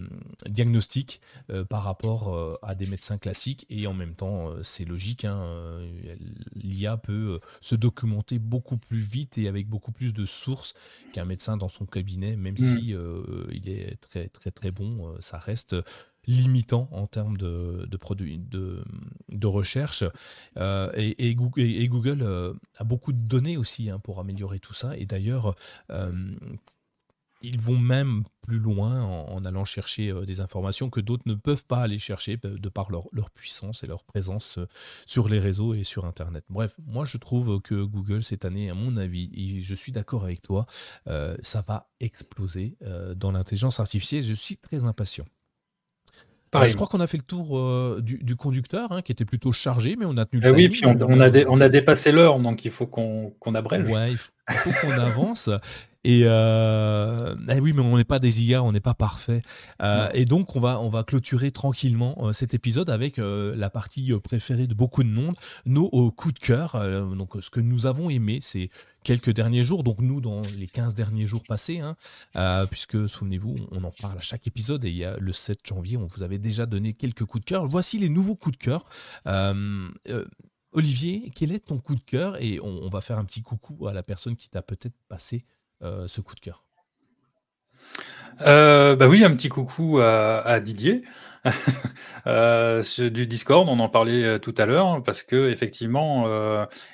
diagnostics 0.45 1.21
par 1.69 1.83
rapport 1.83 2.57
à 2.61 2.75
des 2.75 2.85
médecins 2.85 3.17
classiques 3.17 3.65
et 3.69 3.87
en 3.87 3.93
même 3.93 4.15
temps, 4.15 4.51
c'est 4.63 4.85
logique, 4.85 5.25
hein, 5.25 5.79
l'IA 6.55 6.97
peut 6.97 7.39
se 7.61 7.75
documenter 7.75 8.39
beaucoup 8.39 8.77
plus 8.77 8.99
vite 8.99 9.37
et 9.37 9.47
avec 9.47 9.67
beaucoup 9.67 9.91
plus 9.91 10.13
de 10.13 10.25
sources 10.25 10.73
qu'un 11.13 11.25
médecin 11.25 11.57
dans 11.57 11.69
son 11.69 11.85
cabinet, 11.85 12.35
même 12.35 12.55
mmh. 12.55 12.57
si 12.57 12.95
il 13.51 13.69
est 13.69 13.97
très 14.01 14.27
très 14.27 14.51
très 14.51 14.71
bon. 14.71 15.09
Euh, 15.09 15.17
ça 15.19 15.37
reste 15.37 15.75
limitant 16.27 16.89
en 16.91 17.07
termes 17.07 17.37
de, 17.37 17.87
produits 17.99 18.37
de, 18.37 19.47
recherche. 19.47 20.03
Euh, 20.57 20.91
et, 20.95 21.35
Google, 21.35 22.21
euh, 22.21 22.53
a 22.77 22.83
beaucoup 22.83 23.13
de 23.13 23.21
données 23.21 23.57
aussi 23.57 23.89
hein, 23.89 23.99
pour 23.99 24.19
améliorer 24.19 24.59
tout 24.59 24.73
ça. 24.73 24.97
Et 24.97 25.05
d'ailleurs, 25.05 25.55
ils 27.41 27.59
vont 27.59 27.77
même 27.77 28.23
plus 28.41 28.59
loin 28.59 29.03
en, 29.03 29.43
allant 29.45 29.65
chercher 29.65 30.09
euh, 30.09 30.25
des 30.25 30.39
informations 30.39 30.89
que 30.89 31.01
d'autres 31.01 31.23
ne 31.25 31.33
peuvent 31.33 31.65
pas 31.65 31.81
aller 31.81 31.99
chercher 31.99 32.37
de 32.37 32.69
par 32.69 32.91
leur, 32.91 33.29
puissance 33.31 33.83
et 33.83 33.87
leur 33.87 34.03
présence 34.03 34.57
euh, 34.57 34.67
sur 35.05 35.27
les 35.27 35.39
réseaux 35.39 35.73
et 35.73 35.83
sur 35.83 36.05
Internet. 36.05 36.45
Bref, 36.49 36.77
moi 36.85 37.05
je 37.05 37.17
trouve 37.17 37.61
que 37.61 37.83
Google 37.83 38.23
cette 38.23 38.45
année, 38.45 38.69
à 38.69 38.73
mon 38.73 38.97
avis, 38.97 39.29
et 39.33 39.61
je 39.61 39.75
suis 39.75 39.91
d'accord 39.91 40.23
avec 40.23 40.41
toi, 40.41 40.65
euh, 41.07 41.35
ça 41.41 41.61
va 41.61 41.89
exploser 41.99 42.77
dans 43.15 43.31
l'intelligence 43.31 43.79
artificielle. 43.79 44.23
Je 44.23 44.33
suis 44.33 44.57
très 44.57 44.85
impatient. 44.85 45.25
Je 46.53 46.75
crois 46.75 46.87
qu'on 46.87 46.99
a 46.99 47.07
fait 47.07 47.17
le 47.17 47.23
tour 47.23 48.01
du, 48.01 48.35
conducteur, 48.35 48.91
hein, 48.91 49.01
qui 49.01 49.11
était 49.11 49.25
plutôt 49.25 49.51
chargé, 49.51 49.95
mais 49.97 50.05
on 50.05 50.17
a 50.17 50.25
tenu 50.25 50.41
le 50.41 50.47
ah 50.47 50.51
Oui, 50.51 50.69
puis 50.69 50.81
on, 50.85 51.19
a, 51.19 51.45
on 51.47 51.61
a 51.61 51.69
dépassé 51.69 52.11
l'heure, 52.11 52.39
donc 52.39 52.65
il 52.65 52.71
faut 52.71 52.87
qu'on 52.87 53.55
abrège. 53.55 53.87
Ouais, 53.89 54.11
il 54.11 54.17
faut 54.17 54.71
qu'on 54.81 54.91
avance. 54.91 55.49
Et 56.07 56.21
euh, 56.23 57.35
eh 57.53 57.59
oui, 57.59 57.73
mais 57.73 57.81
on 57.81 57.97
n'est 57.97 58.05
pas 58.05 58.19
des 58.19 58.41
IA, 58.45 58.63
on 58.63 58.71
n'est 58.71 58.79
pas 58.79 58.93
parfait. 58.93 59.41
Euh, 59.81 60.07
et 60.13 60.23
donc, 60.23 60.55
on 60.55 60.61
va, 60.61 60.79
on 60.79 60.87
va 60.87 61.03
clôturer 61.03 61.51
tranquillement 61.51 62.15
euh, 62.21 62.31
cet 62.31 62.53
épisode 62.53 62.89
avec 62.89 63.17
la 63.17 63.69
partie 63.69 64.13
préférée 64.23 64.67
de 64.67 64.73
beaucoup 64.73 65.03
de 65.03 65.09
monde, 65.09 65.35
nos 65.65 65.89
coups 66.11 66.35
de 66.35 66.39
cœur. 66.39 66.81
donc, 67.13 67.33
ce 67.41 67.49
que 67.49 67.59
nous 67.59 67.87
avons 67.87 68.09
aimé, 68.09 68.39
c'est 68.41 68.69
quelques 69.07 69.29
derniers 69.29 69.63
jours, 69.63 69.85
donc 69.85 69.99
nous 70.01 70.19
dans 70.19 70.41
les 70.57 70.67
15 70.67 70.93
derniers 70.93 71.25
jours 71.25 71.41
passés, 71.47 71.79
hein, 71.79 71.95
puisque 72.69 73.07
souvenez-vous, 73.07 73.55
on 73.71 73.85
en 73.85 73.91
parle 73.91 74.17
à 74.17 74.21
chaque 74.21 74.47
épisode 74.47 74.83
et 74.83 74.89
il 74.89 74.97
y 74.97 75.05
a 75.05 75.15
le 75.15 75.31
7 75.31 75.59
janvier, 75.65 75.95
on 75.95 76.07
vous 76.07 76.23
avait 76.23 76.39
déjà 76.39 76.65
donné 76.65 76.91
quelques 76.93 77.23
coups 77.23 77.45
de 77.45 77.49
cœur. 77.49 77.65
Voici 77.67 77.99
les 77.99 78.09
nouveaux 78.09 78.35
coups 78.35 78.57
de 78.57 78.63
cœur. 78.63 78.83
Olivier, 80.73 81.31
quel 81.33 81.53
est 81.53 81.67
ton 81.67 81.79
coup 81.79 81.95
de 81.95 82.01
cœur? 82.01 82.41
Et 82.41 82.59
on, 82.59 82.89
va 82.89 82.99
faire 82.99 83.17
un 83.17 83.23
petit 83.23 83.41
coucou 83.41 83.87
à 83.87 83.93
la 83.93 84.03
personne 84.03 84.35
qui 84.35 84.49
t'a 84.49 84.61
peut-être 84.61 84.97
passé 85.07 85.45
euh, 85.83 86.07
ce 86.07 86.19
coup 86.19 86.35
de 86.35 86.41
cœur 86.41 86.66
euh, 88.41 88.95
bah 88.95 89.07
oui, 89.07 89.23
un 89.23 89.35
petit 89.35 89.49
coucou 89.49 89.99
à, 89.99 90.59
Didier 90.59 91.03
euh, 92.27 92.83
du 93.09 93.27
Discord. 93.27 93.67
On 93.69 93.79
en 93.79 93.89
parlait 93.89 94.39
tout 94.39 94.53
à 94.57 94.65
l'heure 94.65 95.01
parce 95.03 95.23
que 95.23 95.49
effectivement, 95.49 96.27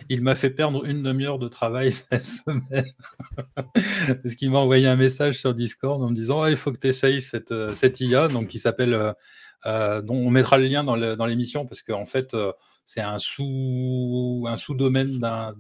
il 0.10 0.22
m'a 0.22 0.36
fait 0.36 0.50
perdre 0.50 0.86
une 0.86 1.02
demi-heure 1.02 1.40
de 1.40 1.48
travail 1.48 1.92
cette 1.92 2.26
semaine 2.26 2.92
parce 3.66 4.36
qu'il 4.36 4.52
m'a 4.52 4.60
envoyé 4.60 4.88
un 4.88 4.96
message 4.96 5.40
sur 5.40 5.54
Discord 5.54 6.02
en 6.02 6.10
me 6.10 6.16
disant 6.16 6.42
ah, 6.42 6.50
il 6.50 6.56
faut 6.56 6.72
que 6.72 6.80
tu 6.80 6.88
essayes 6.88 7.22
cette, 7.22 7.52
IA, 8.00 8.28
donc 8.28 8.48
qui 8.48 8.60
s'appelle, 8.60 9.14
dont 9.66 10.16
on 10.16 10.30
mettra 10.30 10.58
le 10.58 10.68
lien 10.68 10.84
dans 10.84 11.26
l'émission 11.26 11.66
parce 11.66 11.82
qu'en 11.82 12.06
fait 12.06 12.36
c'est 12.86 13.02
un 13.02 13.18
sous 13.20 14.46
un 14.48 14.58
sous-domaine 14.58 15.20
d'un 15.20 15.54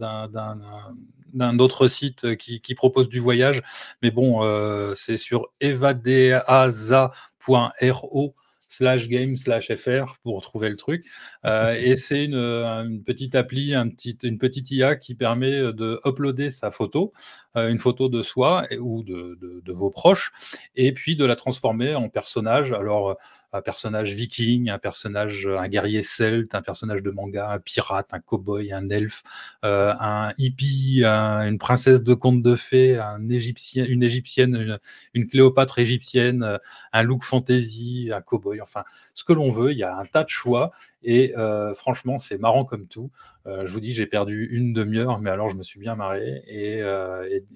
d'un 1.33 1.59
autre 1.59 1.87
site 1.87 2.25
euh, 2.25 2.35
qui, 2.35 2.75
propose 2.75 3.09
du 3.09 3.19
voyage. 3.19 3.61
Mais 4.01 4.11
bon, 4.11 4.43
euh, 4.43 4.93
c'est 4.95 5.17
sur 5.17 5.49
evadeaza.ro 5.59 8.35
slash 8.69 9.07
game 9.07 9.37
slash 9.37 9.71
fr 9.75 10.17
pour 10.23 10.41
trouver 10.41 10.69
le 10.69 10.75
truc. 10.75 11.05
Euh, 11.45 11.75
et 11.79 11.95
c'est 11.95 12.25
une, 12.25 13.03
petite 13.05 13.35
appli, 13.35 13.75
un 13.75 13.87
petit, 13.89 14.17
une 14.23 14.39
petite 14.39 14.71
IA 14.71 14.95
qui 14.95 15.13
permet 15.13 15.51
de 15.51 15.99
uploader 16.05 16.49
sa 16.49 16.71
photo, 16.71 17.13
une 17.55 17.77
photo 17.77 18.09
de 18.09 18.23
soi 18.23 18.65
ou 18.79 19.03
de, 19.03 19.37
de, 19.39 19.73
vos 19.73 19.91
proches, 19.91 20.33
et 20.75 20.91
puis 20.91 21.15
de 21.15 21.23
la 21.23 21.35
transformer 21.35 21.93
en 21.93 22.09
personnage. 22.09 22.73
Alors, 22.73 23.15
un 23.53 23.61
personnage 23.61 24.13
viking, 24.13 24.69
un 24.69 24.79
personnage, 24.79 25.47
un 25.47 25.67
guerrier 25.67 26.01
celte, 26.01 26.55
un 26.55 26.61
personnage 26.61 27.03
de 27.03 27.11
manga, 27.11 27.51
un 27.51 27.59
pirate, 27.59 28.13
un 28.13 28.19
cowboy, 28.19 28.73
un 28.73 28.89
elfe, 28.89 29.23
euh, 29.63 29.93
un 29.99 30.33
hippie, 30.37 31.03
une 31.03 31.57
princesse 31.59 32.03
de 32.03 32.13
conte 32.13 32.41
de 32.41 32.55
fées, 32.55 32.97
un 32.97 33.29
égyptien, 33.29 33.85
une 33.85 34.03
égyptienne, 34.03 34.79
une, 35.13 35.27
Cléopâtre 35.27 35.79
égyptienne, 35.79 36.43
euh, 36.43 36.57
un 36.91 37.03
look 37.03 37.23
fantasy, 37.23 38.09
un 38.13 38.21
cowboy, 38.21 38.61
enfin 38.61 38.83
ce 39.13 39.23
que 39.23 39.33
l'on 39.33 39.51
veut. 39.51 39.71
Il 39.71 39.77
y 39.77 39.83
a 39.83 39.95
un 39.97 40.05
tas 40.05 40.23
de 40.23 40.29
choix 40.29 40.71
et 41.03 41.35
euh, 41.37 41.73
franchement 41.73 42.17
c'est 42.17 42.37
marrant 42.39 42.65
comme 42.65 42.87
tout. 42.87 43.11
Je 43.45 43.71
vous 43.71 43.79
dis 43.79 43.93
j'ai 43.93 44.05
perdu 44.05 44.47
une 44.51 44.73
demi-heure, 44.73 45.19
mais 45.19 45.29
alors 45.29 45.49
je 45.49 45.55
me 45.55 45.63
suis 45.63 45.79
bien 45.79 45.95
marré 45.95 46.43
et, 46.47 46.81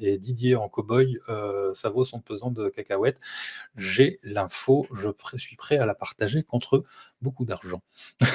et 0.02 0.18
Didier 0.18 0.56
en 0.56 0.70
cowboy, 0.70 1.20
ça 1.74 1.90
vaut 1.90 2.04
son 2.04 2.20
pesant 2.20 2.52
de 2.52 2.70
cacahuètes. 2.70 3.20
J'ai 3.76 4.20
l'info, 4.24 4.86
je 4.94 5.10
suis 5.38 5.56
prêt 5.56 5.78
à 5.78 5.86
la 5.86 5.96
partager 5.96 6.44
contre 6.44 6.84
beaucoup 7.22 7.46
d'argent. 7.46 7.82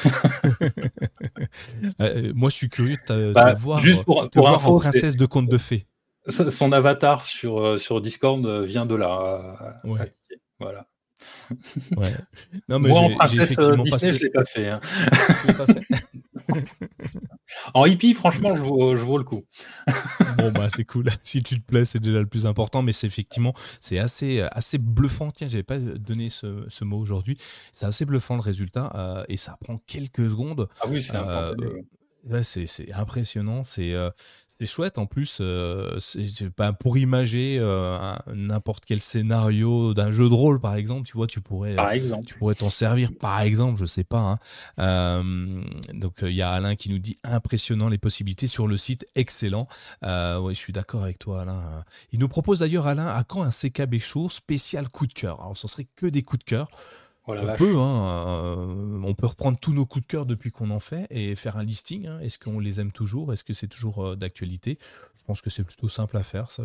Euh, 2.00 2.32
moi, 2.34 2.50
je 2.50 2.56
suis 2.56 2.68
curieux 2.68 2.96
de, 3.08 3.32
bah, 3.32 3.52
voir, 3.54 3.80
juste 3.80 4.04
pour, 4.04 4.22
en 4.36 4.76
princesse 4.76 5.16
de 5.16 5.26
conte 5.26 5.48
de 5.48 5.58
fées. 5.58 5.86
Son 6.26 6.72
avatar 6.72 7.24
sur, 7.24 7.60
euh, 7.60 7.78
sur 7.78 8.00
Discord 8.00 8.44
vient 8.64 8.86
de 8.86 8.94
là. 8.94 9.80
Voilà. 10.58 10.86
Non, 12.68 12.78
mais 12.80 12.88
Moi, 12.88 13.00
en 13.00 13.10
princesse 13.10 13.56
Disney, 13.56 14.12
je 14.12 14.18
ne 14.18 14.24
l'ai 14.24 14.30
pas 14.30 14.44
fait. 14.44 14.68
Hein. 14.70 14.80
En 17.74 17.86
hippie, 17.86 18.14
franchement, 18.14 18.54
je 18.54 18.62
vaux, 18.62 18.96
je 18.96 19.04
le 19.04 19.24
coup. 19.24 19.44
bon, 20.38 20.52
bah, 20.52 20.68
c'est 20.68 20.84
cool. 20.84 21.06
Si 21.22 21.42
tu 21.42 21.60
te 21.60 21.64
plais, 21.64 21.84
c'est 21.84 22.00
déjà 22.00 22.18
le 22.18 22.26
plus 22.26 22.46
important. 22.46 22.82
Mais 22.82 22.92
c'est 22.92 23.06
effectivement, 23.06 23.54
c'est 23.80 23.98
assez, 23.98 24.40
assez 24.52 24.78
bluffant. 24.78 25.30
Tiens, 25.30 25.48
j'avais 25.48 25.62
pas 25.62 25.78
donné 25.78 26.30
ce, 26.30 26.64
ce 26.68 26.84
mot 26.84 26.98
aujourd'hui. 26.98 27.36
C'est 27.72 27.86
assez 27.86 28.04
bluffant 28.04 28.34
le 28.34 28.40
résultat. 28.40 28.92
Euh, 28.94 29.24
et 29.28 29.36
ça 29.36 29.56
prend 29.60 29.78
quelques 29.86 30.30
secondes. 30.30 30.68
Ah 30.80 30.86
oui, 30.88 31.02
c'est 31.02 31.14
euh, 31.14 31.54
impressionnant. 32.94 33.64
C'est 33.64 33.92
euh, 33.92 34.10
c'est 34.62 34.72
chouette 34.72 34.98
en 34.98 35.06
plus, 35.06 35.38
euh, 35.40 35.98
pas 36.54 36.72
pour 36.72 36.96
imager 36.96 37.56
euh, 37.58 38.14
n'importe 38.32 38.84
quel 38.84 39.00
scénario 39.00 39.92
d'un 39.92 40.12
jeu 40.12 40.28
de 40.28 40.34
rôle 40.34 40.60
par 40.60 40.76
exemple, 40.76 41.02
tu 41.08 41.16
vois, 41.16 41.26
tu 41.26 41.40
pourrais, 41.40 41.74
tu 42.24 42.34
pourrais 42.34 42.54
t'en 42.54 42.70
servir 42.70 43.10
par 43.18 43.40
exemple, 43.40 43.80
je 43.80 43.86
sais 43.86 44.04
pas. 44.04 44.20
Hein. 44.20 44.38
Euh, 44.78 45.62
donc 45.94 46.18
il 46.22 46.30
y 46.30 46.42
a 46.42 46.52
Alain 46.52 46.76
qui 46.76 46.90
nous 46.90 47.00
dit 47.00 47.18
impressionnant 47.24 47.88
les 47.88 47.98
possibilités 47.98 48.46
sur 48.46 48.68
le 48.68 48.76
site, 48.76 49.04
excellent. 49.16 49.66
oui, 50.02 50.54
je 50.54 50.60
suis 50.60 50.72
d'accord 50.72 51.02
avec 51.02 51.18
toi 51.18 51.42
Alain. 51.42 51.84
Il 52.12 52.20
nous 52.20 52.28
propose 52.28 52.60
d'ailleurs 52.60 52.86
Alain 52.86 53.08
à 53.08 53.24
quand 53.24 53.42
un 53.42 53.50
CKB 53.50 53.98
show 53.98 54.28
spécial 54.28 54.88
coup 54.88 55.08
de 55.08 55.12
cœur? 55.12 55.40
Alors 55.40 55.56
ce 55.56 55.66
serait 55.66 55.88
que 55.96 56.06
des 56.06 56.22
coups 56.22 56.44
de 56.44 56.48
cœur. 56.48 56.68
Oh 57.28 57.34
on, 57.36 57.56
peut, 57.56 57.76
hein, 57.76 58.26
euh, 58.26 59.00
on 59.04 59.14
peut 59.14 59.26
reprendre 59.26 59.56
tous 59.56 59.72
nos 59.72 59.86
coups 59.86 60.04
de 60.04 60.10
cœur 60.10 60.26
depuis 60.26 60.50
qu'on 60.50 60.70
en 60.70 60.80
fait 60.80 61.06
et 61.10 61.36
faire 61.36 61.56
un 61.56 61.62
listing. 61.62 62.06
Hein. 62.08 62.18
Est-ce 62.18 62.36
qu'on 62.36 62.58
les 62.58 62.80
aime 62.80 62.90
toujours? 62.90 63.32
Est-ce 63.32 63.44
que 63.44 63.52
c'est 63.52 63.68
toujours 63.68 64.04
euh, 64.04 64.16
d'actualité? 64.16 64.78
Je 65.16 65.22
pense 65.22 65.40
que 65.40 65.48
c'est 65.48 65.62
plutôt 65.62 65.88
simple 65.88 66.16
à 66.16 66.24
faire. 66.24 66.50
Ça, 66.50 66.64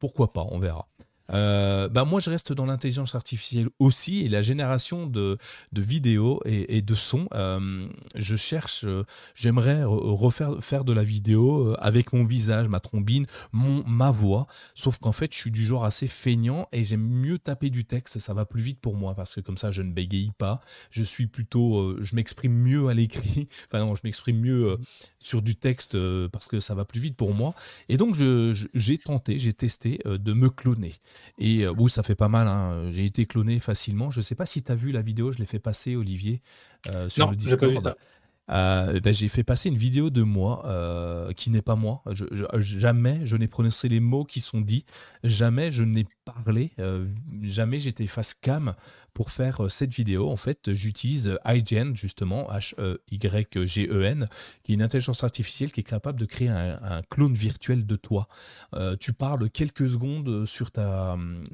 pourquoi 0.00 0.32
pas 0.32 0.46
On 0.50 0.58
verra. 0.58 0.88
Euh, 1.32 1.88
bah 1.88 2.04
moi, 2.04 2.20
je 2.20 2.30
reste 2.30 2.52
dans 2.52 2.66
l'intelligence 2.66 3.14
artificielle 3.14 3.68
aussi 3.78 4.24
et 4.24 4.28
la 4.28 4.42
génération 4.42 5.06
de, 5.06 5.38
de 5.72 5.80
vidéos 5.80 6.40
et, 6.44 6.82
de 6.82 6.94
sons. 6.94 7.28
Euh, 7.34 7.88
je 8.14 8.36
cherche, 8.36 8.84
euh, 8.84 9.04
j'aimerais 9.34 9.84
refaire 9.84 10.62
faire 10.62 10.84
de 10.84 10.92
la 10.92 11.04
vidéo 11.04 11.74
avec 11.78 12.12
mon 12.12 12.24
visage, 12.24 12.68
ma 12.68 12.80
trombine, 12.80 13.26
mon, 13.52 13.84
ma 13.86 14.10
voix. 14.10 14.46
Sauf 14.74 14.98
qu'en 14.98 15.12
fait, 15.12 15.32
je 15.32 15.38
suis 15.38 15.50
du 15.50 15.64
genre 15.64 15.84
assez 15.84 16.08
feignant 16.08 16.68
et 16.72 16.84
j'aime 16.84 17.06
mieux 17.06 17.38
taper 17.38 17.70
du 17.70 17.84
texte. 17.84 18.18
Ça 18.18 18.34
va 18.34 18.44
plus 18.44 18.62
vite 18.62 18.80
pour 18.80 18.96
moi 18.96 19.14
parce 19.14 19.34
que 19.34 19.40
comme 19.40 19.56
ça, 19.56 19.70
je 19.70 19.82
ne 19.82 19.92
bégaye 19.92 20.30
pas. 20.36 20.60
Je 20.90 21.02
suis 21.02 21.26
plutôt, 21.26 22.02
je 22.02 22.14
m'exprime 22.16 22.54
mieux 22.54 22.88
à 22.88 22.94
l'écrit. 22.94 23.48
Enfin 23.68 23.84
non, 23.84 23.96
je 23.96 24.02
m'exprime 24.04 24.40
mieux 24.40 24.78
sur 25.18 25.42
du 25.42 25.56
texte 25.56 25.96
parce 26.28 26.48
que 26.48 26.60
ça 26.60 26.74
va 26.74 26.84
plus 26.84 27.00
vite 27.00 27.16
pour 27.16 27.34
moi. 27.34 27.54
Et 27.88 27.96
donc, 27.96 28.16
j'ai 28.74 28.98
tenté, 28.98 29.38
j'ai 29.38 29.52
testé 29.52 29.98
de 30.04 30.32
me 30.32 30.50
cloner. 30.50 30.92
Et 31.38 31.66
euh, 31.66 31.88
ça 31.88 32.02
fait 32.02 32.14
pas 32.14 32.28
mal. 32.28 32.48
Hein. 32.48 32.90
J'ai 32.90 33.04
été 33.04 33.26
cloné 33.26 33.60
facilement. 33.60 34.10
Je 34.10 34.20
ne 34.20 34.22
sais 34.22 34.34
pas 34.34 34.46
si 34.46 34.62
tu 34.62 34.70
as 34.72 34.74
vu 34.74 34.92
la 34.92 35.02
vidéo, 35.02 35.32
je 35.32 35.38
l'ai 35.38 35.46
fait 35.46 35.58
passer, 35.58 35.96
Olivier, 35.96 36.40
euh, 36.88 37.08
sur 37.08 37.30
le 37.30 37.36
Discord. 37.36 37.94
Euh, 38.50 39.00
ben, 39.00 39.14
j'ai 39.14 39.28
fait 39.28 39.42
passer 39.42 39.70
une 39.70 39.78
vidéo 39.78 40.10
de 40.10 40.22
moi 40.22 40.62
qui 41.36 41.50
n'est 41.50 41.62
pas 41.62 41.76
moi. 41.76 42.02
jamais 42.58 43.20
je 43.24 43.36
n'ai 43.36 43.48
prononcé 43.48 43.88
les 43.88 44.00
mots 44.00 44.24
qui 44.24 44.40
sont 44.40 44.60
dits. 44.60 44.84
Jamais 45.22 45.72
je 45.72 45.84
n'ai 45.84 46.06
parlé. 46.24 46.72
jamais 47.42 47.80
j'étais 47.80 48.06
face 48.06 48.34
cam 48.34 48.74
pour 49.14 49.30
faire 49.30 49.64
euh, 49.64 49.68
cette 49.68 49.94
vidéo, 49.94 50.28
en 50.28 50.36
fait, 50.36 50.74
j'utilise 50.74 51.38
iGen, 51.46 51.96
justement, 51.96 52.48
H-Y-G-E-N, 52.50 54.28
qui 54.62 54.72
est 54.72 54.74
une 54.74 54.82
intelligence 54.82 55.22
artificielle 55.24 55.72
qui 55.72 55.80
est 55.80 55.84
capable 55.84 56.18
de 56.18 56.26
créer 56.26 56.48
un, 56.48 57.02
clone 57.08 57.32
virtuel 57.32 57.86
de 57.86 57.96
toi. 57.96 58.28
Euh, 58.74 58.96
tu 58.96 59.12
parles 59.12 59.48
quelques 59.48 59.88
secondes 59.88 60.24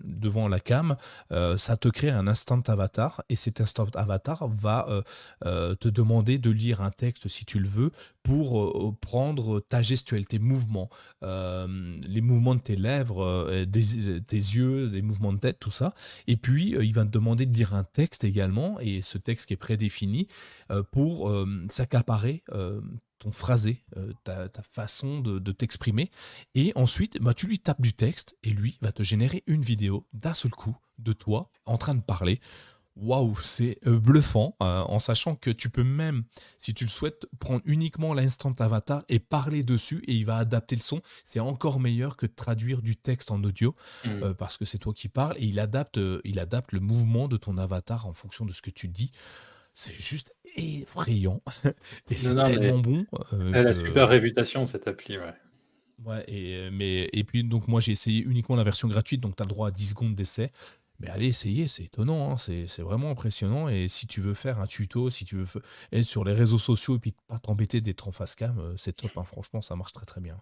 devant 0.03 0.49
la 0.49 0.59
cam, 0.59 0.97
euh, 1.33 1.57
ça 1.59 1.77
te 1.77 1.89
crée 1.89 2.11
un 2.11 2.27
instant 2.27 2.61
avatar, 2.67 3.23
et 3.29 3.37
cet 3.37 3.61
instant 3.61 3.87
avatar 3.95 4.49
va 4.49 5.03
te 5.43 5.89
demander 5.89 6.39
de 6.39 6.51
lire 6.51 6.81
un 6.81 6.91
texte 6.91 7.29
si 7.29 7.45
tu 7.45 7.59
le 7.59 7.69
veux, 7.69 7.93
pour 8.23 8.99
prendre 9.01 9.61
ta 9.61 9.83
gestuelle, 9.83 10.27
tes 10.27 10.39
mouvements, 10.39 10.89
les 11.23 12.21
mouvements 12.21 12.55
de 12.55 12.61
tes 12.61 12.77
lèvres, 12.77 13.65
tes 13.65 14.37
yeux, 14.37 14.87
les 14.87 15.03
mouvements 15.03 15.33
de 15.33 15.39
tête, 15.39 15.59
tout 15.59 15.71
ça. 15.71 15.95
Et 16.27 16.37
puis, 16.37 16.77
il 16.81 16.93
va 16.93 17.05
te 17.05 17.11
demander 17.11 17.47
dire 17.47 17.75
un 17.75 17.85
texte 17.85 18.25
également, 18.25 18.79
et 18.81 19.01
ce 19.01 19.19
texte 19.19 19.47
qui 19.47 19.55
est 19.55 19.59
prédéfini, 19.59 20.29
euh, 20.71 20.83
pour 20.83 21.29
euh, 21.29 21.65
s'accaparer 21.69 22.43
euh, 22.53 22.81
ton 23.19 23.33
phrasé, 23.33 23.85
ta, 24.25 24.49
façon 24.63 25.21
de, 25.21 25.53
t'exprimer. 25.53 26.11
Et 26.55 26.73
ensuite, 26.75 27.21
bah, 27.21 27.35
tu 27.35 27.47
lui 27.47 27.59
tapes 27.59 27.83
du 27.83 27.93
texte, 27.93 28.37
et 28.43 28.51
lui 28.51 28.79
va 28.81 28.93
te 28.93 29.03
générer 29.03 29.43
une 29.47 29.61
vidéo 29.61 30.07
d'un 30.15 30.33
seul 30.33 30.53
coup 30.53 30.77
de 30.99 31.13
toi 31.13 31.51
en 31.67 31.77
train 31.77 31.95
de 31.95 32.01
parler 32.01 32.41
waouh, 32.97 33.37
c'est 33.41 33.79
euh, 33.87 33.99
bluffant, 33.99 34.57
euh, 34.63 34.81
en 34.81 34.99
sachant 34.99 35.35
que 35.35 35.51
tu 35.51 35.71
peux 35.71 35.85
même, 35.85 36.25
si 36.59 36.75
tu 36.75 36.85
le 36.85 36.91
souhaites, 36.91 37.27
prendre 37.39 37.63
uniquement 37.65 38.15
l'instant 38.15 38.53
avatar 38.59 39.05
et 39.09 39.19
parler 39.19 39.65
dessus 39.65 40.03
et 40.07 40.15
il 40.15 40.25
va 40.25 40.37
adapter 40.37 40.77
le 40.77 40.83
son. 40.83 41.01
C'est 41.25 41.41
encore 41.41 41.81
meilleur 41.81 42.17
que 42.17 42.27
de 42.27 42.35
traduire 42.35 42.83
du 42.83 42.97
texte 42.97 43.31
en 43.31 43.43
audio 43.43 43.75
mmh. 44.05 44.09
euh, 44.09 44.35
parce 44.35 44.59
que 44.59 44.65
c'est 44.65 44.79
toi 44.79 44.93
qui 44.93 45.09
parles 45.09 45.37
et 45.39 45.47
il 45.47 45.59
adapte, 45.59 46.01
il 46.25 46.39
adapte 46.39 46.73
le 46.73 46.81
mouvement 46.81 47.29
de 47.29 47.37
ton 47.37 47.59
avatar 47.59 48.07
en 48.07 48.13
fonction 48.13 48.45
de 48.45 48.53
ce 48.53 48.63
que 48.63 48.71
tu 48.71 48.89
dis. 48.89 49.13
C'est 49.73 49.95
juste 49.95 50.35
effrayant 50.57 51.43
et 52.11 52.17
c'est 52.17 52.35
tellement 52.35 52.81
bon. 52.81 53.07
elle 53.55 53.67
a 53.67 53.73
super 53.73 54.09
réputation 54.09 54.67
cette 54.67 54.89
appli, 54.89 55.17
ouais. 55.17 55.35
Ouais, 56.05 56.25
et, 56.29 56.71
mais, 56.71 57.11
et 57.13 57.25
puis 57.25 57.45
donc 57.45 57.69
moi 57.69 57.81
j'ai 57.81 57.93
essayé 57.93 58.23
uniquement 58.23 58.57
la 58.57 58.65
version 58.65 58.89
gratuite, 58.89 59.21
donc 59.21 59.37
tu 59.37 59.43
as 59.43 59.47
le 59.47 59.51
droit 59.51 59.69
à 59.69 59.71
10 59.71 59.91
secondes 59.91 60.15
d'essai. 60.15 60.51
Mais 61.01 61.09
allez 61.09 61.27
essayer, 61.27 61.67
c'est 61.67 61.85
étonnant, 61.85 62.33
hein, 62.33 62.37
c'est 62.37 62.83
vraiment 62.83 63.11
impressionnant. 63.11 63.69
Et 63.69 63.89
si 63.89 64.07
tu 64.07 64.21
veux 64.21 64.35
faire 64.35 64.61
un 64.61 64.67
tuto, 64.67 65.09
si 65.11 65.25
tu 65.25 65.37
veux 65.37 65.47
être 65.93 66.05
sur 66.05 66.25
les 66.25 66.35
réseaux 66.35 66.59
sociaux 66.59 66.97
et 66.97 66.99
puis 66.99 67.15
pas 67.27 67.39
t'embêter 67.39 67.81
d'être 67.81 68.07
en 68.09 68.13
face 68.13 68.35
cam, 68.37 68.59
euh, 68.59 68.77
c'est 68.77 68.93
top. 68.93 69.17
Hein, 69.17 69.25
franchement, 69.25 69.63
ça 69.63 69.77
marche 69.77 69.93
très 69.95 70.07
très 70.07 70.21
bien. 70.21 70.41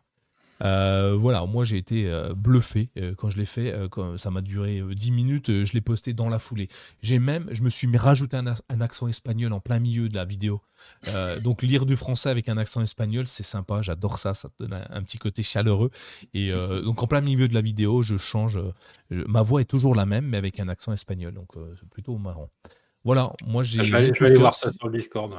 Euh, 0.63 1.17
voilà, 1.19 1.47
moi 1.47 1.65
j'ai 1.65 1.77
été 1.77 2.11
euh, 2.11 2.35
bluffé 2.35 2.91
euh, 2.99 3.15
quand 3.17 3.31
je 3.31 3.39
l'ai 3.39 3.47
fait. 3.47 3.75
ça 4.17 4.31
m'a 4.31 4.41
duré 4.41 4.83
10 4.83 5.11
minutes, 5.13 5.65
je 5.65 5.73
l'ai 5.73 5.81
posté 5.81 6.13
dans 6.13 6.29
la 6.29 6.39
foulée. 6.39 6.69
J'ai 7.03 7.19
même, 7.19 7.47
je 7.51 7.63
me 7.63 7.69
suis 7.69 7.89
rajouté 7.97 8.37
un, 8.37 8.81
accent 8.81 9.09
espagnol 9.09 9.53
en 9.53 9.61
plein 9.61 9.79
milieu 9.79 10.09
de 10.09 10.15
la 10.15 10.25
vidéo. 10.25 10.61
donc 11.43 11.63
lire 11.63 11.87
du 11.87 11.97
français 11.97 12.31
avec 12.31 12.49
un 12.49 12.59
accent 12.59 12.81
espagnol, 12.83 13.27
c'est 13.27 13.43
sympa, 13.43 13.83
j'adore 13.83 14.19
ça, 14.19 14.35
ça 14.35 14.49
donne 14.59 14.75
un, 14.91 15.03
petit 15.03 15.19
côté 15.19 15.43
chaleureux. 15.43 15.91
Et 16.35 16.53
donc 16.85 17.03
en 17.03 17.07
plein 17.07 17.21
milieu 17.21 17.49
de 17.49 17.55
la 17.55 17.61
vidéo, 17.61 18.03
je 18.03 18.17
change. 18.17 18.59
ma 19.11 19.43
voix 19.43 19.61
est 19.61 19.71
toujours 19.71 19.95
la 19.95 20.07
même, 20.07 20.27
mais 20.27 20.37
avec 20.37 20.61
un 20.61 20.69
accent 20.69 20.93
espagnol, 20.93 21.33
donc 21.35 21.53
c'est 21.79 21.89
plutôt 21.89 22.17
marrant. 22.19 22.51
Voilà, 23.09 23.33
moi 23.47 23.63
j'ai. 23.63 23.83
Je 23.85 23.91
vais 23.91 24.27
aller, 24.27 24.35
voir 24.35 24.55
ça 24.55 24.71
sur 24.71 24.87
le 24.87 24.99
Discord. 24.99 25.35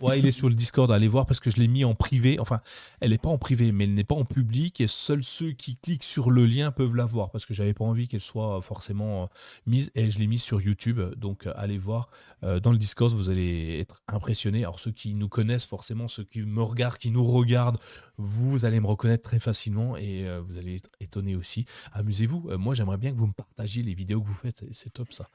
Ouais. 0.00 0.20
il 0.20 0.26
est 0.28 0.30
sur 0.30 0.48
le 0.48 0.54
Discord, 0.54 0.88
allez 0.92 1.08
voir 1.08 1.26
parce 1.26 1.40
que 1.40 1.50
je 1.50 1.56
l'ai 1.56 1.66
mis 1.66 1.84
en 1.84 1.96
privé. 1.96 2.38
Enfin, 2.38 2.60
elle 3.00 3.10
n'est 3.10 3.18
pas 3.18 3.28
en 3.28 3.38
privé, 3.38 3.72
mais 3.72 3.86
elle 3.86 3.94
n'est 3.94 4.04
pas 4.04 4.14
en 4.14 4.24
public 4.24 4.80
et 4.80 4.86
seuls 4.86 5.24
ceux 5.24 5.50
qui 5.50 5.74
cliquent 5.74 6.04
sur 6.04 6.30
le 6.30 6.46
lien 6.46 6.70
peuvent 6.70 6.94
la 6.94 7.06
voir 7.06 7.32
parce 7.32 7.44
que 7.44 7.54
j'avais 7.54 7.74
pas 7.74 7.84
envie 7.84 8.06
qu'elle 8.06 8.20
soit 8.20 8.62
forcément 8.62 9.24
euh, 9.24 9.26
mise 9.66 9.90
et 9.96 10.12
je 10.12 10.20
l'ai 10.20 10.28
mise 10.28 10.44
sur 10.44 10.60
YouTube. 10.60 11.00
Donc 11.16 11.48
euh, 11.48 11.52
allez 11.56 11.76
voir 11.76 12.08
euh, 12.44 12.60
dans 12.60 12.70
le 12.70 12.78
Discord, 12.78 13.12
vous 13.12 13.30
allez 13.30 13.80
être 13.80 14.00
impressionnés. 14.06 14.62
Alors 14.62 14.78
ceux 14.78 14.92
qui 14.92 15.12
nous 15.14 15.28
connaissent 15.28 15.66
forcément, 15.66 16.06
ceux 16.06 16.22
qui 16.22 16.42
me 16.42 16.62
regardent, 16.62 16.98
qui 16.98 17.10
nous 17.10 17.26
regardent, 17.26 17.80
vous 18.16 18.64
allez 18.64 18.78
me 18.78 18.86
reconnaître 18.86 19.28
très 19.28 19.40
facilement 19.40 19.96
et 19.96 20.24
vous 20.46 20.56
allez 20.56 20.76
être 20.76 20.90
étonnés 21.00 21.34
aussi. 21.34 21.64
Amusez-vous. 21.94 22.56
moi, 22.58 22.76
j'aimerais 22.76 22.96
bien 22.96 23.10
que 23.10 23.16
vous 23.16 23.26
me 23.26 23.32
partagiez 23.32 23.82
les 23.82 23.94
vidéos 23.94 24.20
que 24.20 24.28
vous 24.28 24.34
faites. 24.34 24.64
C'est 24.70 24.92
top 24.92 25.12
ça. 25.12 25.26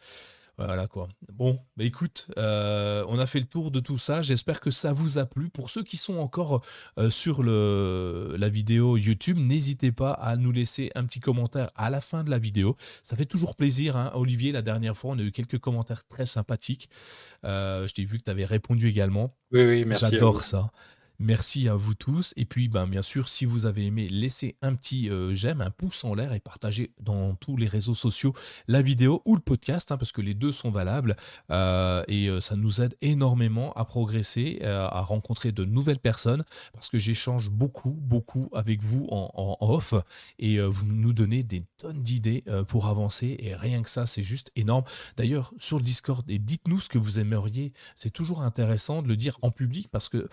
Voilà 0.58 0.88
quoi. 0.88 1.08
Bon, 1.32 1.60
bah 1.78 1.84
écoute, 1.84 2.28
euh, 2.38 3.04
on 3.08 3.18
a 3.18 3.26
fait 3.26 3.40
le 3.40 3.46
tour 3.46 3.72
de 3.72 3.80
tout 3.80 3.98
ça. 3.98 4.22
J'espère 4.22 4.62
que 4.62 4.70
ça 4.70 4.94
vous 4.94 5.18
a 5.18 5.26
plu. 5.26 5.50
Pour 5.50 5.72
ceux 5.72 5.84
qui 5.84 5.98
sont 5.98 6.20
encore 6.20 6.64
euh, 7.00 7.10
sur 7.10 7.42
le, 7.42 8.36
la 8.38 8.50
vidéo 8.50 8.98
YouTube, 8.98 9.38
n'hésitez 9.40 9.92
pas 9.92 10.12
à 10.12 10.36
nous 10.36 10.52
laisser 10.52 10.92
un 10.94 11.06
petit 11.06 11.20
commentaire 11.20 11.72
à 11.76 11.90
la 11.90 12.02
fin 12.02 12.24
de 12.24 12.30
la 12.30 12.38
vidéo. 12.38 12.76
Ça 13.02 13.16
fait 13.16 13.26
toujours 13.26 13.56
plaisir. 13.56 13.98
Hein. 13.98 14.12
Olivier, 14.14 14.52
la 14.52 14.62
dernière 14.62 14.96
fois, 14.96 15.12
on 15.12 15.18
a 15.18 15.24
eu 15.24 15.32
quelques 15.32 15.58
commentaires 15.58 16.08
très 16.08 16.28
sympathiques. 16.28 16.88
Euh, 17.46 17.88
je 17.88 17.94
t'ai 17.94 18.04
vu 18.04 18.20
que 18.20 18.24
tu 18.24 18.32
avais 18.32 18.46
répondu 18.46 18.88
également. 18.88 19.36
Oui, 19.52 19.64
oui, 19.64 19.86
merci. 19.86 20.06
J'adore 20.06 20.44
ça. 20.44 20.72
Merci 21.20 21.70
à 21.70 21.76
vous 21.76 21.94
tous. 21.94 22.34
Et 22.38 22.46
puis, 22.46 22.68
ben, 22.68 22.88
bien 22.88 23.04
sûr, 23.04 23.30
si 23.30 23.46
vous 23.46 23.66
avez 23.66 23.86
aimé, 23.86 24.10
laissez 24.10 24.58
un 24.62 24.74
petit 24.74 25.10
euh, 25.10 25.36
j'aime, 25.36 25.62
un 25.62 25.70
pouce 25.70 26.04
en 26.04 26.16
l'air 26.16 26.34
et 26.34 26.40
partagez 26.40 26.92
dans 27.00 27.36
tous 27.36 27.56
les 27.56 27.68
réseaux 27.68 27.94
sociaux 27.94 28.34
la 28.68 28.82
vidéo 28.82 29.22
ou 29.26 29.36
le 29.36 29.42
podcast, 29.42 29.92
hein, 29.92 29.98
parce 29.98 30.12
que 30.12 30.22
les 30.22 30.34
deux 30.34 30.52
sont 30.52 30.72
valables. 30.72 31.16
Euh, 31.52 32.04
et 32.08 32.28
euh, 32.28 32.42
ça 32.42 32.56
nous 32.56 32.82
aide 32.82 32.96
énormément 33.02 33.74
à 33.74 33.86
progresser, 33.86 34.62
à 34.64 35.02
rencontrer 35.02 35.52
de 35.52 35.66
nouvelles 35.66 36.00
personnes, 36.00 36.44
parce 36.74 36.90
que 36.90 36.98
j'échange 36.98 37.50
beaucoup, 37.50 37.92
beaucoup 38.02 38.50
avec 38.54 38.82
vous 38.82 39.08
en, 39.12 39.32
en 39.36 39.58
off. 39.70 39.94
Et 40.40 40.60
vous 40.60 40.86
nous 40.88 41.14
donnez 41.14 41.44
des 41.44 41.64
tonnes 41.78 42.02
d'idées 42.02 42.44
pour 42.68 42.88
avancer. 42.88 43.36
Et 43.40 43.56
rien 43.56 43.84
que 43.84 43.90
ça, 43.90 44.06
c'est 44.06 44.24
juste 44.24 44.52
énorme. 44.56 44.84
D'ailleurs, 45.18 45.54
sur 45.58 45.78
le 45.78 45.84
Discord, 45.84 46.28
et 46.30 46.40
dites-nous 46.40 46.80
ce 46.80 46.90
que 46.90 46.98
vous 46.98 47.20
aimeriez. 47.20 47.74
C'est 47.98 48.12
toujours 48.12 48.42
intéressant 48.42 49.02
de 49.02 49.08
le 49.08 49.16
dire 49.16 49.38
en 49.42 49.52
public, 49.52 49.90
parce 49.92 50.10
que 50.10 50.28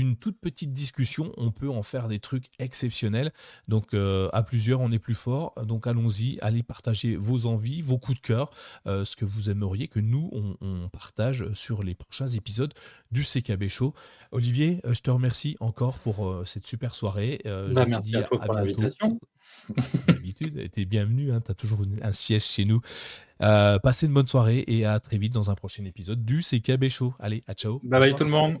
d'une 0.00 0.16
toute 0.16 0.40
petite 0.40 0.72
discussion, 0.72 1.32
on 1.36 1.50
peut 1.50 1.68
en 1.68 1.82
faire 1.82 2.08
des 2.08 2.18
trucs 2.18 2.46
exceptionnels. 2.58 3.32
Donc 3.68 3.92
euh, 3.92 4.30
à 4.32 4.42
plusieurs, 4.42 4.80
on 4.80 4.90
est 4.92 4.98
plus 4.98 5.14
fort. 5.14 5.52
Donc 5.66 5.86
allons-y, 5.86 6.38
allez 6.40 6.62
partager 6.62 7.16
vos 7.16 7.44
envies, 7.44 7.82
vos 7.82 7.98
coups 7.98 8.16
de 8.16 8.26
cœur, 8.26 8.50
euh, 8.86 9.04
ce 9.04 9.14
que 9.14 9.26
vous 9.26 9.50
aimeriez 9.50 9.88
que 9.88 10.00
nous, 10.00 10.30
on, 10.32 10.88
partage 10.90 11.52
sur 11.52 11.82
les 11.82 11.94
prochains 11.94 12.26
épisodes 12.26 12.72
du 13.10 13.22
CKB 13.22 13.68
Show. 13.68 13.94
Olivier, 14.32 14.80
euh, 14.86 14.94
je 14.94 15.02
te 15.02 15.10
remercie 15.10 15.56
encore 15.60 15.98
pour 15.98 16.42
cette 16.46 16.66
super 16.66 16.94
soirée. 16.94 17.40
Bah, 17.44 17.84
merci 17.86 18.16
à 18.16 18.22
toi 18.22 18.38
pour 18.38 18.54
l'invitation. 18.54 19.20
D'habitude, 20.06 20.70
tu 20.72 20.80
es 20.80 20.84
bienvenu, 20.84 21.32
hein, 21.32 21.42
tu 21.44 21.50
as 21.50 21.54
toujours 21.54 21.82
un 22.02 22.12
siège 22.12 22.44
chez 22.44 22.64
nous. 22.64 22.80
passez 23.38 24.06
une 24.06 24.14
bonne 24.14 24.28
soirée 24.28 24.64
et 24.66 24.86
à 24.86 24.98
très 24.98 25.18
vite 25.18 25.34
dans 25.34 25.50
un 25.50 25.54
prochain 25.54 25.84
épisode 25.84 26.24
du 26.24 26.40
CKB 26.40 26.88
Show. 26.88 27.14
Allez, 27.18 27.44
à 27.46 27.54
ciao. 27.54 27.80
Bye 27.84 28.00
bye 28.00 28.16
tout 28.16 28.24
le 28.24 28.30
monde. 28.30 28.60